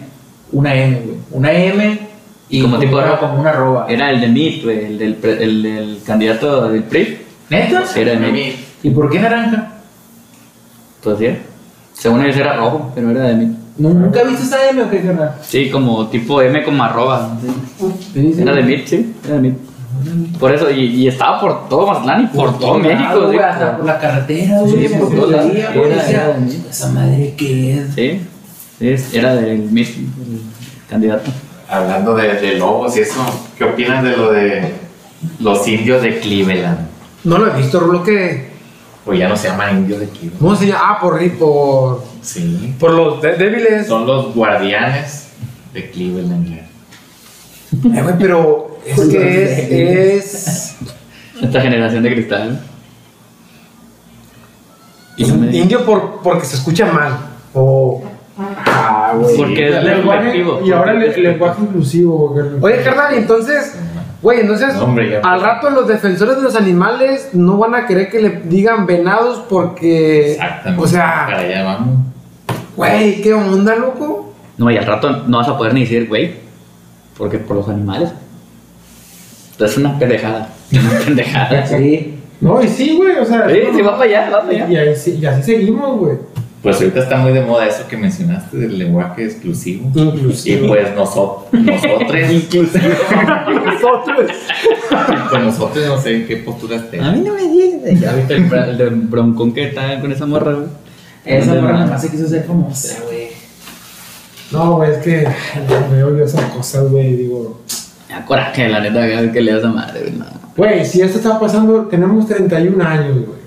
Una 0.52 0.74
M, 0.76 1.00
güey. 1.06 1.18
Una 1.32 1.52
M 1.52 2.00
y 2.50 2.62
Como 2.62 2.78
tipo 2.80 2.96
una- 2.96 3.04
arroba. 3.04 3.20
como 3.20 3.40
una 3.42 3.50
arroba. 3.52 3.86
Era 3.90 4.10
el 4.12 4.22
de 4.22 4.28
MIT, 4.28 4.64
güey, 4.64 4.86
el 4.86 4.98
del, 4.98 5.16
pre- 5.16 5.44
el 5.44 5.64
del 5.64 6.00
candidato 6.06 6.70
del 6.70 6.84
PRI. 6.84 7.18
¿Neta? 7.50 7.84
Era 7.96 8.12
de 8.12 8.18
MIT. 8.18 8.56
¿Y 8.84 8.90
por 8.90 9.10
qué 9.10 9.20
naranja? 9.20 9.74
Pues 11.04 11.18
sí. 11.20 11.28
Según 11.94 12.24
ellos 12.24 12.36
era 12.38 12.56
rojo, 12.58 12.92
pero 12.96 13.12
era 13.12 13.24
de 13.28 13.34
MIT. 13.36 13.58
¿Nu- 13.78 13.94
¿Nunca 13.94 14.24
viste 14.24 14.44
esa 14.44 14.70
M 14.70 14.82
o 14.84 14.90
qué, 14.90 15.02
carnal? 15.02 15.36
Sí, 15.42 15.70
como 15.70 16.08
tipo 16.08 16.42
M 16.42 16.64
como 16.64 16.84
arroba. 16.84 17.38
sí. 18.14 18.36
Era 18.40 18.54
de 18.54 18.64
MIT, 18.64 18.88
sí, 18.88 19.14
era 19.26 19.36
de 19.36 19.40
MIT. 19.42 19.58
Por 20.40 20.54
eso, 20.54 20.70
y, 20.72 20.86
y 20.86 21.08
estaba 21.08 21.40
por 21.40 21.70
todo 21.70 21.86
Mazatlán 21.88 22.24
y 22.24 22.28
por, 22.36 22.50
todo 22.58 22.60
todos 22.60 22.82
México. 22.82 23.14
sí, 23.14 23.20
güey, 23.28 23.40
hasta 23.40 23.78
por 23.78 23.86
la 23.86 24.00
carretera, 24.00 24.62
güey. 24.62 24.88
Sí, 24.88 24.96
por 24.96 25.10
todos 25.16 25.30
veía, 25.30 25.70
lados. 25.70 25.86
Era- 25.88 26.10
era 26.10 26.28
de 26.34 26.40
mí. 26.40 26.64
Esa 26.70 26.90
madre 26.92 27.34
que 27.38 27.74
es. 27.78 27.94
Sí, 27.94 28.22
es- 28.82 29.14
era 29.14 29.36
del 29.36 29.70
MIT, 29.72 29.98
el 29.98 30.42
candidato. 30.90 31.32
Hablando 31.70 32.16
de, 32.16 32.34
de 32.34 32.56
lobos 32.58 32.98
y 32.98 33.02
eso, 33.02 33.24
¿qué 33.58 33.64
opinas 33.64 34.04
de 34.04 34.18
lo 34.18 34.32
de 34.32 34.74
los 35.40 35.66
indios 35.68 36.02
de 36.02 36.20
Cleveland? 36.20 36.80
No 37.24 37.38
lo 37.38 37.54
he 37.54 37.58
visto, 37.58 37.80
Rulo, 37.80 38.04
que. 38.04 38.50
Pues 39.06 39.18
ya 39.18 39.28
no 39.30 39.36
se 39.36 39.48
llaman 39.48 39.78
indios 39.78 40.00
de 40.00 40.08
Cleveland. 40.10 40.40
¿Cómo 40.40 40.56
se 40.56 40.68
llama? 40.68 40.80
Ah, 40.84 41.00
por, 41.00 41.32
por, 41.38 42.04
Sí. 42.22 42.76
por 42.80 42.92
los 42.92 43.22
de- 43.22 43.36
débiles. 43.36 43.88
Son 43.88 44.06
los 44.06 44.34
guardianes 44.36 45.30
de 45.74 45.90
Cleveland. 45.92 46.48
ya. 46.50 46.68
Eh, 48.00 48.02
güey, 48.04 48.16
pero 48.20 48.78
es 48.86 49.00
que 49.00 50.18
es. 50.18 50.26
es 50.28 50.76
Esta 51.42 51.62
generación 51.62 52.04
de 52.04 52.12
cristal. 52.14 52.62
Indio 55.18 55.86
por, 55.86 56.22
porque 56.22 56.46
se 56.46 56.56
escucha 56.56 56.86
mal. 56.92 57.18
O. 57.54 58.04
Ah, 59.12 59.16
güey. 59.18 59.38
Porque 59.38 59.70
es 59.70 59.84
Lenguaje- 59.84 60.44
y 60.66 60.72
ahora 60.72 60.92
el 60.94 61.04
es 61.04 61.18
lenguaje 61.18 61.62
inclusivo, 61.62 62.30
güey. 62.30 62.46
Oye, 62.62 62.84
carnal, 62.84 63.14
y 63.14 63.18
entonces. 63.18 63.76
Güey, 64.22 64.42
entonces. 64.42 64.76
No, 64.76 64.84
hombre, 64.84 65.10
ya. 65.10 65.20
Al 65.24 65.42
rato 65.42 65.70
los 65.72 65.88
defensores 65.88 66.36
de 66.38 66.44
los 66.44 66.56
animales 66.56 67.30
no 67.34 67.58
van 67.58 67.74
a 67.76 67.88
querer 67.88 68.10
que 68.10 68.22
le 68.22 68.30
digan 68.46 68.86
venados 68.86 69.44
porque. 69.50 70.34
Exactamente. 70.34 70.84
O 70.84 70.88
sea, 70.88 71.24
Para 71.26 71.40
allá 71.40 71.64
vamos. 71.64 71.96
güey, 72.76 73.22
¿qué 73.22 73.34
onda, 73.34 73.76
loco? 73.76 74.34
No, 74.58 74.70
y 74.70 74.78
al 74.78 74.86
rato 74.86 75.24
no 75.28 75.38
vas 75.40 75.48
a 75.48 75.58
poder 75.58 75.74
ni 75.74 75.82
decir, 75.82 76.08
güey, 76.08 76.34
porque 77.18 77.40
por 77.40 77.56
los 77.58 77.68
animales. 77.68 78.12
Es 79.60 79.78
una 79.78 79.98
pendejada. 80.00 80.50
Una 80.72 81.00
pendejada. 81.06 81.66
Sí. 81.68 82.18
No, 82.42 82.62
y 82.62 82.68
sí, 82.68 82.98
güey, 82.98 83.18
o 83.18 83.26
sea. 83.26 83.48
Sí, 83.50 83.60
sí, 83.76 83.82
va 83.82 83.92
para 83.98 84.04
allá, 84.06 84.30
va 84.32 84.42
para 84.42 84.54
Y, 84.54 84.62
allá. 84.62 84.82
ahí 84.82 84.96
sí- 84.96 85.20
y 85.22 85.26
así 85.26 85.44
seguimos, 85.44 85.98
güey. 86.00 86.16
Pues 86.62 86.76
ahorita 86.78 87.00
está 87.00 87.18
muy 87.18 87.34
de 87.34 87.42
moda 87.42 87.66
eso 87.66 87.88
que 87.88 87.98
mencionaste 87.98 88.56
del 88.58 88.78
lenguaje 88.78 89.26
exclusivo. 89.26 89.90
Inclusive. 89.96 90.64
Y 90.66 90.68
pues 90.68 90.96
nosotros, 90.96 91.52
nosotros, 91.52 92.70
Nosotros. 93.66 94.32
pues 95.30 95.44
nosotros 95.44 95.88
no 95.88 95.98
sé 96.00 96.16
en 96.18 96.28
qué 96.28 96.38
posturas 96.38 96.82
A 96.84 96.92
tenemos. 96.92 97.14
mí 97.16 97.22
no 97.22 97.34
me 97.34 97.48
digas. 97.48 98.00
Ya 98.00 98.14
viste 98.14 98.36
el, 98.36 98.54
el 98.54 98.78
de 98.78 98.90
broncón 98.90 99.54
que 99.54 99.70
está 99.70 100.00
con 100.00 100.12
esa 100.12 100.26
morra, 100.26 100.54
güey. 100.54 100.68
Esa 101.26 101.54
morra 101.56 101.74
más. 101.74 101.80
nomás 101.86 102.02
se 102.02 102.10
quiso 102.12 102.28
ser 102.28 102.44
famosa, 102.44 102.98
güey. 103.06 103.30
No, 104.52 104.76
güey, 104.78 104.92
es 104.92 104.98
que 104.98 105.28
veo 105.92 106.18
yo 106.18 106.24
esas 106.26 106.46
cosas, 106.52 106.90
güey. 106.90 107.16
Digo, 107.16 107.62
Me 108.10 108.24
coraje, 108.26 108.68
la 108.70 108.82
neta, 108.82 109.32
que 109.32 109.42
le 109.42 109.54
das 109.54 109.64
a 109.64 109.70
madre, 109.70 110.02
güey. 110.02 110.14
no. 110.14 110.26
güey, 110.58 110.86
si 110.86 111.02
esto 111.02 111.18
está 111.18 111.40
pasando, 111.40 111.86
tenemos 111.86 112.28
31 112.28 112.84
años, 112.84 113.16
güey. 113.26 113.41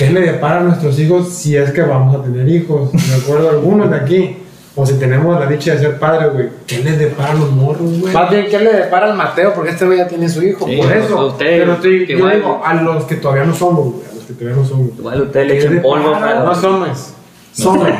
¿Qué 0.00 0.08
le 0.10 0.22
depara 0.22 0.60
a 0.60 0.62
nuestros 0.62 0.98
hijos 0.98 1.28
si 1.28 1.54
es 1.58 1.72
que 1.72 1.82
vamos 1.82 2.16
a 2.16 2.22
tener 2.22 2.48
hijos? 2.48 2.88
Me 2.94 3.14
acuerdo 3.16 3.50
algunos 3.50 3.90
de 3.90 3.96
aquí. 3.98 4.38
O 4.74 4.86
si 4.86 4.94
tenemos 4.94 5.38
la 5.38 5.44
dicha 5.44 5.74
de 5.74 5.78
ser 5.78 5.98
padres, 5.98 6.32
güey. 6.32 6.48
¿Qué 6.66 6.78
les 6.78 6.98
depara 6.98 7.32
a 7.32 7.34
los 7.34 7.50
morros, 7.50 8.00
güey? 8.00 8.10
Más 8.14 8.30
bien, 8.30 8.46
¿qué 8.48 8.60
le 8.60 8.72
depara 8.72 9.10
al 9.10 9.14
Mateo? 9.18 9.52
Porque 9.52 9.72
este 9.72 9.84
güey 9.84 9.98
ya 9.98 10.08
tiene 10.08 10.26
su 10.30 10.42
hijo. 10.42 10.64
Sí, 10.64 10.78
por 10.78 10.90
eso. 10.90 11.04
eso. 11.04 11.26
usted, 11.26 11.58
pero 11.58 11.72
estoy, 11.74 12.06
que 12.06 12.12
yo 12.12 12.18
igual- 12.20 12.36
digo, 12.36 12.62
a 12.64 12.72
los 12.72 13.04
que 13.04 13.16
todavía 13.16 13.44
no 13.44 13.54
somos, 13.54 13.92
güey. 13.92 14.06
A 14.10 14.14
los 14.14 14.24
que 14.24 14.32
todavía 14.32 14.56
no 14.56 14.66
somos. 14.66 14.88
Igual 14.98 15.20
usted 15.20 15.46
le 15.46 15.52
¿Qué 15.52 15.58
echen 15.66 15.82
polvo, 15.82 16.12
para? 16.12 16.44
No 16.44 16.54
somos. 16.54 17.12
Somos. 17.52 17.88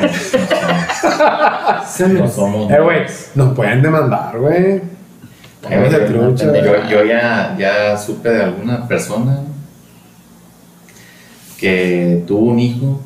No 2.08 2.28
somos. 2.28 2.70
Eh, 2.70 2.80
güey, 2.80 3.00
nos 3.34 3.54
pueden 3.54 3.82
demandar, 3.82 4.38
güey. 4.38 4.80
Eh, 5.68 6.06
trucha. 6.08 6.46
Yo, 6.62 6.88
yo 6.88 7.04
ya, 7.04 7.54
ya 7.58 7.94
supe 7.98 8.30
de 8.30 8.42
alguna 8.44 8.88
persona 8.88 9.40
que 11.60 12.24
tuvo 12.26 12.50
un 12.52 12.58
hijo 12.58 13.00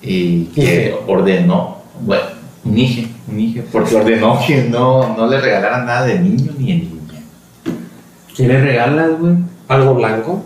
y 0.00 0.46
que 0.46 0.96
ordenó, 1.06 1.78
bueno, 2.00 2.24
un 2.64 2.78
hijo, 2.78 3.08
un 3.28 3.38
hijo, 3.38 3.62
porque 3.70 3.94
ordenó 3.96 4.38
que 4.46 4.64
no, 4.64 5.14
no 5.16 5.26
le 5.26 5.40
regalaran 5.40 5.84
nada 5.86 6.06
de 6.06 6.18
niño 6.18 6.52
ni 6.58 6.66
de 6.72 6.74
niña. 6.78 6.98
¿Qué 8.34 8.48
le 8.48 8.60
regalas, 8.60 9.10
güey? 9.18 9.34
¿Algo 9.68 9.94
blanco? 9.94 10.42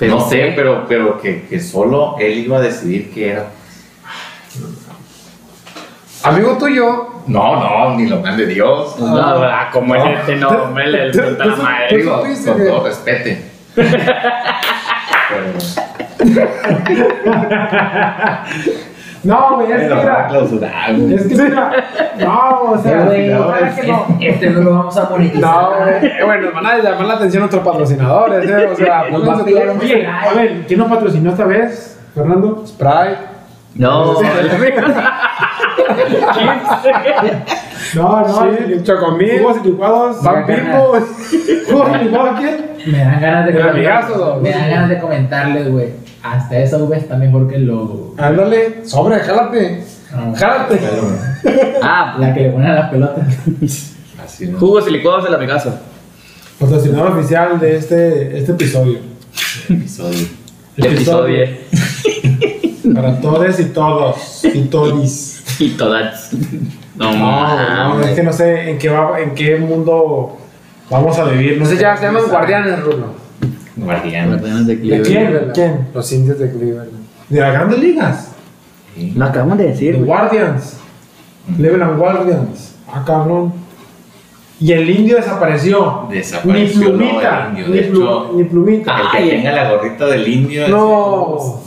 no 0.00 0.20
sé, 0.28 0.52
pero, 0.54 0.84
pero 0.86 1.18
que, 1.20 1.46
que 1.48 1.58
solo 1.60 2.16
él 2.20 2.38
iba 2.38 2.58
a 2.58 2.60
decidir 2.60 3.10
qué 3.12 3.30
era. 3.30 3.46
Amigo 6.22 6.56
tuyo. 6.58 7.08
No, 7.26 7.56
no, 7.60 7.96
ni 7.96 8.06
lo 8.06 8.20
mande 8.20 8.46
Dios. 8.46 8.98
No, 8.98 9.14
¿verdad? 9.40 9.68
Como 9.72 9.94
es 9.94 10.18
este 10.20 10.36
nombre, 10.36 10.86
le 10.86 11.10
Tú- 11.10 11.18
falta 11.18 11.44
la 11.46 11.56
madre. 11.56 11.96
Digo, 11.98 12.20
con 12.20 12.34
que- 12.58 12.64
todo 12.64 12.84
respete. 12.84 13.42
pero, 15.28 15.44
No, 19.24 19.56
güey, 19.56 19.72
es 19.72 19.90
a. 19.90 20.28
Es 21.12 21.26
que 21.26 21.34
mira. 21.34 21.72
No, 22.20 22.60
o 22.72 22.78
sea, 22.78 23.00
güey, 23.02 23.32
ojalá 23.34 23.74
que 23.74 23.86
no. 23.88 24.06
Este 24.20 24.50
no 24.50 24.60
lo 24.60 24.70
vamos 24.78 24.96
a 24.96 25.10
monetizar. 25.10 25.40
No, 25.40 25.70
güey. 25.76 26.22
Bueno, 26.24 26.42
nos 26.46 26.54
van 26.54 26.66
a 26.66 26.78
llamar 26.78 27.04
la 27.06 27.14
atención 27.14 27.40
nuestros 27.42 27.64
patrocinadores, 27.64 28.48
¿eh? 28.48 28.68
O 28.72 28.76
sea, 28.76 29.10
Nos 29.10 29.22
va 29.28 29.32
a 29.32 29.36
pónganse 29.38 29.44
pillar 29.44 29.70
un- 29.70 29.80
Oye, 29.80 30.06
a 30.06 30.32
ver, 30.34 30.64
¿quién 30.68 30.78
nos 30.78 30.88
patrocinó 30.88 31.30
esta 31.30 31.44
vez? 31.44 31.98
Fernando. 32.14 32.64
Sprite. 32.66 33.18
No, 33.74 34.12
No, 34.14 34.20
no. 37.94 38.24
Sí, 38.26 38.82
Chocomil. 38.82 39.38
Jugos 39.40 39.56
y 39.64 39.68
licuados. 39.68 40.22
Van 40.22 40.46
Bimbo. 40.46 40.98
¿Jugos 41.68 41.88
y 42.00 42.04
licuados 42.04 42.40
quién? 42.40 42.92
Me 42.92 42.98
dan 42.98 43.20
ganas 43.20 43.46
de 43.46 43.52
El 43.52 43.68
amigazo, 43.68 44.40
Me 44.42 44.50
dan 44.50 44.70
ganas 44.70 44.88
de 44.90 44.98
comentarles, 44.98 45.70
güey. 45.70 45.88
Hasta 46.22 46.58
esa 46.58 46.78
V 46.78 46.96
está 46.96 47.16
mejor 47.16 47.48
que 47.48 47.58
lo. 47.58 48.14
Ándale, 48.18 48.84
sobre, 48.84 49.20
jálate. 49.20 49.84
no, 50.14 50.34
Jálate. 50.34 50.80
ah, 51.82 52.16
la 52.18 52.34
que 52.34 52.40
le 52.40 52.50
ponen 52.50 52.70
a 52.70 52.74
las 52.74 52.90
pelotas. 52.90 53.24
Así, 54.24 54.46
¿no? 54.46 54.58
jugos 54.58 54.86
y 54.88 54.90
licuados 54.90 55.24
de 55.24 55.30
la 55.30 55.38
Picasso. 55.38 55.78
Patrocinador 56.58 57.16
oficial 57.18 57.60
de 57.60 57.76
este, 57.76 58.38
este 58.38 58.52
episodio. 58.52 58.98
episodio. 59.68 60.26
Episodio. 60.76 61.46
Para 62.94 63.20
todos 63.20 63.60
y 63.60 63.64
todos. 63.66 64.44
Y 64.44 64.62
todis. 64.62 65.37
Y 65.64 65.70
todas. 65.70 66.30
No, 66.96 67.12
No, 67.12 67.94
no, 67.98 68.00
es 68.04 68.14
que 68.14 68.22
no 68.22 68.32
sé 68.32 68.70
en 68.70 68.78
qué, 68.78 68.88
va, 68.88 69.20
en 69.20 69.34
qué 69.34 69.56
mundo 69.56 70.36
vamos 70.90 71.18
a 71.18 71.24
vivir. 71.24 71.58
No 71.58 71.66
sé. 71.66 71.76
ya 71.76 71.96
se 71.96 72.04
llaman 72.06 72.22
guardianes, 72.28 72.80
Rulo. 72.80 73.06
Guardián. 73.76 74.30
Guardianes 74.30 74.66
de 74.66 74.76
¿De 74.76 74.80
Cleveland. 75.02 75.52
quién? 75.52 75.74
¿Quién? 75.74 75.88
Los 75.94 76.12
indios 76.12 76.38
de 76.38 76.50
Cleveland. 76.50 76.90
¿De 77.28 77.40
las 77.40 77.52
grandes 77.52 77.78
ligas? 77.78 78.32
Sí. 78.94 79.12
Lo 79.16 79.24
acabamos 79.26 79.58
de 79.58 79.68
decir, 79.68 79.94
The. 79.96 80.02
Guardians. 80.02 80.76
Cleveland 81.56 81.98
Guardians. 81.98 82.74
Ah, 82.92 83.04
cabrón. 83.06 83.52
Y 84.60 84.72
el 84.72 84.90
indio 84.90 85.16
desapareció. 85.16 86.06
Desapareció, 86.10 86.80
Ni 86.80 86.84
plumita. 86.86 87.50
no, 87.52 87.58
el 87.58 87.64
indio. 87.64 87.66
ni, 87.68 87.72
De 87.80 87.92
plu- 87.92 87.96
hecho, 88.00 88.32
ni 88.34 88.44
plumita. 88.44 88.96
El 89.00 89.10
que 89.10 89.16
Ay, 89.18 89.30
tenga 89.30 89.52
la 89.52 89.70
gorrita 89.70 90.06
del 90.06 90.26
indio. 90.28 90.68
No. 90.68 91.62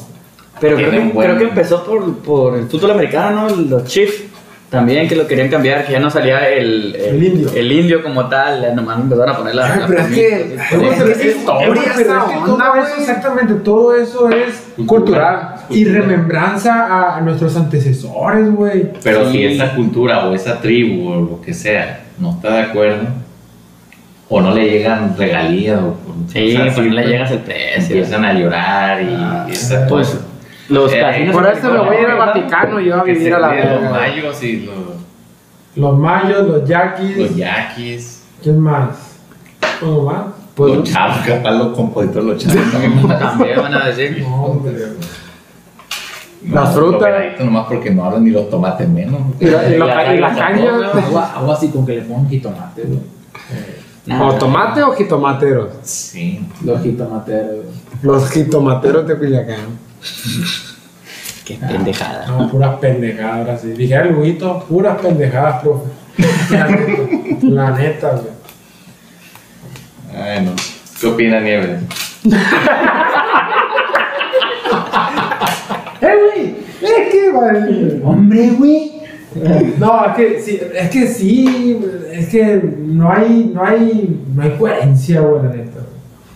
Pero 0.62 0.78
creo 0.78 0.92
que, 0.92 1.00
buen- 1.00 1.28
creo 1.28 1.38
que 1.38 1.44
empezó 1.46 1.84
por, 1.84 2.16
por 2.20 2.58
el 2.58 2.68
fútbol 2.68 2.92
americano, 2.92 3.50
¿no? 3.50 3.56
Los 3.56 3.84
Chiefs. 3.86 4.24
También 4.70 5.06
que 5.10 5.18
lo 5.18 5.28
querían 5.28 5.50
cambiar, 5.50 5.86
que 5.86 5.92
ya 5.92 6.00
no 6.00 6.10
salía 6.10 6.48
el, 6.48 6.96
El 6.96 7.22
indio. 7.22 7.50
El 7.54 7.70
indio 7.74 8.02
como 8.02 8.30
tal, 8.30 8.74
nomás 8.74 9.02
empezaron 9.02 9.36
a 9.36 9.38
poner 9.38 9.56
la. 9.56 9.74
Ay, 9.74 9.80
la 9.82 9.88
pero 9.88 10.00
es 10.00 10.08
que- 10.08 10.58
pero 10.70 10.82
es 10.94 11.04
que- 11.04 11.12
es 11.12 11.36
historia 11.36 11.68
Pero 11.68 11.82
es 11.82 11.90
que 11.90 12.04
onda, 12.08 12.46
todo 12.46 12.76
eso, 12.76 12.88
güey. 12.96 13.02
exactamente, 13.02 13.54
todo 13.56 13.96
eso 13.96 14.30
es 14.30 14.64
Cultural. 14.88 15.56
y 15.70 15.84
remembranza 15.84 17.18
a, 17.18 17.20
nuestros 17.20 17.58
antecesores, 17.58 18.50
güey. 18.56 18.94
Pero 19.04 19.26
Sí. 19.26 19.32
si 19.34 19.46
esa 19.48 19.76
cultura 19.76 20.26
o 20.30 20.34
esa 20.34 20.62
tribu 20.62 21.10
o 21.10 21.16
lo 21.20 21.42
que 21.42 21.54
sea 21.54 22.06
no 22.18 22.32
está 22.32 22.54
de 22.54 22.62
acuerdo, 22.62 23.08
o 24.30 24.40
no 24.40 24.54
le 24.54 24.70
llegan 24.70 25.18
regalías, 25.18 25.82
o, 25.82 25.98
Sí, 26.32 26.56
o 26.56 26.64
sea, 26.64 26.74
pues 26.74 26.88
no 26.88 26.94
le 26.94 27.08
llegas 27.08 27.30
el 27.32 27.40
precio. 27.40 27.96
empiezan 27.98 28.24
a 28.24 28.32
llorar 28.34 29.02
y, 29.02 29.50
y 29.50 29.52
esa 29.52 29.86
Pues. 29.88 30.18
Los 30.72 30.92
Eh, 30.94 31.00
casinos. 31.00 31.36
Por 31.36 31.48
eso 31.48 31.72
me 31.72 31.80
voy 31.80 31.96
a 31.98 32.02
ir 32.02 32.08
al. 32.08 32.18
Vaticano 32.18 32.80
yo 32.80 33.00
a 33.00 33.04
vivir 33.04 33.34
a 33.34 33.40
la 33.40 33.54
los 33.54 33.92
mayos 33.92 34.44
y 34.44 34.58
los, 34.62 34.76
Los 35.76 35.98
mayos, 35.98 36.48
los 36.48 36.68
yaquis. 36.68 37.18
los 37.18 37.36
yaquis, 37.36 38.24
¿Quién 38.42 38.60
más? 38.60 38.90
¿Cómo 39.80 40.04
más? 40.04 40.24
Pues- 40.56 40.76
los 40.76 40.84
chavos, 40.92 41.18
capaz 41.26 41.52
los 41.52 41.76
compositores, 41.76 42.26
los 42.26 42.38
chavos 42.38 42.72
también. 42.72 43.08
También 43.20 43.58
van 43.62 43.74
a 43.76 43.86
decir. 43.88 44.20
No, 44.22 44.36
hombre. 44.46 44.74
Las 46.44 46.70
No, 46.70 46.72
frutas. 46.74 46.92
los 46.94 47.02
veladitos 47.02 47.46
nomás 47.46 47.68
porque 47.68 47.92
no 47.92 48.04
hablan 48.06 48.24
ni 48.24 48.32
los 48.32 48.50
tomates 48.50 48.90
menos. 48.90 49.22
Y 49.40 49.46
la, 49.46 49.70
y 49.70 49.78
la- 49.78 50.16
y 50.16 50.20
la 50.20 50.36
caña. 50.36 50.72
Agua, 50.94 51.32
agua 51.36 51.54
así 51.56 51.70
con 51.70 51.86
que 51.86 51.96
le 51.98 52.02
pongan 52.02 52.28
jitomate, 52.30 52.82
güey. 52.84 54.20
¿O 54.20 54.34
tomate 54.34 54.82
o 54.82 54.92
jitomateros? 54.94 55.70
Sí. 55.84 56.44
Los 56.66 56.82
jitomateros. 56.82 57.66
Los 58.02 58.30
jitomateros 58.32 59.08
de 59.08 59.18
Culiacán. 59.18 59.91
Qué 61.46 61.56
pendejada. 61.56 62.28
No, 62.28 62.50
puras 62.50 62.80
pendejadas, 62.80 63.62
sí. 63.62 63.74
Dije 63.74 63.96
el 63.96 64.16
Huguito, 64.16 64.66
puras 64.68 65.00
pendejadas, 65.00 65.62
profe. 65.62 65.90
La 67.48 67.72
neta, 67.72 68.12
güey. 68.12 68.34
Ay, 70.16 70.46
no. 70.46 70.52
¿Qué 71.00 71.08
opina 71.08 71.40
Nieves? 71.40 71.82
¡Eh, 76.02 76.16
güey! 76.20 76.56
Es 76.82 77.12
que, 77.12 77.32
güey. 77.32 78.02
Hombre, 78.04 78.50
güey. 78.52 78.92
No, 79.78 80.06
es 80.06 80.16
que 80.16 80.42
sí, 80.42 80.60
es 80.76 80.90
que 80.90 81.08
sí, 81.08 81.80
es 82.12 82.28
que 82.28 82.62
no 82.80 83.12
hay, 83.12 83.52
no 83.54 83.64
hay, 83.64 84.22
no 84.36 84.44
hay 84.44 84.52
coherencia, 84.58 85.22
güey, 85.22 85.44
la 85.44 85.50
neta. 85.50 85.80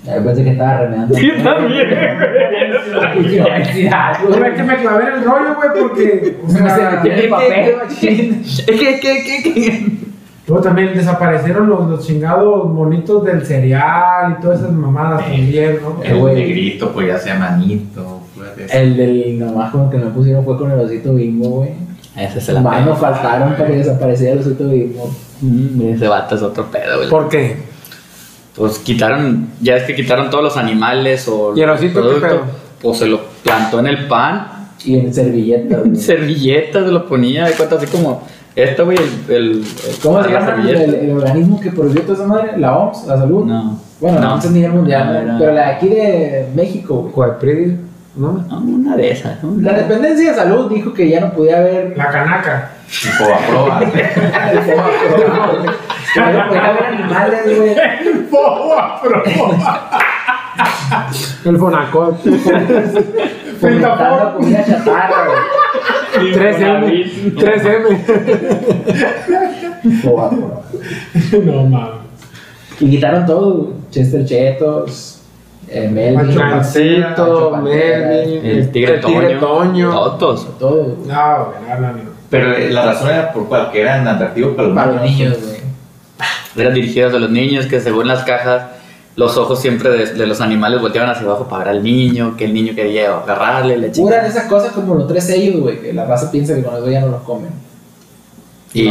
Yo 0.06 0.24
pensé 0.24 0.44
que 0.44 0.50
estaba 0.52 0.78
remedando. 0.82 1.18
Yo 1.18 1.34
también, 1.44 1.88
es 3.56 4.56
que 4.56 4.64
me 4.64 4.76
clavé 4.78 5.04
en 5.08 5.14
el 5.14 5.24
rollo, 5.26 5.56
güey, 5.56 5.70
porque. 5.80 6.38
o 6.46 6.50
Se 6.50 6.62
me 6.62 6.70
sea, 6.70 7.02
en 7.06 7.12
el 7.12 7.30
papel. 7.30 7.76
Es 8.42 8.64
que, 8.66 9.00
que, 9.00 9.44
que. 9.54 9.92
Luego 10.48 10.62
también 10.64 10.94
desaparecieron 10.96 11.68
los, 11.68 11.90
los 11.90 12.06
chingados 12.06 12.72
monitos 12.72 13.24
del 13.26 13.44
cereal 13.44 14.36
y 14.38 14.42
todas 14.42 14.60
esas 14.60 14.72
mamadas 14.74 15.22
también, 15.26 15.80
¿no? 15.82 16.04
Eh, 16.04 16.10
El 16.12 16.20
güey. 16.20 16.36
negrito, 16.36 16.92
pues 16.94 17.08
ya 17.08 17.18
sea 17.18 17.40
manito. 17.40 18.22
pues, 18.36 18.72
El 18.76 18.96
del 18.96 19.40
nomás 19.40 19.72
como 19.72 19.90
que 19.90 19.98
me 19.98 20.06
pusieron 20.12 20.46
fue 20.46 20.56
con 20.56 20.70
el 20.72 20.80
osito 20.80 21.16
bimbo, 21.16 21.50
güey. 21.50 21.72
Ese 22.16 22.40
se 22.40 22.54
la 22.54 22.62
Más 22.62 22.86
nos 22.86 23.00
pega. 23.00 23.12
faltaron 23.16 23.54
para 23.56 23.66
que 23.68 23.78
desapareciera 23.78 24.34
el 24.34 24.40
osito 24.40 24.70
bimbo. 24.70 25.10
Mm, 25.42 25.82
Ese 25.96 26.08
vato 26.08 26.36
es 26.36 26.42
otro 26.44 26.66
pedo, 26.66 26.98
güey. 26.98 27.10
¿Por 27.10 27.28
qué? 27.28 27.56
Pues 28.56 28.80
quitaron, 28.80 29.48
ya 29.62 29.76
es 29.76 29.84
que 29.84 29.96
quitaron 29.96 30.30
todos 30.30 30.44
los 30.44 30.58
animales 30.58 31.28
o 31.28 31.54
¿Y 31.56 31.62
el 31.62 31.70
osito 31.70 32.00
productos, 32.02 32.30
pedo? 32.32 32.42
pues 32.82 32.98
se 33.00 33.06
lo 33.08 33.20
plantó 33.44 33.80
en 33.80 33.88
el 33.88 34.08
pan, 34.08 34.48
Y 34.86 34.98
en 35.00 35.14
servilletas, 35.14 35.80
en 35.84 35.90
güey. 35.92 36.02
servilletas 36.02 36.86
se 36.86 36.92
lo 36.92 37.06
ponía, 37.08 37.46
de 37.46 37.52
cuenta 37.54 37.76
así 37.76 37.88
como 37.88 38.24
esto, 38.56 38.86
güey, 38.86 38.98
el, 38.98 39.36
el, 39.36 39.52
el- 39.58 39.66
¿Cómo 40.02 40.24
se 40.24 40.30
la 40.30 40.40
llama 40.40 40.52
el, 40.62 40.68
servilleta. 40.68 40.98
el 41.02 41.12
organismo 41.12 41.60
que 41.60 41.72
prohibió 41.72 42.02
toda 42.04 42.14
esa 42.14 42.28
madre? 42.28 42.52
¿La 42.58 42.78
OMS? 42.78 43.06
¿La 43.08 43.18
salud? 43.18 43.46
No. 43.46 43.80
Bueno, 44.00 44.20
la 44.20 44.26
No. 44.28 44.34
OMS 44.36 44.46
es 44.46 44.52
nivel 44.52 44.72
mundial, 44.72 45.28
No, 45.28 45.40
pero 45.40 45.52
la 45.52 45.62
de 45.66 45.72
aquí 45.74 45.88
de 45.90 46.48
México, 46.56 47.12
güey. 47.14 47.78
¿no? 48.16 48.46
No, 48.50 48.60
una 48.60 48.96
de 48.96 49.12
esas. 49.12 49.44
¿no? 49.44 49.60
La 49.62 49.74
dependencia 49.74 50.30
de 50.32 50.38
salud 50.38 50.72
dijo 50.72 50.94
que 50.94 51.10
ya 51.10 51.20
no 51.20 51.34
podía 51.34 51.58
haber. 51.58 51.98
La 51.98 52.10
canaca. 52.10 52.72
el 56.16 56.24
foma 56.24 56.50
pro, 56.50 56.50
güey. 56.50 56.60
Haber 56.60 56.86
animales, 56.86 57.58
güey. 57.58 57.76
El 61.46 61.58
Fonacot. 61.58 62.16
Fomentando 63.60 64.34
comida 64.36 64.66
chatarra, 64.66 65.20
güey. 65.28 66.34
3M. 66.34 67.36
3M. 67.36 67.86
Foma 70.02 70.30
pro. 70.30 70.64
No 71.44 71.64
mames. 71.64 72.06
Y 72.80 72.90
quitaron 72.90 73.26
todo. 73.26 73.74
Chester 73.90 74.26
Chetos, 74.26 75.22
eh, 75.70 75.88
Melvin, 75.90 76.36
Pantera, 76.38 77.16
Melvin, 77.62 78.46
El 78.46 78.72
tigre, 78.72 78.98
Tigre 79.00 79.36
Toño. 79.36 79.92
Toño. 79.92 80.12
Todos. 80.18 80.58
todo, 80.60 80.84
güey. 80.84 81.08
No, 81.08 81.38
no, 81.70 81.80
no, 81.80 81.92
no. 81.94 82.16
Pero 82.30 82.54
eh, 82.54 82.70
la 82.72 82.86
razón 82.88 83.10
era 83.10 83.32
por 83.32 83.48
cual, 83.48 83.72
que 83.72 83.82
eran 83.82 84.06
atractivos 84.08 84.56
para 84.56 84.68
los 84.68 84.76
Para 84.78 84.92
los 84.94 85.02
niños. 85.04 85.18
niños, 85.38 85.38
güey. 85.46 85.65
Eran 86.56 86.74
dirigidos 86.74 87.14
a 87.14 87.20
los 87.20 87.30
niños 87.30 87.66
que 87.66 87.80
según 87.80 88.08
las 88.08 88.24
cajas 88.24 88.64
los 89.16 89.38
ojos 89.38 89.62
siempre 89.62 89.90
de, 89.90 90.14
de 90.14 90.28
los 90.28 90.42
animales 90.42 90.82
volteaban 90.82 91.10
hacia 91.10 91.26
abajo 91.26 91.48
para 91.48 91.66
ver 91.66 91.76
al 91.76 91.84
niño, 91.84 92.36
que 92.36 92.46
el 92.46 92.54
niño 92.54 92.76
quería 92.76 93.18
agarrarle, 93.18 93.92
chingada. 93.92 94.24
de 94.24 94.30
esas 94.30 94.48
cosas 94.48 94.74
como 94.74 94.96
los 94.96 95.08
tres 95.08 95.24
sellos, 95.26 95.62
güey, 95.62 95.80
que 95.80 95.94
la 95.94 96.06
raza 96.06 96.30
piensa 96.32 96.54
que 96.54 96.64
con 96.64 96.76
eso 96.76 96.90
ya 96.90 97.00
no 97.02 97.08
los 97.08 97.22
comen. 97.22 97.52
Y 98.74 98.90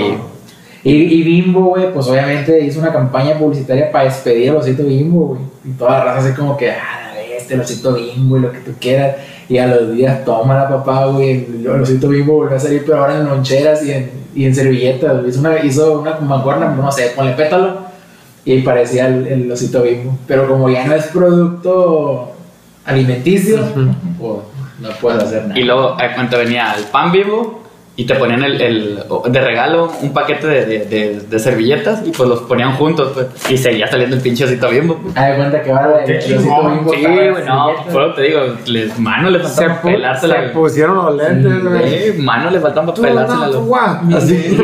Y, 0.82 0.92
y 0.92 1.22
Bimbo, 1.22 1.70
güey, 1.70 1.92
pues 1.92 2.06
obviamente 2.06 2.60
hizo 2.64 2.80
una 2.80 2.92
campaña 2.92 3.38
publicitaria 3.38 3.90
para 3.90 4.04
despedir 4.04 4.50
al 4.50 4.56
osito 4.56 4.84
Bimbo, 4.84 5.28
güey. 5.28 5.40
Y 5.64 5.70
toda 5.72 5.98
la 5.98 6.04
raza 6.04 6.28
así 6.28 6.36
como 6.36 6.56
que, 6.56 6.70
ah, 6.70 7.14
este, 7.36 7.54
el 7.54 7.60
osito 7.60 7.94
Bimbo 7.94 8.38
y 8.38 8.40
lo 8.40 8.52
que 8.52 8.58
tú 8.60 8.72
quieras. 8.80 9.16
Y 9.48 9.58
a 9.58 9.66
los 9.66 9.94
días, 9.94 10.24
toma 10.24 10.54
la 10.54 10.68
papá, 10.68 11.06
güey. 11.06 11.46
El 11.64 11.68
osito 11.68 12.08
Bimbo 12.08 12.34
volvió 12.34 12.56
a 12.56 12.60
salir, 12.60 12.82
pero 12.84 12.98
ahora 12.98 13.18
en 13.18 13.26
loncheras 13.26 13.84
y 13.84 13.92
en, 13.92 14.23
y 14.34 14.44
en 14.46 14.54
servilletas. 14.54 15.18
güey. 15.18 15.30
Hizo 15.30 15.40
una, 15.40 15.64
hizo 15.64 16.00
una 16.00 16.18
mancuerna, 16.20 16.68
no 16.70 16.90
sé, 16.92 17.12
ponle 17.14 17.32
pétalo. 17.32 17.78
Y 18.44 18.60
parecía 18.60 19.08
el, 19.08 19.26
el 19.26 19.52
osito 19.52 19.82
Bimbo. 19.82 20.18
Pero 20.26 20.46
como 20.46 20.68
ya 20.68 20.86
no 20.86 20.94
es 20.94 21.06
producto 21.06 22.32
alimenticio, 22.84 23.58
pues 23.74 24.38
no 24.80 24.88
puedes 25.00 25.22
hacer 25.22 25.42
nada. 25.48 25.58
Y 25.58 25.64
luego, 25.64 25.96
cuenta 26.14 26.36
venía 26.36 26.74
el 26.76 26.84
pan 26.84 27.10
vivo 27.12 27.63
y 27.96 28.06
te 28.06 28.14
ponían 28.16 28.42
el, 28.42 28.60
el- 28.60 28.98
de 29.28 29.40
regalo 29.40 29.92
un 30.02 30.12
paquete 30.12 30.48
de, 30.48 30.66
de, 30.66 30.78
de- 30.86 31.20
de 31.30 31.38
servilletas 31.38 32.02
y 32.04 32.10
pues 32.10 32.28
los 32.28 32.40
ponían 32.40 32.72
juntos, 32.76 33.12
pues. 33.14 33.26
Y 33.50 33.56
seguía 33.56 33.86
saliendo 33.86 34.16
el 34.16 34.22
pinche 34.22 34.44
osito 34.44 34.68
bimbo. 34.68 34.96
pues. 34.96 35.16
Haz 35.16 35.28
de 35.30 35.36
cuenta 35.36 35.62
que 35.62 35.70
ahora 35.70 36.04
el, 36.04 36.10
el 36.10 36.18
osito 36.18 36.38
chingón. 36.42 36.74
Bimbo 36.78 36.92
Sí, 36.92 37.02
güey, 37.04 37.44
no, 37.46 37.70
eso 37.88 38.14
te 38.14 38.22
digo, 38.22 38.40
les, 38.66 38.98
mano 38.98 39.30
le 39.30 39.38
faltaba 39.38 39.80
pu- 39.80 39.92
pelársela. 39.92 40.42
se 40.42 40.48
pusieron 40.48 40.96
los 40.96 41.16
lentes, 41.16 41.62
güey. 41.64 42.12
Sí, 42.12 42.18
mano 42.20 42.50
le 42.50 42.58
faltaba 42.58 42.92
Tú, 42.92 43.02
pelársela. 43.02 43.46
no, 43.46 43.60
guau. 43.62 43.96
Así. 44.16 44.58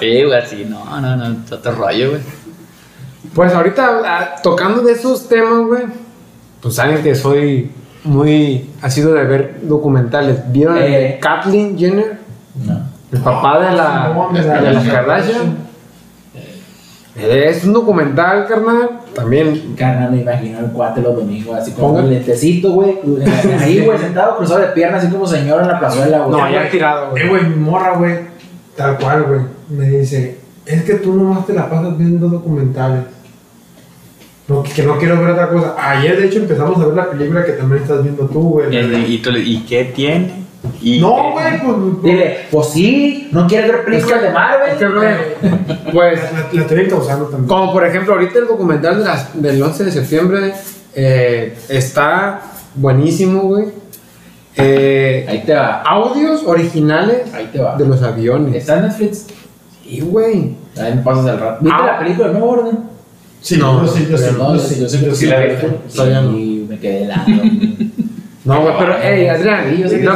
Sí, 0.00 0.22
güey, 0.24 0.38
así, 0.38 0.64
no, 0.68 1.00
no, 1.00 1.16
no, 1.16 1.36
todo 1.44 1.72
rollo, 1.72 2.10
güey. 2.10 2.22
Pues 3.34 3.52
ahorita 3.52 4.00
ah, 4.06 4.36
tocando 4.42 4.80
de 4.82 4.92
esos 4.92 5.28
temas, 5.28 5.66
güey, 5.66 5.82
pues 6.62 6.74
saben 6.74 7.02
que 7.02 7.14
soy 7.14 7.70
muy 8.04 8.70
asido 8.80 9.12
de 9.12 9.24
ver 9.24 9.56
documentales. 9.62 10.50
¿Vieron 10.50 10.78
el 10.78 10.90
de 10.90 11.06
Eh. 11.10 11.18
Kathleen 11.20 11.76
Jenner? 11.78 12.17
No. 12.66 12.80
El 13.12 13.20
papá 13.20 13.58
de 13.60 13.76
la 13.76 14.12
No, 14.14 14.30
de, 14.32 14.40
de 14.42 14.46
la- 14.48 14.72
las 14.72 14.84
Kardashian. 14.86 15.68
Es 17.16 17.64
un 17.64 17.72
documental, 17.72 18.46
carnal. 18.46 19.00
También. 19.14 19.74
Carnal, 19.76 20.12
me 20.12 20.20
imagino 20.22 20.60
el 20.60 20.66
cuate 20.66 21.00
los 21.00 21.16
domingos, 21.16 21.56
así 21.56 21.72
con 21.72 21.94
Ponga- 21.96 22.04
un 22.04 22.10
lentecito, 22.10 22.72
güey. 22.72 22.98
Ahí, 23.60 23.80
güey, 23.84 23.98
sentado 23.98 24.36
cruzado 24.36 24.60
de 24.60 24.66
piernas, 24.68 25.02
así 25.02 25.12
como 25.12 25.26
señor 25.26 25.62
en 25.62 25.68
la 25.68 25.78
plazuela, 25.80 26.18
güey. 26.18 26.30
No, 26.40 26.48
ya 26.50 26.70
tirado, 26.70 27.16
Eh, 27.16 27.26
güey. 27.26 27.28
güey, 27.28 27.44
mi 27.46 27.56
morra, 27.56 27.96
güey, 27.96 28.18
tal 28.76 28.96
cual, 28.98 29.24
güey, 29.24 29.40
me 29.70 29.88
dice, 29.98 30.38
es 30.64 30.82
que 30.84 30.94
tú 30.94 31.14
nomás 31.14 31.44
te 31.46 31.54
la 31.54 31.68
pasas 31.68 31.98
viendo 31.98 32.28
documentales. 32.28 33.02
No, 34.46 34.62
que 34.62 34.82
no 34.84 34.96
quiero 34.98 35.20
ver 35.20 35.30
otra 35.30 35.48
cosa. 35.48 35.74
Ayer, 35.76 36.18
de 36.20 36.26
hecho, 36.28 36.38
empezamos 36.38 36.80
a 36.80 36.86
ver 36.86 36.94
la 36.94 37.10
película 37.10 37.44
que 37.44 37.52
también 37.52 37.82
estás 37.82 38.02
viendo 38.02 38.24
tú, 38.26 38.40
güey. 38.50 38.74
¿Y, 38.74 38.78
y 38.78 39.22
¿y 39.44 39.64
qué 39.68 39.84
tiene? 39.86 40.46
¿Y 40.82 41.00
No, 41.00 41.14
qué- 41.16 41.30
güey, 41.32 41.60
pues... 41.62 41.76
pues, 41.92 42.02
Dile, 42.02 42.38
pues 42.50 42.66
sí, 42.68 43.28
no 43.32 43.46
quieres 43.46 43.70
ver 43.72 43.84
películas 43.84 44.22
de 44.22 44.30
Marvel. 44.30 44.70
Es 44.70 44.76
que, 44.76 44.86
güey, 44.88 45.14
pues, 45.92 46.20
La, 46.32 46.48
la 46.52 46.60
estoy 46.62 46.88
causando 46.88 47.26
también. 47.26 47.48
como 47.48 47.72
por 47.72 47.86
ejemplo, 47.86 48.14
ahorita 48.14 48.38
el 48.40 48.46
documental 48.48 48.98
de 48.98 49.04
las- 49.04 49.40
del 49.42 49.62
11 49.62 49.84
de 49.84 49.92
septiembre 49.92 50.52
eh, 50.94 51.56
está 51.68 52.40
buenísimo, 52.74 53.42
güey. 53.42 53.66
Eh, 54.56 55.24
Ahí 55.28 55.44
te 55.46 55.54
va, 55.54 55.82
audios 55.82 56.42
originales 56.44 57.32
ahí 57.32 57.48
te 57.52 57.60
va. 57.60 57.76
de 57.76 57.86
los 57.86 58.02
aviones. 58.02 58.54
¿Está 58.56 58.78
en 58.78 58.82
Netflix? 58.86 59.26
Sí, 59.84 60.00
güey. 60.00 60.56
Ahí 60.76 60.94
me 60.96 61.02
pasas 61.02 61.26
el 61.26 61.38
rato. 61.38 61.58
¿Viste 61.62 61.78
Ah. 61.80 61.86
la 61.86 61.98
película 62.00 62.26
de 62.28 62.32
Nuevo 62.34 62.50
Orden? 62.50 62.78
Sí, 63.40 63.56
No, 63.56 63.84
yo 63.86 63.92
sí, 63.92 64.08
yo 64.10 64.18
sí, 64.18 64.24
yo 64.24 64.56
yo 64.56 64.56
yo 64.56 65.06
yo 65.06 65.14
sí. 65.14 65.28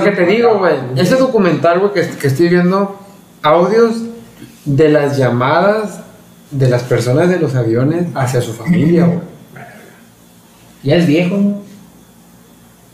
Que 0.02 0.10
te 0.12 0.26
digo, 0.26 0.58
güey, 0.58 0.74
ese 0.96 1.16
documental, 1.16 1.80
güey, 1.80 1.92
que, 1.92 2.08
que 2.16 2.26
estoy 2.26 2.48
viendo, 2.48 2.98
audios 3.42 4.02
de 4.64 4.88
las 4.88 5.18
llamadas 5.18 6.00
de 6.50 6.68
las 6.68 6.82
personas 6.82 7.28
de 7.28 7.38
los 7.38 7.54
aviones 7.54 8.06
hacia 8.14 8.40
su 8.40 8.52
familia, 8.52 9.06
güey. 9.06 9.20
ya 10.82 10.96
es 10.96 11.06
viejo, 11.06 11.36
¿no? 11.36 11.62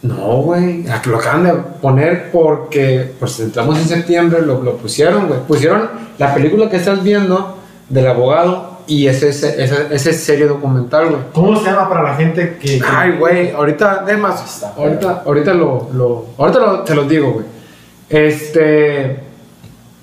No, 0.01 0.43
güey, 0.43 0.85
lo 1.07 1.19
acaban 1.19 1.45
de 1.45 1.53
poner 1.83 2.31
porque, 2.31 3.13
pues 3.19 3.41
entramos 3.41 3.79
en 3.79 3.89
septiembre, 3.89 4.43
lo, 4.43 4.63
lo 4.63 4.77
pusieron, 4.77 5.27
güey. 5.27 5.41
Pusieron 5.41 5.89
la 6.19 6.35
película 6.35 6.71
que 6.71 6.77
estás 6.77 7.03
viendo 7.03 7.59
del 7.89 8.07
abogado 8.07 8.78
y 8.89 9.07
ese, 9.07 9.29
ese, 9.29 9.87
ese, 9.93 10.13
serie 10.15 10.47
documental, 10.47 11.11
güey. 11.11 11.21
¿Cómo 11.33 11.57
se 11.59 11.67
llama 11.67 11.89
para 11.89 12.03
la 12.03 12.15
gente 12.17 12.57
que... 12.61 12.79
que- 12.79 12.85
Ay, 12.85 13.13
güey, 13.19 13.51
ahorita, 13.53 14.01
además, 14.03 14.65
ahorita, 14.77 15.23
ahorita 15.25 15.55
lo, 15.55 15.89
lo, 15.93 16.27
ahorita 16.39 16.59
lo, 16.59 16.81
te 16.81 16.95
los 16.95 17.09
digo, 17.09 17.33
güey. 17.33 17.45
Este, 18.09 19.21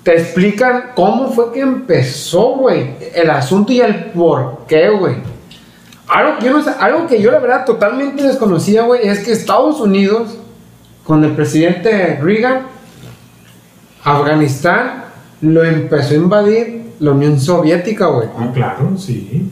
te 0.04 0.12
explican 0.16 0.92
cómo 0.94 1.28
fue 1.32 1.52
que 1.52 1.60
empezó, 1.60 2.54
güey, 2.56 2.94
el 3.14 3.28
asunto 3.28 3.72
y 3.72 3.80
el 3.80 4.06
por 4.12 4.60
qué, 4.68 4.88
güey. 4.88 5.16
Algo, 6.08 6.38
que 6.38 6.46
yo 6.46 6.52
no 6.52 6.62
sé- 6.62 6.70
algo 6.78 7.06
que 7.08 7.20
yo 7.20 7.32
la 7.32 7.40
verdad 7.40 7.64
totalmente 7.64 8.22
desconocía, 8.22 8.82
güey, 8.82 9.08
es 9.08 9.18
que 9.24 9.32
Estados 9.32 9.80
Unidos, 9.80 10.38
con 11.04 11.24
el 11.24 11.32
presidente 11.32 12.16
Reagan, 12.22 12.68
Afganistán 14.04 15.04
lo 15.40 15.64
empezó 15.64 16.14
a 16.14 16.16
invadir 16.16 16.85
la 17.00 17.10
Unión 17.12 17.38
Soviética, 17.38 18.06
güey. 18.06 18.28
Ah, 18.38 18.50
claro, 18.54 18.90
sí. 18.96 19.50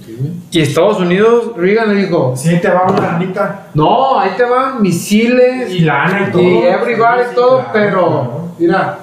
Y 0.51 0.61
Estados 0.61 0.99
Unidos, 1.01 1.53
Reagan 1.57 1.95
le 1.95 2.03
dijo, 2.07 2.35
Sí, 2.37 2.51
ahí 2.51 2.61
te 2.61 2.69
va 2.69 2.85
una 2.85 3.01
ranita. 3.01 3.67
no, 3.75 4.19
ahí 4.19 4.31
te 4.37 4.45
van 4.45 4.81
misiles 4.83 5.71
Y 5.73 5.81
lana 5.81 6.27
y 6.29 6.33
todo. 6.33 6.43
y 6.43 6.57
everybody 6.63 7.23
Sí, 7.25 7.29
y 7.33 7.35
todo, 7.35 7.59
claro, 7.59 7.71
pero 7.73 8.01
claro. 8.01 8.49
mira, 8.59 8.99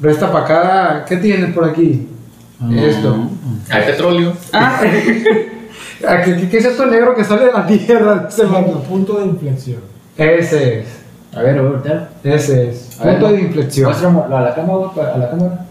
resta 0.00 0.32
para 0.32 0.46
cada, 0.46 1.04
¿qué 1.04 1.16
tienes 1.18 1.52
por 1.54 1.64
aquí? 1.68 2.08
Esto. 2.74 3.28
Hay 3.70 3.84
petróleo. 3.86 4.32
Ah, 6.04 6.20
¿qué, 6.24 6.34
qué- 6.34 6.48
qué 6.48 6.58
es 6.58 6.64
esto 6.64 6.84
negro 6.86 7.14
que 7.14 7.22
sale 7.22 7.44
de 7.46 7.52
la 7.52 7.64
tierra? 7.64 8.28
Como 8.36 8.82
punto 8.82 9.20
de 9.20 9.26
inflexión. 9.26 9.80
ese 10.16 10.80
es, 10.80 10.86
A 11.32 11.42
ver, 11.42 11.56
a 11.58 11.62
ver, 11.62 12.08
ese 12.24 12.70
es, 12.70 13.00
A 13.00 13.04
ver, 13.04 13.14
punto 13.20 13.32
de 13.32 13.38
mu- 13.38 13.44
inflexión. 13.46 13.92
A 13.92 14.40
la 14.40 14.52
cámara, 14.52 14.88
a 15.14 15.18
la 15.18 15.30
cámara. 15.30 15.61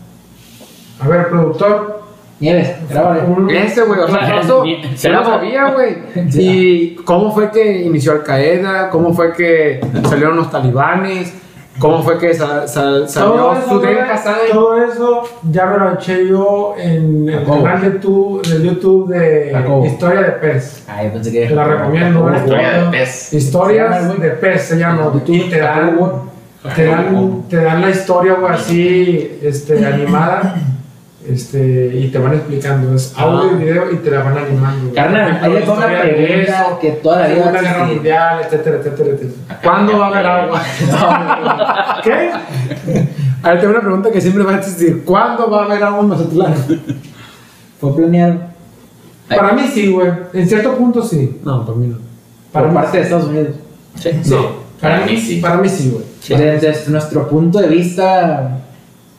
A 1.02 1.08
ver, 1.08 1.30
productor. 1.30 2.02
Nieves, 2.39 2.72
grábale. 2.89 3.22
Ese, 3.66 3.84
güey, 3.84 3.99
o 3.99 4.08
sea, 4.08 4.39
eso 4.39 4.64
Será 4.95 5.20
no 5.20 5.26
sabía, 5.26 5.70
güey. 5.72 5.97
Y 6.34 6.95
cómo 7.06 7.32
fue 7.32 7.52
que 7.52 7.82
inició 7.82 8.14
Al 8.14 8.24
Qaeda, 8.24 8.89
cómo 8.89 9.14
fue 9.14 9.32
que 9.34 9.80
salieron 10.10 10.38
los 10.38 10.49
talibanes, 10.49 11.32
cómo 11.78 12.02
fue 12.02 12.18
que 12.18 12.34
sa- 12.34 12.68
sa- 12.68 13.08
salió 13.08 13.54
eso, 13.54 13.82
Hassan. 14.12 14.36
todo 14.52 14.84
eso 14.84 15.22
ya 15.52 15.68
me 15.68 15.78
lo 15.78 15.93
eché 15.93 16.28
yo 16.28 16.74
en 16.80 17.30
el 17.30 17.43
canal 17.45 17.80
de 17.82 17.91
YouTube, 17.91 18.41
del 18.47 18.64
YouTube 18.64 19.10
de. 19.10 19.54
Historia 19.86 20.22
de 20.22 20.32
Pez. 20.32 20.84
Ay, 20.88 21.10
pensé 21.14 21.32
que. 21.32 21.45
Te 21.45 21.54
la 21.56 21.64
recomiendo, 21.66 22.22
güey. 22.24 22.36
Historia 22.38 22.72
de 22.86 22.91
pez. 22.91 23.34
Historias 23.34 24.20
de 24.20 24.30
Pez 24.32 24.62
se 24.64 24.78
llama. 24.80 25.12
Y 25.28 25.41
te 25.47 25.60
dan, 25.60 25.95
te 26.76 26.86
dan, 26.86 27.43
te 27.47 27.58
dan 27.58 27.82
la 27.82 27.89
historia, 27.91 28.34
güey, 28.34 28.52
así 28.52 29.39
este, 29.43 29.86
animada. 29.86 30.56
Este, 31.28 31.91
y 31.93 32.07
te 32.07 32.17
van 32.17 32.34
explicando. 32.34 32.95
Es 32.95 33.13
audio 33.15 33.51
y 33.55 33.63
video 33.63 33.91
y 33.91 33.97
te 33.97 34.09
la 34.09 34.24
van 34.24 34.38
animando. 34.38 34.93
Carnal, 34.93 35.39
ahí 35.41 35.53
les 35.53 35.69
va 35.69 35.74
una 35.74 35.88
pregunta 35.88 36.07
eso, 36.07 36.80
que 36.80 36.91
toda 36.93 37.19
la 37.19 37.28
Segunda 37.28 37.61
Guerra. 37.61 37.86
Mundial, 37.86 38.39
etcétera, 38.43 38.78
etcétera, 38.78 39.09
etcétera. 39.11 39.59
¿Cuándo 39.61 39.99
va 39.99 40.05
a 40.05 40.09
haber 40.09 40.26
agua? 40.26 40.61
¿Qué? 42.03 42.32
A 43.43 43.49
ver, 43.49 43.59
tengo 43.59 43.74
una 43.74 43.82
pregunta 43.82 44.11
que 44.11 44.19
siempre 44.19 44.43
va 44.43 44.53
a 44.53 44.57
existir. 44.57 45.03
¿Cuándo 45.05 45.49
va 45.49 45.61
a 45.61 45.65
haber 45.65 45.84
agua 45.84 45.99
en 45.99 46.07
Mazatlán? 46.07 46.55
Fue 47.80 47.95
planeado. 47.95 48.39
Para 49.30 49.53
mí 49.53 49.61
sí, 49.72 49.91
güey. 49.91 50.11
En 50.34 50.47
cierto 50.47 50.76
punto 50.76 51.03
sí. 51.03 51.39
No, 51.43 51.65
para 51.65 51.78
mí 51.78 51.88
no. 51.88 51.97
Para 52.51 52.65
Por 52.65 52.76
parte 52.76 52.97
de 52.97 53.03
Estados 53.03 53.26
Unidos. 53.26 53.55
Sí. 53.95 54.09
Sí. 54.24 54.36
Para 54.80 55.05
mí 55.05 55.17
sí. 55.17 55.39
Para 55.39 55.57
mí 55.57 55.69
sí, 55.69 55.91
güey. 55.91 56.03
Desde, 56.28 56.67
desde 56.67 56.91
nuestro 56.91 57.28
punto 57.28 57.59
de 57.59 57.67
vista 57.67 58.61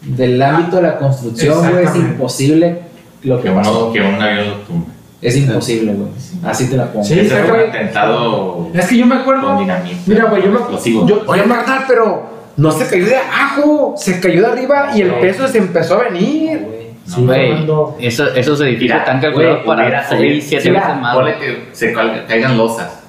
del 0.04 0.42
ámbito 0.42 0.76
de 0.76 0.82
la 0.82 0.98
construcción, 0.98 1.70
güey, 1.70 1.84
es 1.84 1.94
imposible 1.96 2.78
lo 3.22 3.36
que 3.40 3.48
Que, 3.48 3.54
pasó. 3.54 3.84
uno, 3.86 3.92
que 3.92 4.00
un 4.00 4.20
avión 4.22 4.48
lo 4.48 4.54
tumbe. 4.58 4.86
Es 5.20 5.36
imposible, 5.36 5.94
güey. 5.94 6.08
Así 6.44 6.68
te 6.68 6.76
la 6.76 6.86
pongo. 6.90 7.04
Sí, 7.04 7.20
Ese 7.20 7.36
fue 7.44 7.68
atentado 7.68 8.68
Es 8.74 8.86
que 8.88 8.96
yo 8.96 9.06
me 9.06 9.14
acuerdo. 9.16 9.42
con 9.46 9.58
dinamita. 9.58 9.96
Mira, 10.06 10.24
güey, 10.24 10.42
yo 10.42 10.50
me 10.50 10.56
Explosivo. 10.58 11.06
yo- 11.06 11.22
Oye, 11.28 11.44
Magdal, 11.44 11.84
pero 11.86 12.22
no 12.56 12.72
se 12.72 12.86
cayó 12.88 13.06
de 13.06 13.16
abajo, 13.16 13.94
se 13.96 14.18
cayó 14.18 14.40
de 14.40 14.46
arriba 14.48 14.90
y 14.96 15.02
el 15.02 15.14
peso 15.14 15.46
se 15.46 15.58
empezó 15.58 16.00
a 16.00 16.04
venir. 16.08 16.58
güey. 16.60 16.82
Sí, 17.04 17.24
Güey, 17.24 17.66
eso, 18.00 18.32
esos 18.34 18.60
edificios 18.60 18.98
están 19.00 19.20
calculados 19.20 19.64
para 19.66 19.82
hubiera- 19.82 20.08
6, 20.08 20.44
7 20.48 20.70
mira, 20.70 20.86
veces 20.88 21.02
más. 21.02 21.14
Ponle 21.16 21.34
que 21.38 21.68
se 21.72 21.92
caigan 21.92 22.56
losas. 22.56 23.00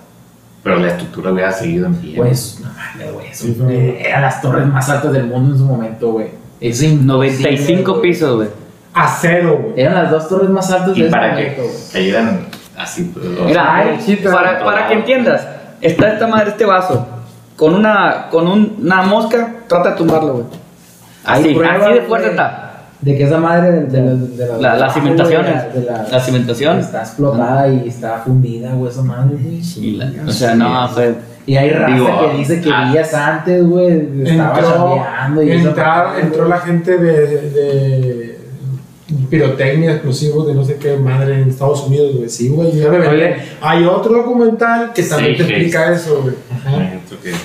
Pero 0.64 0.78
la 0.80 0.88
estructura 0.88 1.32
hubiera 1.32 1.52
seguido 1.52 1.88
en 1.88 1.96
pie. 1.96 2.14
Pues, 2.16 2.60
no 2.64 2.70
mames, 2.74 3.14
güey. 3.14 3.28
eso, 3.28 3.46
Sí, 3.46 3.56
fue- 3.60 3.74
eh, 3.76 4.04
Eran 4.08 4.22
las 4.22 4.42
torres 4.42 4.66
más 4.66 4.90
altas 4.90 5.12
del 5.12 5.26
mundo 5.26 5.52
en 5.54 5.58
su 5.60 5.66
momento, 5.66 6.12
güey. 6.14 6.28
Es 6.70 6.82
imposible, 6.82 7.06
95 7.06 7.92
güey. 7.92 8.02
pisos, 8.02 8.36
güey. 8.38 8.48
Acero, 8.94 9.58
güey. 9.58 9.74
Eran 9.82 9.96
las 9.96 10.12
dos 10.12 10.30
torres 10.30 10.50
más 10.50 10.70
altas 10.72 10.94
de 10.96 11.00
y 11.00 11.04
ese 11.04 11.12
para 11.12 11.34
güey. 11.34 11.52
cayeran 11.92 12.48
Así, 12.78 13.12
pues, 13.14 13.26
Mira, 13.46 13.76
Ay, 13.76 14.00
sí, 14.04 14.16
para, 14.16 14.64
para 14.64 14.88
que 14.88 14.94
entiendas, 14.96 15.48
está 15.82 16.14
esta 16.14 16.26
madre, 16.28 16.50
este 16.52 16.66
vaso, 16.66 17.06
con 17.56 17.76
una, 17.76 18.28
con 18.32 18.48
un- 18.48 18.78
una 18.82 19.04
mosca, 19.04 19.58
trata 19.68 19.92
de 19.92 19.96
tumbarlo, 19.98 20.34
güey. 20.34 20.46
Así, 21.26 21.54
Prueba, 21.54 21.86
así 21.86 21.94
de 21.94 22.02
fuerte 22.02 22.30
está. 22.30 22.70
De 23.02 23.18
que 23.18 23.24
esa 23.26 23.38
madre 23.38 23.72
de, 23.72 23.84
de, 23.88 24.02
la- 24.02 24.14
de 24.16 24.48
la, 24.48 24.58
La- 24.58 24.76
las 24.78 24.96
de 24.96 25.02
cimentaciones. 25.02 25.74
de 25.74 25.82
la- 25.84 26.04
La 26.10 26.20
cimentación. 26.20 26.80
Está 26.80 27.00
explotada 27.02 27.68
y 27.68 27.88
está 27.88 28.20
fundida, 28.26 28.72
güey, 28.74 28.90
esa 28.92 29.02
madre. 29.04 29.38
Sí, 29.62 29.98
la- 29.98 30.12
o 30.28 30.32
sea, 30.32 30.56
no, 30.56 30.88
fue. 30.90 31.14
Y 31.46 31.56
hay 31.58 31.70
raza 31.72 31.94
Digo, 31.94 32.32
que 32.32 32.38
dice 32.38 32.62
que 32.62 32.70
ah. 32.74 32.90
días 32.92 33.14
antes, 33.14 33.66
güey, 33.66 34.08
estaba 34.26 34.58
Entró, 35.28 35.44
y 35.44 35.52
entrar- 35.52 36.20
entró 36.22 36.48
la 36.48 36.60
gente 36.60 36.98
de, 36.98 37.28
de 37.50 38.38
pirotecnia, 39.30 39.92
explosivos, 39.92 40.48
de 40.48 40.54
no 40.54 40.64
sé 40.64 40.78
qué 40.78 40.96
madre 40.98 41.42
en 41.42 41.50
Estados 41.50 41.84
Unidos, 41.86 42.16
güey. 42.16 42.30
Sí, 42.30 42.48
güey. 42.50 42.72
Hay 43.62 43.84
otro 43.86 44.14
documental 44.14 44.94
que 44.94 45.04
también 45.04 45.36
Sí, 45.36 45.44
te 45.44 45.50
explica 45.50 45.92
eso, 45.92 46.22
güey. 46.24 46.36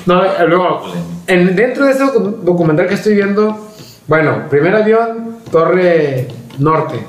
No, 0.07 0.23
luego, 0.47 0.83
en, 1.27 1.57
dentro 1.57 1.85
de 1.87 1.93
ese 1.93 2.05
docu- 2.05 2.37
documental 2.43 2.87
que 2.87 2.95
estoy 2.95 3.15
viendo, 3.17 3.69
bueno, 4.07 4.45
primer 4.49 4.77
avión, 4.77 5.39
Torre 5.51 6.29
Norte. 6.59 7.01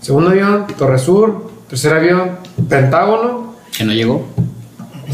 Segundo 0.00 0.30
avión, 0.30 0.66
Torre 0.78 0.98
Sur. 0.98 1.48
Tercer 1.68 1.92
avión, 1.94 2.30
Pentágono. 2.68 3.54
Que 3.76 3.84
no 3.84 3.92
llegó. 3.92 4.26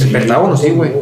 El 0.01 0.11
Pentágono, 0.11 0.57
sí, 0.57 0.71
güey. 0.71 0.93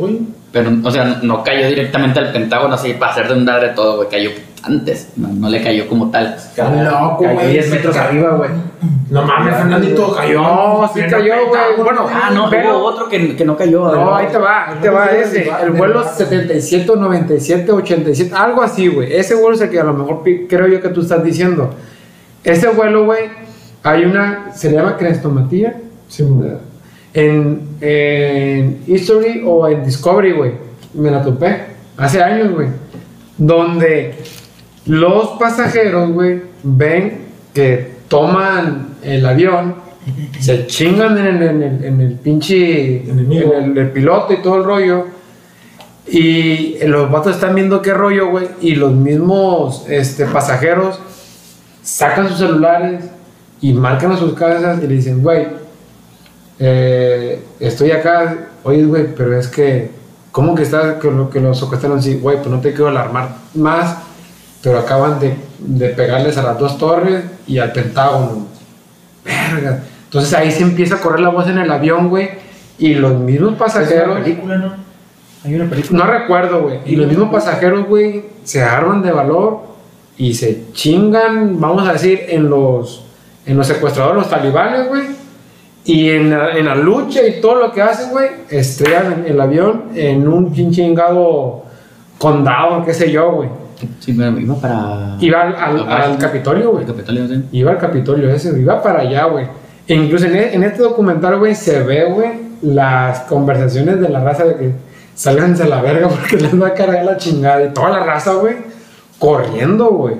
Pero, 0.52 0.70
o 0.84 0.90
sea, 0.90 1.18
no 1.22 1.42
cayó 1.42 1.66
directamente 1.68 2.18
al 2.18 2.30
Pentágono 2.32 2.74
así 2.74 2.92
para 2.94 3.12
hacer 3.12 3.28
de 3.28 3.34
un 3.34 3.46
de 3.46 3.68
todo, 3.74 3.96
güey. 3.96 4.08
Cayó 4.10 4.30
antes. 4.64 5.08
No, 5.16 5.28
no 5.28 5.48
le 5.48 5.62
cayó 5.62 5.88
como 5.88 6.10
tal. 6.10 6.36
Cayó- 6.54 6.82
loco, 6.90 7.22
cayó 7.24 7.34
güey, 7.34 7.50
10 7.52 7.64
sí, 7.64 7.70
metros 7.70 7.96
ca- 7.96 8.04
arriba, 8.04 8.30
güey. 8.36 8.50
No 9.10 9.22
mames, 9.22 9.56
Fernandito 9.56 10.14
cayó. 10.14 10.42
No, 10.42 10.90
sí 10.94 11.00
cayó, 11.10 11.34
güey. 11.48 11.82
Bueno, 11.82 12.06
Ah, 12.12 12.30
no, 12.34 12.50
Pero- 12.50 12.78
hubo 12.78 12.84
otro 12.86 13.08
que, 13.08 13.34
que 13.34 13.44
no 13.46 13.56
cayó. 13.56 13.92
No, 13.94 14.14
ahí 14.14 14.26
te 14.30 14.38
va, 14.38 14.68
ahí 14.70 14.76
te 14.82 14.90
va 14.90 15.06
ese. 15.06 15.50
El 15.62 15.70
vuelo 15.70 16.04
77, 16.04 16.92
97, 16.96 17.72
87, 17.72 18.34
algo 18.34 18.62
así, 18.62 18.88
güey. 18.88 19.12
Ese 19.14 19.34
vuelo 19.34 19.54
es 19.56 19.62
el 19.62 19.70
que 19.70 19.80
a 19.80 19.84
lo 19.84 19.94
mejor 19.94 20.22
creo 20.48 20.66
yo 20.68 20.80
que 20.82 20.88
tú 20.90 21.00
estás 21.00 21.24
diciendo. 21.24 21.70
Ese 22.44 22.68
vuelo, 22.68 23.04
güey, 23.06 23.24
hay 23.82 24.04
una, 24.04 24.52
se 24.54 24.70
le 24.70 24.76
llama 24.76 24.96
crestomatía. 24.96 25.80
Sí, 26.08 26.24
güey. 26.24 26.50
En, 27.14 27.76
en 27.80 28.82
History 28.86 29.42
o 29.44 29.68
en 29.68 29.84
Discovery, 29.84 30.32
güey. 30.32 30.52
Me 30.94 31.10
la 31.10 31.22
topé. 31.22 31.64
Hace 31.96 32.22
años, 32.22 32.52
güey. 32.52 32.68
Donde 33.38 34.14
los 34.86 35.30
pasajeros, 35.38 36.10
güey, 36.10 36.42
ven 36.62 37.26
que 37.54 37.92
toman 38.08 38.96
el 39.02 39.24
avión, 39.26 39.74
se 40.40 40.66
chingan 40.66 41.16
en 41.18 41.26
el, 41.26 41.42
en 41.42 41.62
el, 41.62 41.84
en 41.84 42.00
el 42.00 42.14
pinche. 42.14 43.08
Enemigo. 43.08 43.54
En 43.54 43.72
el, 43.72 43.78
el 43.78 43.90
piloto 43.90 44.32
y 44.32 44.42
todo 44.42 44.56
el 44.56 44.64
rollo. 44.64 45.06
Y 46.08 46.78
los 46.84 47.10
vatos 47.10 47.36
están 47.36 47.54
viendo 47.54 47.80
qué 47.80 47.94
rollo, 47.94 48.30
güey. 48.30 48.48
Y 48.60 48.74
los 48.74 48.92
mismos 48.92 49.84
este, 49.88 50.26
pasajeros 50.26 50.98
sacan 51.82 52.28
sus 52.28 52.38
celulares 52.38 53.04
y 53.60 53.72
marcan 53.72 54.12
a 54.12 54.16
sus 54.16 54.34
casas 54.34 54.82
y 54.82 54.86
le 54.86 54.94
dicen, 54.94 55.22
güey, 55.22 55.46
eh, 56.64 57.42
estoy 57.58 57.90
acá, 57.90 58.36
oye, 58.62 58.84
güey, 58.84 59.12
pero 59.16 59.36
es 59.36 59.48
que, 59.48 59.90
¿cómo 60.30 60.54
que 60.54 60.62
está 60.62 61.00
que 61.00 61.10
lo 61.10 61.28
que 61.28 61.40
los 61.40 61.58
secuestraron 61.58 61.98
así? 61.98 62.14
Güey, 62.18 62.36
pues 62.36 62.48
no 62.48 62.60
te 62.60 62.70
quiero 62.70 62.88
alarmar 62.88 63.30
más, 63.54 63.96
pero 64.62 64.78
acaban 64.78 65.18
de, 65.18 65.34
de 65.58 65.88
pegarles 65.88 66.36
a 66.38 66.42
las 66.44 66.58
dos 66.58 66.78
torres 66.78 67.24
y 67.48 67.58
al 67.58 67.72
Pentágono. 67.72 68.46
Verga. 69.24 69.82
Entonces 70.04 70.32
ahí 70.34 70.52
se 70.52 70.62
empieza 70.62 70.96
a 70.96 71.00
correr 71.00 71.20
la 71.20 71.30
voz 71.30 71.48
en 71.48 71.58
el 71.58 71.70
avión, 71.70 72.08
güey, 72.08 72.28
y 72.78 72.94
los 72.94 73.18
mismos 73.18 73.52
Es 73.54 73.56
una 73.56 73.64
pasajeros. 73.64 74.20
película, 74.20 74.56
¿no? 74.58 74.72
Hay 75.44 75.54
una 75.56 75.68
película. 75.68 76.04
No 76.04 76.10
recuerdo, 76.10 76.62
güey. 76.62 76.78
Y 76.86 76.94
los 76.94 77.08
mismos 77.08 77.30
pasajeros, 77.32 77.88
güey, 77.88 78.24
se 78.44 78.62
arman 78.62 79.02
de 79.02 79.10
valor 79.10 79.62
y 80.16 80.34
se 80.34 80.66
chingan, 80.72 81.58
vamos 81.60 81.88
a 81.88 81.94
decir, 81.94 82.26
en 82.28 82.48
los, 82.48 83.04
en 83.46 83.56
los 83.56 83.66
secuestradores, 83.66 84.22
los 84.22 84.30
talibanes, 84.30 84.86
güey. 84.88 85.21
Y 85.84 86.10
en 86.10 86.30
la, 86.30 86.50
en 86.56 86.66
la 86.66 86.74
lucha 86.76 87.26
y 87.26 87.40
todo 87.40 87.56
lo 87.56 87.72
que 87.72 87.82
hacen, 87.82 88.10
güey, 88.10 88.28
estrellan 88.50 89.24
el 89.26 89.40
avión 89.40 89.84
en 89.94 90.28
un 90.28 90.52
chingado 90.70 91.64
condado, 92.18 92.84
qué 92.84 92.94
sé 92.94 93.10
yo, 93.10 93.32
güey. 93.32 93.48
Sí, 93.98 94.12
pero 94.12 94.38
iba 94.38 94.54
para. 94.54 95.16
Iba 95.18 95.42
al, 95.42 95.56
al, 95.56 95.90
al 95.92 96.18
Capitolio, 96.18 96.70
güey. 96.72 96.84
Capitolio, 96.86 97.26
sí. 97.26 97.42
Iba 97.50 97.72
al 97.72 97.78
Capitolio 97.78 98.30
ese, 98.30 98.56
iba 98.58 98.80
para 98.80 99.00
allá, 99.00 99.24
güey. 99.24 99.46
E 99.88 99.94
incluso 99.94 100.26
en, 100.26 100.36
e- 100.36 100.54
en 100.54 100.62
este 100.62 100.82
documental, 100.82 101.38
güey, 101.40 101.56
se 101.56 101.82
ve, 101.82 102.04
güey, 102.04 102.28
las 102.62 103.20
conversaciones 103.22 104.00
de 104.00 104.08
la 104.08 104.22
raza 104.22 104.44
de 104.44 104.54
que 104.54 104.70
sálganse 105.16 105.64
a 105.64 105.66
la 105.66 105.82
verga 105.82 106.06
porque 106.10 106.36
les 106.36 106.60
va 106.62 106.68
a 106.68 106.74
cargar 106.74 107.04
la 107.04 107.16
chingada. 107.16 107.64
Y 107.64 107.70
toda 107.72 107.90
la 107.90 108.04
raza, 108.04 108.34
güey, 108.34 108.54
corriendo, 109.18 109.86
güey. 109.88 110.14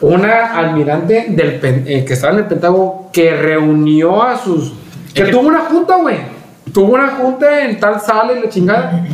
Una 0.00 0.56
almirante 0.58 1.26
del 1.28 1.60
eh, 1.86 2.04
que 2.04 2.12
estaba 2.12 2.32
en 2.32 2.40
el 2.40 2.44
Pentágono 2.46 3.10
que 3.12 3.32
reunió 3.36 4.22
a 4.24 4.36
sus. 4.36 4.72
Que 5.24 5.30
tuvo 5.30 5.48
una 5.48 5.60
junta, 5.60 5.96
güey. 5.96 6.16
Tuvo 6.72 6.94
una 6.94 7.08
junta 7.08 7.64
en 7.64 7.78
tal 7.80 8.00
sala 8.00 8.32
y 8.34 8.40
la 8.42 8.48
chingada. 8.48 9.04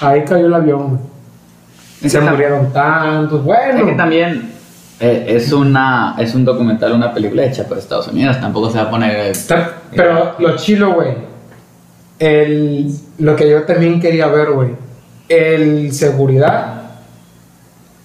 Ahí 0.00 0.24
cayó 0.24 0.46
el 0.46 0.54
avión, 0.54 0.88
güey. 0.88 2.10
Se 2.10 2.18
que 2.18 2.24
murieron 2.24 2.72
tantos, 2.72 3.44
bueno. 3.44 3.78
Es 3.80 3.84
que 3.84 3.92
también 3.92 4.50
eh, 4.98 5.24
es, 5.28 5.52
una, 5.52 6.16
es 6.18 6.34
un 6.34 6.44
documental, 6.44 6.92
una 6.92 7.14
película 7.14 7.44
hecha 7.44 7.64
por 7.64 7.78
Estados 7.78 8.08
Unidos. 8.08 8.40
Tampoco 8.40 8.70
se 8.70 8.78
va 8.78 8.84
a 8.84 8.90
poner. 8.90 9.16
eh, 9.16 9.30
Está- 9.30 9.74
Pero 9.94 10.34
lo 10.40 10.56
chilo, 10.56 10.94
güey. 10.94 11.14
El, 12.18 12.92
lo 13.18 13.36
que 13.36 13.48
yo 13.50 13.62
también 13.62 14.00
quería 14.00 14.26
ver, 14.28 14.50
güey. 14.50 14.70
El 15.28 15.92
seguridad 15.92 16.82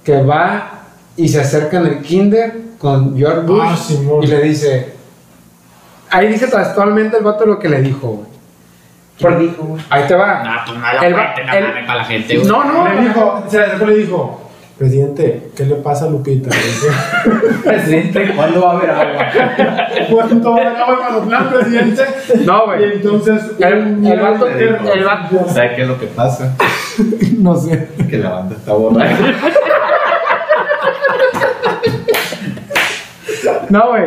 que 0.03 0.21
va 0.21 0.71
y 1.15 1.27
se 1.27 1.41
acerca 1.41 1.79
en 1.79 1.87
el 1.87 1.99
kinder 2.01 2.53
con 2.77 3.17
George 3.17 3.41
Bush 3.41 3.61
Ah, 3.63 3.77
y 4.23 4.27
le 4.27 4.41
dice. 4.43 4.96
Ahí 6.09 6.27
dice 6.27 6.47
textualmente 6.47 7.17
el 7.17 7.23
vato 7.23 7.45
lo 7.45 7.59
que 7.59 7.69
le 7.69 7.81
dijo, 7.81 8.07
güey. 8.07 8.27
Por- 9.21 9.39
dijo, 9.39 9.63
güey? 9.63 9.81
Ahí 9.89 10.03
te 10.07 10.15
va. 10.15 10.63
Pues 10.65 10.77
no 10.77 11.01
El 11.03 11.15
va- 11.15 11.33
cuente, 11.33 11.43
no 11.45 11.53
el- 11.57 11.67
mames, 11.67 11.85
para 11.87 11.97
la 11.99 12.05
gente, 12.05 12.37
güey. 12.37 12.47
No, 12.47 12.63
no. 12.63 12.87
Le 12.93 13.01
dijo, 13.01 13.43
se 13.47 13.85
le 13.85 13.93
y 13.93 13.97
dijo, 14.03 14.41
presidente, 14.77 15.49
¿qué 15.55 15.65
le 15.65 15.75
pasa 15.77 16.05
a 16.05 16.09
Lupita? 16.09 16.49
Presidente, 17.63 18.31
¿cuándo 18.35 18.61
va 18.61 18.71
a 18.73 18.77
haber 18.77 18.89
agua? 18.91 19.25
¿Cuánto 20.11 20.51
va 20.51 20.57
a 20.57 20.61
haber 20.61 20.77
agua 20.81 20.99
para 21.07 21.21
plan, 21.25 21.49
presidente? 21.49 22.03
No, 22.45 22.63
Y 22.63 22.77
güey. 22.77 22.93
entonces, 22.93 23.41
El, 23.59 24.05
el 24.05 24.19
vato, 24.19 24.47
el 24.47 25.03
vato- 25.03 25.47
¿Sabe 25.49 25.75
qué 25.75 25.81
es 25.81 25.87
lo 25.87 25.99
que 25.99 26.07
pasa? 26.07 26.53
no 27.39 27.55
sé. 27.55 27.89
Que 28.09 28.17
la 28.17 28.29
banda 28.29 28.55
está 28.55 28.73
borracha. 28.73 29.17
No, 33.69 33.89
güey. 33.89 34.03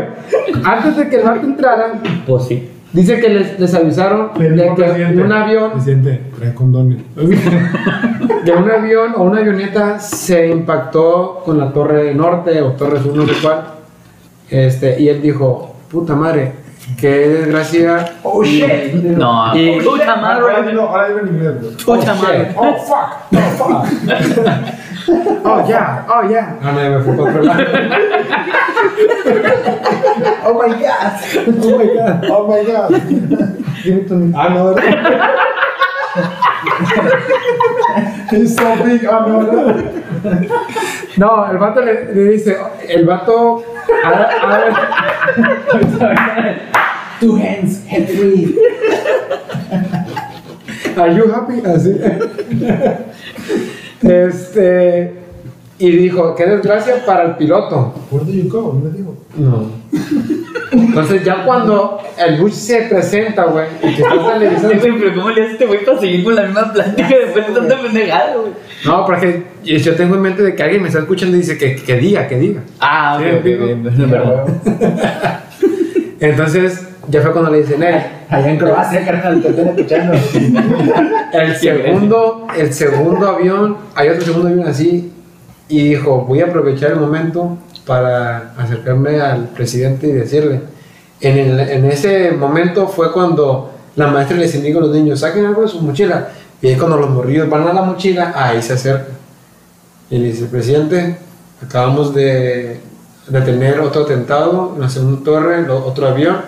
Antes 0.64 0.96
de 0.96 1.08
que 1.08 1.16
el 1.16 1.22
vato 1.22 1.46
entrara, 1.46 1.92
Pues 2.26 2.44
sí. 2.44 2.70
dice 2.92 3.20
que 3.20 3.28
les, 3.28 3.58
les 3.60 3.74
avisaron 3.74 4.30
de 4.38 4.48
que 4.48 4.72
presidente, 4.82 5.22
un 5.22 5.32
avión 5.32 5.72
Presidente, 5.72 6.20
trae 6.38 6.54
condones. 6.54 6.98
de 7.16 8.52
un 8.52 8.70
avión 8.70 9.12
o 9.16 9.22
una 9.24 9.40
avioneta 9.40 9.98
se 9.98 10.48
impactó 10.48 11.42
con 11.44 11.58
la 11.58 11.72
torre 11.72 12.14
norte 12.14 12.60
o 12.62 12.72
torre 12.72 13.00
sur, 13.02 13.14
no 13.14 13.26
sé 13.26 13.34
cuál. 13.42 13.62
Este, 14.50 15.00
y 15.00 15.08
él 15.08 15.22
dijo, 15.22 15.76
puta 15.90 16.14
madre, 16.16 16.52
qué 16.98 17.08
desgracia. 17.28 18.14
Oh, 18.22 18.42
Y- 18.42 18.48
shit. 18.48 18.94
No, 18.94 19.56
Y- 19.56 19.80
puta 19.80 20.12
Ahora 20.14 20.16
madre. 20.20 20.72
ahora 20.80 21.08
en 21.22 21.28
inglés. 21.28 21.52
Puta 21.84 22.14
madre. 22.14 22.48
Oh, 22.56 22.74
fuck. 22.74 23.10
Oh, 23.32 23.84
fuck. 23.84 23.86
Oh, 25.08 25.64
yeah, 25.68 26.04
oh, 26.08 26.22
yeah. 26.28 26.58
Ah, 26.62 26.72
me 26.72 27.02
fui 27.02 27.16
para. 27.16 27.30
Oh, 30.44 30.54
my 30.54 30.68
God. 30.80 31.12
Oh, 31.62 31.78
my 31.78 31.86
God. 31.94 32.24
Oh, 32.30 32.46
my 32.46 32.64
God. 32.64 32.90
Give 33.82 33.96
it 33.98 34.08
to 34.08 34.14
me. 34.16 34.26
No, 34.32 34.74
¿verdad? 34.74 35.36
He's 38.30 38.56
so 38.56 38.76
big. 38.84 39.02
No, 39.04 39.40
¿verdad? 39.40 39.84
No, 41.16 41.44
el 41.50 41.58
vato 41.58 41.80
le, 41.80 41.92
le 42.14 42.30
dice, 42.32 42.56
el 42.88 43.04
vato. 43.06 43.64
a- 44.04 44.28
a- 44.42 44.66
Two 47.20 47.34
hands, 47.36 47.84
head 47.86 48.08
three. 48.08 48.56
Are 50.96 51.10
you 51.12 51.28
happy? 51.30 51.60
Así. 51.62 51.92
Este. 54.02 55.14
Y 55.78 55.90
dijo, 55.92 56.34
qué 56.34 56.44
desgracia 56.44 57.04
para 57.06 57.24
el 57.24 57.36
piloto. 57.36 57.94
Where 58.10 58.26
do 58.26 58.32
you 58.32 58.50
go? 58.50 58.78
¿No 58.82 58.90
le 58.90 58.96
digo? 58.98 59.16
No. 59.36 59.70
Entonces 60.72 61.24
ya 61.24 61.44
cuando 61.46 61.98
el 62.18 62.38
Bush 62.38 62.52
se 62.52 62.82
presenta, 62.82 63.44
güey, 63.46 63.66
y 63.82 63.94
que 63.96 64.02
está 64.02 64.34
televisando. 64.38 64.96
pero 65.00 65.14
¿cómo 65.14 65.30
le 65.30 65.42
hace 65.42 65.52
este 65.52 65.66
güey 65.66 65.84
para 65.84 65.98
seguir 65.98 66.22
con 66.22 66.34
la 66.34 66.42
misma 66.42 66.70
plática 66.72 67.08
después 67.08 67.46
de 67.46 67.52
tanta 67.54 67.80
pendejada, 67.80 68.36
güey? 68.36 68.52
No, 68.84 69.06
porque 69.06 69.42
yo 69.64 69.94
tengo 69.96 70.16
en 70.16 70.20
mente 70.22 70.42
de 70.42 70.54
que 70.54 70.62
alguien 70.62 70.82
me 70.82 70.88
está 70.88 71.00
escuchando 71.00 71.36
y 71.36 71.40
dice 71.40 71.56
que, 71.56 71.76
que 71.76 71.96
diga, 71.96 72.28
que 72.28 72.36
diga. 72.38 72.60
Ah, 72.78 73.18
Sí, 73.18 73.24
ok, 73.30 73.36
ok, 73.38 73.44
digo. 73.44 73.64
bien, 73.64 73.86
es 73.86 74.10
verdad. 74.10 74.44
Entonces 76.20 76.88
ya 77.08 77.22
fue 77.22 77.32
cuando 77.32 77.50
le 77.50 77.58
dicen, 77.62 77.82
eh, 77.82 78.06
Allá 78.30 78.50
en 78.50 78.58
Croacia, 78.58 79.04
carnal, 79.04 79.42
te 79.42 79.48
están 79.50 79.68
escuchando. 79.68 80.12
El 81.32 81.56
segundo, 81.56 82.46
el 82.56 82.72
segundo 82.72 83.28
avión, 83.28 83.76
hay 83.94 84.08
otro 84.08 84.22
segundo 84.24 84.48
avión 84.48 84.66
así, 84.68 85.12
y 85.68 85.88
dijo, 85.90 86.24
voy 86.26 86.40
a 86.40 86.46
aprovechar 86.46 86.92
el 86.92 87.00
momento 87.00 87.56
para 87.86 88.52
acercarme 88.56 89.20
al 89.20 89.48
presidente 89.48 90.06
y 90.08 90.12
decirle, 90.12 90.60
en, 91.20 91.38
el- 91.38 91.60
en 91.60 91.84
ese 91.86 92.30
momento 92.32 92.88
fue 92.88 93.12
cuando 93.12 93.72
la 93.96 94.06
maestra 94.08 94.36
les 94.36 94.54
indica 94.54 94.78
a 94.78 94.82
los 94.82 94.90
niños, 94.94 95.20
saquen 95.20 95.46
algo 95.46 95.62
de 95.62 95.68
su 95.68 95.80
mochila, 95.80 96.28
y 96.62 96.68
es 96.68 96.78
cuando 96.78 96.96
los 96.98 97.10
morrillos 97.10 97.48
van 97.48 97.66
a 97.66 97.72
la 97.72 97.82
mochila, 97.82 98.32
ahí 98.36 98.62
se 98.62 98.74
acerca. 98.74 99.08
Y 100.10 100.18
le 100.18 100.26
dice, 100.28 100.46
presidente, 100.46 101.16
acabamos 101.64 102.14
de, 102.14 102.80
de 103.28 103.40
tener 103.42 103.80
otro 103.80 104.02
atentado 104.02 104.72
en 104.76 104.80
la 104.82 104.88
segunda 104.88 105.24
torre, 105.24 105.62
lo- 105.62 105.84
otro 105.84 106.06
avión, 106.08 106.38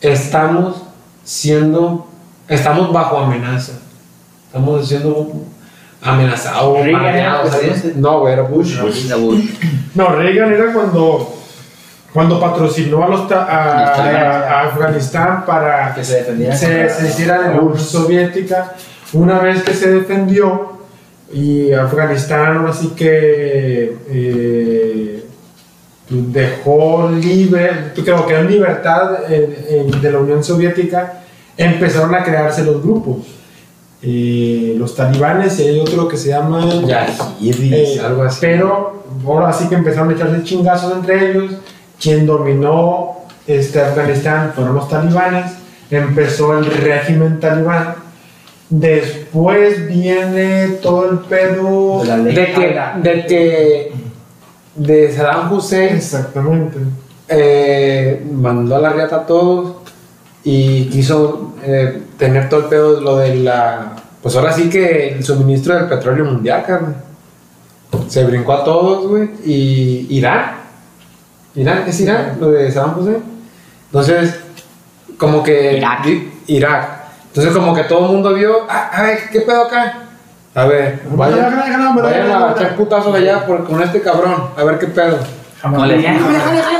estamos 0.00 0.84
siendo, 1.32 2.06
estamos 2.48 2.90
bajo 2.90 3.18
amenaza. 3.18 3.72
Estamos 4.46 4.88
siendo 4.88 5.30
amenazados. 6.02 6.78
Reagan. 6.84 7.04
No, 7.96 8.20
güey, 8.20 8.32
era 8.32 8.42
Bush. 8.42 8.80
Bush, 8.80 9.12
Bush. 9.12 9.44
No, 9.94 10.08
Reagan 10.16 10.52
era 10.52 10.72
cuando, 10.72 11.34
cuando 12.14 12.40
patrocinó 12.40 13.04
a, 13.04 13.08
los 13.08 13.28
ta- 13.28 13.44
a, 13.44 13.94
a- 13.94 14.50
a 14.50 14.60
Afganistán 14.68 15.44
para 15.44 15.94
Que 15.94 16.02
se 16.02 16.24
se, 16.56 16.88
se 16.88 17.08
hiciera 17.08 17.42
de 17.42 17.54
la 17.54 17.60
Unión 17.60 17.78
Soviética. 17.78 18.74
Una 19.12 19.38
vez 19.40 19.62
que 19.62 19.74
se 19.74 19.90
defendió 19.90 20.78
y 21.32 21.72
Afganistán 21.72 22.56
ahora 22.56 22.72
sí 22.72 22.92
que 22.96 23.96
eh, 24.08 25.17
dejó 26.10 27.10
libre, 27.10 27.70
creo 27.94 28.26
que 28.26 28.34
en 28.36 28.50
libertad 28.50 29.30
en- 29.32 29.56
en- 29.68 30.00
de 30.00 30.12
la 30.12 30.18
Unión 30.18 30.42
Soviética, 30.42 31.20
empezaron 31.56 32.14
a 32.14 32.22
crearse 32.24 32.64
los 32.64 32.82
grupos. 32.82 33.18
Eh, 34.00 34.74
los 34.78 34.94
talibanes 34.94 35.58
y 35.58 35.64
hay 35.68 35.80
otro 35.80 36.06
que 36.06 36.16
se 36.16 36.28
llama 36.28 36.64
Yazidis, 37.40 37.96
eh, 37.96 38.00
algo 38.04 38.22
así. 38.22 38.38
Pero 38.40 39.02
ahora 39.26 39.52
sí 39.52 39.68
que 39.68 39.74
empezaron 39.74 40.10
a 40.10 40.12
echarse 40.12 40.44
chingazos 40.44 40.92
entre 40.94 41.30
ellos. 41.32 41.52
Quien 42.00 42.24
dominó 42.26 43.16
este, 43.46 43.80
Afganistán 43.80 44.52
fueron 44.54 44.76
los 44.76 44.88
talibanes. 44.88 45.52
Empezó 45.90 46.56
el 46.58 46.66
régimen 46.66 47.40
talibán. 47.40 47.94
Después 48.70 49.88
viene 49.88 50.68
todo 50.82 51.10
el 51.10 51.18
pedo. 51.20 52.00
De 52.02 52.06
la 52.08 52.16
ley. 52.18 52.34
de 52.34 52.52
que, 52.52 52.80
de 53.02 53.26
que 53.26 53.92
de 54.78 55.12
Saddam 55.12 55.52
Hussein 55.52 55.96
Exactamente. 55.96 56.78
eh, 57.28 58.24
mandó 58.32 58.76
a 58.76 58.80
la 58.80 58.90
riata 58.90 59.16
a 59.16 59.26
todos 59.26 59.76
y 60.44 60.86
quiso 60.86 61.54
eh, 61.62 62.02
tener 62.16 62.48
todo 62.48 62.60
el 62.60 62.66
pedo 62.66 63.00
lo 63.00 63.16
de 63.18 63.34
la 63.36 63.96
pues 64.22 64.34
ahora 64.36 64.52
sí 64.52 64.70
que 64.70 65.14
el 65.14 65.24
suministro 65.24 65.74
del 65.74 65.88
petróleo 65.88 66.24
mundial 66.24 66.64
carnal. 66.66 66.96
se 68.08 68.24
brincó 68.24 68.52
a 68.52 68.64
todos 68.64 69.08
güey 69.08 69.30
y 69.44 70.06
Irán 70.10 70.58
Irán 71.54 71.84
es 71.86 72.00
Irán 72.00 72.38
lo 72.40 72.50
de 72.52 72.70
Saddam 72.70 72.98
Hussein 72.98 73.22
entonces 73.86 74.38
como 75.18 75.42
que 75.42 75.78
Irak. 75.78 76.06
Irak 76.46 76.98
entonces 77.28 77.52
como 77.52 77.74
que 77.74 77.84
todo 77.84 78.06
el 78.06 78.12
mundo 78.12 78.32
vio 78.34 78.58
ah, 78.68 78.90
a 78.92 79.02
ver 79.02 79.18
qué 79.32 79.40
pedo 79.40 79.64
acá 79.64 80.07
a 80.54 80.66
ver 80.66 81.00
vayan, 81.10 81.56
vayan 81.56 82.30
a 82.30 82.52
echar 82.52 82.76
putazos 82.76 83.14
allá 83.14 83.46
por, 83.46 83.64
con 83.64 83.82
este 83.82 84.00
cabrón 84.00 84.34
a 84.56 84.64
ver 84.64 84.78
qué 84.78 84.86
pedo 84.86 85.18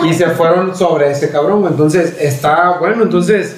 y 0.05 0.15
se 0.15 0.27
fueron 0.31 0.75
sobre 0.77 1.11
ese 1.11 1.31
cabrón. 1.31 1.67
Entonces, 1.69 2.17
está 2.21 2.79
bueno. 2.79 3.03
Entonces, 3.03 3.57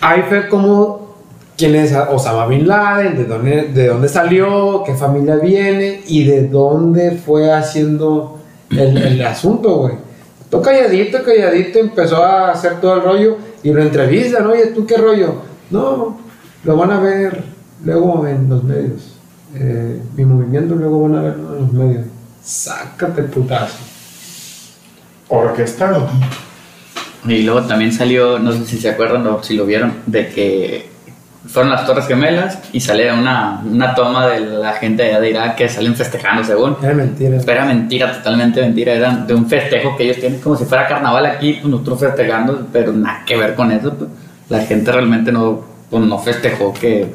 ahí 0.00 0.22
fue 0.28 0.48
como 0.48 1.14
quién 1.56 1.74
es 1.74 1.94
Osama 2.10 2.46
Bin 2.46 2.66
Laden, 2.66 3.16
de 3.16 3.24
dónde, 3.24 3.62
de 3.68 3.88
dónde 3.88 4.08
salió, 4.08 4.82
qué 4.84 4.94
familia 4.94 5.36
viene 5.36 6.02
y 6.06 6.24
de 6.24 6.48
dónde 6.48 7.12
fue 7.12 7.52
haciendo 7.52 8.38
el, 8.70 8.96
el 8.96 9.26
asunto, 9.26 9.76
güey. 9.76 9.94
Todo 10.50 10.62
calladito, 10.62 11.22
calladito, 11.22 11.78
empezó 11.78 12.24
a 12.24 12.50
hacer 12.50 12.80
todo 12.80 12.96
el 12.96 13.02
rollo 13.02 13.38
y 13.62 13.72
lo 13.72 13.82
entrevistan, 13.82 14.46
oye, 14.46 14.66
¿tú 14.74 14.84
qué 14.84 14.96
rollo? 14.96 15.34
No, 15.70 16.18
lo 16.64 16.76
van 16.76 16.90
a 16.90 17.00
ver 17.00 17.44
luego 17.84 18.26
en 18.26 18.48
los 18.48 18.62
medios. 18.64 19.16
Eh, 19.54 20.00
mi 20.16 20.24
movimiento 20.24 20.74
luego 20.74 21.02
van 21.02 21.16
a 21.16 21.22
verlo 21.22 21.56
en 21.56 21.62
los 21.62 21.72
medios. 21.72 22.06
Sácate 22.42 23.22
putazo. 23.24 23.78
Orquestado. 25.28 26.08
Y 27.26 27.42
luego 27.42 27.62
también 27.62 27.92
salió, 27.92 28.38
no 28.38 28.52
sé 28.52 28.64
si 28.64 28.78
se 28.78 28.90
acuerdan 28.90 29.26
o 29.26 29.42
si 29.42 29.54
lo 29.54 29.66
vieron, 29.66 29.92
de 30.06 30.28
que 30.28 30.90
fueron 31.46 31.70
las 31.70 31.86
Torres 31.86 32.06
Gemelas 32.06 32.58
y 32.72 32.80
sale 32.80 33.12
una, 33.12 33.62
una 33.64 33.94
toma 33.94 34.26
de 34.28 34.40
la 34.40 34.72
gente 34.74 35.04
allá 35.04 35.20
de 35.20 35.30
Irak 35.30 35.56
que 35.56 35.68
salen 35.68 35.94
festejando, 35.94 36.44
según. 36.44 36.76
Era 36.82 36.94
mentira. 36.94 37.38
Pero 37.44 37.52
era 37.52 37.64
mentira, 37.64 38.12
totalmente 38.12 38.60
mentira. 38.60 38.92
Era 38.92 39.16
de 39.16 39.34
un 39.34 39.46
festejo 39.46 39.96
que 39.96 40.04
ellos 40.04 40.18
tienen 40.18 40.40
como 40.40 40.56
si 40.56 40.64
fuera 40.64 40.86
carnaval 40.86 41.26
aquí, 41.26 41.54
pues 41.54 41.70
nosotros 41.70 42.00
festejando, 42.00 42.66
pero 42.72 42.92
nada 42.92 43.22
que 43.26 43.36
ver 43.36 43.54
con 43.54 43.70
eso. 43.72 43.94
pues. 43.94 44.10
La 44.48 44.60
gente 44.60 44.90
realmente 44.90 45.30
no, 45.32 45.62
pues, 45.88 46.02
no 46.02 46.18
festejó 46.18 46.74
que, 46.74 47.06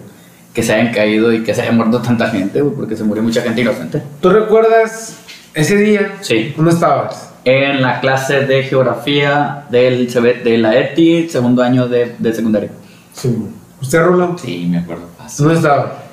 que 0.55 0.63
se 0.63 0.73
hayan 0.73 0.93
caído 0.93 1.33
y 1.33 1.43
que 1.43 1.53
se 1.53 1.61
haya 1.61 1.73
muerto 1.73 2.01
tanta 2.01 2.29
gente, 2.29 2.63
pues, 2.63 2.73
porque 2.75 2.95
se 2.95 3.03
murió 3.03 3.21
mucha 3.21 3.41
gente 3.41 3.61
inocente. 3.61 4.01
¿Tú 4.21 4.29
recuerdas 4.29 5.17
ese 5.53 5.75
día? 5.75 6.15
Sí. 6.21 6.53
¿Dónde 6.55 6.71
estabas? 6.71 7.29
En 7.43 7.81
la 7.81 7.99
clase 7.99 8.45
de 8.45 8.63
geografía 8.63 9.65
del, 9.69 10.07
CB 10.07 10.43
de 10.43 10.57
la 10.57 10.79
ETI, 10.79 11.29
segundo 11.29 11.61
año 11.61 11.89
de, 11.89 12.15
de 12.17 12.33
secundaria. 12.33 12.71
Sí, 13.13 13.35
güey. 13.37 13.51
¿Usted, 13.81 14.01
Rulo? 14.01 14.37
Sí, 14.41 14.65
me 14.71 14.77
acuerdo. 14.77 15.09
fácil. 15.17 15.45
¿Dónde 15.45 15.59
estaba? 15.59 16.03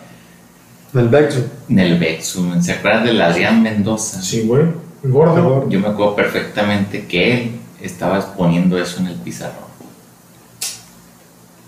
En 0.92 1.00
el 1.00 1.08
Bexu. 1.08 1.40
En 1.68 1.78
el 1.78 1.98
Betsu, 1.98 2.62
¿se 2.62 2.72
acuerdan 2.72 3.06
del 3.06 3.22
Adrián 3.22 3.62
Mendoza? 3.62 4.20
Sí, 4.20 4.42
güey. 4.42 4.64
El 5.04 5.10
gordo. 5.12 5.68
Yo 5.68 5.78
me 5.78 5.86
acuerdo 5.86 6.16
perfectamente 6.16 7.06
que 7.06 7.32
él 7.32 7.60
estaba 7.80 8.18
exponiendo 8.18 8.76
eso 8.76 9.00
en 9.00 9.06
el 9.06 9.14
pizarrón. 9.14 9.70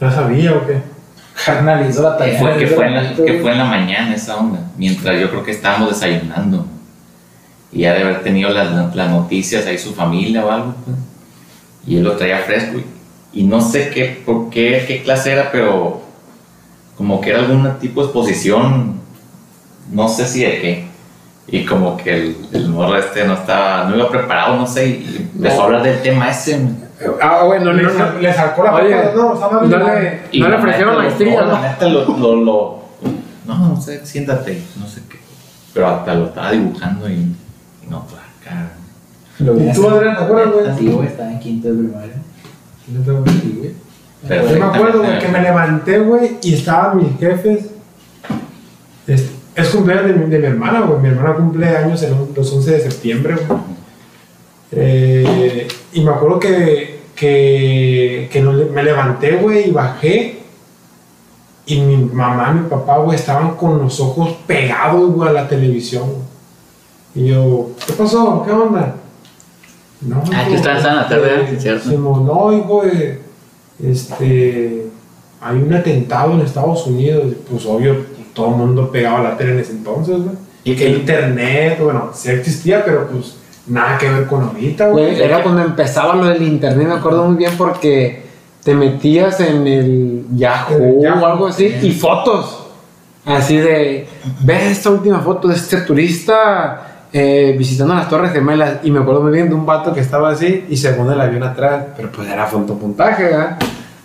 ¿Ya 0.00 0.10
sabía 0.10 0.52
o 0.54 0.66
qué? 0.66 0.93
Carnal, 1.44 1.88
hizo 1.88 2.02
la 2.02 2.16
Que 2.16 2.24
tarea. 2.32 2.38
fue, 2.40 2.56
que, 2.58 2.66
fue 2.66 2.86
en 2.86 2.94
la 2.94 3.14
que 3.14 3.38
fue 3.40 3.52
en 3.52 3.58
la 3.58 3.64
mañana 3.64 4.14
esa 4.14 4.36
onda, 4.36 4.60
mientras 4.76 5.20
yo 5.20 5.30
creo 5.30 5.44
que 5.44 5.50
estábamos 5.52 5.90
desayunando. 5.90 6.66
Y 7.72 7.80
ya 7.80 7.94
de 7.94 8.02
haber 8.02 8.22
tenido 8.22 8.50
las, 8.50 8.94
las 8.94 9.10
noticias 9.10 9.66
ahí 9.66 9.78
su 9.78 9.94
familia 9.94 10.44
o 10.44 10.50
algo, 10.50 10.74
pues. 10.84 10.96
Y 11.86 11.96
él 11.96 12.04
lo 12.04 12.12
traía 12.16 12.38
fresco. 12.38 12.78
Y, 13.32 13.40
y 13.40 13.44
no 13.44 13.60
sé 13.60 13.90
qué, 13.90 14.22
por 14.24 14.48
qué, 14.50 14.84
qué 14.86 15.02
clase 15.02 15.32
era, 15.32 15.50
pero 15.50 16.02
como 16.96 17.20
que 17.20 17.30
era 17.30 17.40
algún 17.40 17.68
tipo 17.80 18.00
de 18.00 18.06
exposición, 18.06 19.00
no 19.90 20.08
sé 20.08 20.26
si 20.26 20.42
de 20.44 20.60
qué. 20.60 20.84
Y 21.46 21.64
como 21.64 21.96
que 21.96 22.14
el, 22.14 22.36
el 22.52 22.68
morro 22.68 22.96
este 22.96 23.24
no 23.26 23.34
estaba, 23.34 23.84
no 23.84 23.96
iba 23.96 24.08
preparado, 24.08 24.56
no 24.56 24.66
sé, 24.66 24.86
y 24.88 25.28
empezó 25.34 25.62
a 25.62 25.64
hablar 25.64 25.82
del 25.82 26.00
tema 26.00 26.30
ese. 26.30 26.60
Ah, 27.20 27.42
bueno, 27.44 27.72
Le, 27.72 27.82
no, 27.82 28.18
le 28.20 28.32
sacó 28.32 28.64
la 28.64 28.74
Oye, 28.74 28.94
papa, 28.94 29.12
no, 29.14 29.34
estaba 29.34 29.52
no 29.62 29.68
bien. 29.68 29.80
le, 29.84 30.20
Y 30.32 30.40
no 30.40 30.46
le 30.48 30.52
la 30.52 30.58
ofrecieron 30.58 30.96
maestría, 30.96 31.40
no, 31.40 31.46
¿no? 31.46 31.52
La 31.52 31.70
neta 31.72 31.88
lo, 31.88 32.04
lo, 32.18 32.36
lo- 32.36 32.84
no, 33.46 33.58
no 33.68 33.80
sé, 33.80 34.04
siéntate, 34.06 34.62
no 34.80 34.86
sé 34.86 35.02
qué. 35.08 35.18
Pero 35.74 35.88
hasta 35.88 36.14
lo 36.14 36.26
estaba 36.26 36.52
dibujando 36.52 37.08
y, 37.08 37.12
y 37.14 37.36
no, 37.90 38.06
pues 38.06 38.20
acá. 38.22 38.68
Lo 39.40 39.56
¿Y 39.60 39.72
tú. 39.72 39.88
Adrián, 39.88 40.16
te 40.16 40.22
acuerdas, 40.24 40.52
güey? 40.54 40.78
Sí, 40.78 40.88
güey, 40.88 41.06
estaba 41.08 41.30
en 41.32 41.40
quinto 41.40 41.68
de 41.68 41.74
primaria. 41.74 42.14
Güey, 42.88 43.34
sí, 43.40 43.54
güey. 43.58 43.72
Pero 44.26 44.48
Yo 44.48 44.58
me 44.58 44.64
acuerdo, 44.64 44.98
güey, 45.02 45.18
que 45.18 45.28
me 45.28 45.40
levanté, 45.42 45.98
güey, 45.98 46.36
y 46.42 46.54
estaban 46.54 46.96
mis 46.96 47.18
jefes. 47.18 47.66
Es, 49.06 49.30
es 49.54 49.68
cumpleaños 49.68 50.06
de 50.06 50.12
mi, 50.14 50.30
de 50.30 50.38
mi 50.38 50.46
hermana, 50.46 50.80
güey. 50.80 51.00
Mi 51.00 51.08
hermana 51.08 51.34
cumple 51.34 51.68
años 51.76 52.02
en 52.02 52.14
un- 52.14 52.32
los 52.34 52.50
11 52.52 52.70
de 52.70 52.80
septiembre, 52.80 53.34
güey. 53.46 53.60
Eh, 54.72 55.68
y 55.92 56.00
me 56.00 56.10
acuerdo 56.10 56.40
que, 56.40 56.93
que, 57.14 58.28
que 58.32 58.40
no 58.40 58.52
me 58.52 58.82
levanté, 58.82 59.36
güey, 59.36 59.68
y 59.68 59.72
bajé. 59.72 60.40
Y 61.66 61.80
mi 61.80 61.96
mamá 61.96 62.52
mi 62.52 62.68
papá, 62.68 62.98
güey, 62.98 63.16
estaban 63.16 63.56
con 63.56 63.78
los 63.78 63.98
ojos 64.00 64.36
pegados, 64.46 65.12
güey, 65.12 65.28
a 65.30 65.32
la 65.32 65.48
televisión. 65.48 66.04
Y 67.14 67.28
yo, 67.28 67.70
¿qué 67.86 67.92
pasó? 67.94 68.42
¿Qué 68.44 68.52
onda? 68.52 68.96
No, 70.00 70.22
Ah, 70.34 70.44
que 70.46 70.56
estaban 70.56 70.78
en 70.78 70.96
la 70.96 71.08
tarde, 71.08 71.42
este, 71.44 71.56
¿sí, 71.56 71.62
cierto? 71.62 71.88
Simón, 71.88 72.26
no, 72.26 72.52
hijo, 72.52 72.84
eh, 72.84 73.20
este, 73.82 74.86
hay 75.40 75.56
un 75.56 75.72
atentado 75.72 76.34
en 76.34 76.42
Estados 76.42 76.86
Unidos. 76.86 77.32
Pues 77.48 77.64
obvio, 77.64 78.04
todo 78.34 78.50
el 78.50 78.56
mundo 78.56 78.90
pegaba 78.90 79.22
la 79.22 79.36
tele 79.36 79.52
en 79.52 79.60
ese 79.60 79.72
entonces, 79.72 80.16
güey. 80.18 80.36
Y 80.64 80.74
que 80.76 80.88
internet, 80.88 81.78
bueno, 81.82 82.10
sí 82.14 82.30
existía, 82.30 82.84
pero 82.84 83.08
pues 83.08 83.36
nada 83.66 83.98
que 83.98 84.08
ver 84.08 84.26
con 84.26 84.42
ahorita, 84.42 84.88
güey. 84.88 85.20
Era 85.20 85.42
cuando 85.42 85.62
empezaba 85.62 86.14
lo 86.16 86.26
del 86.26 86.42
internet, 86.42 86.88
me 86.88 86.94
acuerdo 86.94 87.24
muy 87.24 87.36
bien 87.36 87.52
porque 87.56 88.24
te 88.62 88.74
metías 88.74 89.40
en 89.40 89.66
el 89.66 90.24
Yahoo, 90.34 91.02
o 91.02 91.26
algo 91.26 91.46
así 91.46 91.66
y 91.82 91.92
fotos. 91.92 92.60
Así 93.26 93.56
de, 93.56 94.06
ve 94.42 94.70
esta 94.70 94.90
última 94.90 95.20
foto 95.20 95.48
de 95.48 95.54
este 95.54 95.78
turista 95.78 97.06
eh, 97.16 97.54
visitando 97.56 97.94
las 97.94 98.08
Torres 98.08 98.32
Gemelas. 98.32 98.78
Y 98.82 98.90
me 98.90 99.00
acuerdo 99.00 99.22
muy 99.22 99.32
bien 99.32 99.48
de 99.48 99.54
un 99.54 99.64
vato 99.64 99.94
que 99.94 100.00
estaba 100.00 100.30
así 100.30 100.66
y 100.68 100.76
según 100.76 101.10
el 101.12 101.20
avión 101.20 101.42
atrás, 101.42 101.84
pero 101.96 102.10
pues 102.10 102.28
era 102.28 102.44
fotopuntaje, 102.46 103.24
¿verdad? 103.24 103.58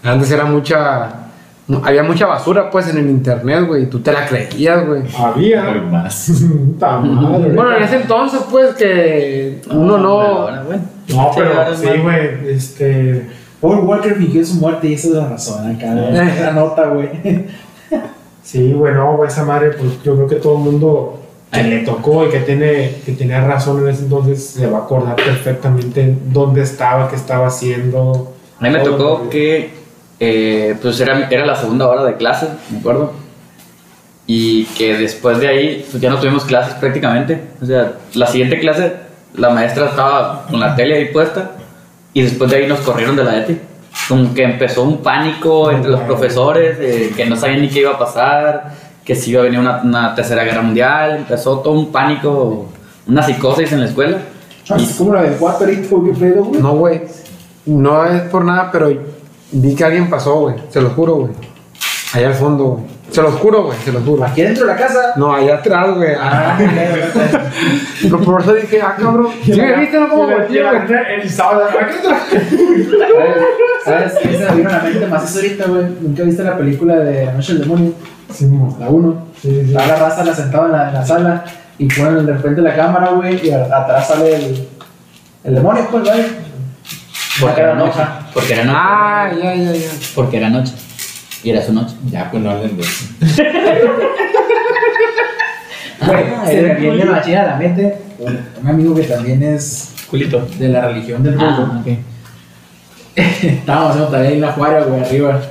Antes 0.04 0.32
era 0.32 0.46
mucha. 0.46 1.29
No, 1.70 1.82
había 1.86 2.04
mucha 2.04 2.26
basura, 2.26 2.70
pues, 2.70 2.90
en 2.90 2.98
el 2.98 3.10
internet, 3.10 3.66
güey. 3.66 3.84
y 3.84 3.86
Tú 3.86 4.00
te 4.00 4.12
la 4.12 4.26
creías, 4.26 4.86
güey. 4.86 5.04
Había. 5.18 5.64
Muy 5.64 5.82
más. 5.92 6.30
Madre. 6.80 7.54
Bueno, 7.54 7.78
en 7.78 7.84
ese 7.84 7.96
entonces, 7.98 8.42
pues, 8.52 8.76
que 8.76 9.62
uno 9.72 9.94
Pero 9.96 9.98
no. 10.00 10.22
ahora, 10.22 10.64
bueno. 10.64 10.84
No, 11.08 11.32
Sí, 11.34 11.40
ahora 11.40 11.66
pero 11.66 11.78
sí, 11.78 12.00
güey. 12.02 12.52
Este. 12.52 13.30
Paul 13.62 13.80
Walker 13.80 14.16
fingió 14.16 14.46
su 14.46 14.56
muerte 14.56 14.88
y 14.88 14.94
esa 14.94 15.08
es 15.10 15.14
la 15.14 15.30
razón 15.30 15.76
acá. 15.76 15.94
La 15.94 16.52
nota, 16.52 16.88
güey. 16.88 17.10
Sí, 18.42 18.74
güey, 18.74 18.96
no, 18.96 19.16
güey, 19.16 19.30
esa 19.30 19.46
madre, 19.46 19.70
pues 19.72 20.02
yo 20.02 20.16
creo 20.16 20.28
que 20.28 20.38
todo 20.38 20.56
el 20.58 20.64
mundo 20.64 21.20
que 21.52 21.62
le 21.62 21.80
tocó 21.82 22.26
y 22.26 22.30
que 22.30 22.40
tiene 22.40 22.96
que 23.06 23.12
tenía 23.12 23.42
razón 23.46 23.84
en 23.84 23.90
ese 23.90 24.04
entonces 24.04 24.44
se 24.44 24.66
va 24.66 24.80
a 24.80 24.82
acordar 24.82 25.16
perfectamente 25.18 26.18
dónde 26.32 26.64
estaba, 26.64 27.08
qué 27.10 27.16
estaba 27.16 27.46
haciendo. 27.46 28.34
A 28.60 28.64
mí 28.64 28.72
me 28.72 28.80
tocó 28.80 29.30
que, 29.30 29.70
eh, 30.20 30.76
pues 30.82 31.00
era, 31.00 31.28
era 31.30 31.46
la 31.46 31.56
segunda 31.56 31.88
hora 31.88 32.04
de 32.04 32.16
clase, 32.16 32.48
me 32.72 32.80
acuerdo. 32.80 33.14
Y 34.28 34.66
que 34.66 34.96
después 34.98 35.40
de 35.40 35.48
ahí, 35.48 35.86
pues 35.90 36.02
ya 36.02 36.10
no 36.10 36.20
tuvimos 36.20 36.46
clases 36.46 36.76
prácticamente. 36.76 37.42
O 37.62 37.66
sea, 37.66 37.94
la 38.14 38.28
siguiente 38.28 38.60
clase, 38.60 38.94
la 39.36 39.50
maestra 39.50 39.88
estaba 39.88 40.46
con 40.50 40.60
la 40.60 40.76
tele 40.76 40.98
ahí 40.98 41.06
puesta. 41.06 41.52
Y 42.14 42.22
después 42.22 42.52
de 42.52 42.58
ahí 42.58 42.68
nos 42.68 42.80
corrieron 42.82 43.16
de 43.16 43.24
la 43.24 43.40
ETI. 43.40 43.60
Como 44.08 44.34
que 44.34 44.44
empezó 44.44 44.84
un 44.84 45.00
pánico 45.02 45.72
entre 45.72 45.90
los 45.90 46.02
profesores, 46.02 46.78
eh, 46.80 47.14
que 47.16 47.26
no 47.26 47.36
sabían 47.36 47.62
ni 47.62 47.70
qué 47.70 47.80
iba 47.82 47.92
a 47.92 47.98
pasar, 47.98 48.74
que 49.04 49.16
si 49.16 49.32
iba 49.32 49.42
a 49.42 49.46
venir 49.46 49.60
una, 49.60 49.82
una 49.82 50.14
tercera 50.14 50.44
guerra 50.44 50.62
mundial. 50.62 51.18
Empezó 51.18 51.60
todo 51.60 51.74
un 51.74 51.92
pánico, 51.92 52.68
una 53.08 53.24
psicosis 53.24 53.72
en 53.72 53.80
la 53.80 53.86
escuela. 53.88 54.18
Es 54.78 54.96
como 54.96 55.16
la 55.16 55.24
del 55.24 55.34
cuatro 55.34 55.66
ahorita, 55.66 55.88
güey, 55.90 56.12
qué 56.12 56.20
pedo, 56.20 56.44
güey. 56.44 56.62
No, 56.62 56.76
güey. 56.76 57.02
No 57.66 58.06
es 58.06 58.22
por 58.24 58.46
nada, 58.46 58.70
pero 58.72 58.92
vi 59.52 59.76
que 59.76 59.84
alguien 59.84 60.10
pasó, 60.10 60.40
güey. 60.42 60.56
Se 60.70 60.82
lo 60.82 60.90
juro, 60.92 61.16
güey. 61.16 61.32
Allá 62.14 62.28
al 62.28 62.34
fondo, 62.34 62.64
güey. 62.66 62.84
Se 63.12 63.22
lo 63.22 63.32
juro, 63.32 63.64
güey. 63.66 63.78
Se 63.84 63.92
lo 63.92 64.02
juro. 64.02 64.24
Aquí 64.24 64.42
dentro 64.44 64.66
de 64.68 64.74
la 64.74 64.78
casa. 64.80 65.14
No, 65.16 65.34
allá 65.34 65.56
atrás, 65.56 65.96
güey. 65.96 66.14
Ah, 66.20 66.58
Pero 68.02 68.20
por 68.22 68.42
eso 68.42 68.54
dije, 68.54 68.80
ah, 68.82 68.96
cabrón. 69.00 69.28
¿Sí 69.44 69.52
me 69.54 69.76
viste, 69.78 70.00
no? 70.00 70.10
Como 70.10 70.28
volteé, 70.28 70.62
güey. 70.64 71.22
el 71.22 71.30
sábado. 71.30 71.66
¿a 71.66 71.88
qué 71.88 71.94
te- 71.96 72.40
¿Sabes? 73.84 74.14
¿Sabes 74.14 74.14
qué 74.22 74.38
se 74.38 74.46
me 74.52 74.56
vino 74.58 74.70
a 74.70 74.74
la 74.74 74.84
mente 74.84 75.08
más 75.08 75.36
ahorita, 75.36 75.66
güey? 75.68 75.84
¿Nunca 76.02 76.24
viste 76.24 76.44
la 76.44 76.58
película 76.58 76.96
de 76.98 77.26
La 77.26 77.34
Noche 77.34 77.54
del 77.54 77.62
Demonio? 77.64 77.94
Sí, 78.34 78.46
mo. 78.46 78.76
La 78.80 78.90
1. 78.90 79.26
Sí, 79.42 79.62
sí. 79.66 79.72
La 79.72 79.96
raza 79.98 80.24
la 80.24 80.34
sentada 80.36 80.66
en 80.68 80.72
la, 80.72 80.88
en 80.90 80.94
la 80.94 81.06
sala 81.06 81.44
y 81.80 81.88
ponen 81.88 82.26
de 82.26 82.34
repente 82.34 82.62
la 82.62 82.76
cámara, 82.76 83.10
güey, 83.12 83.44
y 83.48 83.52
atrás 83.52 84.08
sale 84.08 84.36
el, 84.36 84.68
el 85.46 85.56
demonio, 85.56 85.88
pues, 85.90 86.04
güey. 86.04 86.26
Porque 87.42 87.62
era 87.62 87.74
roja. 87.76 88.19
Porque 88.34 88.54
era 88.54 88.64
noche. 88.66 88.78
Ah, 88.80 89.32
ya, 89.42 89.56
ya, 89.56 89.72
ya. 89.74 89.90
Porque 90.16 90.38
era 90.38 90.50
noche. 90.50 90.74
Y 91.44 91.50
era 91.52 91.66
su 91.66 91.74
noche. 91.74 91.96
Ya, 92.10 92.30
pues 92.30 92.44
no 92.44 92.52
hablen 92.52 92.76
de 92.78 92.84
eso. 92.84 93.06
Güey, 96.06 96.24
Ah, 96.34 96.44
se 96.46 96.54
me 96.54 96.60
era 96.60 96.74
viene 96.76 96.90
culito. 96.98 97.12
machina 97.12 97.42
a 97.42 97.46
la 97.46 97.56
mente 97.58 97.98
un 98.62 98.68
amigo 98.68 98.96
que 98.96 99.04
también 99.04 99.42
es 99.44 99.94
Culito. 100.10 100.46
de 100.58 100.70
la 100.70 100.88
religión 100.88 101.22
del 101.24 101.36
mundo. 101.36 101.72
Ah. 101.74 101.82
Estábamos 103.42 103.90
haciendo 103.92 104.12
tarea 104.12 104.32
en 104.32 104.42
la 104.42 104.52
Juárez, 104.54 104.88
güey, 104.88 105.02
arriba. 105.02 105.42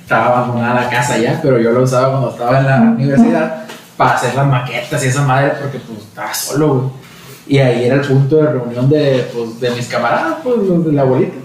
Estaba 0.00 0.26
abandonada 0.38 0.82
la 0.82 0.90
casa 0.90 1.16
ya, 1.18 1.38
pero 1.42 1.58
yo 1.58 1.70
lo 1.70 1.82
usaba 1.82 2.10
cuando 2.10 2.30
estaba 2.30 2.58
en 2.60 2.66
la 2.66 2.76
universidad 2.80 3.64
para 3.96 4.14
hacer 4.14 4.34
las 4.34 4.46
maquetas 4.46 5.02
y 5.04 5.08
esa 5.08 5.22
madre 5.22 5.52
porque 5.60 5.78
pues 5.78 5.98
estaba 6.00 6.34
solo, 6.34 6.74
güey. 6.74 6.88
Y 7.46 7.58
ahí 7.58 7.84
era 7.84 7.96
el 7.96 8.00
punto 8.00 8.36
de 8.36 8.50
reunión 8.52 8.88
de, 8.88 9.30
pues, 9.34 9.60
de 9.60 9.70
mis 9.72 9.86
camaradas, 9.86 10.36
pues, 10.42 10.56
los 10.66 10.84
de 10.86 10.92
la 10.92 11.02
abuelita. 11.02 11.36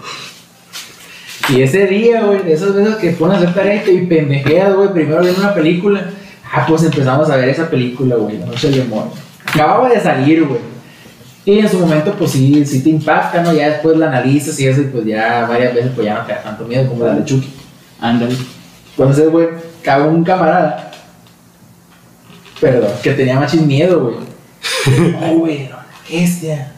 Y 1.49 1.61
ese 1.61 1.87
día, 1.87 2.21
güey, 2.21 2.43
de 2.43 2.53
esas 2.53 2.75
veces 2.75 2.95
que 2.97 3.11
pones 3.11 3.37
a 3.37 3.41
hacer 3.41 3.53
tarea 3.55 3.83
y 3.89 4.05
pendejeas, 4.05 4.75
güey, 4.75 4.93
primero 4.93 5.21
viendo 5.21 5.41
una 5.41 5.53
película. 5.53 6.03
Ah, 6.51 6.65
pues 6.67 6.83
empezamos 6.83 7.29
a 7.29 7.37
ver 7.37 7.49
esa 7.49 7.69
película, 7.69 8.15
güey, 8.15 8.37
La 8.37 8.45
Noche 8.45 8.69
del 8.69 8.81
Demonio. 8.81 9.11
Acababa 9.45 9.89
de 9.89 9.99
salir, 9.99 10.45
güey. 10.45 10.59
Y 11.45 11.59
en 11.59 11.69
su 11.69 11.79
momento, 11.79 12.13
pues 12.13 12.31
sí, 12.31 12.63
sí 12.65 12.83
te 12.83 12.89
impacta, 12.89 13.41
¿no? 13.41 13.53
Ya 13.53 13.69
después 13.69 13.97
la 13.97 14.07
analizas 14.07 14.59
y 14.59 14.67
eso, 14.67 14.81
y 14.81 14.85
pues 14.85 15.05
ya 15.05 15.47
varias 15.47 15.73
veces, 15.73 15.91
pues 15.95 16.05
ya 16.05 16.19
no 16.19 16.25
te 16.25 16.33
da 16.33 16.43
tanto 16.43 16.65
miedo 16.65 16.87
como 16.87 17.05
la 17.05 17.15
de 17.15 17.25
Chucky. 17.25 17.49
Ándale. 17.99 18.35
Entonces, 18.91 19.29
güey, 19.29 19.47
cago 19.81 20.09
un 20.09 20.23
camarada. 20.23 20.91
Perdón, 22.61 22.91
que 23.01 23.11
tenía 23.13 23.39
más 23.39 23.53
miedo, 23.55 24.01
güey. 24.01 24.29
No, 25.11 25.33
güey, 25.39 25.69
no, 25.69 25.77
bestia. 26.09 26.73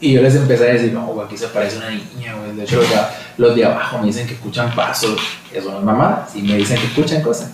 Y 0.00 0.12
yo 0.12 0.22
les 0.22 0.34
empecé 0.34 0.70
a 0.70 0.72
decir, 0.72 0.92
no, 0.92 1.06
güey, 1.06 1.26
aquí 1.26 1.36
se 1.36 1.48
parece 1.48 1.76
una 1.76 1.90
niña, 1.90 2.34
güey. 2.34 2.56
De 2.56 2.64
hecho, 2.64 2.76
los 2.76 2.88
de, 2.88 2.96
los 3.36 3.54
de 3.54 3.64
abajo 3.64 3.98
me 3.98 4.06
dicen 4.06 4.26
que 4.26 4.34
escuchan 4.34 4.74
pasos. 4.74 5.18
Eso 5.52 5.70
no 5.70 5.78
es 5.78 5.84
mamada. 5.84 6.28
Y 6.34 6.42
me 6.42 6.56
dicen 6.56 6.78
que 6.78 6.86
escuchan 6.86 7.22
cosas. 7.22 7.50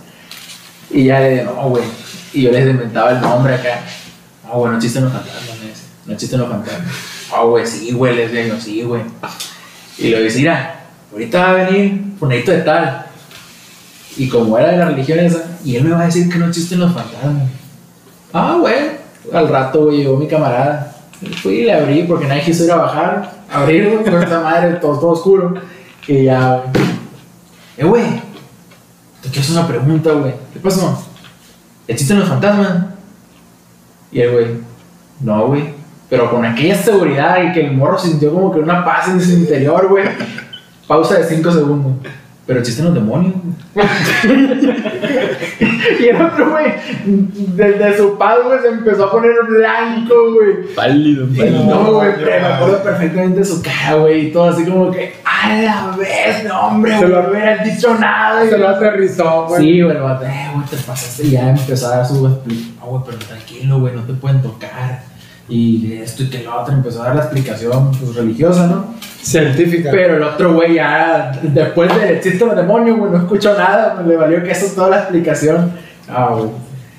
Y 0.90 1.04
ya 1.04 1.20
le 1.20 1.40
digo, 1.40 1.52
no, 1.54 1.68
güey. 1.68 1.84
Y 2.32 2.42
yo 2.42 2.50
les 2.50 2.68
inventaba 2.68 3.12
el 3.12 3.20
nombre 3.20 3.54
acá. 3.54 3.80
No, 4.44 4.58
güey, 4.58 4.72
no 4.72 4.76
existen 4.76 5.04
los 5.04 5.12
fantasmas, 5.12 5.58
me. 5.60 5.72
No 6.06 6.12
existen 6.14 6.40
los 6.40 6.48
fantasmas. 6.48 6.92
Ah, 7.32 7.42
güey, 7.42 7.66
sí, 7.66 7.92
güey, 7.92 8.16
les 8.16 8.32
digo, 8.32 8.56
sí, 8.60 8.82
güey. 8.82 9.02
Y 9.98 10.08
le 10.08 10.22
dice, 10.22 10.38
mira, 10.38 10.80
ahorita 11.12 11.40
va 11.40 11.50
a 11.50 11.54
venir 11.54 12.10
Funadito 12.20 12.52
de 12.52 12.58
tal. 12.58 13.06
Y 14.18 14.28
como 14.28 14.58
era 14.58 14.72
de 14.72 14.76
la 14.76 14.88
religión 14.90 15.18
esa, 15.20 15.42
y 15.64 15.76
él 15.76 15.84
me 15.84 15.90
va 15.90 16.02
a 16.02 16.06
decir 16.06 16.28
que 16.28 16.38
no 16.38 16.46
existen 16.46 16.78
los 16.78 16.92
fantasmas. 16.92 17.48
Ah, 18.32 18.58
güey. 18.60 19.00
Al 19.32 19.48
rato, 19.48 19.86
güey, 19.86 19.98
llegó 19.98 20.18
mi 20.18 20.28
camarada. 20.28 20.96
Fui 21.42 21.54
y 21.54 21.64
le 21.64 21.74
abrí 21.74 22.02
porque 22.04 22.26
nadie 22.26 22.42
quiso 22.42 22.64
ir 22.64 22.72
a 22.72 22.76
bajar. 22.76 23.32
Abrir, 23.50 23.90
güey, 23.90 24.04
con 24.10 24.22
esa 24.22 24.40
madre, 24.40 24.74
todo, 24.74 25.08
oscuro. 25.08 25.54
Y 26.06 26.24
ya. 26.24 26.64
Eh, 27.76 27.84
güey. 27.84 28.04
Te 29.22 29.28
quiero 29.28 29.42
hacer 29.42 29.56
una 29.56 29.68
pregunta, 29.68 30.12
güey. 30.12 30.34
¿Qué 30.52 30.60
pasó? 30.60 31.06
¿Existen 31.86 32.20
los 32.20 32.28
fantasmas? 32.28 32.86
Y 34.10 34.20
el 34.20 34.32
güey, 34.32 34.46
no, 35.20 35.46
güey. 35.48 35.74
Pero 36.08 36.30
con 36.30 36.44
aquella 36.44 36.76
seguridad 36.76 37.42
y 37.42 37.52
que 37.52 37.66
el 37.66 37.76
morro 37.76 37.98
sintió 37.98 38.32
como 38.32 38.50
que 38.50 38.58
una 38.58 38.84
paz 38.84 39.08
en 39.08 39.20
su 39.20 39.30
interior, 39.30 39.88
güey. 39.88 40.04
Pausa 40.86 41.18
de 41.18 41.24
5 41.24 41.52
segundos. 41.52 41.92
Pero 42.50 42.60
existen 42.62 42.86
los 42.86 42.94
demonios. 42.94 43.32
y 46.00 46.04
el 46.08 46.20
otro, 46.20 46.50
güey, 46.50 46.72
desde 47.54 47.96
su 47.96 48.18
paz, 48.18 48.38
güey, 48.44 48.58
se 48.60 48.70
empezó 48.70 49.04
a 49.04 49.12
poner 49.12 49.30
blanco, 49.48 50.14
güey. 50.34 50.74
Pálido, 50.74 51.28
Y 51.28 51.50
No, 51.52 51.92
güey, 51.92 52.12
pero 52.16 52.40
me 52.48 52.54
acuerdo 52.54 52.82
perfectamente 52.82 53.38
de 53.38 53.44
su 53.44 53.62
cara, 53.62 53.94
güey, 53.94 54.26
y 54.26 54.32
todo 54.32 54.46
así 54.46 54.64
como 54.64 54.90
que, 54.90 55.14
a 55.24 55.62
la 55.62 55.96
vez, 55.96 56.42
no, 56.42 56.60
hombre, 56.60 56.90
Se 56.90 56.98
güey, 56.98 57.10
lo- 57.10 57.22
no 57.22 57.30
hubieras 57.30 57.64
dicho 57.64 57.94
nada. 57.94 58.44
Se 58.44 58.58
lo 58.58 58.68
aterrizó, 58.68 59.46
güey. 59.46 59.62
Sí, 59.62 59.82
güey, 59.82 59.96
eh, 59.96 60.00
güey, 60.00 60.66
te 60.68 60.76
pasaste. 60.78 61.26
Y 61.28 61.30
ya 61.30 61.50
empezó 61.50 61.86
a 61.86 61.98
dar 61.98 62.06
su 62.08 62.26
explicación. 62.26 62.78
No, 62.80 62.86
güey, 62.86 63.02
pero 63.06 63.18
tranquilo, 63.18 63.78
güey, 63.78 63.94
no 63.94 64.02
te 64.02 64.14
pueden 64.14 64.42
tocar. 64.42 65.02
Y 65.50 65.94
esto 65.94 66.22
y 66.22 66.30
que 66.30 66.44
lo 66.44 66.60
otro, 66.60 66.72
empezó 66.74 67.02
a 67.02 67.06
dar 67.06 67.16
la 67.16 67.22
explicación 67.22 67.90
pues, 67.92 68.14
religiosa, 68.14 68.66
¿no? 68.68 68.94
Científica. 69.20 69.90
Pero 69.90 70.16
el 70.16 70.22
otro 70.22 70.54
güey 70.54 70.74
ya, 70.74 71.32
después 71.42 71.94
de 71.94 72.14
existe 72.16 72.46
los 72.46 72.56
demonios, 72.56 72.98
güey, 72.98 73.10
no 73.10 73.18
escuchó 73.18 73.56
nada, 73.58 73.94
pues, 73.96 74.06
le 74.06 74.16
valió 74.16 74.42
que 74.42 74.52
eso 74.52 74.66
es 74.66 74.74
toda 74.74 74.88
la 74.90 74.98
explicación. 75.00 75.72
Ah, 76.08 76.30
güey. 76.32 76.50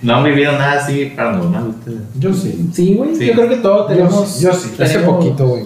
No 0.02 0.16
han 0.16 0.24
vivido 0.24 0.52
nada 0.54 0.74
así 0.74 1.14
paranormal 1.16 1.68
ustedes. 1.70 2.02
Yo 2.20 2.34
sí. 2.34 2.70
Sí, 2.74 2.96
güey, 2.96 3.16
Sí. 3.16 3.28
yo 3.28 3.34
creo 3.34 3.50
que 3.50 3.58
todos 3.58 3.88
tenemos. 3.88 4.40
Yo 4.40 4.52
sí. 4.54 4.72
Hace 4.80 4.96
tenemos- 4.96 5.18
poquito, 5.18 5.48
güey. 5.48 5.64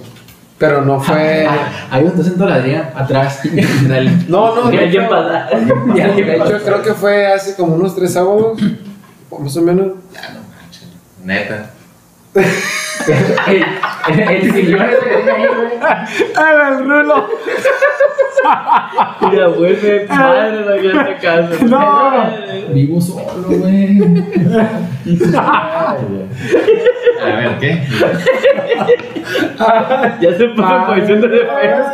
Pero 0.57 0.85
no 0.85 0.99
fue. 1.01 1.47
Hay 1.91 2.03
un 2.05 2.15
docente 2.15 2.43
Adrián 2.43 2.89
atrás. 2.95 3.41
No, 4.29 4.55
no, 4.55 4.73
Y 4.73 4.77
de 4.77 4.83
alguien 4.83 5.03
alguien 5.03 6.27
de 6.27 6.35
hecho, 6.37 6.59
creo 6.63 6.81
que 6.81 6.93
fue 6.93 7.27
hace 7.27 7.55
como 7.55 7.75
unos 7.75 7.95
tres 7.95 8.13
sábados. 8.13 8.59
Más 9.39 9.57
o 9.57 9.61
menos. 9.61 9.87
Ya 10.13 10.29
no 10.33 10.39
manches. 10.55 10.87
Neta. 11.23 11.71
El, 12.35 12.45
el, 13.47 14.19
el 14.29 14.53
que 14.53 14.61
güey. 14.63 15.79
¡Ah, 16.35 16.69
el 16.69 16.79
rulo! 16.85 17.29
Ya 19.31 19.47
vuelve 19.47 20.05
madre 20.09 20.65
la 20.65 20.75
gran 20.75 21.17
casa. 21.19 21.65
No. 21.65 21.83
Vivo 22.69 22.99
solo, 23.01 23.47
güey. 23.47 23.99
A 27.21 27.25
ver, 27.25 27.57
¿qué? 27.59 27.83
Ya 30.19 30.31
se 30.37 30.45
puso 30.49 30.75
en 30.75 30.85
posición 30.85 31.21
de 31.21 31.27
defensa. 31.27 31.93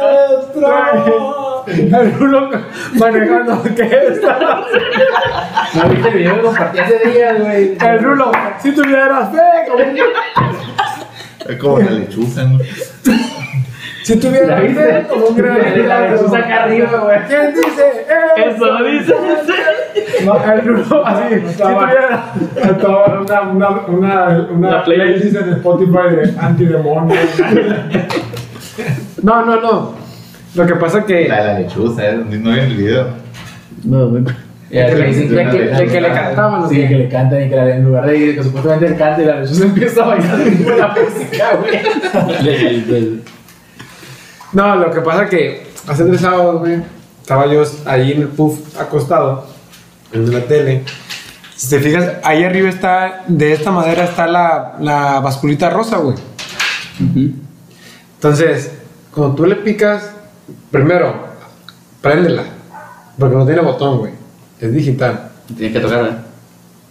El 1.68 2.14
rulo 2.20 2.49
manejando. 2.93 3.64
¿Qué 3.76 3.84
está? 4.12 4.38
¿No 5.74 5.89
viste 5.89 6.07
el 6.09 6.14
video 6.16 6.36
que 6.36 6.41
compartí 6.41 6.80
hace 6.80 6.99
días, 7.09 7.39
güey? 7.39 7.78
El 7.80 8.03
rulo. 8.03 8.32
Si 8.59 8.72
tuvieras 8.74 9.30
fe, 9.32 9.41
como 9.70 9.84
Es 11.49 11.57
como 11.57 11.80
la 11.80 11.91
lechuza, 11.91 12.43
¿no? 12.43 12.59
Si 14.03 14.16
tuvieras 14.20 14.49
¿La 14.49 14.59
viste? 14.62 14.84
fe, 14.84 15.07
como 15.09 15.26
un 15.28 15.36
gran 15.38 15.88
La 15.88 16.09
lechuza 16.12 16.38
acá 16.38 16.64
arriba, 16.64 16.97
güey. 16.99 17.20
¿Quién 17.28 17.53
dice? 17.53 18.05
Eso 18.38 18.84
dice. 18.84 19.16
No, 20.26 20.43
el 20.53 20.62
rulo 20.62 21.05
así. 21.05 21.24
Si 21.47 21.57
tuviera. 21.57 22.34
Una, 23.22 23.41
una, 23.41 23.70
una, 23.88 24.47
una 24.49 24.72
La 24.72 24.84
playlist. 24.84 25.20
playlist 25.24 25.36
en 25.36 25.53
Spotify 25.53 26.16
de 26.16 26.34
antidemonio. 26.39 27.16
No, 29.24 29.45
no, 29.45 29.62
no. 29.62 30.00
Lo 30.55 30.65
que 30.67 30.75
pasa 30.75 31.05
que. 31.05 31.27
La 31.27 31.37
de 31.41 31.53
la 31.53 31.59
lechuza, 31.59 32.09
¿eh? 32.09 32.15
no 32.17 32.51
vi 32.51 32.59
el 32.59 32.75
video. 32.75 33.07
No, 33.83 34.09
güey. 34.09 34.23
Ya, 34.69 34.85
De 34.85 34.91
que 34.95 35.01
que- 35.01 35.07
dicen 35.07 35.29
de 35.29 35.35
que- 35.49 35.65
la- 35.65 35.79
de 35.79 35.87
que 35.87 36.01
le 36.01 36.07
cantaban, 36.13 36.69
que 36.69 36.87
le 36.87 37.09
cantan 37.09 37.41
y 37.45 37.49
que 37.49 37.55
la- 37.55 37.75
en 37.75 37.83
lugar 37.83 38.05
de 38.05 38.35
que 38.35 38.43
supuestamente 38.43 38.85
él 38.87 38.95
y 39.21 39.25
la 39.25 39.39
lechuza 39.41 39.63
empieza 39.65 40.03
a 40.03 40.07
bailar 40.07 40.37
la 40.77 40.87
música, 40.87 41.45
güey. 41.59 43.21
No, 44.53 44.75
lo 44.75 44.91
que 44.91 45.01
pasa 45.01 45.27
que 45.29 45.63
hace 45.87 46.03
tres 46.05 46.21
sábados, 46.21 46.59
güey, 46.59 46.77
estaba 47.21 47.47
yo 47.47 47.63
ahí 47.85 48.11
en 48.13 48.21
el 48.21 48.27
puff 48.27 48.59
acostado, 48.79 49.45
en 50.13 50.31
la 50.33 50.41
tele. 50.41 50.83
Si 51.55 51.69
te 51.69 51.79
fijas, 51.79 52.13
ahí 52.23 52.43
arriba 52.43 52.69
está, 52.69 53.23
de 53.27 53.53
esta 53.53 53.71
madera 53.71 54.03
está 54.05 54.27
la, 54.27 54.75
la 54.79 55.19
basculita 55.19 55.69
rosa, 55.69 55.97
güey. 55.97 56.15
Entonces, 58.15 58.71
cuando 59.13 59.35
tú 59.35 59.45
le 59.45 59.55
picas, 59.55 60.11
primero, 60.69 61.13
préndela, 62.01 62.43
porque 63.17 63.35
no 63.35 63.45
tiene 63.45 63.61
botón, 63.61 63.99
güey. 63.99 64.13
Es 64.59 64.71
digital, 64.73 65.31
Tienes 65.57 65.73
que 65.73 65.79
tocar, 65.79 66.05
¿eh? 66.05 66.15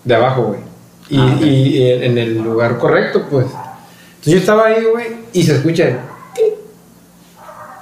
de 0.04 0.14
abajo, 0.14 0.42
güey. 0.44 0.60
Y, 1.08 1.18
Ah, 1.18 1.38
y 1.40 1.92
en 2.04 2.18
el 2.18 2.38
lugar 2.38 2.78
correcto, 2.78 3.26
pues. 3.30 3.46
Entonces 3.46 4.32
yo 4.32 4.38
estaba 4.38 4.66
ahí, 4.66 4.84
güey, 4.84 5.06
y 5.32 5.42
se 5.42 5.56
escucha 5.56 5.84
el. 5.88 5.96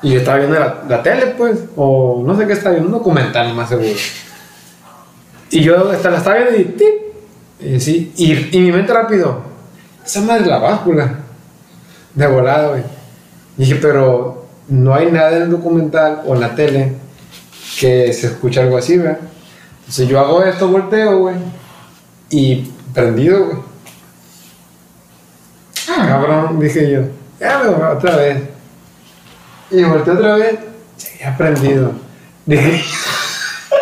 Y 0.02 0.12
yo 0.12 0.18
estaba 0.18 0.38
viendo 0.38 0.58
la, 0.58 0.84
la 0.88 1.02
tele, 1.02 1.34
pues, 1.36 1.64
o 1.74 2.22
no 2.24 2.36
sé 2.36 2.46
qué 2.46 2.52
estaba 2.52 2.70
viendo, 2.70 2.88
un 2.88 2.98
documental 2.98 3.52
más 3.54 3.68
seguro. 3.68 3.88
Y 5.50 5.60
yo 5.60 5.90
hasta 5.90 6.10
la 6.10 6.18
estaba 6.18 6.36
viendo 6.36 6.56
y 6.56 6.64
tic. 6.64 6.94
Y, 7.60 7.80
sí, 7.80 8.12
y, 8.16 8.56
y 8.56 8.60
mi 8.60 8.70
mente 8.70 8.92
rápido, 8.92 9.42
esa 10.06 10.20
madre 10.20 10.42
es 10.42 10.46
la 10.48 10.58
báscula. 10.58 11.18
De 12.14 12.26
volada, 12.26 12.68
güey. 12.68 12.82
Y 13.56 13.62
dije, 13.62 13.74
pero 13.76 14.38
no 14.68 14.94
hay 14.94 15.10
nada 15.10 15.36
en 15.36 15.42
el 15.42 15.50
documental 15.50 16.22
o 16.26 16.34
en 16.34 16.40
la 16.40 16.54
tele 16.54 16.92
que 17.80 18.12
se 18.12 18.28
escuche 18.28 18.60
algo 18.60 18.76
así, 18.76 18.98
¿verdad? 18.98 19.18
Entonces 19.80 20.08
yo 20.08 20.20
hago 20.20 20.42
esto, 20.42 20.68
volteo, 20.68 21.18
güey. 21.18 21.36
Y 22.30 22.70
prendido, 22.92 23.46
güey. 23.46 23.58
Cabrón, 25.86 26.60
dije 26.60 26.90
yo. 26.90 27.00
Ya 27.40 27.58
me 27.58 27.70
voy 27.70 27.96
otra 27.96 28.16
vez. 28.16 28.42
Y 29.70 29.82
volteé 29.84 30.12
otra 30.12 30.34
vez. 30.36 30.58
Seguía 30.96 31.36
prendido. 31.36 31.92
Dije. 32.44 32.82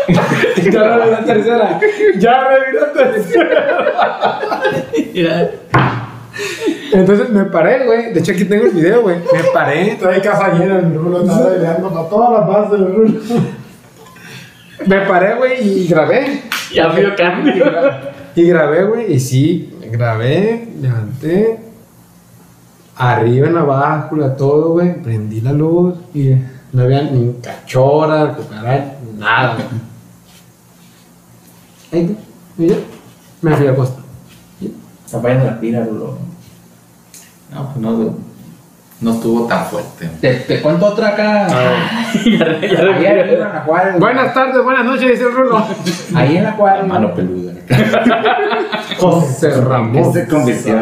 ya 0.09 0.22
me 0.22 1.05
vi 1.05 1.11
la 1.11 1.24
tercera. 1.24 1.80
Ya 2.18 2.49
me 2.49 2.59
vi 2.61 2.78
la 2.78 2.93
tercera. 2.93 3.82
Entonces 6.93 7.30
me 7.30 7.45
paré, 7.45 7.84
güey. 7.84 8.12
De 8.12 8.20
hecho, 8.20 8.32
aquí 8.32 8.45
tengo 8.45 8.64
el 8.64 8.72
video, 8.72 9.03
güey. 9.03 9.16
Me 9.16 9.43
paré. 9.53 9.97
Trae 9.99 10.20
casa 10.20 10.53
llena, 10.55 10.78
el 10.78 10.95
rulo 10.95 11.22
estaba 11.22 11.51
bailando 11.51 11.91
para 11.91 12.09
todas 12.09 12.32
las 12.32 12.49
bases 12.49 12.70
del 12.72 12.95
rulo. 12.95 13.20
Me 14.87 15.01
paré, 15.07 15.34
güey, 15.37 15.82
y 15.82 15.87
grabé. 15.89 16.43
Ya 16.72 16.89
vio 16.89 17.14
cambio. 17.16 17.64
Y 18.34 18.43
grabé, 18.49 18.84
güey, 18.84 19.14
y 19.14 19.18
sí, 19.18 19.74
grabé, 19.91 20.68
levanté, 20.78 21.59
arriba 22.95 23.47
en 23.47 23.55
la 23.55 23.62
báscula, 23.62 24.37
todo, 24.37 24.72
güey, 24.72 25.01
prendí 25.03 25.41
la 25.41 25.53
luz 25.53 25.95
y 26.12 26.34
no 26.72 26.82
había 26.82 27.03
ni 27.03 27.32
cachora, 27.43 28.34
cucaracha, 28.34 28.97
nada, 29.16 29.55
güey. 29.55 29.66
Ahí, 31.93 32.16
y 32.59 32.66
ya, 32.66 32.76
me 33.41 33.57
fui 33.57 33.66
a 33.66 33.74
costa. 33.74 34.03
Fallando 35.07 35.47
la 35.47 35.59
pila, 35.59 35.80
bro. 35.80 36.18
No, 37.53 37.64
pues 37.72 37.76
no, 37.76 38.14
no 39.01 39.12
estuvo 39.12 39.47
tan 39.47 39.64
fuerte. 39.66 40.09
Te, 40.20 40.34
te 40.34 40.61
cuento 40.62 40.86
otra 40.86 41.09
acá. 41.09 41.47
ya, 42.24 42.44
re- 42.44 42.70
ya, 42.70 43.11
arriba 43.20 43.24
en 43.24 43.40
la. 43.40 43.61
Buenas 43.99 44.34
tardes, 44.34 44.64
buenas 44.64 44.84
noches, 44.84 45.11
dice 45.11 45.24
el 45.24 45.32
Rulo. 45.34 45.64
Ahí 46.14 46.36
en 46.36 46.44
la 46.44 46.51
La 46.51 46.57
Juárez. 46.57 46.86
mano 46.86 47.14
peluda. 47.14 47.53
José 48.99 49.51
Ramón. 49.61 50.12
se 50.12 50.26
convirtió? 50.26 50.74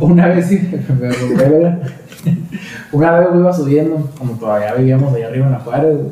Una 0.00 0.26
vez, 0.28 0.46
sí, 0.48 0.58
me 1.00 1.08
una 2.92 3.12
vez 3.12 3.28
iba 3.34 3.52
subiendo, 3.52 4.10
como 4.18 4.32
todavía 4.34 4.74
vivíamos 4.74 5.14
allá 5.14 5.28
arriba 5.28 5.46
en 5.46 5.52
la 5.52 5.58
güey, 5.94 6.08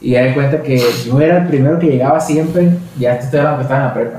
y 0.00 0.10
ya 0.12 0.24
di 0.24 0.34
cuenta 0.34 0.62
que 0.62 0.82
yo 1.06 1.20
era 1.20 1.38
el 1.42 1.46
primero 1.46 1.78
que 1.78 1.86
llegaba 1.86 2.18
siempre, 2.20 2.70
ya 2.98 3.16
te 3.18 3.24
estoy 3.26 3.38
hablando 3.40 3.58
que 3.58 3.62
estaba 3.64 3.80
en 3.82 3.86
la 3.88 3.94
prepa, 3.94 4.18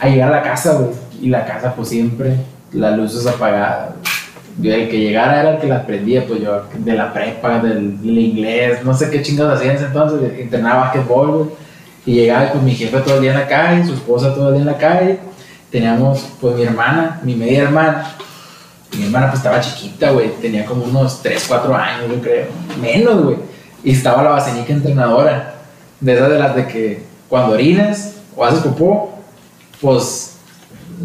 a 0.00 0.08
llegar 0.08 0.28
a 0.32 0.36
la 0.36 0.42
casa, 0.42 0.74
güey, 0.74 0.90
y 1.20 1.28
la 1.28 1.44
casa 1.44 1.74
pues 1.74 1.88
siempre, 1.88 2.36
las 2.72 2.96
luces 2.96 3.26
apagadas, 3.26 3.90
güey. 3.90 4.13
El 4.62 4.88
que 4.88 5.00
llegara 5.00 5.40
era 5.40 5.54
el 5.54 5.60
que 5.60 5.66
las 5.66 5.84
prendía, 5.84 6.26
pues 6.26 6.40
yo 6.40 6.62
de 6.78 6.92
la 6.92 7.12
prepa, 7.12 7.58
del, 7.58 8.00
del 8.00 8.18
inglés, 8.18 8.84
no 8.84 8.94
sé 8.94 9.10
qué 9.10 9.20
chingados 9.22 9.58
hacía 9.58 9.72
en 9.72 9.76
ese 9.76 9.86
entonces, 9.86 10.38
entrenaba 10.38 10.82
básquetbol, 10.82 11.30
güey, 11.32 11.46
y 12.06 12.14
llegaba 12.14 12.50
con 12.50 12.64
mi 12.64 12.74
jefe 12.74 12.98
todo 13.00 13.16
el 13.16 13.22
día 13.22 13.32
en 13.32 13.40
la 13.40 13.48
calle, 13.48 13.84
su 13.84 13.94
esposa 13.94 14.34
todo 14.34 14.48
el 14.48 14.54
día 14.54 14.62
en 14.62 14.68
la 14.68 14.78
calle, 14.78 15.18
teníamos 15.70 16.24
pues 16.40 16.54
mi 16.54 16.62
hermana, 16.62 17.20
mi 17.24 17.34
media 17.34 17.62
hermana, 17.62 18.14
mi 18.96 19.06
hermana 19.06 19.26
pues 19.26 19.38
estaba 19.38 19.60
chiquita, 19.60 20.12
güey, 20.12 20.30
tenía 20.40 20.64
como 20.64 20.84
unos 20.84 21.20
3, 21.22 21.46
4 21.48 21.76
años, 21.76 22.10
yo 22.10 22.20
creo, 22.20 22.46
menos, 22.80 23.24
güey, 23.24 23.36
y 23.82 23.90
estaba 23.90 24.22
la 24.22 24.30
basenica 24.30 24.72
entrenadora, 24.72 25.54
de 26.00 26.14
esas 26.14 26.30
de 26.30 26.38
las 26.38 26.54
de 26.54 26.66
que 26.68 27.02
cuando 27.28 27.54
orinas 27.54 28.16
o 28.36 28.44
haces 28.44 28.60
popó, 28.60 29.18
pues 29.80 30.33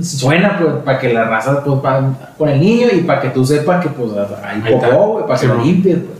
suena 0.01 0.57
pues 0.59 0.73
para 0.85 0.99
que 0.99 1.13
la 1.13 1.25
raza 1.25 1.63
pues 1.63 1.79
pa- 1.81 2.13
con 2.37 2.49
el 2.49 2.59
niño 2.59 2.87
y 2.93 3.01
para 3.01 3.21
que 3.21 3.29
tú 3.29 3.45
sepas 3.45 3.83
que 3.83 3.89
pues 3.89 4.11
hay 4.43 4.61
popó, 4.61 5.13
güey, 5.13 5.25
para 5.27 5.39
que 5.39 5.45
Sí, 5.45 5.47
lo 5.47 5.63
limpies, 5.63 5.97
pues. 5.97 6.19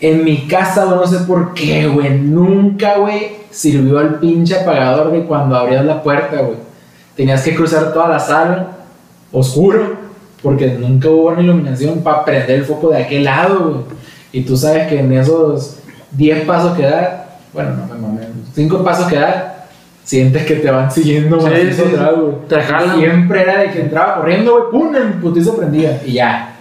En 0.00 0.24
mi 0.24 0.46
casa, 0.46 0.84
güey, 0.86 0.96
no 0.96 1.06
sé 1.06 1.18
por 1.26 1.52
qué, 1.54 1.86
güey, 1.86 2.18
nunca, 2.18 2.96
güey, 2.98 3.32
sirvió 3.50 4.00
el 4.00 4.14
pinche 4.14 4.58
apagador 4.60 5.12
de 5.12 5.24
cuando 5.24 5.56
abrías 5.56 5.84
la 5.84 6.02
puerta, 6.02 6.36
güey. 6.40 6.56
Tenías 7.16 7.42
que 7.42 7.54
cruzar 7.54 7.92
toda 7.92 8.08
la 8.08 8.18
sala, 8.18 8.68
oscuro, 9.30 9.96
porque 10.42 10.68
nunca 10.78 11.10
hubo 11.10 11.28
una 11.28 11.42
iluminación 11.42 11.98
para 12.00 12.24
prender 12.24 12.60
el 12.60 12.64
foco 12.64 12.88
de 12.90 13.02
aquel 13.02 13.24
lado, 13.24 13.58
güey. 13.68 13.76
Y 14.32 14.42
tú 14.42 14.56
sabes 14.56 14.86
que 14.88 15.00
en 15.00 15.12
esos 15.12 15.76
10 16.12 16.46
pasos 16.46 16.74
que 16.76 16.82
da, 16.84 17.38
bueno, 17.52 17.70
no 17.76 17.94
me 17.94 18.00
mames, 18.00 18.26
5 18.54 18.82
pasos 18.82 19.06
que 19.06 19.16
da, 19.16 19.49
sientes 20.10 20.44
que 20.44 20.56
te 20.56 20.68
van 20.72 20.90
siguiendo 20.90 21.40
Sí, 21.40 21.46
sí, 21.70 21.72
sí. 21.72 21.82
atrás, 21.94 22.14
güey. 22.16 22.32
Te 22.48 22.60
jalan. 22.60 22.98
Siempre 22.98 23.42
era 23.42 23.60
de 23.60 23.70
que 23.70 23.80
entraba 23.82 24.16
corriendo, 24.16 24.50
güey, 24.52 24.64
pum, 24.72 24.96
el 24.96 25.12
putizo 25.20 25.56
prendía 25.56 26.02
y 26.04 26.14
ya. 26.14 26.56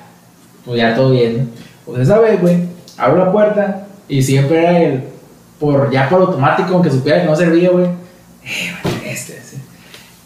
Pues 0.64 0.80
ya 0.80 0.94
todo 0.96 1.10
bien. 1.10 1.50
Pues 1.84 2.02
esa 2.02 2.20
vez, 2.20 2.40
güey, 2.40 2.58
abro 2.96 3.26
la 3.26 3.32
puerta 3.32 3.88
y 4.08 4.22
siempre 4.22 4.60
era 4.60 4.78
el, 4.80 5.04
por 5.60 5.90
ya 5.90 6.08
por 6.10 6.22
automático, 6.22 6.76
aunque 6.76 6.92
supiera 6.92 7.22
que 7.22 7.26
no 7.26 7.36
servía, 7.36 7.72
güey. 7.72 7.86
Eh, 7.86 8.72
este, 9.06 9.38
este. 9.38 9.58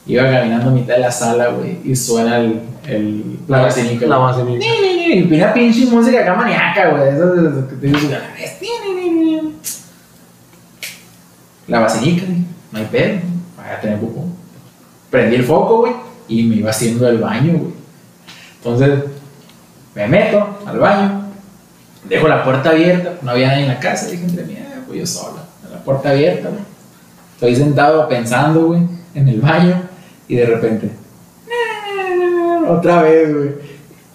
Iba 0.05 0.29
caminando 0.29 0.69
a 0.69 0.73
mitad 0.73 0.95
de 0.95 0.99
la 0.99 1.11
sala, 1.11 1.47
güey, 1.47 1.77
y 1.85 1.95
suena 1.95 2.39
el, 2.39 2.59
el, 2.89 3.39
la 3.47 3.61
vacinica, 3.61 4.05
La 4.05 4.17
vacinica. 4.17 4.65
Ni, 4.65 4.81
ni, 4.81 5.15
ni, 5.15 5.25
ni, 5.27 5.37
Una 5.37 5.53
pinche 5.53 5.85
música 5.85 6.19
acá 6.19 6.33
maníaca, 6.33 6.89
güey. 6.89 7.07
Esas 7.07 7.35
de 7.37 7.41
las 7.41 7.53
que 7.69 7.75
te 7.77 7.87
dices, 7.87 8.09
"A 8.11 8.19
la 8.19 8.33
vez, 8.33 8.57
ni, 8.61 8.67
ni, 8.95 9.09
ni, 9.09 9.35
ni". 9.41 9.53
La 11.69 11.79
vacinica, 11.79 12.25
güey. 12.25 12.42
No 12.73 12.79
hay 12.79 12.85
pedo. 12.85 13.19
Vaya 13.55 13.77
a 13.77 13.81
tener 13.81 13.99
popó. 13.99 14.25
Prendí 15.11 15.35
el 15.35 15.43
foco, 15.45 15.81
güey, 15.81 15.93
y 16.27 16.43
me 16.43 16.55
iba 16.55 16.71
haciendo 16.71 17.07
el 17.07 17.19
baño, 17.19 17.53
güey. 17.53 17.73
Entonces, 18.57 19.03
me 19.93 20.07
meto 20.07 20.57
al 20.65 20.79
baño, 20.79 21.25
dejo 22.09 22.27
la 22.27 22.43
puerta 22.43 22.71
abierta, 22.71 23.13
no 23.21 23.31
había 23.31 23.49
nadie 23.49 23.61
en 23.63 23.67
la 23.67 23.79
casa, 23.79 24.07
dije 24.07 24.23
entre 24.23 24.43
mí, 24.45 24.57
"Ah, 24.59 24.79
pues 24.87 24.99
yo 24.99 25.05
sola, 25.05 25.43
la 25.71 25.83
puerta 25.83 26.09
abierta, 26.09 26.49
güey. 26.49 26.61
Estoy 27.35 27.55
sentado 27.55 28.07
pensando, 28.07 28.65
güey, 28.65 28.81
en 29.13 29.27
el 29.29 29.39
baño, 29.39 29.83
y 30.27 30.35
de 30.35 30.45
repente, 30.47 30.91
otra 32.67 33.03
vez, 33.03 33.35
güey. 33.35 33.49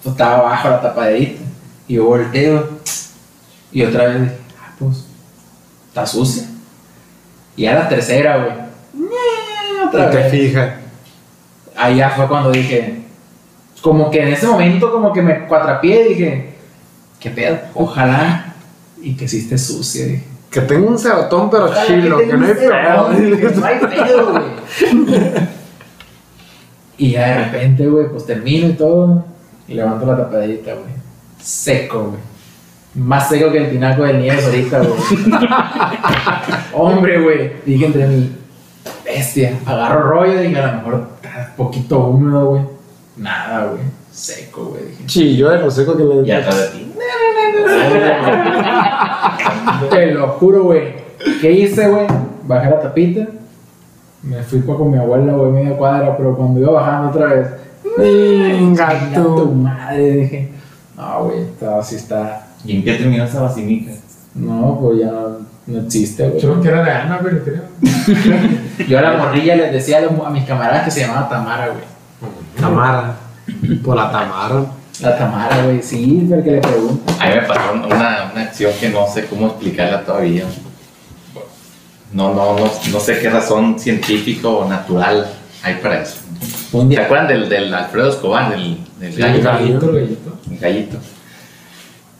Pues 0.03 0.13
estaba 0.13 0.39
abajo 0.39 0.69
la 0.69 0.81
tapaderita, 0.81 1.43
y 1.87 1.93
yo 1.93 2.05
volteo, 2.05 2.69
y 3.71 3.83
otra 3.83 4.05
vez 4.07 4.31
ah, 4.59 4.73
pues, 4.77 5.05
está 5.87 6.05
sucia. 6.05 6.43
Y 7.59 7.65
a 7.65 7.75
la 7.75 7.89
tercera, 7.89 8.37
güey, 8.37 8.51
otra 9.87 10.07
Y 10.07 10.11
te 10.11 10.17
vez 10.17 10.31
fijas. 10.31 10.71
ahí 11.75 11.97
ya 11.97 12.09
fue 12.11 12.25
cuando 12.27 12.51
dije, 12.51 13.01
como 13.81 14.09
que 14.09 14.21
en 14.21 14.29
ese 14.29 14.47
momento 14.47 14.89
como 14.91 15.11
que 15.11 15.21
me 15.21 15.45
cuatrapié 15.45 16.05
y 16.05 16.09
dije, 16.13 16.49
¿qué 17.19 17.29
pedo? 17.31 17.57
Ojalá 17.73 18.53
y 19.01 19.15
que 19.15 19.27
sí 19.27 19.39
esté 19.39 19.57
sucia, 19.57 20.05
dije. 20.05 20.23
Que 20.49 20.61
tengo 20.61 20.87
un 20.87 20.97
cerotón, 20.97 21.49
pero 21.49 21.65
Ojalá 21.65 21.85
chilo, 21.85 22.17
que, 22.17 22.23
tenga 22.25 22.37
no 22.37 22.45
hay 22.47 22.53
pedo. 22.53 23.37
que 23.37 23.55
no 23.59 23.65
hay 23.65 23.79
pedo, 24.05 24.31
güey. 24.31 24.43
y 26.97 27.11
ya 27.11 27.27
de 27.27 27.43
repente, 27.45 27.87
güey, 27.87 28.07
pues 28.09 28.25
termino 28.25 28.67
y 28.69 28.73
todo, 28.73 29.25
y 29.67 29.73
levanto 29.75 30.05
la 30.05 30.17
tapadita, 30.17 30.73
güey. 30.73 30.85
Seco, 31.41 32.03
güey. 32.05 32.19
Más 32.95 33.29
seco 33.29 33.51
que 33.51 33.59
el 33.59 33.69
tinaco 33.69 34.03
del 34.03 34.19
Nieves 34.19 34.45
ahorita, 34.45 34.79
güey. 34.79 34.99
Hombre, 36.73 37.21
güey. 37.21 37.51
Dije 37.65 37.85
entre 37.85 38.07
mí, 38.07 38.35
bestia. 39.05 39.53
Agarro 39.65 40.09
rollo 40.09 40.41
y 40.41 40.47
dije, 40.47 40.59
a 40.59 40.67
lo 40.67 40.73
mejor 40.77 41.07
está 41.21 41.49
un 41.51 41.55
poquito 41.65 41.99
húmedo, 41.99 42.45
güey. 42.47 42.61
Nada, 43.17 43.65
güey. 43.67 43.83
Seco, 44.11 44.65
güey. 44.65 44.83
Dije, 44.89 45.05
Chillo 45.05 45.49
de 45.49 45.59
lo 45.59 45.71
seco 45.71 45.95
que 45.95 46.03
le 46.03 46.27
Y 46.27 46.31
atrás 46.31 46.57
de 46.57 46.67
ti. 46.79 46.85
Te 49.89 50.11
lo 50.13 50.27
juro, 50.29 50.63
güey. 50.63 50.93
¿Qué 51.41 51.51
hice, 51.51 51.87
güey? 51.89 52.07
Bajé 52.43 52.69
la 52.69 52.79
tapita. 52.79 53.27
Me 54.23 54.41
fui 54.43 54.59
pa- 54.59 54.75
con 54.75 54.91
mi 54.91 54.97
abuela, 54.97 55.33
güey, 55.33 55.51
media 55.51 55.77
cuadra, 55.77 56.15
pero 56.17 56.35
cuando 56.35 56.59
iba 56.59 56.71
bajando 56.71 57.09
otra 57.09 57.27
vez. 57.33 57.47
Venga 57.97 58.99
"Chinga 58.99 59.23
tu 59.23 59.51
madre, 59.53 60.11
dije. 60.11 60.49
No, 60.97 61.23
güey, 61.25 61.41
esto 61.43 61.75
así 61.79 61.95
está. 61.95 62.47
¿Y 62.65 62.75
en 62.77 62.83
qué 62.83 62.93
terminó 62.95 63.23
esa 63.23 63.41
vacinica? 63.41 63.91
No, 64.35 64.77
pues 64.81 64.99
ya 64.99 65.07
no, 65.11 65.37
no 65.67 65.79
existe, 65.81 66.27
güey. 66.27 66.39
Creo 66.41 66.61
que 66.61 66.67
era 66.67 66.83
de 66.83 66.91
Ana, 66.91 67.19
pero 67.23 67.43
creo. 67.43 67.61
Yo 68.87 68.99
a 68.99 69.01
la 69.01 69.13
morrilla 69.17 69.55
les 69.55 69.71
decía 69.73 69.97
a, 69.97 70.01
los- 70.01 70.25
a 70.25 70.29
mis 70.29 70.43
camaradas 70.45 70.85
que 70.85 70.91
se 70.91 71.01
llamaba 71.01 71.29
Tamara, 71.29 71.67
güey. 71.67 71.79
Tamara. 72.59 73.15
Por 73.83 73.95
la 73.95 74.11
Tamara. 74.11 74.65
La 75.01 75.17
Tamara, 75.17 75.63
güey, 75.63 75.81
sí, 75.81 76.27
porque 76.29 76.51
le 76.51 76.59
pregunto. 76.61 77.13
A 77.19 77.27
mí 77.29 77.35
me 77.35 77.41
pasó 77.43 77.73
una, 77.73 78.31
una 78.33 78.41
acción 78.41 78.71
que 78.79 78.89
no 78.89 79.07
sé 79.07 79.25
cómo 79.25 79.47
explicarla 79.47 80.03
todavía. 80.03 80.43
No, 82.11 82.33
no, 82.33 82.57
no, 82.57 82.65
no 82.91 82.99
sé 82.99 83.19
qué 83.19 83.29
razón 83.29 83.79
científica 83.79 84.47
o 84.47 84.67
natural 84.67 85.27
hay 85.63 85.75
para 85.75 86.01
eso. 86.01 86.17
Un 86.71 86.89
¿Se 86.91 86.99
acuerdan 86.99 87.27
del, 87.27 87.49
del 87.49 87.73
Alfredo 87.73 88.09
Escobar, 88.09 88.49
del, 88.51 88.77
del 88.99 89.15
gallo? 89.15 89.43
Gallito, 89.43 89.91
gallito. 89.93 90.37
El 90.51 90.57
gallito. 90.59 90.97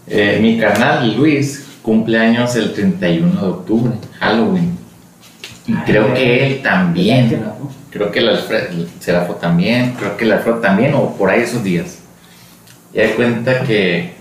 Eh, 0.09 0.39
mi 0.41 0.57
carnal 0.59 1.15
Luis 1.15 1.67
cumple 1.81 2.17
años 2.19 2.55
el 2.55 2.73
31 2.73 3.39
de 3.41 3.47
octubre, 3.47 3.93
Halloween. 4.19 4.77
Y 5.67 5.73
creo 5.85 6.13
que 6.13 6.47
él 6.47 6.61
también. 6.61 7.43
Creo 7.91 8.11
que 8.11 8.19
el 8.19 8.29
Alfredo, 8.29 8.67
el 8.69 8.89
Serafo 8.99 9.33
también, 9.35 9.93
creo 9.97 10.15
que 10.17 10.25
el 10.25 10.31
Alfredo 10.33 10.57
también, 10.57 10.93
o 10.93 11.15
por 11.15 11.29
ahí 11.29 11.41
esos 11.41 11.63
días. 11.63 11.99
Y 12.93 12.97
de 12.99 13.11
cuenta 13.15 13.61
que 13.63 14.13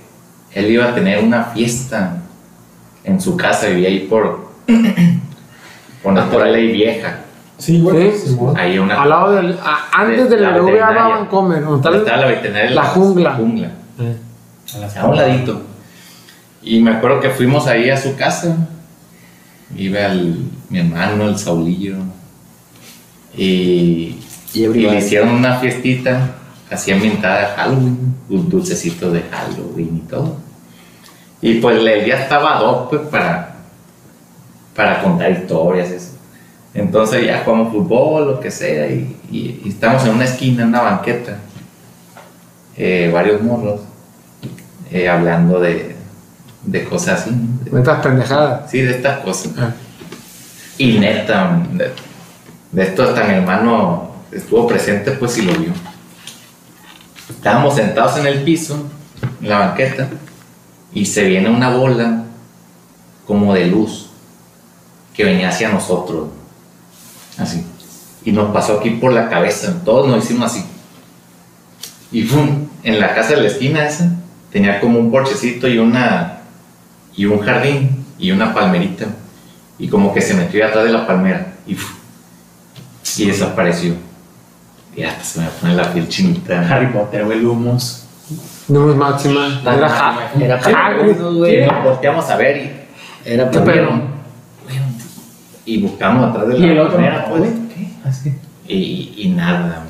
él 0.55 0.70
iba 0.70 0.86
a 0.86 0.94
tener 0.94 1.23
una 1.23 1.44
fiesta 1.44 2.16
en 3.05 3.20
su 3.20 3.36
casa, 3.36 3.66
vivía 3.69 3.89
ahí 3.89 4.01
por, 4.01 4.48
por 6.02 6.12
Naturaleza 6.12 6.60
y 6.60 6.73
Vieja. 6.73 7.20
Sí, 7.59 7.81
güey. 7.81 8.12
Sí. 8.12 8.28
Simón. 8.28 8.56
Ahí 8.56 8.78
una. 8.78 9.02
Al 9.02 9.09
lado 9.09 9.32
del. 9.32 9.59
a- 9.62 9.89
antes 9.93 10.31
de 10.31 10.36
del 10.36 10.43
la 10.43 10.51
veterinaria. 10.52 11.02
Vancomer. 11.09 11.62
donde 11.65 11.98
está 11.98 12.16
la 12.16 12.27
veterinaria. 12.27 12.70
la 12.70 12.85
jungla. 12.85 13.35
jungla. 13.35 13.70
Eh. 14.01 14.16
a 14.97 15.06
un 15.06 15.16
ladito. 15.16 15.62
Y 16.62 16.80
me 16.80 16.90
acuerdo 16.93 17.20
que 17.20 17.30
fuimos 17.30 17.66
ahí 17.66 17.89
a 17.90 17.97
su 17.97 18.16
casa. 18.16 18.56
Iba 19.76 20.06
el, 20.06 20.51
mi 20.70 20.78
hermano, 20.80 21.28
el 21.28 21.39
Saulillo. 21.39 21.97
Y, 23.36 24.16
Y 24.55 24.66
le 24.66 24.98
hicieron 24.98 25.28
una 25.30 25.59
fiestita 25.59 26.35
así 26.70 26.90
ambientada 26.93 27.40
de 27.40 27.47
Halloween. 27.56 28.14
Un 28.28 28.48
dulcecito 28.48 29.10
de 29.10 29.22
Halloween 29.30 30.02
y 30.05 30.09
todo. 30.09 30.36
Y 31.40 31.55
pues 31.60 31.78
el 31.78 32.05
día 32.05 32.22
estaba 32.22 32.60
hoc 32.62 32.90
pues, 32.90 33.02
para, 33.02 33.55
para 34.74 35.02
contar 35.02 35.30
historias. 35.30 35.90
Eso. 35.90 36.12
Entonces 36.74 37.24
ya 37.24 37.43
jugamos 37.44 37.72
fútbol, 37.72 38.26
lo 38.26 38.40
que 38.40 38.51
sea. 38.51 38.89
Y, 38.89 39.16
y- 39.30 39.60
y 39.64 39.68
estamos 39.68 40.05
en 40.05 40.10
una 40.14 40.24
esquina, 40.24 40.62
en 40.62 40.68
una 40.70 40.80
banqueta. 40.82 41.39
eh, 42.76 43.10
varios 43.12 43.43
morros. 43.43 43.80
eh, 44.90 45.09
hablando 45.09 45.60
de, 45.60 45.94
de 46.70 46.85
cosas 46.85 47.23
así. 47.23 47.31
De 47.65 47.78
estas 47.78 48.01
pendejadas. 48.03 48.70
Sí, 48.70 48.81
de 48.81 48.90
estas 48.90 49.20
cosas. 49.20 49.53
Ah. 49.59 49.73
Y 50.77 50.99
neta, 50.99 51.61
de, 51.73 51.90
de 52.73 52.82
esto 52.82 53.03
hasta 53.03 53.24
mi 53.24 53.35
hermano 53.35 54.11
estuvo 54.31 54.66
presente, 54.66 55.12
pues 55.12 55.39
y 55.39 55.43
lo 55.43 55.55
vio. 55.55 55.73
Estábamos 57.31 57.74
sentados 57.74 58.19
en 58.19 58.27
el 58.27 58.43
piso, 58.43 58.86
en 59.40 59.49
la 59.49 59.59
banqueta, 59.59 60.09
y 60.93 61.07
se 61.07 61.24
viene 61.24 61.49
una 61.49 61.70
bola 61.70 62.24
como 63.27 63.55
de 63.55 63.66
luz 63.66 64.11
que 65.15 65.24
venía 65.24 65.49
hacia 65.49 65.70
nosotros. 65.70 66.28
Así. 67.39 67.65
Y 68.24 68.32
nos 68.32 68.53
pasó 68.53 68.78
aquí 68.78 68.90
por 68.90 69.12
la 69.12 69.28
cabeza. 69.28 69.82
Todos 69.85 70.07
nos 70.07 70.24
hicimos 70.24 70.51
así. 70.51 70.65
Y 72.12 72.23
¡fum! 72.23 72.69
en 72.82 73.01
la 73.01 73.15
casa 73.15 73.31
de 73.35 73.43
la 73.43 73.49
esquina 73.49 73.86
esa 73.86 74.11
tenía 74.53 74.81
como 74.81 74.99
un 74.99 75.11
porchecito 75.11 75.69
y 75.69 75.78
una 75.78 76.38
y 77.19 77.24
un 77.27 77.40
jardín 77.40 78.05
y 78.19 78.31
una 78.31 78.55
palmerita. 78.55 79.07
Y 79.78 79.89
como 79.89 80.15
que 80.15 80.20
se 80.23 80.35
metió 80.35 80.65
atrás 80.66 80.85
de 80.85 80.90
la 80.93 81.07
palmera 81.07 81.55
y, 81.66 81.77
y 83.19 83.27
desapareció. 83.27 83.95
Y 84.97 85.03
hasta 85.03 85.23
se 85.24 85.40
me 85.40 85.47
pone 85.61 85.74
la 85.74 85.93
piel 85.93 86.09
chinita. 86.09 86.61
Harry 86.69 86.86
Potter, 86.93 87.24
güey, 87.24 87.40
Lumos. 87.40 88.05
No 88.69 88.90
es 88.90 88.97
máxima. 88.97 89.61
Era 89.62 89.74
era 89.74 90.57
Hagrid. 90.57 90.74
Hagrid, 90.74 91.16
Y 91.16 91.39
güey. 91.39 91.66
nos 91.66 91.85
volteamos 91.85 92.28
a 92.31 92.36
ver 92.36 92.57
y, 92.57 93.31
Era 93.31 93.51
¿Qué 93.51 93.59
para 93.59 93.73
pedo? 93.73 93.90
y 95.65 95.82
buscamos 95.82 96.31
atrás 96.31 96.49
de 96.49 96.59
la 96.59 96.66
Y 96.66 96.70
el 96.70 96.78
otro, 96.78 96.93
palmera. 96.95 97.27
pues, 97.28 97.40
güey, 97.40 97.53
¿qué? 97.74 98.09
Así. 98.09 98.35
y, 98.66 99.15
y 99.16 99.28
nada. 99.31 99.85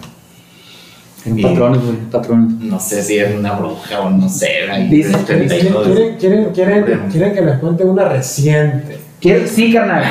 Eran 1.37 1.53
patrones, 1.53 1.81
güey, 1.83 1.97
patrones. 2.11 2.53
No 2.61 2.81
sé 2.81 3.03
si 3.03 3.19
es 3.19 3.37
una 3.37 3.53
bruja 3.53 4.01
o 4.01 4.11
no 4.11 4.29
sé. 4.29 4.49
del 4.69 4.89
¿Quieren, 4.89 5.25
31 5.25 5.81
de- 5.83 6.17
quieren, 6.17 6.45
quieren, 6.53 6.85
quieren, 7.11 7.35
que 7.35 7.41
les 7.43 7.59
cuente 7.59 7.85
una 7.85 8.05
reciente. 8.09 8.99
Sí, 9.47 9.73
carnal. 9.73 10.05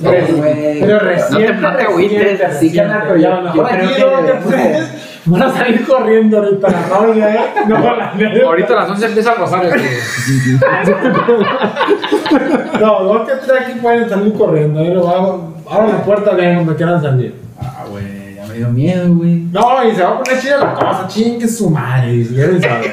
Pero, 0.00 0.98
reciente. 1.00 1.52
no 1.54 1.76
te 1.76 1.86
reciente, 1.86 2.48
sí, 2.60 2.72
carnal, 2.72 3.02
pero 3.08 3.16
ya 3.16 3.30
yo- 3.30 3.48
a 3.48 3.54
yo 3.54 3.66
aquí 3.66 4.00
no 4.00 4.22
de- 4.22 4.32
puedes- 4.34 4.88
Van 5.26 5.42
a 5.42 5.52
salir 5.52 5.84
corriendo 5.86 6.38
ahorita, 6.38 6.68
no, 6.88 7.14
ya, 7.14 7.54
no, 7.68 7.96
la 7.96 8.14
neta. 8.14 8.46
Ahorita 8.46 8.72
a 8.72 8.76
las 8.76 8.90
11 8.90 9.06
empieza 9.06 9.32
el 9.32 9.38
rosario. 9.38 9.70
No, 12.80 13.02
dos 13.04 13.28
que 13.28 13.34
tres 13.46 13.62
aquí 13.62 13.78
pueden 13.80 14.08
salir 14.08 14.32
corriendo. 14.34 14.80
Ahí 14.80 14.92
lo 14.94 15.08
hago. 15.08 15.54
Abran 15.70 15.88
la 15.90 16.02
puerta 16.04 16.34
de 16.34 16.54
donde 16.54 16.74
quieran 16.76 17.02
salir. 17.02 17.34
Ah, 17.60 17.84
güey, 17.90 18.04
me 18.04 18.17
dio 18.58 18.68
miedo, 18.68 19.14
güey. 19.14 19.46
No, 19.52 19.90
y 19.90 19.94
se 19.94 20.02
va 20.02 20.10
a 20.10 20.22
poner 20.22 20.40
chida 20.40 20.58
la 20.58 20.74
cosa, 20.74 21.06
chingue 21.08 21.48
su 21.48 21.70
madre. 21.70 22.24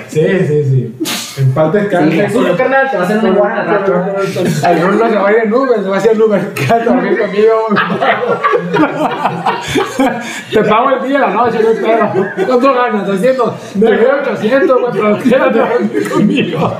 Sí, 0.07 0.21
sí, 0.47 0.63
sí. 0.69 0.93
En 1.37 1.53
parte 1.53 1.89
Sí. 1.89 2.11
Jesús, 2.11 2.47
carnal, 2.57 2.89
te 2.89 2.95
va 2.95 3.03
a 3.03 3.05
hacer 3.05 3.17
una 3.17 3.29
iguana 3.29 3.61
al 3.61 3.67
rato. 3.67 3.93
Al 3.93 4.97
no 4.97 5.09
se 5.09 5.15
va 5.15 5.27
a 5.27 5.31
ir 5.31 5.37
en 5.43 5.53
Uber, 5.53 5.81
se 5.81 5.89
va 5.89 5.95
a 5.95 5.97
hacer 5.97 6.21
Uber. 6.21 6.41
Quédate 6.53 6.89
a 6.89 6.93
dormir 6.93 7.19
conmigo. 7.19 7.67
Te 10.51 10.63
pago 10.63 10.89
el 10.91 11.03
día, 11.07 11.19
la 11.19 11.29
noche, 11.31 11.59
no 11.61 11.69
pedo. 11.81 12.09
¿Cuánto 12.47 12.73
ganas? 12.73 13.07
200. 13.07 13.53
Te 13.73 13.79
doy 13.79 13.97
800, 14.21 14.79
güey, 14.81 14.91
pero 14.93 15.19
quédate 15.19 15.59
dormir 15.59 16.09
conmigo. 16.09 16.73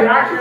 Viaje. 0.00 0.36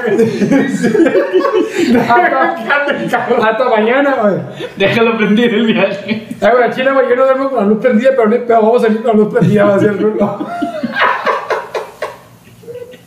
Hasta, 3.44 3.70
mañana, 3.70 4.16
güey. 4.22 4.36
Déjalo 4.78 5.18
prender 5.18 5.54
el 5.54 5.66
viaje. 5.66 6.28
Ay, 6.42 6.52
güey, 6.58 6.70
Chile, 6.72 6.92
güey, 6.92 7.10
yo 7.10 7.16
no 7.16 7.24
duermo 7.26 7.50
con 7.50 7.60
la 7.60 7.66
luz 7.66 7.80
prendida, 7.82 8.12
pero 8.16 8.30
no. 8.30 8.36
Vamos 8.48 8.84
a 8.84 8.88
salir 8.88 9.02
con 9.02 9.08
la 9.08 9.14
luz 9.24 9.34
prendida, 9.34 9.66
va 9.66 9.76
a 9.76 9.80
ser 9.80 10.02
rulo. 10.02 10.40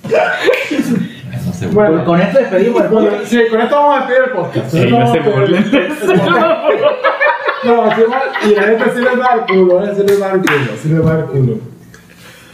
No 0.09 1.43
sé, 1.43 1.53
Bueno, 1.73 2.05
Con 2.05 2.20
esto 2.20 2.39
despedimos 2.39 2.82
el 2.82 2.89
podcast. 2.89 3.24
sí, 3.24 3.39
con 3.51 3.61
esto 3.61 3.77
vamos 3.77 3.97
a 3.97 3.99
despedir 4.01 4.23
el 4.24 4.31
podcast. 4.31 4.70
Sí, 4.70 4.86
no 4.90 5.12
se 5.12 5.20
burlen. 5.20 5.65
No, 7.65 7.90
y 8.49 8.55
la 8.55 8.66
neta 8.66 8.85
sí 8.95 9.01
les 9.01 9.20
va 9.20 9.27
al 9.32 9.47
culo, 9.47 9.85
eh, 9.85 9.93
sí 9.97 10.03
les 10.07 10.23
va 10.23 10.31
al 10.31 10.39
culo, 10.39 10.73
sí 10.81 10.89
les 10.89 11.05
va 11.05 11.15
al 11.15 11.24
culo. 11.27 11.59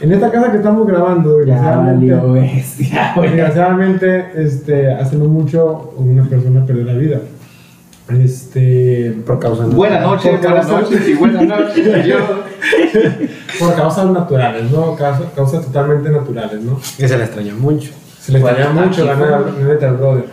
En 0.01 0.11
esta 0.11 0.31
casa 0.31 0.51
que 0.51 0.57
estamos 0.57 0.85
grabando, 0.87 1.37
desgraciadamente, 3.21 4.31
este, 4.35 4.91
hace 4.93 5.15
no 5.15 5.25
mucho 5.25 5.93
una 5.97 6.23
persona 6.23 6.65
perdió 6.65 6.83
la 6.85 6.93
vida. 6.93 7.19
Este, 8.09 9.15
Por 9.25 9.39
causa 9.39 9.65
de. 9.67 9.73
Buenas 9.73 10.01
noches, 10.01 10.39
buenas 10.41 10.67
noches 10.67 11.07
y 11.07 11.13
buenas 11.13 11.43
noches. 11.47 12.13
Por 13.57 13.75
causas 13.75 14.07
naturales, 14.07 14.69
¿no? 14.71 14.95
Causas, 14.95 15.25
causas 15.35 15.65
totalmente 15.65 16.09
naturales, 16.09 16.61
¿no? 16.61 16.79
Que 16.97 17.07
se 17.07 17.17
le 17.17 17.23
extrañó 17.23 17.55
mucho. 17.55 17.91
Se 18.25 18.31
le 18.31 18.39
extraña 18.39 18.69
mucho 18.71 19.05
ganar 19.05 19.43
fue. 19.53 19.63
neta 19.63 19.89
al 19.89 19.97
brother. 19.97 20.25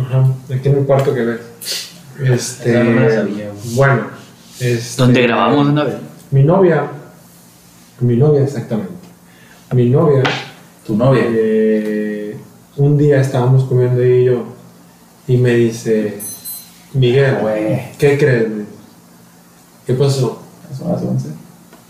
Ajá, 0.00 0.26
aquí 0.54 0.68
en 0.68 0.78
el 0.78 0.84
cuarto 0.86 1.14
que 1.14 1.24
ves. 1.24 1.40
Este, 2.22 3.52
bueno, 3.74 4.02
este, 4.60 5.02
Donde 5.02 5.22
grabamos 5.22 5.66
una 5.66 5.84
vez. 5.84 5.96
Mi 6.30 6.42
novia, 6.44 6.84
mi 8.00 8.16
novia 8.16 8.42
exactamente, 8.44 8.92
mi 9.72 9.90
novia, 9.90 10.22
Tu 10.86 10.96
novia. 10.96 11.24
eh, 11.28 12.36
un 12.76 12.96
día 12.98 13.20
estábamos 13.20 13.64
comiendo 13.64 14.00
ella 14.02 14.16
y 14.16 14.24
yo 14.26 14.44
y 15.26 15.36
me 15.38 15.54
dice, 15.54 16.20
Miguel, 16.92 17.36
Güey. 17.40 17.92
¿qué 17.98 18.16
crees? 18.18 18.46
¿Qué 19.86 19.94
pasó? 19.94 20.40
Son 20.76 20.92
las 20.92 21.02
11. 21.02 21.28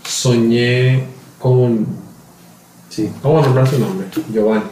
Soñé 0.03 1.03
con, 1.39 1.85
Sí, 2.89 3.11
¿cómo 3.21 3.41
nombrar 3.41 3.67
su 3.67 3.77
nombre? 3.79 4.07
Giovanni. 4.31 4.63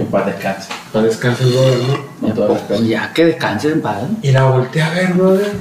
Que 0.00 0.06
en 0.06 0.10
paz 0.10 0.26
descanse. 0.26 0.68
Para 0.92 1.04
descansar 1.06 1.46
el 1.46 1.52
brother, 1.52 1.78
¿no? 2.20 2.54
Pues 2.68 2.86
ya 2.86 3.12
que 3.12 3.24
descansen 3.26 3.72
en 3.72 3.82
paz. 3.82 4.02
Y 4.22 4.32
la 4.32 4.44
volteé 4.44 4.82
a 4.82 4.90
ver, 4.90 5.12
brother. 5.14 5.52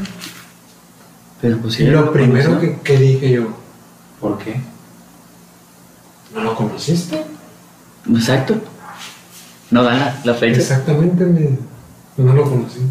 Pero 1.41 1.57
pues 1.57 1.73
sí. 1.75 1.83
Y 1.83 1.87
lo 1.87 2.11
primero 2.11 2.59
que, 2.59 2.79
que 2.79 2.97
dije 2.97 3.31
yo, 3.31 3.47
¿Por 4.19 4.37
qué? 4.37 4.59
¿no 6.33 6.43
lo 6.43 6.55
conociste? 6.55 7.23
Exacto. 8.09 8.55
No 9.71 9.83
dan 9.83 10.19
la, 10.23 10.33
fecha. 10.33 10.59
Exactamente, 10.59 11.25
me, 11.25 11.57
no 12.17 12.33
lo 12.33 12.43
conocí. 12.43 12.81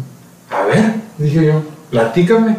A 0.49 0.63
ver, 0.63 0.95
dije 1.17 1.45
yo, 1.45 1.61
platícame. 1.89 2.57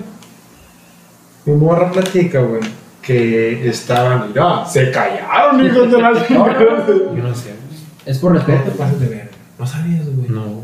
Mi 1.46 1.54
morra 1.54 1.90
platica, 1.90 2.40
güey, 2.40 2.60
que 3.02 3.68
estaban, 3.68 4.28
mira, 4.28 4.64
se 4.66 4.90
callaron, 4.90 5.64
hijos 5.64 5.90
de 5.90 6.00
la 6.00 6.12
Yo 6.28 7.22
no 7.22 7.34
sé. 7.34 7.60
Es 8.11 8.19
por 8.19 8.32
No 8.35 8.41
te 8.41 8.53
respeto. 8.53 8.77
pases 8.77 9.01
de 9.01 9.09
ver. 9.09 9.31
No 9.59 9.66
sabías, 9.66 10.07
güey. 10.07 10.28
No, 10.28 10.62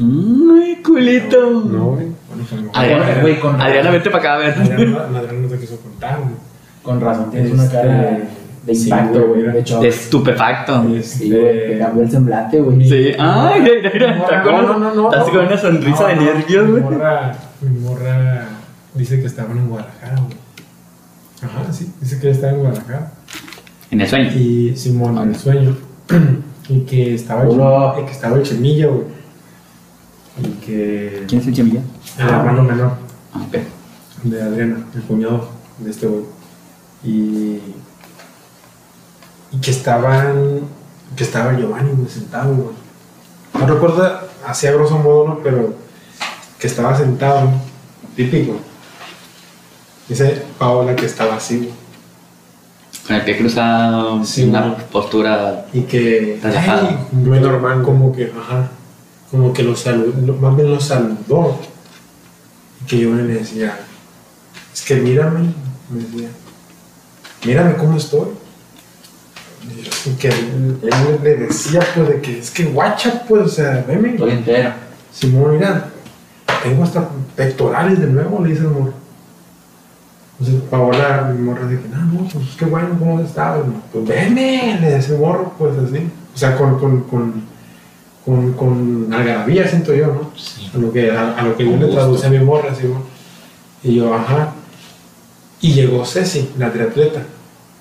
Ay, 0.00 0.76
culito. 0.84 1.50
no, 1.64 1.84
güey. 1.92 2.06
Bueno, 2.28 2.62
no. 2.64 2.70
Adriana, 2.72 3.20
Güey, 3.20 3.40
con- 3.40 3.60
Adriana, 3.60 3.90
vete 3.90 4.10
para 4.10 4.18
acá 4.22 4.34
a 4.34 4.38
ver. 4.38 4.50
Adriana, 4.58 5.02
Adriana 5.18 5.32
no 5.42 5.48
te 5.48 5.58
quiso 5.58 5.76
contar, 5.80 6.18
güey. 6.20 6.34
Con 6.82 7.00
razón, 7.00 7.30
tienes 7.30 7.52
una 7.52 7.68
cara 7.68 7.94
de, 8.02 8.24
de 8.64 8.74
Sí, 8.74 8.84
impacto, 8.84 9.12
güey, 9.18 9.26
güey. 9.28 9.40
mira. 9.40 9.52
De 9.52 9.60
hecho, 9.60 9.80
De 9.80 9.88
estupefacto. 9.88 10.84
sí, 11.02 11.30
güey, 11.30 11.68
te 11.72 11.78
cambió 11.78 12.02
el 12.04 12.10
semblante, 12.10 12.60
güey. 12.60 12.88
Sí. 12.88 13.12
Ay, 13.18 13.60
mira, 13.60 13.90
mira, 13.92 14.16
está 14.18 14.42
con, 14.42 14.52
No, 14.54 14.62
no, 14.62 14.78
no, 14.78 14.94
no. 14.94 15.10
con 15.10 15.38
una 15.46 15.58
sonrisa 15.58 16.06
de 16.06 16.14
No, 16.16 16.22
no, 16.22 16.32
nervios, 16.34 16.64
Mi 16.66 16.70
güey. 16.70 16.82
morra, 16.84 17.32
mi 17.60 17.80
morra 17.80 18.44
dice 18.94 19.20
que 19.20 19.26
estaban 19.26 19.58
en 19.58 19.68
Guadalajara, 19.68 20.14
güey. 20.20 20.36
Ajá, 21.42 21.72
sí, 21.72 21.92
dice 22.00 22.18
que 22.20 22.28
ella 22.28 22.34
estaba 22.36 22.52
en 22.52 22.58
Guadalajara. 22.60 23.12
En 23.90 24.00
el 24.00 24.06
sueño. 24.08 24.30
Y 24.34 24.76
Simón 24.76 25.18
en 25.18 25.28
el 25.30 25.36
sueño. 25.36 25.76
y 26.68 26.80
que 26.80 27.14
estaba 27.14 27.42
el, 27.42 28.04
que 28.04 28.12
estaba 28.12 28.36
el 28.36 28.42
chemilla, 28.42 28.86
güey. 28.88 29.06
Y 30.42 30.48
que 30.64 31.24
¿Quién 31.28 31.40
es 31.40 31.46
el 31.48 31.54
chemilla? 31.54 31.80
el 32.18 32.28
hermano 32.28 32.62
menor 32.62 32.92
Ah, 33.34 33.46
de 34.22 34.42
Adriana, 34.42 34.86
el 34.94 35.02
cuñado 35.02 35.48
de 35.78 35.90
este 35.90 36.06
güey. 36.06 36.24
Y, 37.04 37.60
y 39.52 39.60
que 39.60 39.70
estaban, 39.70 40.60
que 41.16 41.24
estaba 41.24 41.52
Giovanni 41.56 41.92
güey, 41.92 42.08
sentado, 42.08 42.54
güey. 42.54 42.76
No 43.54 43.66
recuerdo 43.66 44.20
así 44.46 44.66
a 44.66 44.72
grosso 44.72 44.98
modo, 44.98 45.28
¿no? 45.28 45.38
Pero 45.42 45.74
que 46.58 46.66
estaba 46.66 46.96
sentado, 46.96 47.50
típico. 48.16 48.56
Dice 50.08 50.42
Paola 50.58 50.96
que 50.96 51.06
estaba 51.06 51.36
así, 51.36 51.58
güey. 51.58 51.87
Con 53.08 53.16
el 53.16 53.22
pie 53.22 53.38
cruzado, 53.38 54.22
Sí, 54.22 54.44
una 54.44 54.76
postura. 54.76 55.66
Y 55.72 55.80
que. 55.82 56.38
Muy 57.10 57.40
normal, 57.40 57.82
como 57.82 58.12
que, 58.12 58.30
ajá. 58.38 58.68
Como 59.30 59.50
que 59.54 59.62
lo 59.62 59.74
saludó, 59.74 60.34
más 60.34 60.54
bien 60.54 60.70
lo 60.70 60.78
saludó. 60.78 61.58
Y 62.82 62.84
que 62.84 62.98
yo 62.98 63.14
le 63.14 63.22
decía, 63.22 63.78
es 64.74 64.82
que 64.82 64.96
mírame, 64.96 65.54
me 65.88 66.02
decía, 66.02 66.28
mírame 67.46 67.76
cómo 67.76 67.96
estoy. 67.96 68.28
Y 70.04 70.10
que 70.16 70.28
él, 70.28 70.78
él 70.82 71.18
le 71.22 71.36
decía, 71.36 71.80
pues, 71.94 72.08
de 72.08 72.20
que 72.20 72.38
es 72.40 72.50
que 72.50 72.64
guacha, 72.64 73.24
pues, 73.26 73.42
o 73.42 73.48
sea, 73.48 73.86
veme. 73.88 74.10
Estoy 74.10 74.32
entero. 74.32 74.72
Simón, 75.14 75.56
mira, 75.56 75.88
tengo 76.62 76.84
hasta 76.84 77.08
pectorales 77.34 77.98
de 78.00 78.06
nuevo, 78.06 78.44
le 78.44 78.50
dice 78.50 78.64
el 78.64 78.68
morro. 78.68 78.97
Entonces 80.40 80.62
Paola, 80.70 81.32
mi 81.34 81.42
morra, 81.42 81.66
dice, 81.66 81.82
no, 81.90 82.04
no, 82.04 82.28
pues 82.28 82.46
qué 82.56 82.64
bueno, 82.66 82.90
¿cómo 82.98 83.18
has 83.18 83.24
estado? 83.24 83.64
No, 83.66 83.82
Pues 83.92 84.06
veme, 84.06 84.78
le 84.80 84.96
el 84.96 85.18
morro, 85.18 85.52
pues 85.58 85.76
así. 85.78 86.08
O 86.32 86.38
sea, 86.38 86.56
con, 86.56 86.78
con, 86.78 87.00
con, 87.02 87.42
con, 88.24 88.52
con 88.52 89.12
algarabía, 89.12 89.66
siento 89.66 89.92
yo, 89.94 90.06
¿no? 90.06 90.30
A 90.74 90.78
lo 90.78 90.92
que, 90.92 91.10
a, 91.10 91.36
a 91.36 91.42
lo 91.42 91.56
que 91.56 91.64
yo 91.64 91.76
le 91.76 91.88
traduce 91.88 92.26
a 92.26 92.30
mi 92.30 92.38
morra, 92.38 92.72
Simón. 92.72 93.02
Y 93.82 93.96
yo, 93.96 94.14
ajá. 94.14 94.52
Y 95.60 95.72
llegó 95.72 96.04
Ceci, 96.04 96.50
la 96.56 96.70
triatleta, 96.70 97.22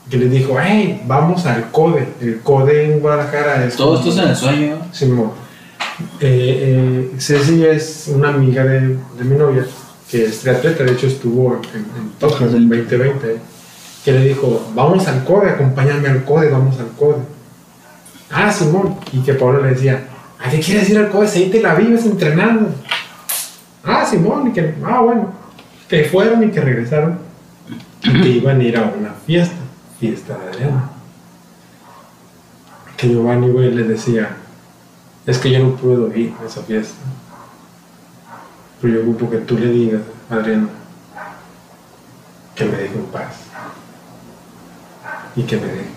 que 0.10 0.18
le 0.18 0.28
dijo, 0.28 0.56
hey, 0.60 1.04
vamos 1.06 1.46
al 1.46 1.70
CODE. 1.70 2.08
El 2.22 2.40
CODE 2.40 2.94
en 2.94 3.00
Guadalajara 3.02 3.66
es... 3.66 3.76
Todo 3.76 3.98
esto 3.98 4.10
es 4.10 4.18
en 4.18 4.28
el 4.30 4.36
sueño. 4.36 4.78
Simón. 4.92 5.32
Eh, 6.20 7.12
eh, 7.12 7.16
Ceci 7.20 7.64
es 7.64 8.10
una 8.16 8.30
amiga 8.30 8.64
de, 8.64 8.80
de 8.80 9.24
mi 9.24 9.36
novia 9.38 9.64
que 10.10 10.26
es 10.26 10.40
triatleta, 10.40 10.84
de 10.84 10.94
hecho 10.94 11.08
estuvo 11.08 11.60
en, 11.74 11.80
en 11.80 12.48
en 12.48 12.56
el 12.56 12.70
2020, 12.70 13.40
que 14.06 14.12
le 14.12 14.24
dijo, 14.26 14.72
vamos 14.74 15.08
al 15.08 15.24
CODE, 15.26 15.50
acompáñame 15.52 16.08
al 16.08 16.24
CODE, 16.24 16.50
vamos 16.50 16.80
al 16.80 16.88
CODE. 16.98 17.38
Ah, 18.32 18.52
Simón. 18.52 18.96
Y 19.12 19.20
que 19.20 19.34
Pablo 19.34 19.62
le 19.62 19.70
decía, 19.70 20.08
¿a 20.40 20.50
qué 20.50 20.60
quieres 20.60 20.90
ir 20.90 20.98
al 20.98 21.10
CODE? 21.10 21.28
Si 21.28 21.44
ahí 21.44 21.50
te 21.50 21.62
la 21.62 21.76
vives 21.76 22.06
entrenando. 22.06 22.70
Ah, 23.84 24.06
Simón, 24.06 24.48
y 24.48 24.54
que, 24.54 24.76
ah, 24.86 25.02
bueno, 25.02 25.34
que 25.88 26.06
fueron 26.06 26.44
y 26.44 26.52
que 26.52 26.62
regresaron 26.62 27.20
y 28.04 28.22
que 28.22 28.30
iban 28.30 28.60
a 28.60 28.64
ir 28.64 28.78
a 28.78 28.84
una 28.84 29.14
fiesta, 29.26 29.56
fiesta 30.00 30.38
de 30.38 30.50
Adriana. 30.50 30.90
Que 32.96 33.10
Giovanni, 33.10 33.50
güey, 33.50 33.72
le 33.72 33.84
decía, 33.84 34.38
es 35.26 35.38
que 35.38 35.52
yo 35.52 35.60
no 35.60 35.76
puedo 35.76 36.14
ir 36.16 36.34
a 36.42 36.48
esa 36.48 36.64
fiesta. 36.64 36.96
Pero 38.82 38.94
yo 38.94 39.02
ocupo 39.02 39.30
que 39.30 39.38
tú 39.38 39.58
le 39.58 39.68
digas, 39.70 40.02
Adriana, 40.30 40.68
que 42.56 42.66
me 42.66 42.78
deje 42.78 42.96
en 42.96 43.06
paz. 43.06 43.36
Y 45.36 45.44
que 45.44 45.58
me 45.58 45.68
deje. 45.68 45.90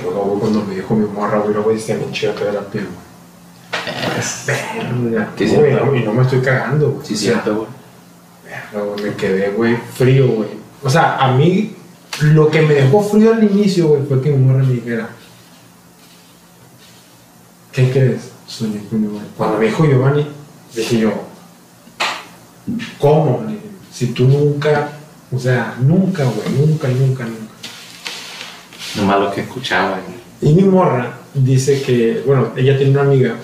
Y 0.00 0.02
luego, 0.04 0.22
güey, 0.22 0.40
cuando 0.40 0.64
me 0.64 0.74
dijo 0.74 0.94
mi 0.94 1.06
morra, 1.06 1.38
güey, 1.38 1.54
luego 1.54 1.70
bien 1.70 2.12
chido 2.12 2.34
que 2.34 2.44
de 2.44 2.52
la 2.52 2.60
piel, 2.62 2.86
güey. 2.86 3.02
Verga, 4.46 5.30
¿Qué 5.36 5.46
güey, 5.48 5.74
no, 5.74 5.94
y 5.94 6.04
no 6.04 6.12
me 6.12 6.22
estoy 6.22 6.40
cagando, 6.40 6.90
güey. 6.92 7.06
Sí, 7.06 7.14
O 7.14 7.16
sea, 7.16 7.32
cierto, 7.32 7.54
güey. 7.56 7.68
verga, 8.44 8.86
güey, 8.86 9.04
me 9.04 9.16
quedé, 9.16 9.50
güey, 9.50 9.76
frío, 9.94 10.28
güey. 10.28 10.48
O 10.82 10.90
sea, 10.90 11.16
a 11.16 11.32
mí, 11.32 11.74
lo 12.20 12.50
que 12.50 12.62
me 12.62 12.74
dejó 12.74 13.02
frío 13.02 13.32
al 13.34 13.42
inicio, 13.42 13.88
güey, 13.88 14.02
fue 14.06 14.20
que 14.20 14.30
mi 14.30 14.44
morra 14.44 14.62
me 14.62 14.72
dijera, 14.74 15.08
¿qué 17.72 17.90
crees? 17.90 18.30
Soñé 18.46 18.84
con 18.88 19.02
Giovanni. 19.02 19.28
Cuando 19.36 19.58
me 19.58 19.66
dijo 19.66 19.84
Giovanni, 19.84 20.28
dije 20.74 20.98
yo, 21.00 21.12
¿cómo? 22.98 23.44
Si 23.92 24.06
tú 24.08 24.24
nunca, 24.26 24.90
o 25.30 25.38
sea, 25.38 25.76
nunca, 25.80 26.24
güey, 26.24 26.48
nunca, 26.66 26.88
nunca, 26.88 27.24
nunca. 27.24 27.52
Nomás 28.96 29.20
lo 29.20 29.30
que 29.32 29.42
escuchaba. 29.42 29.98
y- 30.40 30.48
Y 30.48 30.54
mi 30.54 30.62
morra 30.64 31.18
dice 31.34 31.82
que, 31.82 32.22
bueno, 32.26 32.48
ella 32.56 32.76
tiene 32.76 32.92
una 32.92 33.02
amiga 33.02 33.36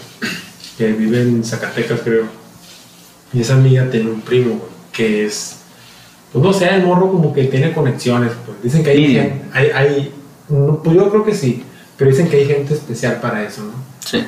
que 0.76 0.92
vive 0.92 1.20
en 1.22 1.44
Zacatecas, 1.44 2.00
creo. 2.02 2.24
Y 3.32 3.40
esa 3.42 3.54
amiga 3.54 3.88
tiene 3.90 4.10
un 4.10 4.20
primo, 4.20 4.56
güey, 4.56 4.70
que 4.92 5.26
es, 5.26 5.56
pues 6.32 6.44
no 6.44 6.52
sé, 6.52 6.68
el 6.74 6.82
morro 6.84 7.10
como 7.12 7.32
que 7.32 7.44
tiene 7.44 7.72
conexiones, 7.72 8.32
pues. 8.44 8.62
Dicen 8.62 8.82
que 8.82 8.90
hay, 8.90 9.12
gente- 9.14 9.42
hay, 9.52 9.66
hay 9.70 10.14
no, 10.48 10.82
pues 10.82 10.96
yo 10.96 11.08
creo 11.10 11.24
que 11.24 11.34
sí, 11.34 11.62
pero 11.96 12.10
dicen 12.10 12.28
que 12.28 12.36
hay 12.38 12.46
gente 12.46 12.74
especial 12.74 13.20
para 13.20 13.44
eso, 13.44 13.62
¿no? 13.64 13.72
Sí. 14.04 14.24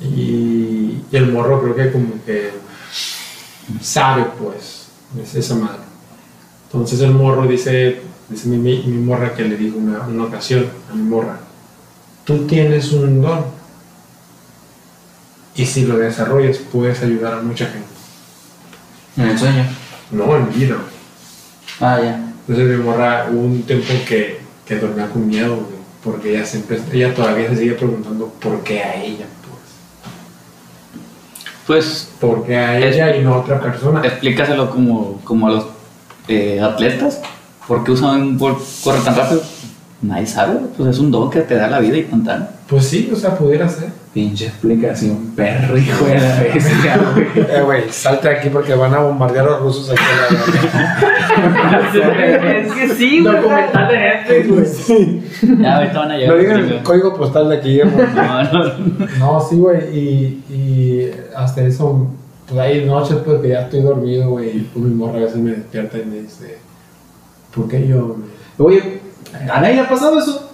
Y, 0.00 1.02
y 1.10 1.16
el 1.16 1.32
morro 1.32 1.62
creo 1.62 1.74
que 1.74 1.92
como 1.92 2.22
que 2.24 2.50
sabe, 3.80 4.26
pues, 4.38 4.86
es 5.22 5.34
esa 5.34 5.54
madre. 5.54 5.80
Entonces 6.66 7.00
el 7.00 7.12
morro 7.12 7.46
dice, 7.46 8.02
dice 8.28 8.48
mi, 8.48 8.58
mi- 8.58 8.82
mi 8.82 8.98
morra 8.98 9.34
que 9.34 9.44
le 9.44 9.56
dijo 9.56 9.78
una, 9.78 10.00
una 10.06 10.24
ocasión 10.24 10.66
a 10.90 10.94
mi 10.94 11.02
morra, 11.02 11.38
tú 12.24 12.46
tienes 12.46 12.92
un 12.92 13.22
don 13.22 13.44
y 15.54 15.64
si 15.64 15.86
lo 15.86 15.96
desarrollas 15.96 16.58
puedes 16.58 17.02
ayudar 17.02 17.34
a 17.34 17.42
mucha 17.42 17.66
gente. 17.66 17.86
En 19.16 19.28
el 19.28 19.38
sueño. 19.38 19.64
No, 20.10 20.36
en 20.36 20.52
vida. 20.52 20.76
Ah, 21.80 21.98
ya. 22.02 22.32
Entonces 22.46 22.76
mi 22.78 22.84
morra 22.84 23.28
hubo 23.32 23.40
un 23.40 23.62
tiempo 23.62 23.86
que, 24.06 24.40
que 24.66 24.76
dormía 24.76 25.08
con 25.08 25.26
miedo, 25.26 25.58
porque 26.04 26.30
ella 26.36 26.44
siempre, 26.44 26.78
ella 26.92 27.14
todavía 27.14 27.48
se 27.48 27.56
sigue 27.56 27.72
preguntando 27.72 28.28
por 28.40 28.62
qué 28.62 28.82
a 28.82 29.02
ella, 29.02 29.26
pues. 31.66 32.08
¿Por 32.20 32.44
qué 32.44 32.56
a 32.56 32.78
Es- 32.78 32.94
ella 32.96 33.16
y 33.16 33.22
no 33.22 33.34
a 33.34 33.38
otra 33.38 33.60
persona? 33.60 34.00
explícaselo 34.04 34.70
como, 34.70 35.20
como 35.24 35.48
a 35.48 35.50
los 35.50 35.66
eh, 36.28 36.60
atletas. 36.60 37.20
¿Por 37.66 37.82
qué 37.84 37.92
usan 37.92 38.38
por 38.38 38.56
correr 38.84 39.02
tan 39.02 39.16
rápido? 39.16 39.42
Nadie 40.06 40.26
sabe, 40.26 40.58
pues 40.76 40.90
es 40.90 40.98
un 41.00 41.10
don 41.10 41.28
que 41.30 41.40
te 41.40 41.56
da 41.56 41.68
la 41.68 41.80
vida 41.80 41.96
y 41.96 42.04
tan 42.04 42.48
Pues 42.68 42.84
sí, 42.84 43.10
o 43.12 43.16
sea, 43.16 43.36
pudiera 43.36 43.68
ser. 43.68 43.88
Pinche 44.14 44.46
explicación, 44.46 45.32
perro, 45.36 45.76
hijo 45.76 46.04
de 46.06 46.14
la 46.14 46.40
bestia, 46.40 46.98
güey. 47.12 47.26
Eh, 47.36 47.62
güey, 47.62 47.82
salte 47.90 48.28
aquí 48.28 48.48
porque 48.48 48.74
van 48.74 48.94
a 48.94 49.00
bombardear 49.00 49.46
a 49.46 49.50
los 49.50 49.62
rusos 49.62 49.90
aquí 49.90 50.00
en 50.10 50.18
la 52.00 52.60
es 52.60 52.72
que 52.72 52.88
sí, 52.94 53.20
Documental 53.20 53.88
de 53.88 53.98
Netflix, 53.98 54.88
güey. 54.88 55.22
Ya, 55.60 55.76
ahorita 55.76 55.98
van 55.98 56.10
a 56.12 56.16
llegar. 56.16 56.34
No 56.34 56.40
digan 56.40 56.60
el 56.60 56.82
código 56.82 57.14
postal 57.14 57.50
de 57.50 57.56
aquí, 57.56 57.80
güey. 57.80 58.06
No, 58.14 58.42
no. 58.44 58.64
No, 59.18 59.40
sí, 59.40 59.56
güey, 59.56 59.80
y, 59.92 60.44
y 60.48 61.10
hasta 61.34 61.62
eso, 61.62 62.08
pues 62.48 62.60
hay 62.60 62.86
noches 62.86 63.18
pues 63.24 63.40
que 63.42 63.48
ya 63.48 63.62
estoy 63.62 63.82
dormido, 63.82 64.30
güey, 64.30 64.56
y 64.56 64.70
pues 64.72 64.84
mi 64.84 64.94
morra 64.94 65.18
a 65.18 65.22
veces 65.22 65.36
me 65.36 65.50
despierta 65.50 65.98
y 65.98 66.06
me 66.06 66.20
dice, 66.22 66.56
¿por 67.54 67.68
qué 67.68 67.86
yo? 67.86 68.16
Oye, 68.56 69.05
¿a 69.34 69.60
nadie 69.60 69.74
le 69.74 69.80
ha 69.80 69.88
pasado 69.88 70.18
eso? 70.18 70.50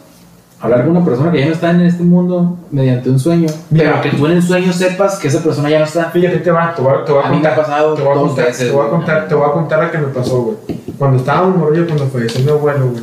Hablar 0.61 0.83
con 0.85 0.97
una 0.97 1.05
persona 1.05 1.33
que 1.33 1.41
ya 1.41 1.47
no 1.47 1.53
está 1.53 1.71
en 1.71 1.81
este 1.81 2.05
mundo 2.05 2.57
mediante 2.71 3.11
un 3.11 3.19
sueño. 3.19 3.49
Mira. 3.71 4.01
pero 4.01 4.03
que 4.03 4.17
tú 4.17 4.27
en 4.27 4.33
el 4.33 4.43
sueño 4.43 4.73
sepas 4.73 5.19
que 5.19 5.27
esa 5.27 5.43
persona 5.43 5.69
ya 5.69 5.81
no 5.81 5.85
está. 5.85 6.11
Fíjate, 6.11 6.39
te 6.39 6.51
va, 6.53 6.73
te 6.75 6.83
voy 6.83 6.93
a, 6.95 7.05
te 7.05 7.13
a 7.13 7.21
A 7.21 7.31
mí 7.31 7.37
me 7.39 7.43
contar, 7.43 7.53
ha 7.53 7.57
pasado 7.57 7.95
te 7.95 8.03
voy 8.03 8.13
a 8.13 8.21
contar, 8.21 8.47
veces, 8.47 8.69
te 8.69 8.73
voy 8.73 8.81
a 8.81 8.89
güey. 8.89 8.97
contar, 8.97 9.29
te 9.29 9.35
voy 9.35 9.49
a 9.49 9.53
contar 9.53 9.79
la 9.81 9.91
que 9.91 9.99
me 9.99 10.07
pasó, 10.09 10.43
güey. 10.43 10.57
Cuando 10.99 11.19
estábamos 11.19 11.57
morrillo, 11.57 11.87
cuando 11.87 12.07
falleció 12.07 12.45
mi 12.45 12.51
abuelo, 12.51 12.91
güey, 12.91 13.03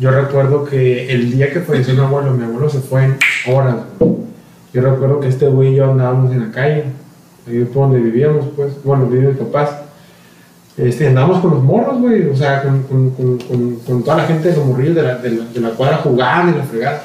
yo 0.00 0.10
recuerdo 0.10 0.64
que 0.64 1.12
el 1.12 1.30
día 1.30 1.52
que 1.52 1.60
falleció 1.60 1.94
mi 1.94 2.00
abuelo, 2.00 2.32
mi 2.32 2.44
abuelo 2.44 2.68
se 2.68 2.80
fue 2.80 3.04
en 3.04 3.16
horas, 3.54 3.76
güey. 4.00 4.18
Yo 4.72 4.82
recuerdo 4.82 5.20
que 5.20 5.28
este 5.28 5.46
güey 5.46 5.74
y 5.74 5.76
yo 5.76 5.90
andábamos 5.92 6.32
en 6.32 6.48
la 6.48 6.52
calle, 6.52 6.84
ahí 7.46 7.64
por 7.72 7.84
donde 7.84 8.00
vivíamos, 8.00 8.44
pues, 8.56 8.72
bueno, 8.82 9.06
vivían 9.06 9.28
mis 9.28 9.38
papás. 9.38 9.70
Este, 10.78 11.08
andábamos 11.08 11.40
con 11.40 11.50
los 11.50 11.62
morros, 11.64 12.00
güey, 12.00 12.28
o 12.28 12.36
sea, 12.36 12.62
con, 12.62 12.82
con, 12.84 13.10
con, 13.10 13.76
con, 13.84 14.04
toda 14.04 14.18
la 14.18 14.24
gente 14.26 14.50
de 14.50 14.56
los 14.56 14.64
morrillos 14.64 14.94
de 14.94 15.02
la, 15.02 15.16
de, 15.16 15.30
la, 15.30 15.44
de 15.44 15.60
la 15.60 15.70
cuadra 15.70 15.96
jugando 15.98 16.54
y 16.54 16.58
la 16.58 16.64
fregada. 16.64 17.04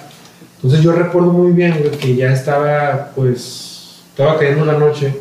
Entonces 0.57 0.81
yo 0.81 0.91
recuerdo 0.91 1.31
muy 1.31 1.53
bien, 1.53 1.79
güey, 1.79 1.89
que 1.91 2.15
ya 2.15 2.31
estaba, 2.31 3.11
pues, 3.15 4.01
estaba 4.11 4.37
cayendo 4.37 4.63
la 4.63 4.77
noche 4.77 5.15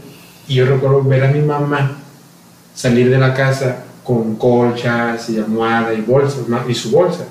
y 0.48 0.54
yo 0.56 0.66
recuerdo 0.66 1.02
ver 1.02 1.24
a 1.24 1.28
mi 1.32 1.40
mamá 1.40 1.96
salir 2.74 3.08
de 3.08 3.18
la 3.18 3.32
casa 3.32 3.84
con 4.04 4.36
colchas 4.36 5.30
y 5.30 5.38
almohada 5.38 5.94
y 5.94 6.02
bolsas, 6.02 6.42
y 6.68 6.74
su 6.74 6.90
bolsa. 6.90 7.24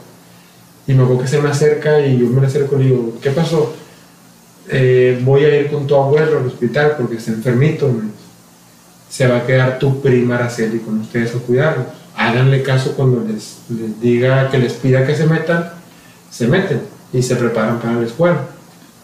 Y 0.88 0.94
me 0.96 1.04
acuerdo 1.04 1.22
que 1.22 1.28
se 1.28 1.40
me 1.40 1.50
acerca 1.50 2.00
y 2.02 2.18
yo 2.18 2.28
me 2.28 2.48
acerco 2.48 2.80
y 2.80 2.86
digo, 2.86 3.14
¿qué 3.22 3.30
pasó? 3.30 3.76
"Eh, 4.70 5.22
voy 5.24 5.46
a 5.46 5.60
ir 5.60 5.70
con 5.70 5.86
tu 5.86 5.96
abuelo 5.96 6.40
al 6.40 6.48
hospital 6.48 6.96
porque 6.98 7.18
está 7.18 7.32
enfermito. 7.32 7.92
Se 9.12 9.28
va 9.28 9.38
a 9.38 9.46
quedar 9.46 9.78
tu 9.78 10.02
prima 10.02 10.36
Araceli 10.36 10.80
con 10.80 11.02
ustedes 11.02 11.36
a 11.36 11.40
cuidarlo. 11.40 11.86
Háganle 12.16 12.64
caso 12.64 12.94
cuando 12.94 13.24
les, 13.28 13.58
les 13.70 14.00
diga 14.00 14.50
que 14.50 14.58
les 14.58 14.74
pida 14.74 15.06
que 15.06 15.16
se 15.16 15.28
metan, 15.28 15.70
se 16.30 16.48
meten 16.48 16.82
y 17.12 17.22
se 17.22 17.36
preparan 17.36 17.80
para 17.80 17.96
la 17.96 18.06
escuela, 18.06 18.40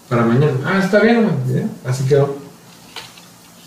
para 0.07 0.23
mañana. 0.23 0.53
Ah, 0.65 0.79
está 0.81 1.01
bien, 1.01 1.17
mamá", 1.17 1.37
ya, 1.53 1.89
así 1.89 2.05
quedó. 2.05 2.37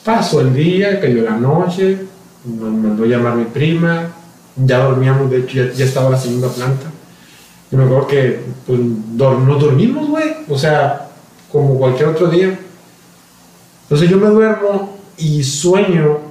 Pasó 0.02 0.40
el 0.40 0.54
día, 0.54 0.98
cayó 0.98 1.22
la 1.22 1.36
noche, 1.36 2.06
nos 2.44 2.72
mandó 2.72 3.04
llamar 3.04 3.34
mi 3.34 3.44
prima, 3.44 4.08
ya 4.56 4.78
dormíamos, 4.78 5.30
de 5.30 5.40
hecho 5.40 5.58
ya, 5.58 5.72
ya 5.72 5.84
estaba 5.84 6.08
la 6.08 6.18
segunda 6.18 6.48
planta. 6.48 6.86
Y 7.70 7.76
me 7.76 7.84
acuerdo 7.84 8.06
que 8.06 8.40
pues, 8.66 8.80
dormimos, 9.14 10.08
güey, 10.08 10.36
o 10.48 10.58
sea, 10.58 11.08
como 11.52 11.78
cualquier 11.78 12.08
otro 12.08 12.28
día. 12.28 12.58
Entonces 13.82 14.08
yo 14.08 14.16
me 14.16 14.28
duermo 14.28 14.96
y 15.18 15.42
sueño 15.44 16.29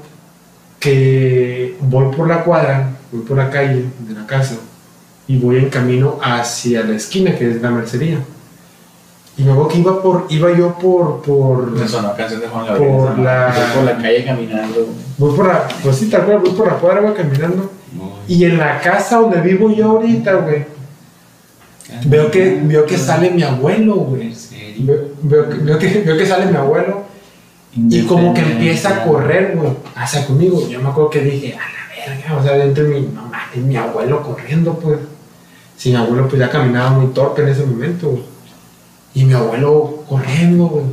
que 0.79 1.75
voy 1.81 2.15
por 2.15 2.27
la 2.27 2.43
cuadra, 2.43 2.89
voy 3.11 3.21
por 3.23 3.37
la 3.37 3.49
calle 3.49 3.85
de 4.07 4.13
la 4.13 4.25
casa 4.25 4.55
y 5.27 5.37
voy 5.37 5.57
en 5.57 5.69
camino 5.69 6.17
hacia 6.23 6.83
la 6.83 6.95
esquina 6.95 7.35
que 7.35 7.49
es 7.51 7.61
la 7.61 7.69
mercería. 7.69 8.19
Y 9.37 9.43
me 9.43 9.51
acuerdo 9.51 9.69
que 9.69 9.77
iba, 9.79 10.01
por, 10.01 10.25
iba 10.29 10.51
yo 10.57 10.73
por, 10.77 11.21
por, 11.21 11.71
Me 11.71 11.87
sonó 11.87 12.13
canción 12.15 12.41
de 12.41 12.47
Juan 12.47 12.65
Gabriel. 12.65 12.91
Por 12.91 13.19
la- 13.19 13.53
Voy 13.55 13.75
por 13.75 13.83
la 13.85 13.97
calle 14.01 14.25
caminando. 14.25 14.87
voy 15.17 15.35
por 15.35 15.47
la, 15.47 15.67
pues 15.81 15.95
sí, 15.95 16.09
tal 16.09 16.25
cual, 16.25 16.39
voy 16.39 16.51
por 16.51 16.67
la 16.67 16.73
cuadra, 16.73 17.01
voy 17.01 17.13
caminando. 17.13 17.71
Y 18.27 18.43
en 18.45 18.57
la 18.57 18.79
casa 18.81 19.17
donde 19.17 19.39
vivo 19.41 19.71
yo 19.71 19.91
ahorita, 19.91 20.33
güey, 20.35 20.65
veo 22.05 22.29
que, 22.29 22.59
veo 22.63 22.85
que 22.85 22.97
sale 22.97 23.31
mi 23.31 23.41
abuelo, 23.43 23.95
güey. 23.95 24.33
Veo, 24.79 24.97
veo 25.23 25.45
veo, 25.63 25.79
que, 25.79 26.01
veo 26.05 26.17
que 26.17 26.25
sale 26.25 26.45
mi 26.45 26.55
abuelo 26.55 27.03
y 27.75 28.03
como 28.03 28.33
que 28.33 28.41
empieza 28.41 28.89
a 28.89 29.03
correr, 29.03 29.55
güey, 29.55 29.71
hacia 29.95 30.25
conmigo. 30.25 30.67
Yo 30.67 30.81
me 30.81 30.89
acuerdo 30.89 31.09
que 31.09 31.21
dije, 31.21 31.55
a 31.55 31.57
la 31.57 32.13
verga, 32.15 32.37
o 32.37 32.43
sea, 32.43 32.53
dentro 32.53 32.83
de 32.83 32.89
mi, 32.89 33.01
no 33.07 33.23
mames, 33.23 33.57
mi 33.57 33.75
abuelo 33.75 34.23
corriendo, 34.23 34.73
pues. 34.79 34.99
Si 35.77 35.91
mi 35.91 35.95
abuelo, 35.95 36.27
pues 36.27 36.39
ya 36.39 36.49
caminaba 36.49 36.89
muy 36.91 37.13
torpe 37.13 37.41
en 37.41 37.49
ese 37.49 37.65
momento, 37.65 38.09
güey. 38.09 38.23
Y 39.13 39.25
mi 39.25 39.33
abuelo 39.33 40.03
corriendo, 40.09 40.65
güey. 40.65 40.85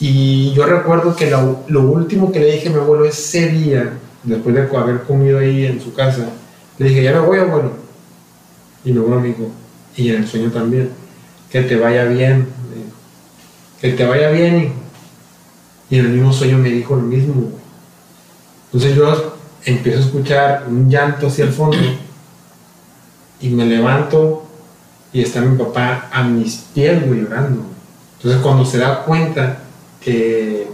Y 0.00 0.52
yo 0.52 0.66
recuerdo 0.66 1.14
que 1.14 1.30
lo, 1.30 1.60
lo 1.68 1.82
último 1.82 2.32
que 2.32 2.40
le 2.40 2.52
dije 2.52 2.68
a 2.68 2.72
mi 2.72 2.78
abuelo 2.78 3.04
ese 3.04 3.48
día, 3.48 3.92
después 4.24 4.54
de 4.54 4.62
haber 4.76 5.02
comido 5.02 5.38
ahí 5.38 5.66
en 5.66 5.80
su 5.80 5.94
casa, 5.94 6.28
le 6.78 6.88
dije, 6.88 7.02
ya 7.02 7.12
me 7.12 7.20
voy, 7.20 7.38
abuelo. 7.38 7.72
Y 8.84 8.92
mi 8.92 8.98
abuelo 8.98 9.20
me 9.20 9.28
dijo, 9.28 9.50
y 9.96 10.10
en 10.10 10.16
el 10.16 10.28
sueño 10.28 10.50
también, 10.50 10.90
que 11.50 11.62
te 11.62 11.76
vaya 11.76 12.04
bien, 12.04 12.48
que 13.80 13.92
te 13.92 14.04
vaya 14.04 14.30
bien, 14.30 14.64
hijo. 14.64 14.79
Y 15.90 15.98
en 15.98 16.06
el 16.06 16.12
mismo 16.12 16.32
sueño 16.32 16.58
me 16.58 16.70
dijo 16.70 16.94
lo 16.96 17.02
mismo. 17.02 17.34
güey. 17.34 17.54
Entonces 18.66 18.94
yo 18.96 19.36
empiezo 19.64 19.98
a 19.98 20.02
escuchar 20.02 20.64
un 20.68 20.88
llanto 20.88 21.26
hacia 21.26 21.44
el 21.44 21.52
fondo 21.52 21.76
y 23.40 23.48
me 23.48 23.64
levanto 23.66 24.44
y 25.12 25.22
está 25.22 25.40
mi 25.40 25.56
papá 25.58 26.08
a 26.12 26.22
mis 26.22 26.56
pies, 26.74 27.04
güey, 27.06 27.22
llorando. 27.22 27.62
Entonces 28.18 28.40
cuando 28.42 28.64
se 28.64 28.78
da 28.78 29.02
cuenta 29.04 29.58
que 30.00 30.68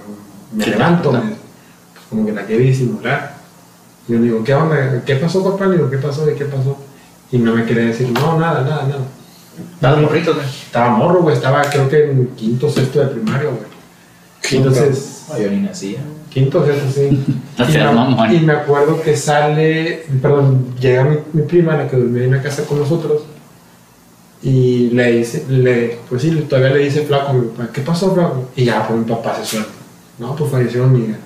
me 0.52 0.64
¿Qué 0.64 0.70
te 0.70 0.76
levanto, 0.76 1.12
me- 1.12 1.20
pues 1.20 2.05
como 2.10 2.26
que 2.26 2.32
la 2.32 2.43
quiere 2.44 2.64
disimular. 2.64 3.36
Yo 4.09 4.16
le 4.18 4.24
digo, 4.24 4.44
¿qué 4.44 4.55
onda? 4.55 5.02
¿Qué 5.05 5.16
pasó, 5.16 5.43
papá? 5.43 5.66
Le 5.66 5.76
digo, 5.76 5.90
¿qué 5.90 5.98
pasó? 5.98 6.24
¿De 6.26 6.34
qué 6.34 6.44
pasó? 6.44 6.76
Y 7.32 7.38
no 7.38 7.55
me 7.55 7.64
quiere 7.64 7.86
decir, 7.86 8.09
no, 8.10 8.38
nada, 8.38 8.62
nada, 8.62 8.82
nada. 8.86 9.05
Estás 9.74 9.98
morrito, 9.98 10.34
güey. 10.34 10.47
Estaba 10.47 10.90
morro, 10.90 11.22
güey, 11.22 11.34
estaba 11.36 11.62
creo 11.62 11.88
que 11.88 12.10
en 12.10 12.26
quinto, 12.36 12.70
sexto 12.70 13.01
de 13.01 13.06
primaria, 13.06 13.48
güey. 13.48 13.76
Entonces, 14.52 15.24
No, 15.31 15.39
yo 15.39 15.51
ni 15.51 15.60
nacía. 15.60 15.98
quinto, 16.31 16.64
sexto, 16.64 16.90
sí. 16.94 17.24
No 17.59 17.64
Y 17.68 17.73
me, 17.73 17.85
mamón. 17.85 18.35
y 18.35 18.40
me 18.40 18.52
acuerdo 18.52 19.01
que 19.02 19.16
sale, 19.16 20.05
perdón, 20.23 20.74
llega 20.78 21.05
mi, 21.05 21.16
mi 21.32 21.43
prima, 21.43 21.77
la 21.77 21.89
que 21.89 21.97
dormía 21.97 22.24
en 22.24 22.31
la 22.32 22.43
casa 22.43 22.64
con 22.64 22.78
nosotros, 22.78 23.23
y 24.43 24.90
le 24.90 25.12
dice, 25.12 25.44
le, 25.48 25.98
pues 26.09 26.23
sí, 26.23 26.31
todavía 26.48 26.70
le 26.77 26.85
dice 26.85 27.02
flaco 27.02 27.28
a 27.31 27.32
mi 27.32 27.47
papá, 27.48 27.68
¿qué 27.73 27.81
pasó, 27.81 28.14
flaco? 28.14 28.48
Y 28.55 28.64
ya, 28.66 28.86
pues 28.86 29.01
mi 29.01 29.05
papá 29.06 29.35
se 29.36 29.44
suelta. 29.47 29.70
No, 30.18 30.36
pues 30.36 30.51
falleció 30.51 30.86
Miguel. 30.86 31.16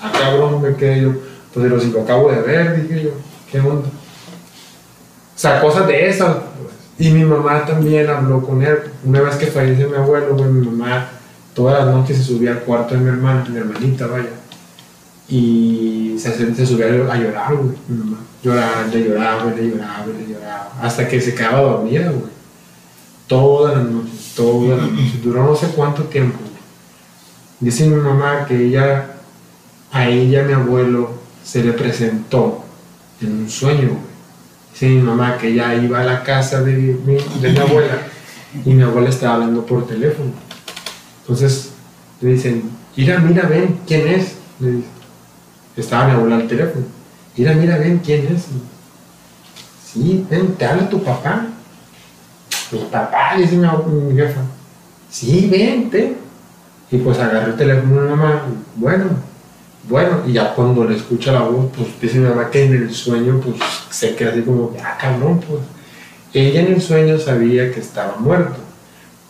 Ah, 0.00 0.12
cabrón, 0.18 0.62
me 0.62 0.74
quedé 0.76 1.02
yo. 1.02 1.12
Pues 1.52 1.82
si 1.82 1.90
lo 1.90 2.02
acabo 2.02 2.30
de 2.30 2.40
ver, 2.42 2.82
dije 2.82 3.04
yo, 3.04 3.10
¿qué 3.50 3.60
onda? 3.60 3.88
O 3.88 5.38
sea, 5.38 5.60
cosas 5.60 5.86
de 5.86 6.08
esas. 6.08 6.36
pues. 6.36 6.74
Y 6.98 7.12
mi 7.12 7.24
mamá 7.24 7.64
también 7.66 8.08
habló 8.08 8.40
con 8.42 8.62
él. 8.62 8.78
Una 9.04 9.20
vez 9.22 9.36
que 9.36 9.46
falleció 9.46 9.88
mi 9.90 9.96
abuelo, 9.96 10.34
güey, 10.36 10.48
mi 10.50 10.66
mamá 10.66 11.08
todas 11.56 11.86
las 11.86 11.94
noches 11.94 12.18
se 12.18 12.24
subía 12.24 12.50
al 12.50 12.60
cuarto 12.60 12.94
de 12.94 13.00
mi 13.00 13.08
hermana, 13.08 13.46
mi 13.48 13.56
hermanita, 13.56 14.06
vaya. 14.06 14.28
Y 15.26 16.14
se, 16.18 16.66
subía 16.66 16.86
a 16.86 17.16
llorar, 17.16 17.54
güey, 17.56 17.74
mi 17.88 17.96
mamá. 17.96 18.18
Lloraba, 18.44 18.86
le 18.92 19.02
lloraba, 19.02 19.52
le 19.52 19.70
lloraba, 19.70 20.06
le 20.06 20.34
lloraba. 20.34 20.72
Hasta 20.82 21.08
que 21.08 21.18
se 21.18 21.34
quedaba 21.34 21.62
dormida, 21.62 22.10
güey. 22.10 22.30
Todas 23.26 23.74
las 23.74 23.86
noches, 23.86 24.34
todas 24.36 24.78
las 24.78 24.92
noches. 24.92 25.22
Duró 25.24 25.44
no 25.44 25.56
sé 25.56 25.68
cuánto 25.68 26.04
tiempo, 26.04 26.38
güey. 26.38 26.52
Dice 27.58 27.86
mi 27.86 27.96
mamá 27.96 28.44
que 28.46 28.66
ella, 28.66 29.06
a 29.90 30.08
ella, 30.08 30.42
mi 30.42 30.52
abuelo, 30.52 31.10
se 31.42 31.64
le 31.64 31.72
presentó 31.72 32.64
en 33.22 33.32
un 33.32 33.48
sueño, 33.50 33.88
güey. 33.88 34.06
Dice 34.72 34.88
mi 34.90 35.00
mamá 35.00 35.38
que 35.38 35.48
ella 35.48 35.74
iba 35.74 36.02
a 36.02 36.04
la 36.04 36.22
casa 36.22 36.62
de 36.62 36.72
mi, 36.74 37.14
de 37.40 37.48
mi 37.50 37.58
abuela 37.58 37.98
y 38.62 38.74
mi 38.74 38.82
abuela 38.82 39.08
estaba 39.08 39.36
hablando 39.36 39.64
por 39.64 39.86
teléfono. 39.86 40.45
Entonces 41.26 41.70
le 42.20 42.30
dicen, 42.30 42.70
mira, 42.96 43.18
mira, 43.18 43.48
ven, 43.48 43.80
¿quién 43.84 44.06
es? 44.06 44.36
Le 44.60 44.70
dice. 44.70 44.88
Estaba 45.76 46.06
mi 46.06 46.12
abuela 46.12 46.36
al 46.36 46.46
teléfono. 46.46 46.86
Mira, 47.36 47.52
mira, 47.54 47.78
ven, 47.78 48.00
¿quién 48.04 48.26
es? 48.32 48.44
Sí, 49.84 50.24
ven, 50.30 50.54
te 50.54 50.64
habla 50.64 50.88
tu 50.88 51.02
papá. 51.02 51.46
Mi 52.70 52.78
papá, 52.78 53.34
dice 53.36 53.56
mi, 53.56 53.66
mi 53.66 54.16
jefa. 54.16 54.40
Sí, 55.10 55.48
vente. 55.50 56.16
Y 56.92 56.98
pues 56.98 57.18
agarré 57.18 57.50
el 57.50 57.56
teléfono 57.56 58.02
de 58.02 58.02
mi 58.02 58.16
mamá. 58.16 58.42
Bueno, 58.76 59.06
bueno, 59.88 60.22
y 60.26 60.32
ya 60.32 60.54
cuando 60.54 60.84
le 60.84 60.96
escucha 60.96 61.32
la 61.32 61.42
voz, 61.42 61.66
pues 61.76 61.88
dice 62.00 62.18
mi 62.18 62.28
mamá 62.28 62.50
que 62.50 62.64
en 62.64 62.74
el 62.74 62.94
sueño, 62.94 63.40
pues 63.40 63.56
se 63.90 64.14
queda 64.14 64.30
así 64.30 64.42
como, 64.42 64.72
ah, 64.82 64.96
cabrón, 65.00 65.40
pues. 65.40 65.60
Ella 66.32 66.60
en 66.60 66.74
el 66.74 66.82
sueño 66.82 67.18
sabía 67.18 67.72
que 67.72 67.80
estaba 67.80 68.16
muerto, 68.18 68.56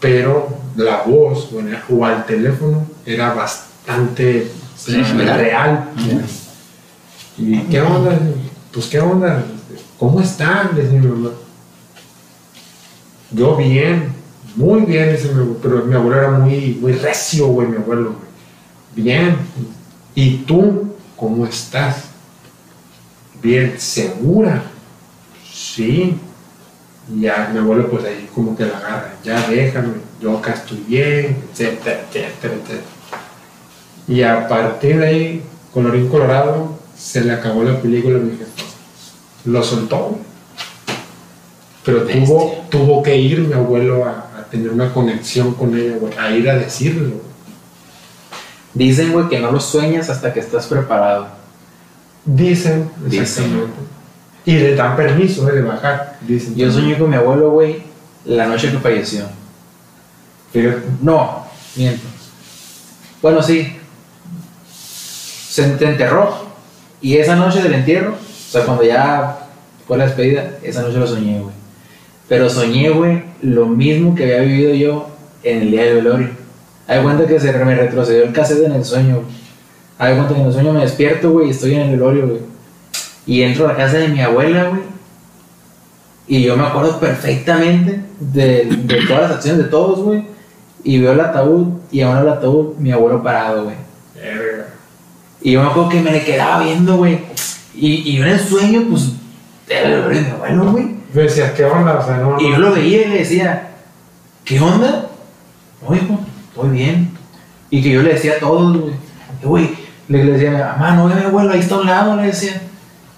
pero 0.00 0.55
la 0.76 1.02
voz 1.02 1.50
o, 1.52 1.60
el- 1.60 1.78
o 1.88 2.04
al 2.04 2.24
teléfono 2.26 2.86
era 3.04 3.32
bastante 3.34 4.50
real. 5.36 5.90
¿Y 7.38 7.58
qué 7.62 7.80
onda? 7.80 8.18
Pues 8.72 8.86
qué 8.86 9.00
onda, 9.00 9.44
¿cómo 9.98 10.20
están? 10.20 10.74
Dice 10.74 10.88
mi 10.90 11.06
mamá. 11.06 11.30
Yo 13.30 13.56
bien, 13.56 14.12
muy 14.54 14.82
bien, 14.82 15.12
dice 15.12 15.28
mi 15.28 15.40
abuelo, 15.40 15.58
pero 15.62 15.84
mi 15.84 15.94
abuelo 15.94 16.18
era 16.18 16.30
muy, 16.30 16.78
muy 16.80 16.92
recio, 16.92 17.48
güey, 17.48 17.68
mi 17.68 17.76
abuelo. 17.76 18.12
güey. 18.14 19.04
Bien. 19.04 19.36
¿Y 20.14 20.38
tú 20.38 20.94
cómo 21.16 21.44
estás? 21.46 22.04
Bien, 23.42 23.74
¿segura? 23.78 24.62
Sí. 25.52 26.18
Y 27.14 27.20
ya 27.22 27.50
mi 27.52 27.58
abuelo 27.60 27.88
pues 27.88 28.04
ahí 28.04 28.28
como 28.34 28.56
que 28.56 28.64
la 28.66 28.78
agarra, 28.78 29.14
ya 29.22 29.48
déjame, 29.48 29.94
yo 30.20 30.38
acá 30.38 30.52
estoy 30.54 30.84
bien, 30.88 31.36
etcétera, 31.52 32.00
etcétera, 32.08 32.54
etcétera. 32.54 32.80
Y 34.08 34.22
a 34.22 34.48
partir 34.48 34.98
de 34.98 35.06
ahí, 35.06 35.42
colorín 35.72 36.08
colorado, 36.08 36.78
se 36.96 37.20
le 37.22 37.32
acabó 37.32 37.62
la 37.62 37.80
película 37.80 38.16
a 38.18 38.20
mi 38.20 38.30
jefe. 38.32 38.50
Lo 39.44 39.62
soltó. 39.62 40.18
Pero 41.84 42.02
tuvo, 42.02 42.64
tuvo 42.70 43.02
que 43.02 43.16
ir 43.16 43.40
mi 43.40 43.52
abuelo 43.54 44.04
a, 44.04 44.30
a 44.38 44.44
tener 44.50 44.70
una 44.70 44.92
conexión 44.92 45.54
con 45.54 45.76
ella, 45.78 45.96
güey, 46.00 46.12
a 46.18 46.30
ir 46.30 46.48
a 46.50 46.56
decirlo. 46.56 47.08
güey. 47.10 47.20
Dicen, 48.74 49.12
güey, 49.12 49.28
que 49.28 49.38
no 49.38 49.52
lo 49.52 49.60
sueñas 49.60 50.10
hasta 50.10 50.32
que 50.32 50.40
estás 50.40 50.66
preparado. 50.66 51.28
Dicen, 52.24 52.90
Dicen. 53.06 53.22
exactamente. 53.22 53.85
Y 54.46 54.54
le 54.58 54.74
dan 54.74 54.96
permiso 54.96 55.44
de 55.44 55.60
bajar, 55.60 56.18
dicen. 56.22 56.54
Yo 56.54 56.70
soñé 56.70 56.96
con 56.96 57.10
mi 57.10 57.16
abuelo, 57.16 57.50
güey, 57.50 57.82
la 58.24 58.46
noche 58.46 58.70
que 58.70 58.78
falleció. 58.78 59.26
Fíjate. 60.52 60.82
No, 61.02 61.46
Miento. 61.76 62.06
Bueno, 63.20 63.42
sí. 63.42 63.76
Se 64.68 65.68
te 65.70 65.84
enterró. 65.86 66.46
Y 67.00 67.16
esa 67.16 67.36
noche 67.36 67.62
del 67.62 67.74
entierro, 67.74 68.12
o 68.12 68.50
sea, 68.50 68.64
cuando 68.64 68.82
ya 68.82 69.38
fue 69.86 69.98
la 69.98 70.06
despedida, 70.06 70.52
esa 70.62 70.82
noche 70.82 70.98
lo 70.98 71.06
soñé, 71.06 71.40
güey. 71.40 71.54
Pero 72.28 72.48
soñé, 72.48 72.88
güey, 72.90 73.22
lo 73.42 73.66
mismo 73.66 74.14
que 74.14 74.24
había 74.24 74.40
vivido 74.40 74.74
yo 74.74 75.08
en 75.42 75.62
el 75.62 75.70
día 75.70 75.84
del 75.84 75.96
velorio. 75.96 76.30
Hay 76.88 77.02
cuenta 77.02 77.26
que 77.26 77.38
se 77.38 77.52
me 77.52 77.74
retrocedió 77.74 78.24
el 78.24 78.32
cassette 78.32 78.64
en 78.64 78.72
el 78.72 78.84
sueño, 78.84 79.16
güey. 79.16 79.26
Hay 79.98 80.14
cuenta 80.14 80.34
que 80.34 80.40
en 80.40 80.46
el 80.46 80.52
sueño 80.52 80.72
me 80.72 80.80
despierto, 80.80 81.30
güey, 81.30 81.48
y 81.48 81.50
estoy 81.50 81.74
en 81.74 81.82
el 81.82 81.90
velorio, 81.92 82.26
güey. 82.26 82.40
Y 83.26 83.42
entro 83.42 83.64
a 83.66 83.72
la 83.72 83.76
casa 83.76 83.98
de 83.98 84.08
mi 84.08 84.20
abuela, 84.20 84.64
güey. 84.68 84.82
Y 86.28 86.42
yo 86.42 86.56
me 86.56 86.64
acuerdo 86.66 86.98
perfectamente 86.98 88.02
de, 88.20 88.64
de 88.64 89.06
todas 89.08 89.22
las 89.22 89.30
acciones 89.32 89.64
de 89.64 89.68
todos, 89.70 90.00
güey. 90.00 90.24
Y 90.84 90.98
veo 91.00 91.12
el 91.12 91.20
ataúd, 91.20 91.68
y 91.90 92.00
aún 92.02 92.18
el 92.18 92.28
ataúd, 92.28 92.76
mi 92.78 92.92
abuelo 92.92 93.22
parado, 93.22 93.64
güey. 93.64 93.76
Y 95.42 95.52
yo 95.52 95.62
me 95.62 95.68
acuerdo 95.68 95.88
que 95.88 96.00
me 96.00 96.12
le 96.12 96.24
quedaba 96.24 96.62
viendo, 96.62 96.96
güey. 96.96 97.20
Y, 97.74 98.10
y 98.10 98.16
yo 98.16 98.24
en 98.24 98.30
el 98.30 98.40
sueño, 98.40 98.84
pues, 98.88 99.10
era 99.68 100.08
mi 100.08 100.18
abuelo, 100.30 100.72
güey. 100.72 100.96
Yo 101.14 101.20
decía, 101.22 101.52
¿qué 101.54 101.64
onda? 101.64 101.98
O 101.98 102.04
sea, 102.04 102.18
no. 102.18 102.40
Y 102.40 102.50
yo 102.50 102.58
lo 102.58 102.72
veía 102.72 103.06
y 103.06 103.10
le 103.10 103.18
decía, 103.18 103.70
¿qué 104.44 104.60
onda? 104.60 105.08
Oye, 105.84 106.00
estoy 106.48 106.70
bien. 106.70 107.10
Y 107.70 107.82
que 107.82 107.90
yo 107.90 108.02
le 108.02 108.12
decía 108.14 108.34
a 108.34 108.38
todos, 108.38 108.78
güey, 108.78 108.92
"Eh, 108.92 108.96
güey, 109.46 109.70
le, 110.08 110.24
le 110.24 110.32
decía, 110.32 110.76
mamá, 110.78 110.94
no 110.94 111.06
ve 111.08 111.14
a 111.14 111.16
mi 111.16 111.24
abuelo, 111.24 111.52
ahí 111.52 111.60
está 111.60 111.74
a 111.74 111.78
un 111.80 111.86
lado, 111.86 112.16
le 112.16 112.24
decía. 112.28 112.62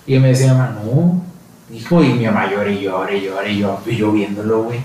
Y 0.08 0.18
me 0.18 0.28
decía, 0.28 0.54
mamá, 0.54 0.78
no, 0.82 1.22
hijo, 1.70 2.02
y 2.02 2.14
mi 2.14 2.24
mamá 2.24 2.50
llora 2.50 2.70
y 2.70 2.80
llora 2.80 3.12
y 3.12 3.26
llora 3.26 3.48
y 3.48 3.58
yo, 3.58 3.78
y 3.84 3.96
yo 3.96 4.10
viéndolo, 4.10 4.62
güey. 4.62 4.80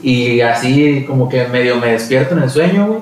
Y 0.00 0.40
así 0.40 1.04
como 1.04 1.28
que 1.28 1.48
medio 1.48 1.80
me 1.80 1.88
despierto 1.88 2.36
en 2.36 2.44
el 2.44 2.50
sueño, 2.50 2.86
güey. 2.86 3.00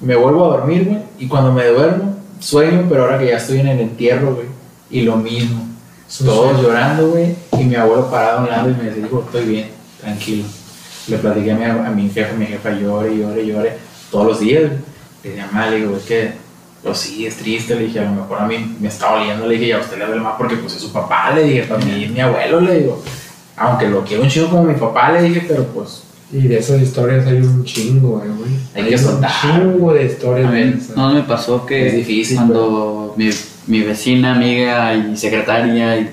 Me 0.00 0.16
vuelvo 0.16 0.44
a 0.46 0.56
dormir, 0.56 0.84
güey. 0.84 0.98
Y 1.20 1.28
cuando 1.28 1.52
me 1.52 1.64
duermo, 1.64 2.16
sueño, 2.40 2.86
pero 2.88 3.04
ahora 3.04 3.20
que 3.20 3.26
ya 3.26 3.36
estoy 3.36 3.60
en 3.60 3.68
el 3.68 3.78
entierro, 3.78 4.34
güey. 4.34 4.48
Y 4.90 5.02
lo 5.02 5.16
mismo. 5.16 5.64
Todos 6.18 6.60
llorando, 6.60 7.10
güey. 7.10 7.36
Y 7.52 7.64
mi 7.64 7.76
abuelo 7.76 8.10
parado 8.10 8.40
a 8.40 8.42
un 8.42 8.50
lado 8.50 8.70
y 8.70 8.74
me 8.74 8.84
decía, 8.90 9.06
hijo, 9.06 9.22
estoy 9.24 9.44
bien, 9.44 9.68
tranquilo. 10.00 10.44
Le 11.06 11.18
platiqué 11.18 11.52
a 11.52 11.56
mi, 11.56 11.64
a 11.64 11.90
mi 11.90 12.10
jefa, 12.10 12.34
mi 12.34 12.46
jefa 12.46 12.72
llore, 12.72 13.16
llore, 13.16 13.46
llore. 13.46 13.78
Todos 14.10 14.26
los 14.26 14.40
días. 14.40 14.72
Le 15.22 15.30
dije, 15.30 15.46
mamá, 15.46 15.70
le 15.70 15.76
digo, 15.76 15.96
es 15.96 16.02
que, 16.02 16.32
pues 16.82 16.98
sí, 16.98 17.26
es 17.26 17.36
triste. 17.36 17.74
Le 17.74 17.84
dije, 17.84 18.00
a 18.00 18.04
lo 18.04 18.22
mejor 18.22 18.38
a 18.40 18.46
mí 18.46 18.76
me 18.80 18.88
está 18.88 19.14
oliendo. 19.14 19.46
Le 19.46 19.54
dije, 19.54 19.66
y 19.66 19.72
a 19.72 19.78
usted 19.78 19.98
le 19.98 20.06
duele 20.06 20.20
más 20.20 20.34
porque, 20.36 20.56
pues, 20.56 20.74
es 20.74 20.82
su 20.82 20.92
papá. 20.92 21.32
Le 21.34 21.44
dije, 21.44 21.62
para 21.64 21.84
mí 21.84 22.04
es 22.04 22.10
mi 22.10 22.20
abuelo, 22.20 22.60
le 22.60 22.80
digo. 22.80 23.02
Aunque 23.56 23.88
lo 23.88 24.02
quiero 24.04 24.22
un 24.22 24.28
chico 24.28 24.48
como 24.48 24.64
mi 24.64 24.74
papá, 24.74 25.12
le 25.12 25.22
dije, 25.22 25.44
pero 25.46 25.64
pues, 25.66 26.02
Y 26.32 26.48
de 26.48 26.58
esas 26.58 26.80
historias 26.80 27.26
hay 27.26 27.36
un 27.36 27.64
chingo, 27.64 28.22
eh, 28.24 28.28
güey. 28.36 28.50
Hay 28.74 28.90
que 28.90 28.98
soltar. 28.98 29.30
Un 29.44 29.72
chingo 29.72 29.92
de 29.92 30.04
historias. 30.06 30.48
A 30.48 30.50
ver, 30.50 30.78
no 30.96 31.12
me 31.12 31.22
pasó 31.22 31.66
que 31.66 31.88
Es 31.88 31.94
difícil, 31.94 32.36
cuando 32.36 33.14
mi, 33.16 33.30
mi 33.66 33.80
vecina, 33.82 34.34
amiga 34.34 34.94
y 34.94 35.16
secretaria 35.16 35.98
y 35.98 36.10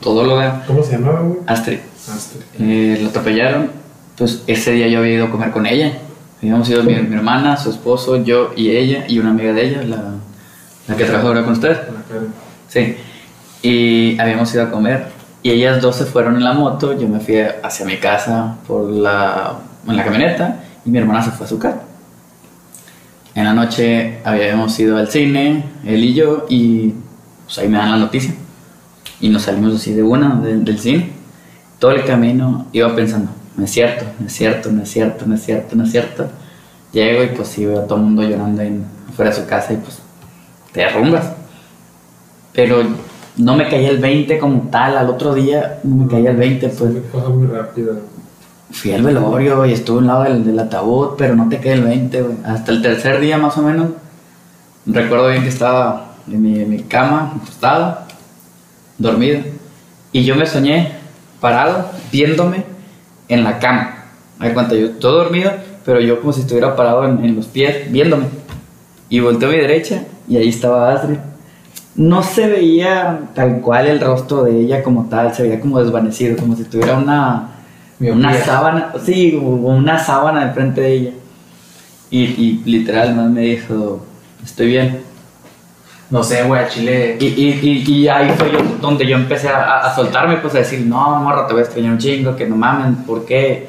todo 0.00 0.24
lo 0.24 0.38
de 0.38 0.50
¿Cómo 0.66 0.82
se 0.82 0.92
llamaba, 0.92 1.20
güey? 1.20 1.38
Astrid 1.46 1.78
Astrid. 2.08 2.40
eh, 2.60 2.98
lo 3.02 3.08
atropellaron, 3.08 3.70
pues 4.16 4.42
ese 4.46 4.72
día 4.72 4.88
yo 4.88 5.00
había 5.00 5.14
ido 5.14 5.26
a 5.26 5.30
comer 5.30 5.50
con 5.50 5.66
ella. 5.66 5.98
Habíamos 6.40 6.68
ido 6.68 6.82
mi, 6.84 6.94
mi 6.94 7.16
hermana, 7.16 7.56
su 7.56 7.70
esposo, 7.70 8.16
yo 8.22 8.52
y 8.56 8.70
ella 8.70 9.04
y 9.08 9.18
una 9.18 9.30
amiga 9.30 9.52
de 9.52 9.68
ella, 9.68 9.82
la, 9.82 10.14
la 10.86 10.96
que 10.96 11.04
trabaja 11.04 11.26
ahora 11.28 11.44
con 11.44 11.58
cara. 11.60 11.88
Sí. 12.68 12.96
Y 13.62 14.18
habíamos 14.20 14.52
ido 14.54 14.62
a 14.64 14.70
comer. 14.70 15.08
Y 15.42 15.50
ellas 15.50 15.80
dos 15.80 15.96
se 15.96 16.04
fueron 16.04 16.36
en 16.36 16.44
la 16.44 16.52
moto. 16.52 16.98
Yo 16.98 17.08
me 17.08 17.18
fui 17.20 17.36
hacia 17.62 17.84
mi 17.86 17.96
casa 17.96 18.56
por 18.66 18.88
la, 18.90 19.54
en 19.86 19.96
la 19.96 20.04
camioneta. 20.04 20.60
Y 20.84 20.90
mi 20.90 20.98
hermana 20.98 21.22
se 21.22 21.30
fue 21.32 21.46
a 21.46 21.48
su 21.48 21.58
casa. 21.58 21.82
En 23.34 23.44
la 23.44 23.52
noche 23.52 24.18
habíamos 24.24 24.78
ido 24.80 24.96
al 24.96 25.08
cine, 25.08 25.64
él 25.84 26.04
y 26.04 26.14
yo. 26.14 26.46
Y 26.48 26.94
pues 27.44 27.58
ahí 27.58 27.68
me 27.68 27.78
dan 27.78 27.90
la 27.92 27.96
noticia. 27.98 28.32
Y 29.20 29.28
nos 29.28 29.42
salimos 29.42 29.74
así 29.74 29.92
de 29.92 30.02
una 30.02 30.36
de- 30.36 30.58
del 30.58 30.78
cine. 30.78 31.10
Todo 31.78 31.90
el 31.92 32.04
camino 32.04 32.66
iba 32.72 32.94
pensando: 32.94 33.30
no 33.58 33.64
es 33.64 33.72
cierto, 33.72 34.04
no 34.20 34.26
es 34.26 34.32
cierto, 34.32 34.70
no 34.70 34.82
es 34.84 34.88
cierto, 34.88 35.26
no 35.26 35.34
es 35.34 35.42
cierto, 35.42 35.76
no 35.76 35.82
es 35.82 35.90
cierto. 35.90 36.28
Llego 36.92 37.24
y 37.24 37.26
pues 37.36 37.48
sí 37.48 37.66
veo 37.66 37.80
a 37.80 37.86
todo 37.86 37.98
el 37.98 38.04
mundo 38.04 38.22
llorando 38.22 38.62
ahí 38.62 38.80
afuera 39.08 39.32
de 39.32 39.36
su 39.36 39.46
casa. 39.46 39.72
Y 39.72 39.78
pues 39.78 39.98
te 40.72 40.80
derrumbas. 40.80 41.32
Pero 42.52 42.84
no 43.36 43.56
me 43.56 43.68
caía 43.68 43.90
el 43.90 43.98
20 43.98 44.38
como 44.38 44.68
tal, 44.70 44.96
al 44.96 45.10
otro 45.10 45.34
día 45.34 45.80
no 45.82 46.04
me 46.04 46.08
caía 46.08 46.30
el 46.30 46.36
20, 46.36 46.68
pues 46.68 46.78
Fue 46.78 47.02
cosa 47.10 47.30
muy 47.30 47.48
rápida. 47.48 47.94
fui 48.70 48.92
al 48.92 49.02
velorio 49.02 49.66
y 49.66 49.72
estuve 49.72 49.98
a 49.98 50.00
un 50.02 50.06
lado 50.06 50.22
del, 50.22 50.44
del 50.44 50.58
ataúd, 50.60 51.16
pero 51.18 51.34
no 51.34 51.48
te 51.48 51.58
caía 51.58 51.74
el 51.74 51.82
20, 51.82 52.22
güey. 52.22 52.36
Hasta 52.44 52.70
el 52.70 52.80
tercer 52.80 53.18
día 53.18 53.38
más 53.38 53.58
o 53.58 53.62
menos, 53.62 53.88
recuerdo 54.86 55.30
bien 55.30 55.42
que 55.42 55.48
estaba 55.48 56.14
en 56.28 56.40
mi, 56.40 56.60
en 56.60 56.70
mi 56.70 56.82
cama, 56.84 57.34
acostado, 57.42 57.98
dormido, 58.98 59.40
y 60.12 60.22
yo 60.22 60.36
me 60.36 60.46
soñé 60.46 60.92
parado, 61.40 61.90
viéndome 62.12 62.77
en 63.28 63.44
la 63.44 63.58
cama. 63.58 64.04
Hay 64.38 64.52
cuenta, 64.52 64.74
yo 64.74 64.90
todo 64.92 65.24
dormido, 65.24 65.52
pero 65.84 66.00
yo 66.00 66.20
como 66.20 66.32
si 66.32 66.42
estuviera 66.42 66.76
parado 66.76 67.04
en, 67.04 67.24
en 67.24 67.36
los 67.36 67.46
pies, 67.46 67.90
viéndome. 67.90 68.26
Y 69.08 69.20
volteé 69.20 69.48
a 69.48 69.52
mi 69.52 69.58
derecha 69.58 70.04
y 70.28 70.36
ahí 70.36 70.48
estaba 70.48 70.92
Astrid. 70.92 71.18
No 71.94 72.22
se 72.22 72.46
veía 72.46 73.22
tal 73.34 73.60
cual 73.60 73.86
el 73.86 74.00
rostro 74.00 74.44
de 74.44 74.60
ella 74.60 74.82
como 74.82 75.08
tal, 75.08 75.34
se 75.34 75.42
veía 75.42 75.60
como 75.60 75.80
desvanecido, 75.80 76.36
como 76.36 76.54
si 76.54 76.64
tuviera 76.64 76.96
una, 76.96 77.50
una 77.98 78.34
sábana, 78.34 78.92
sí, 79.04 79.34
una 79.34 79.98
sábana 79.98 80.46
de 80.46 80.52
frente 80.52 80.80
de 80.80 80.92
ella. 80.92 81.10
Y, 82.10 82.20
y 82.20 82.62
literal, 82.64 83.14
más 83.16 83.30
me 83.30 83.40
dijo, 83.42 84.04
estoy 84.44 84.68
bien. 84.68 85.07
No 86.10 86.22
sé, 86.22 86.42
güey, 86.44 86.62
a 86.62 86.68
Chile. 86.68 87.16
Y, 87.20 87.26
y, 87.26 87.60
y, 87.62 87.92
y 87.92 88.08
ahí 88.08 88.30
fue 88.36 88.50
yo 88.50 88.58
donde 88.80 89.06
yo 89.06 89.16
empecé 89.16 89.48
a, 89.48 89.80
a 89.80 89.94
soltarme, 89.94 90.38
pues 90.38 90.54
a 90.54 90.58
decir, 90.58 90.80
no, 90.80 91.16
morra, 91.16 91.46
te 91.46 91.52
voy 91.52 91.60
a 91.60 91.64
extrañar 91.64 91.92
un 91.92 91.98
chingo, 91.98 92.34
que 92.34 92.46
no 92.46 92.56
mamen, 92.56 92.96
¿por 93.04 93.26
qué? 93.26 93.68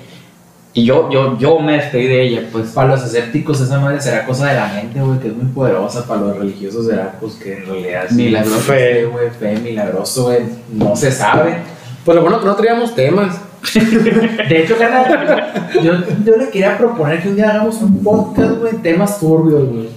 Y 0.73 0.85
yo, 0.85 1.09
yo, 1.09 1.37
yo 1.37 1.59
me 1.59 1.73
despedí 1.73 2.07
de 2.07 2.21
ella, 2.21 2.47
pues. 2.51 2.69
Para 2.69 2.89
los 2.89 3.03
escépticos 3.03 3.59
esa 3.59 3.79
madre 3.79 3.99
será 3.99 4.25
cosa 4.25 4.47
de 4.47 4.55
la 4.55 4.67
mente, 4.67 5.01
güey, 5.01 5.19
que 5.19 5.27
es 5.27 5.35
muy 5.35 5.47
poderosa. 5.47 6.05
Para 6.05 6.21
los 6.21 6.37
religiosos 6.37 6.85
será, 6.85 7.17
pues, 7.19 7.33
que 7.33 7.57
en 7.57 7.65
realidad 7.65 8.05
es 8.05 8.11
Milagroso. 8.13 8.59
Fe, 8.59 9.05
güey, 9.05 9.29
fe, 9.31 9.57
milagroso, 9.59 10.25
güey. 10.25 10.39
No 10.71 10.95
se 10.95 11.11
sabe. 11.11 11.57
Pues 12.05 12.15
lo 12.15 12.21
bueno 12.21 12.39
que 12.39 12.45
no 12.45 12.55
traíamos 12.55 12.95
temas. 12.95 13.41
De 13.73 14.63
hecho, 14.63 14.77
carnal, 14.77 15.69
yo, 15.83 15.91
yo 16.23 16.37
le 16.37 16.49
quería 16.49 16.77
proponer 16.77 17.21
que 17.21 17.29
un 17.29 17.35
día 17.35 17.49
hagamos 17.49 17.81
un 17.81 18.01
podcast, 18.01 18.53
güey, 18.59 18.73
temas 18.75 19.19
turbios, 19.19 19.67
güey. 19.67 19.89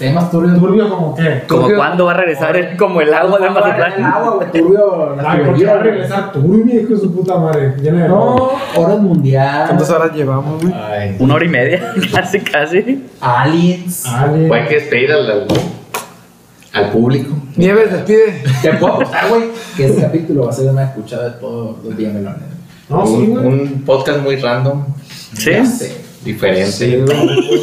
Temas 0.00 0.30
turbios. 0.32 0.58
¿Turbio 0.58 0.88
como 0.90 1.14
qué? 1.14 1.44
Como 1.46 1.60
Turbio. 1.62 1.76
cuándo 1.76 2.04
va 2.06 2.10
a 2.12 2.14
regresar 2.16 2.56
el- 2.56 2.76
como 2.76 3.00
el 3.00 3.14
agua 3.14 3.38
de 3.38 3.46
El 3.46 3.52
Mazatlán. 3.52 4.04
agua, 4.04 4.34
güey, 4.36 4.50
turbio. 4.50 5.16
la 5.16 5.44
¿por 5.44 5.56
qué 5.56 5.64
va 5.66 5.72
a 5.74 5.78
regresar 5.78 6.32
turbio, 6.32 6.80
hijo 6.80 6.94
de 6.94 6.98
su 7.00 7.14
puta 7.14 7.38
madre? 7.38 7.74
Llena 7.80 8.02
de 8.02 8.08
No, 8.08 8.50
horas 8.76 8.98
mundial. 8.98 9.64
¿Cuántas 9.66 9.90
horas 9.90 10.12
llevamos, 10.12 10.60
güey? 10.62 10.74
Ay. 10.74 11.16
Una 11.20 11.34
hora 11.34 11.44
y 11.44 11.48
media, 11.48 11.92
casi, 12.12 12.40
casi. 12.40 13.06
Aliens. 13.20 14.06
Ale. 14.06 14.48
Pues 14.48 14.62
hay 14.62 14.68
que 14.68 14.74
despedir 14.74 15.12
al, 15.12 15.30
al, 15.30 15.46
al 16.72 16.90
público. 16.90 17.34
Nieves, 17.56 17.92
despide. 17.92 18.42
Te 18.60 18.72
puedo 18.74 18.94
apostar, 18.94 19.28
güey, 19.28 19.44
que 19.76 19.86
este 19.86 20.00
capítulo 20.02 20.44
va 20.44 20.50
a 20.50 20.52
ser 20.52 20.66
el 20.66 20.72
más 20.72 20.88
escuchado 20.90 21.24
de 21.24 21.30
todos 21.38 21.76
los 21.84 21.96
días 21.96 22.12
melones. 22.12 22.42
No, 22.88 23.06
sí, 23.06 23.12
un, 23.14 23.30
güey. 23.34 23.46
un 23.46 23.82
podcast 23.84 24.20
muy 24.20 24.36
random, 24.36 24.84
¿Sí? 25.34 25.52
Diferente. 26.28 27.04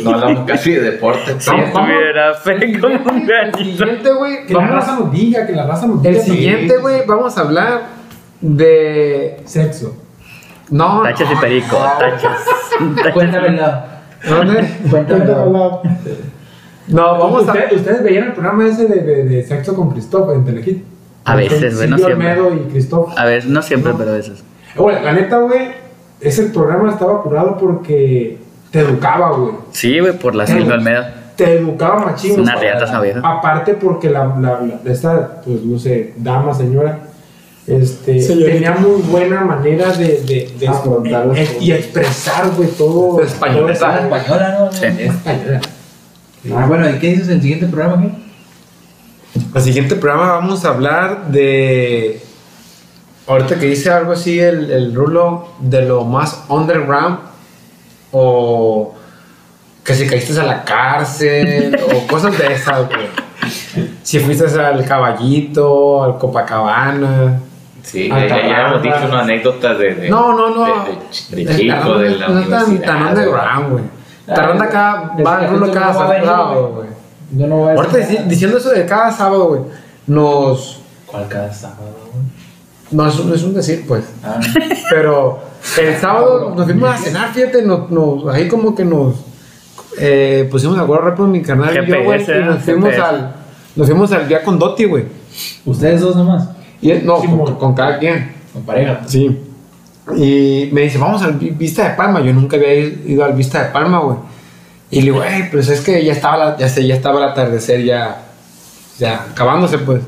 No 0.03 0.09
hablamos 0.09 0.47
casi 0.47 0.71
de 0.71 0.81
deporte. 0.91 1.35
Si 1.39 1.51
tuviera 1.51 2.33
fe 2.33 2.79
como 2.81 2.95
un 2.95 3.29
El 3.29 3.53
siguiente, 3.53 4.11
güey, 4.11 4.45
Que 4.47 4.53
la 4.55 4.67
raza 4.67 4.99
nos 4.99 5.11
diga, 5.11 5.45
que 5.45 5.53
la 5.53 5.67
raza 5.67 5.85
nos 5.85 6.01
diga. 6.01 6.15
El 6.15 6.21
siguiente, 6.21 6.77
güey, 6.77 7.05
vamos 7.05 7.37
a 7.37 7.41
hablar 7.41 7.81
de. 8.41 9.37
Sexo. 9.45 9.95
No. 10.71 11.03
Tachas 11.03 11.31
y 11.31 11.35
perico, 11.35 11.77
tachas. 11.99 12.39
Cuéntamelo. 13.13 13.83
¿Dónde? 14.27 14.67
Cuéntamelo. 14.89 15.81
No, 16.87 17.19
vamos 17.19 17.47
a. 17.47 17.51
¿Ustedes, 17.51 17.73
ustedes 17.73 18.03
veían 18.03 18.23
el 18.23 18.33
programa 18.33 18.67
ese 18.67 18.87
de, 18.87 19.01
de, 19.01 19.23
de 19.25 19.43
sexo 19.43 19.75
con 19.75 19.91
Christoph 19.91 20.33
en 20.33 20.43
Telehit. 20.43 20.83
A 21.23 21.35
veces, 21.35 21.75
Con 21.75 21.75
güey, 21.75 21.89
no 21.89 21.97
siempre. 21.99 22.35
Y 22.55 22.71
Christoph. 22.71 23.13
A 23.15 23.25
ver, 23.25 23.45
no 23.45 23.61
siempre, 23.61 23.93
pero 23.95 24.09
a 24.09 24.13
veces. 24.15 24.43
Güey, 24.75 25.03
la 25.03 25.13
neta, 25.13 25.37
güey, 25.37 25.67
ese 26.19 26.45
programa 26.45 26.89
estaba 26.89 27.21
curado 27.21 27.57
porque 27.59 28.43
te 28.75 28.81
educaba, 28.81 29.31
güey. 29.37 29.53
Sí, 29.71 29.99
güey, 30.01 30.11
por 30.19 30.35
la 30.35 30.45
Silvia 30.45 30.73
Almeida. 30.73 31.13
Te 31.37 31.53
educaba 31.59 31.97
machín. 32.07 32.33
Es 32.33 32.37
una 32.39 32.55
esa 32.55 32.99
vieja. 32.99 33.21
Aparte 33.23 33.73
porque 33.75 34.09
la, 34.09 34.25
la, 34.37 34.59
la- 34.59 34.91
esta, 34.91 35.41
pues 35.45 35.61
no 35.63 35.79
sé, 35.79 36.13
dama, 36.17 36.53
señora, 36.53 36.99
este, 37.65 38.21
Señorita. 38.21 38.51
tenía 38.51 38.71
muy 38.73 39.01
buena 39.03 39.45
manera 39.45 39.93
de, 39.93 40.19
de, 40.23 40.53
de 40.59 40.65
eh, 40.65 40.69
cosas. 40.83 41.55
y 41.61 41.71
expresar, 41.71 42.49
güey, 42.57 42.67
todo. 42.71 43.21
Es 43.21 43.31
española. 43.31 43.73
Ah, 43.81 43.99
española, 44.01 44.57
¿no? 44.59 44.71
Sí. 44.73 44.85
Es 44.85 45.13
española. 45.13 45.61
Ah, 46.53 46.65
bueno, 46.67 46.89
¿y 46.89 46.99
qué 46.99 47.11
dices 47.11 47.29
en 47.29 47.35
el 47.35 47.41
siguiente 47.41 47.67
programa, 47.67 47.95
güey? 47.95 48.11
El 49.55 49.61
siguiente 49.61 49.95
programa 49.95 50.33
vamos 50.33 50.65
a 50.65 50.67
hablar 50.67 51.27
de. 51.27 52.21
Ahorita 53.25 53.57
que 53.57 53.67
dice 53.67 53.89
algo 53.89 54.11
así, 54.11 54.37
el, 54.37 54.69
el 54.69 54.93
rulo 54.93 55.47
de 55.61 55.81
lo 55.83 56.03
más 56.03 56.43
underground 56.49 57.19
o 58.17 58.93
que 59.83 59.93
si 59.93 60.07
caíste 60.07 60.39
a 60.39 60.43
la 60.43 60.63
cárcel 60.63 61.77
o 61.93 62.07
cosas 62.07 62.37
de 62.37 62.53
esas, 62.53 62.87
güey. 62.87 63.07
Si 64.03 64.19
fuiste 64.19 64.45
al 64.59 64.85
caballito, 64.85 66.03
al 66.03 66.17
Copacabana. 66.17 67.39
Sí, 67.83 68.09
Ah, 68.11 68.25
ya, 68.25 68.47
ya 68.47 68.79
dicho 68.81 69.05
una 69.09 69.21
anécdota 69.21 69.73
de, 69.75 69.93
de, 69.95 70.09
No, 70.09 70.33
no, 70.33 70.49
no. 70.55 70.85
de, 71.29 71.35
de- 71.35 71.45
de 71.45 71.55
chico, 71.55 71.97
de 71.99 72.09
la 72.11 72.27
no 72.29 72.39
es 72.39 72.49
tan, 72.49 72.63
universidad. 72.63 72.85
tan 72.87 73.07
underground, 73.09 73.71
güey. 73.71 73.83
Tarranta 74.25 74.69
cada, 74.69 75.11
Ese 75.13 75.23
va 75.23 75.35
capítulo 75.39 75.65
uno 75.65 75.73
cada 75.73 75.93
no 75.93 75.99
sábado, 75.99 76.71
güey. 76.75 76.87
Yo 77.31 77.47
no 77.47 77.55
voy 77.57 77.69
a 77.69 77.73
Ahorita 77.75 77.97
diciendo 78.25 78.57
eso 78.57 78.69
de 78.69 78.85
cada 78.87 79.11
sábado, 79.11 79.47
güey, 79.49 79.61
nos. 80.07 80.79
¿Cuál 81.05 81.27
cada 81.27 81.53
sábado, 81.53 81.95
güey? 82.11 82.25
No 82.91 83.07
es, 83.07 83.19
un- 83.19 83.33
es 83.35 83.43
un 83.43 83.53
decir, 83.53 83.85
pues. 83.87 84.03
Ah, 84.23 84.39
Pero 84.89 85.39
el 85.77 85.95
sábado 85.97 86.53
nos 86.55 86.65
fuimos 86.65 86.89
a 86.89 86.97
cenar, 86.97 87.33
fíjate, 87.33 87.61
nos, 87.63 87.89
nos- 87.91 88.33
ahí 88.33 88.47
como 88.47 88.73
que 88.75 88.85
nos 88.85 89.15
eh, 89.99 90.47
pusimos 90.51 90.75
de 90.77 90.83
acuerdo 90.83 91.05
rápido 91.05 91.27
mi 91.27 91.41
carnal 91.41 91.71
y 91.71 91.89
yo, 91.89 92.03
güey, 92.03 92.21
y 92.23 92.43
nos 92.45 92.61
fuimos 92.63 92.89
GPS. 92.89 93.01
al, 93.01 93.35
nos 93.75 93.87
fuimos 93.87 94.11
al 94.11 94.27
día 94.27 94.43
con 94.43 94.59
Dotti, 94.59 94.85
güey. 94.85 95.05
Ustedes 95.65 96.01
dos 96.01 96.15
nomás, 96.15 96.49
Y 96.81 96.91
él- 96.91 97.05
no, 97.05 97.21
Sí, 97.21 97.27
con, 97.59 97.73
cada 97.73 97.97
quien. 97.99 98.31
con 98.53 98.63
pareja. 98.63 99.01
Sí. 99.07 99.39
Y 100.15 100.69
me 100.71 100.81
dice, 100.81 100.97
vamos 100.97 101.21
al 101.23 101.33
Vi- 101.33 101.49
Vista 101.49 101.89
de 101.89 101.95
Palma. 101.95 102.21
Yo 102.21 102.31
nunca 102.31 102.57
había 102.57 102.73
ido 102.75 103.23
al 103.25 103.33
Vista 103.33 103.63
de 103.63 103.69
Palma, 103.71 103.99
güey. 103.99 104.17
Y 104.91 104.97
le 104.97 105.01
digo, 105.05 105.17
güey, 105.17 105.49
pues 105.49 105.67
es 105.69 105.81
que 105.81 106.03
ya 106.05 106.11
estaba, 106.11 106.37
la- 106.37 106.57
ya, 106.57 106.69
sé, 106.69 106.85
ya 106.85 106.93
estaba 106.95 107.17
el 107.23 107.29
atardecer, 107.29 107.83
ya, 107.83 108.21
ya 108.99 109.25
acabándose, 109.31 109.79
pues. 109.79 110.01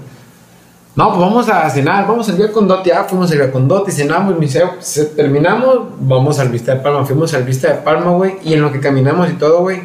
No, 0.98 1.10
pues 1.10 1.19
vamos 1.19 1.48
a 1.48 1.69
cenar, 1.69 2.07
vamos 2.07 2.28
al 2.28 2.38
día 2.38 2.52
con 2.52 2.68
Dotti. 2.68 2.90
Ah, 2.91 3.06
fuimos 3.07 3.32
al 3.32 3.38
día 3.38 3.52
con 3.52 3.68
Dotti, 3.68 3.91
cenamos. 3.91 4.34
Me 4.34 4.41
dice, 4.48 4.64
"Se- 4.80 5.06
terminamos, 5.06 5.90
vamos 5.99 6.40
al 6.40 6.49
Vista 6.49 6.74
de 6.74 6.82
Palma. 6.82 7.06
Fuimos 7.06 7.34
al 7.36 7.44
Vista 7.44 7.68
de 7.68 7.76
Palma, 7.76 8.11
güey. 8.11 8.34
Y 8.44 8.53
en 8.56 8.61
lo 8.64 8.72
que 8.72 8.80
caminamos 8.80 9.30
y 9.30 9.34
todo, 9.34 9.60
güey. 9.61 9.82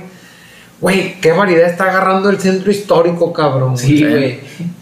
Güey, 0.80 1.20
qué 1.20 1.32
variedad 1.32 1.68
está 1.68 1.84
agarrando 1.90 2.30
el 2.30 2.38
centro 2.40 2.70
histórico, 2.72 3.30
cabrón. 3.32 3.76
Sí, 3.76 4.02
güey. 4.04 4.40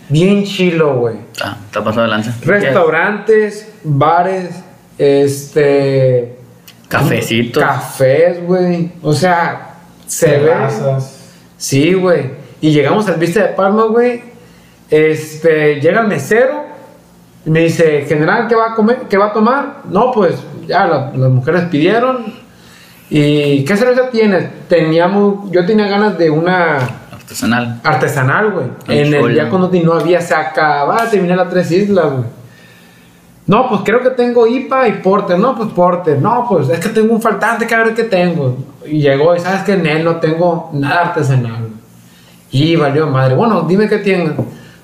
Bien 0.08 0.44
chilo, 0.44 0.94
güey. 0.98 1.16
Ah, 1.42 1.58
está 1.66 1.82
pasado 1.84 2.02
de 2.04 2.08
lanza. 2.08 2.32
Restaurantes, 2.42 3.68
bares, 3.82 4.50
este. 4.98 6.36
Cafecitos. 6.88 7.62
Cafés, 7.62 8.42
güey. 8.46 8.92
O 9.02 9.12
sea, 9.12 9.74
se 10.06 10.38
ve. 10.38 10.52
Sí, 11.58 11.92
güey. 11.94 12.30
Y 12.60 12.70
llegamos 12.70 13.08
al 13.08 13.16
Vista 13.16 13.42
de 13.42 13.48
Palma, 13.48 13.84
güey. 13.86 14.29
Este, 14.90 15.80
llega 15.80 16.00
el 16.00 16.08
mesero 16.08 16.64
y 17.46 17.50
me 17.50 17.60
dice, 17.60 18.04
general, 18.08 18.48
¿qué 18.48 18.54
va 18.54 18.72
a 18.72 18.74
comer? 18.74 19.02
¿Qué 19.08 19.16
va 19.16 19.26
a 19.26 19.32
tomar? 19.32 19.76
No, 19.88 20.10
pues 20.12 20.34
ya 20.66 20.86
la- 20.86 21.12
las 21.14 21.30
mujeres 21.30 21.62
pidieron. 21.70 22.34
¿Y 23.08 23.64
qué 23.64 23.76
cerveza 23.76 24.10
tienes? 24.10 24.48
Teníamos, 24.68 25.50
yo 25.50 25.64
tenía 25.66 25.86
ganas 25.88 26.16
de 26.18 26.30
una 26.30 26.76
Artesanal. 27.12 27.80
artesanal, 27.82 28.50
güey. 28.52 28.66
En 28.88 29.12
el 29.14 29.48
cuando 29.48 29.70
no 29.82 29.94
había, 29.94 30.20
se 30.20 30.34
acababa 30.34 31.04
de 31.04 31.10
terminar 31.10 31.36
las 31.38 31.50
tres 31.50 31.70
islas, 31.72 32.06
güey. 32.12 32.24
No, 33.46 33.68
pues 33.68 33.80
creo 33.84 34.00
que 34.00 34.10
tengo 34.10 34.46
IPA 34.46 34.86
y 34.88 34.92
Porter. 35.02 35.36
No, 35.38 35.56
pues 35.56 35.70
Porter. 35.70 36.20
No, 36.20 36.46
pues 36.48 36.68
es 36.68 36.78
que 36.78 36.88
tengo 36.90 37.12
un 37.14 37.20
faltante, 37.20 37.66
que 37.66 37.74
a 37.74 37.82
ver 37.82 37.94
qué 37.94 38.04
tengo. 38.04 38.56
Y 38.86 39.00
llegó, 39.00 39.34
y 39.34 39.40
sabes 39.40 39.62
que 39.62 39.72
en 39.72 39.86
él 39.86 40.04
no 40.04 40.16
tengo 40.16 40.70
nada 40.72 41.08
artesanal. 41.08 41.68
Y 42.52 42.76
valió 42.76 43.08
madre. 43.08 43.34
Bueno, 43.34 43.62
dime 43.62 43.88
qué 43.88 43.98
tienes. 43.98 44.32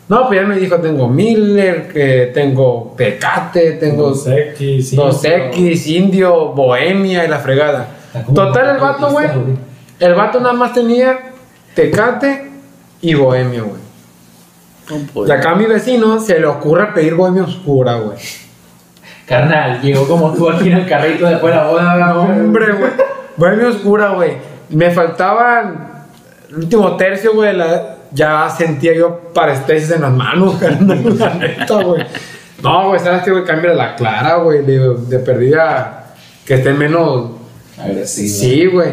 No, 0.08 0.28
pues 0.28 0.40
ya 0.40 0.46
me 0.46 0.56
dijo, 0.56 0.76
tengo 0.76 1.08
Miller, 1.08 1.88
que 1.88 2.30
tengo 2.32 2.94
Pecate, 2.96 3.72
tengo 3.72 4.12
2X, 4.14 4.94
2X, 4.94 5.86
Indio, 5.88 6.52
Bohemia 6.52 7.24
y 7.24 7.28
la 7.28 7.38
fregada. 7.40 7.88
Como 8.24 8.34
Total, 8.34 8.76
el 8.76 8.80
vato, 8.80 9.10
güey. 9.10 9.26
El 9.98 10.14
vato 10.14 10.38
nada 10.40 10.52
más 10.54 10.72
tenía 10.72 11.18
Tecate 11.74 12.50
y 13.00 13.14
Bohemia, 13.14 13.62
güey. 13.62 13.86
No. 15.14 15.26
Y 15.26 15.30
acá 15.32 15.50
a 15.50 15.54
mi 15.56 15.64
vecino 15.66 16.20
se 16.20 16.38
le 16.38 16.46
ocurre 16.46 16.92
pedir 16.94 17.14
Bohemia 17.14 17.42
oscura, 17.42 17.96
güey. 17.96 18.16
Carnal, 19.26 19.80
llegó 19.82 20.06
como 20.06 20.32
tú 20.34 20.48
aquí 20.48 20.68
en 20.70 20.76
el 20.78 20.88
carrito 20.88 21.26
después 21.26 21.52
de 21.52 21.58
la 21.60 21.66
boda. 21.66 22.12
güey. 22.12 22.38
Hombre, 22.40 22.72
güey. 22.74 22.90
Bohemia 23.36 23.68
oscura, 23.68 24.10
güey. 24.10 24.34
Me 24.68 24.90
faltaban 24.92 26.04
el 26.48 26.56
último 26.58 26.96
tercio, 26.96 27.34
güey. 27.34 27.56
la- 27.56 27.95
Ya 28.12 28.48
sentía 28.50 28.94
yo 28.94 29.32
parestesis 29.34 29.90
en 29.92 30.02
las 30.02 30.12
manos, 30.12 30.56
carnal. 30.60 31.18
La 31.18 31.34
neta, 31.34 31.82
güey. 31.82 32.04
No, 32.62 32.88
güey, 32.88 33.00
sabes 33.00 33.22
que, 33.22 33.30
güey, 33.30 33.44
cambia 33.44 33.74
la 33.74 33.96
clara, 33.96 34.36
güey. 34.36 34.62
De, 34.64 34.78
de 35.08 35.18
perdida 35.18 36.14
que 36.44 36.54
esté 36.54 36.72
menos. 36.72 37.30
Agresivo. 37.78 38.28
Sí, 38.34 38.66
güey. 38.66 38.92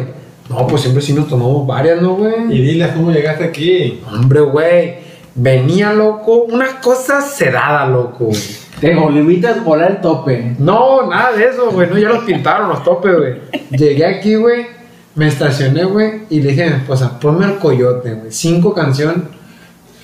No, 0.50 0.66
pues 0.66 0.82
siempre 0.82 1.02
sí 1.02 1.14
nos 1.14 1.28
tomamos 1.28 1.66
varias, 1.66 2.02
¿no, 2.02 2.16
güey? 2.16 2.34
Y 2.50 2.60
diles 2.60 2.92
cómo 2.94 3.10
llegaste 3.10 3.44
aquí. 3.44 4.02
Hombre, 4.06 4.40
güey. 4.40 4.94
Venía, 5.34 5.92
loco. 5.92 6.42
Una 6.44 6.80
cosa 6.80 7.22
sedada, 7.22 7.86
loco. 7.86 8.26
güey. 8.26 8.64
Te 8.80 8.92
a 8.92 9.54
volar 9.64 9.92
el 9.92 10.00
tope. 10.00 10.56
No, 10.58 11.08
nada 11.08 11.32
de 11.32 11.44
eso, 11.44 11.70
güey. 11.70 11.88
No, 11.88 11.96
ya 11.96 12.08
los 12.08 12.24
pintaron 12.24 12.68
los 12.68 12.84
topes, 12.84 13.16
güey. 13.16 13.34
Llegué 13.70 14.04
aquí, 14.04 14.34
güey. 14.34 14.66
Me 15.14 15.28
estacioné, 15.28 15.84
güey. 15.84 16.22
Y 16.30 16.40
le 16.40 16.50
dije 16.50 16.64
a 16.64 16.70
mi 16.70 16.76
esposa, 16.76 17.18
ponme 17.20 17.46
el 17.46 17.58
coyote, 17.58 18.12
güey. 18.14 18.32
Cinco 18.32 18.74
canciones. 18.74 19.18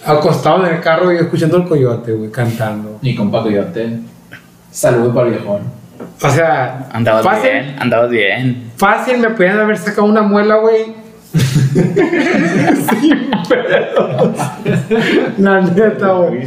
Acostado 0.04 0.66
en 0.66 0.74
el 0.76 0.80
carro 0.80 1.12
y 1.12 1.16
escuchando 1.16 1.58
el 1.58 1.64
coyote, 1.64 2.12
güey, 2.12 2.30
cantando. 2.30 2.98
Y 3.02 3.14
con 3.14 3.30
Paco 3.30 3.50
yo 3.50 3.64
te 3.66 3.98
saludo 4.70 5.12
para 5.12 5.28
el 5.28 5.34
viejón. 5.34 5.60
O 6.22 6.30
sea, 6.30 6.88
Andabas 6.92 7.24
fácil, 7.24 7.50
bien, 7.50 7.76
andabas 7.78 8.10
bien. 8.10 8.70
fácil 8.76 9.18
me 9.18 9.30
podían 9.30 9.58
haber 9.58 9.76
sacado 9.76 10.06
una 10.06 10.22
muela, 10.22 10.56
güey. 10.56 10.94
Sin 11.34 13.30
pedos. 13.48 14.36
La 15.38 15.60
neta, 15.60 16.12
güey. 16.12 16.46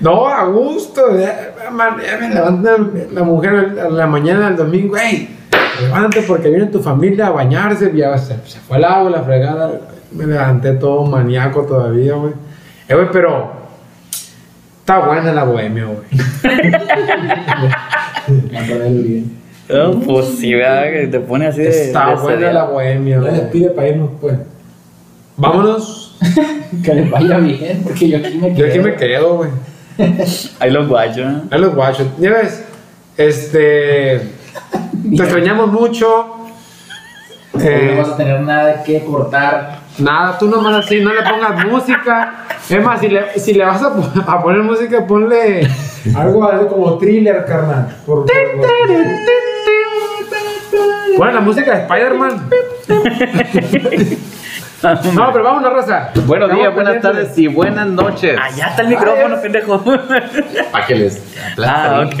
No, 0.00 0.26
a 0.26 0.44
gusto. 0.46 1.02
me 1.12 2.28
levanta 2.34 2.76
la 3.12 3.22
mujer 3.22 3.76
a 3.84 3.90
la 3.90 4.06
mañana 4.06 4.46
del 4.46 4.56
domingo. 4.56 4.96
Ey, 4.96 5.28
levántate 5.80 6.22
porque 6.22 6.50
viene 6.50 6.66
tu 6.66 6.80
familia 6.80 7.28
a 7.28 7.30
bañarse. 7.30 7.92
Ya 7.94 8.16
se, 8.18 8.36
se 8.46 8.58
fue 8.60 8.76
al 8.76 8.84
agua, 8.84 9.10
la 9.10 9.22
fregada. 9.22 9.80
Me 10.10 10.26
levanté 10.26 10.72
todo 10.72 11.06
maníaco 11.06 11.64
todavía, 11.64 12.14
güey. 12.14 12.32
Eh, 12.88 12.94
güey, 12.94 13.08
pero 13.12 13.52
está 14.80 14.98
buena 15.00 15.32
la 15.32 15.44
bohemia, 15.44 15.84
güey. 15.84 15.98
No, 19.68 20.00
pues 20.00 20.26
sí, 20.38 20.54
¿verdad? 20.54 20.84
Que 20.90 21.06
te 21.08 21.20
pone 21.20 21.46
así 21.46 21.60
de. 21.60 21.68
Está 21.68 22.10
de 22.10 22.14
buena 22.16 22.52
la 22.52 22.64
bohemia, 22.64 23.20
güey. 23.20 23.32
despide 23.32 23.70
para 23.70 23.88
irnos, 23.88 24.10
pues. 24.20 24.36
Vámonos. 25.36 26.04
Que 26.84 26.94
les 26.94 27.10
vaya 27.10 27.38
bien, 27.38 27.80
porque 27.82 28.10
yo 28.10 28.18
aquí 28.18 28.36
me 28.36 28.48
quedo. 28.48 28.58
Yo 28.58 28.66
aquí 28.66 28.78
me 28.78 28.94
quedo, 28.94 29.36
güey. 29.36 29.50
Ahí 30.60 30.70
los 30.70 30.86
guachos. 30.86 31.26
¿no? 31.26 31.42
Ahí 31.50 31.60
los 31.60 31.74
guachos. 31.74 32.06
Ya 32.18 32.30
ves, 32.30 32.62
este. 33.16 34.20
Te 35.16 35.22
extrañamos 35.22 35.70
mucho. 35.72 36.34
Hoy 37.54 37.62
Eh, 37.64 37.92
no 37.96 38.02
vas 38.02 38.12
a 38.12 38.16
tener 38.16 38.40
nada 38.40 38.82
que 38.84 39.04
cortar. 39.04 39.80
Nada, 39.98 40.38
tú 40.38 40.46
nomás 40.48 40.84
así, 40.84 41.00
no 41.00 41.12
le 41.12 41.22
pongas 41.22 41.66
música. 41.66 42.44
Es 42.68 42.82
más, 42.84 43.00
si 43.00 43.08
le, 43.08 43.38
si 43.38 43.54
le 43.54 43.64
vas 43.64 43.82
a, 43.82 43.92
po- 43.94 44.30
a 44.30 44.42
poner 44.42 44.62
música, 44.62 45.06
ponle. 45.06 45.68
Algo 46.16 46.44
así 46.48 46.66
como 46.66 46.96
thriller, 46.98 47.44
carnal. 47.44 47.96
Por, 48.06 48.24
por- 48.26 48.36
Pon 51.16 51.34
la 51.34 51.40
música 51.40 51.74
de 51.74 51.80
Spider-Man. 51.82 52.48
No, 55.12 55.32
pero 55.32 55.42
vámonos, 55.42 55.72
raza. 55.72 56.10
Buenos 56.24 56.52
días, 56.54 56.72
buenas 56.72 56.92
pendientes. 56.94 57.02
tardes 57.02 57.38
y 57.38 57.48
buenas 57.48 57.88
noches. 57.88 58.38
Allá 58.40 58.68
está 58.68 58.82
el 58.82 58.88
micrófono, 58.88 59.40
pendejo. 59.42 59.82
Para 60.70 60.86
que 60.86 60.94
les 60.94 61.20
ah, 61.66 62.06
ok. 62.06 62.14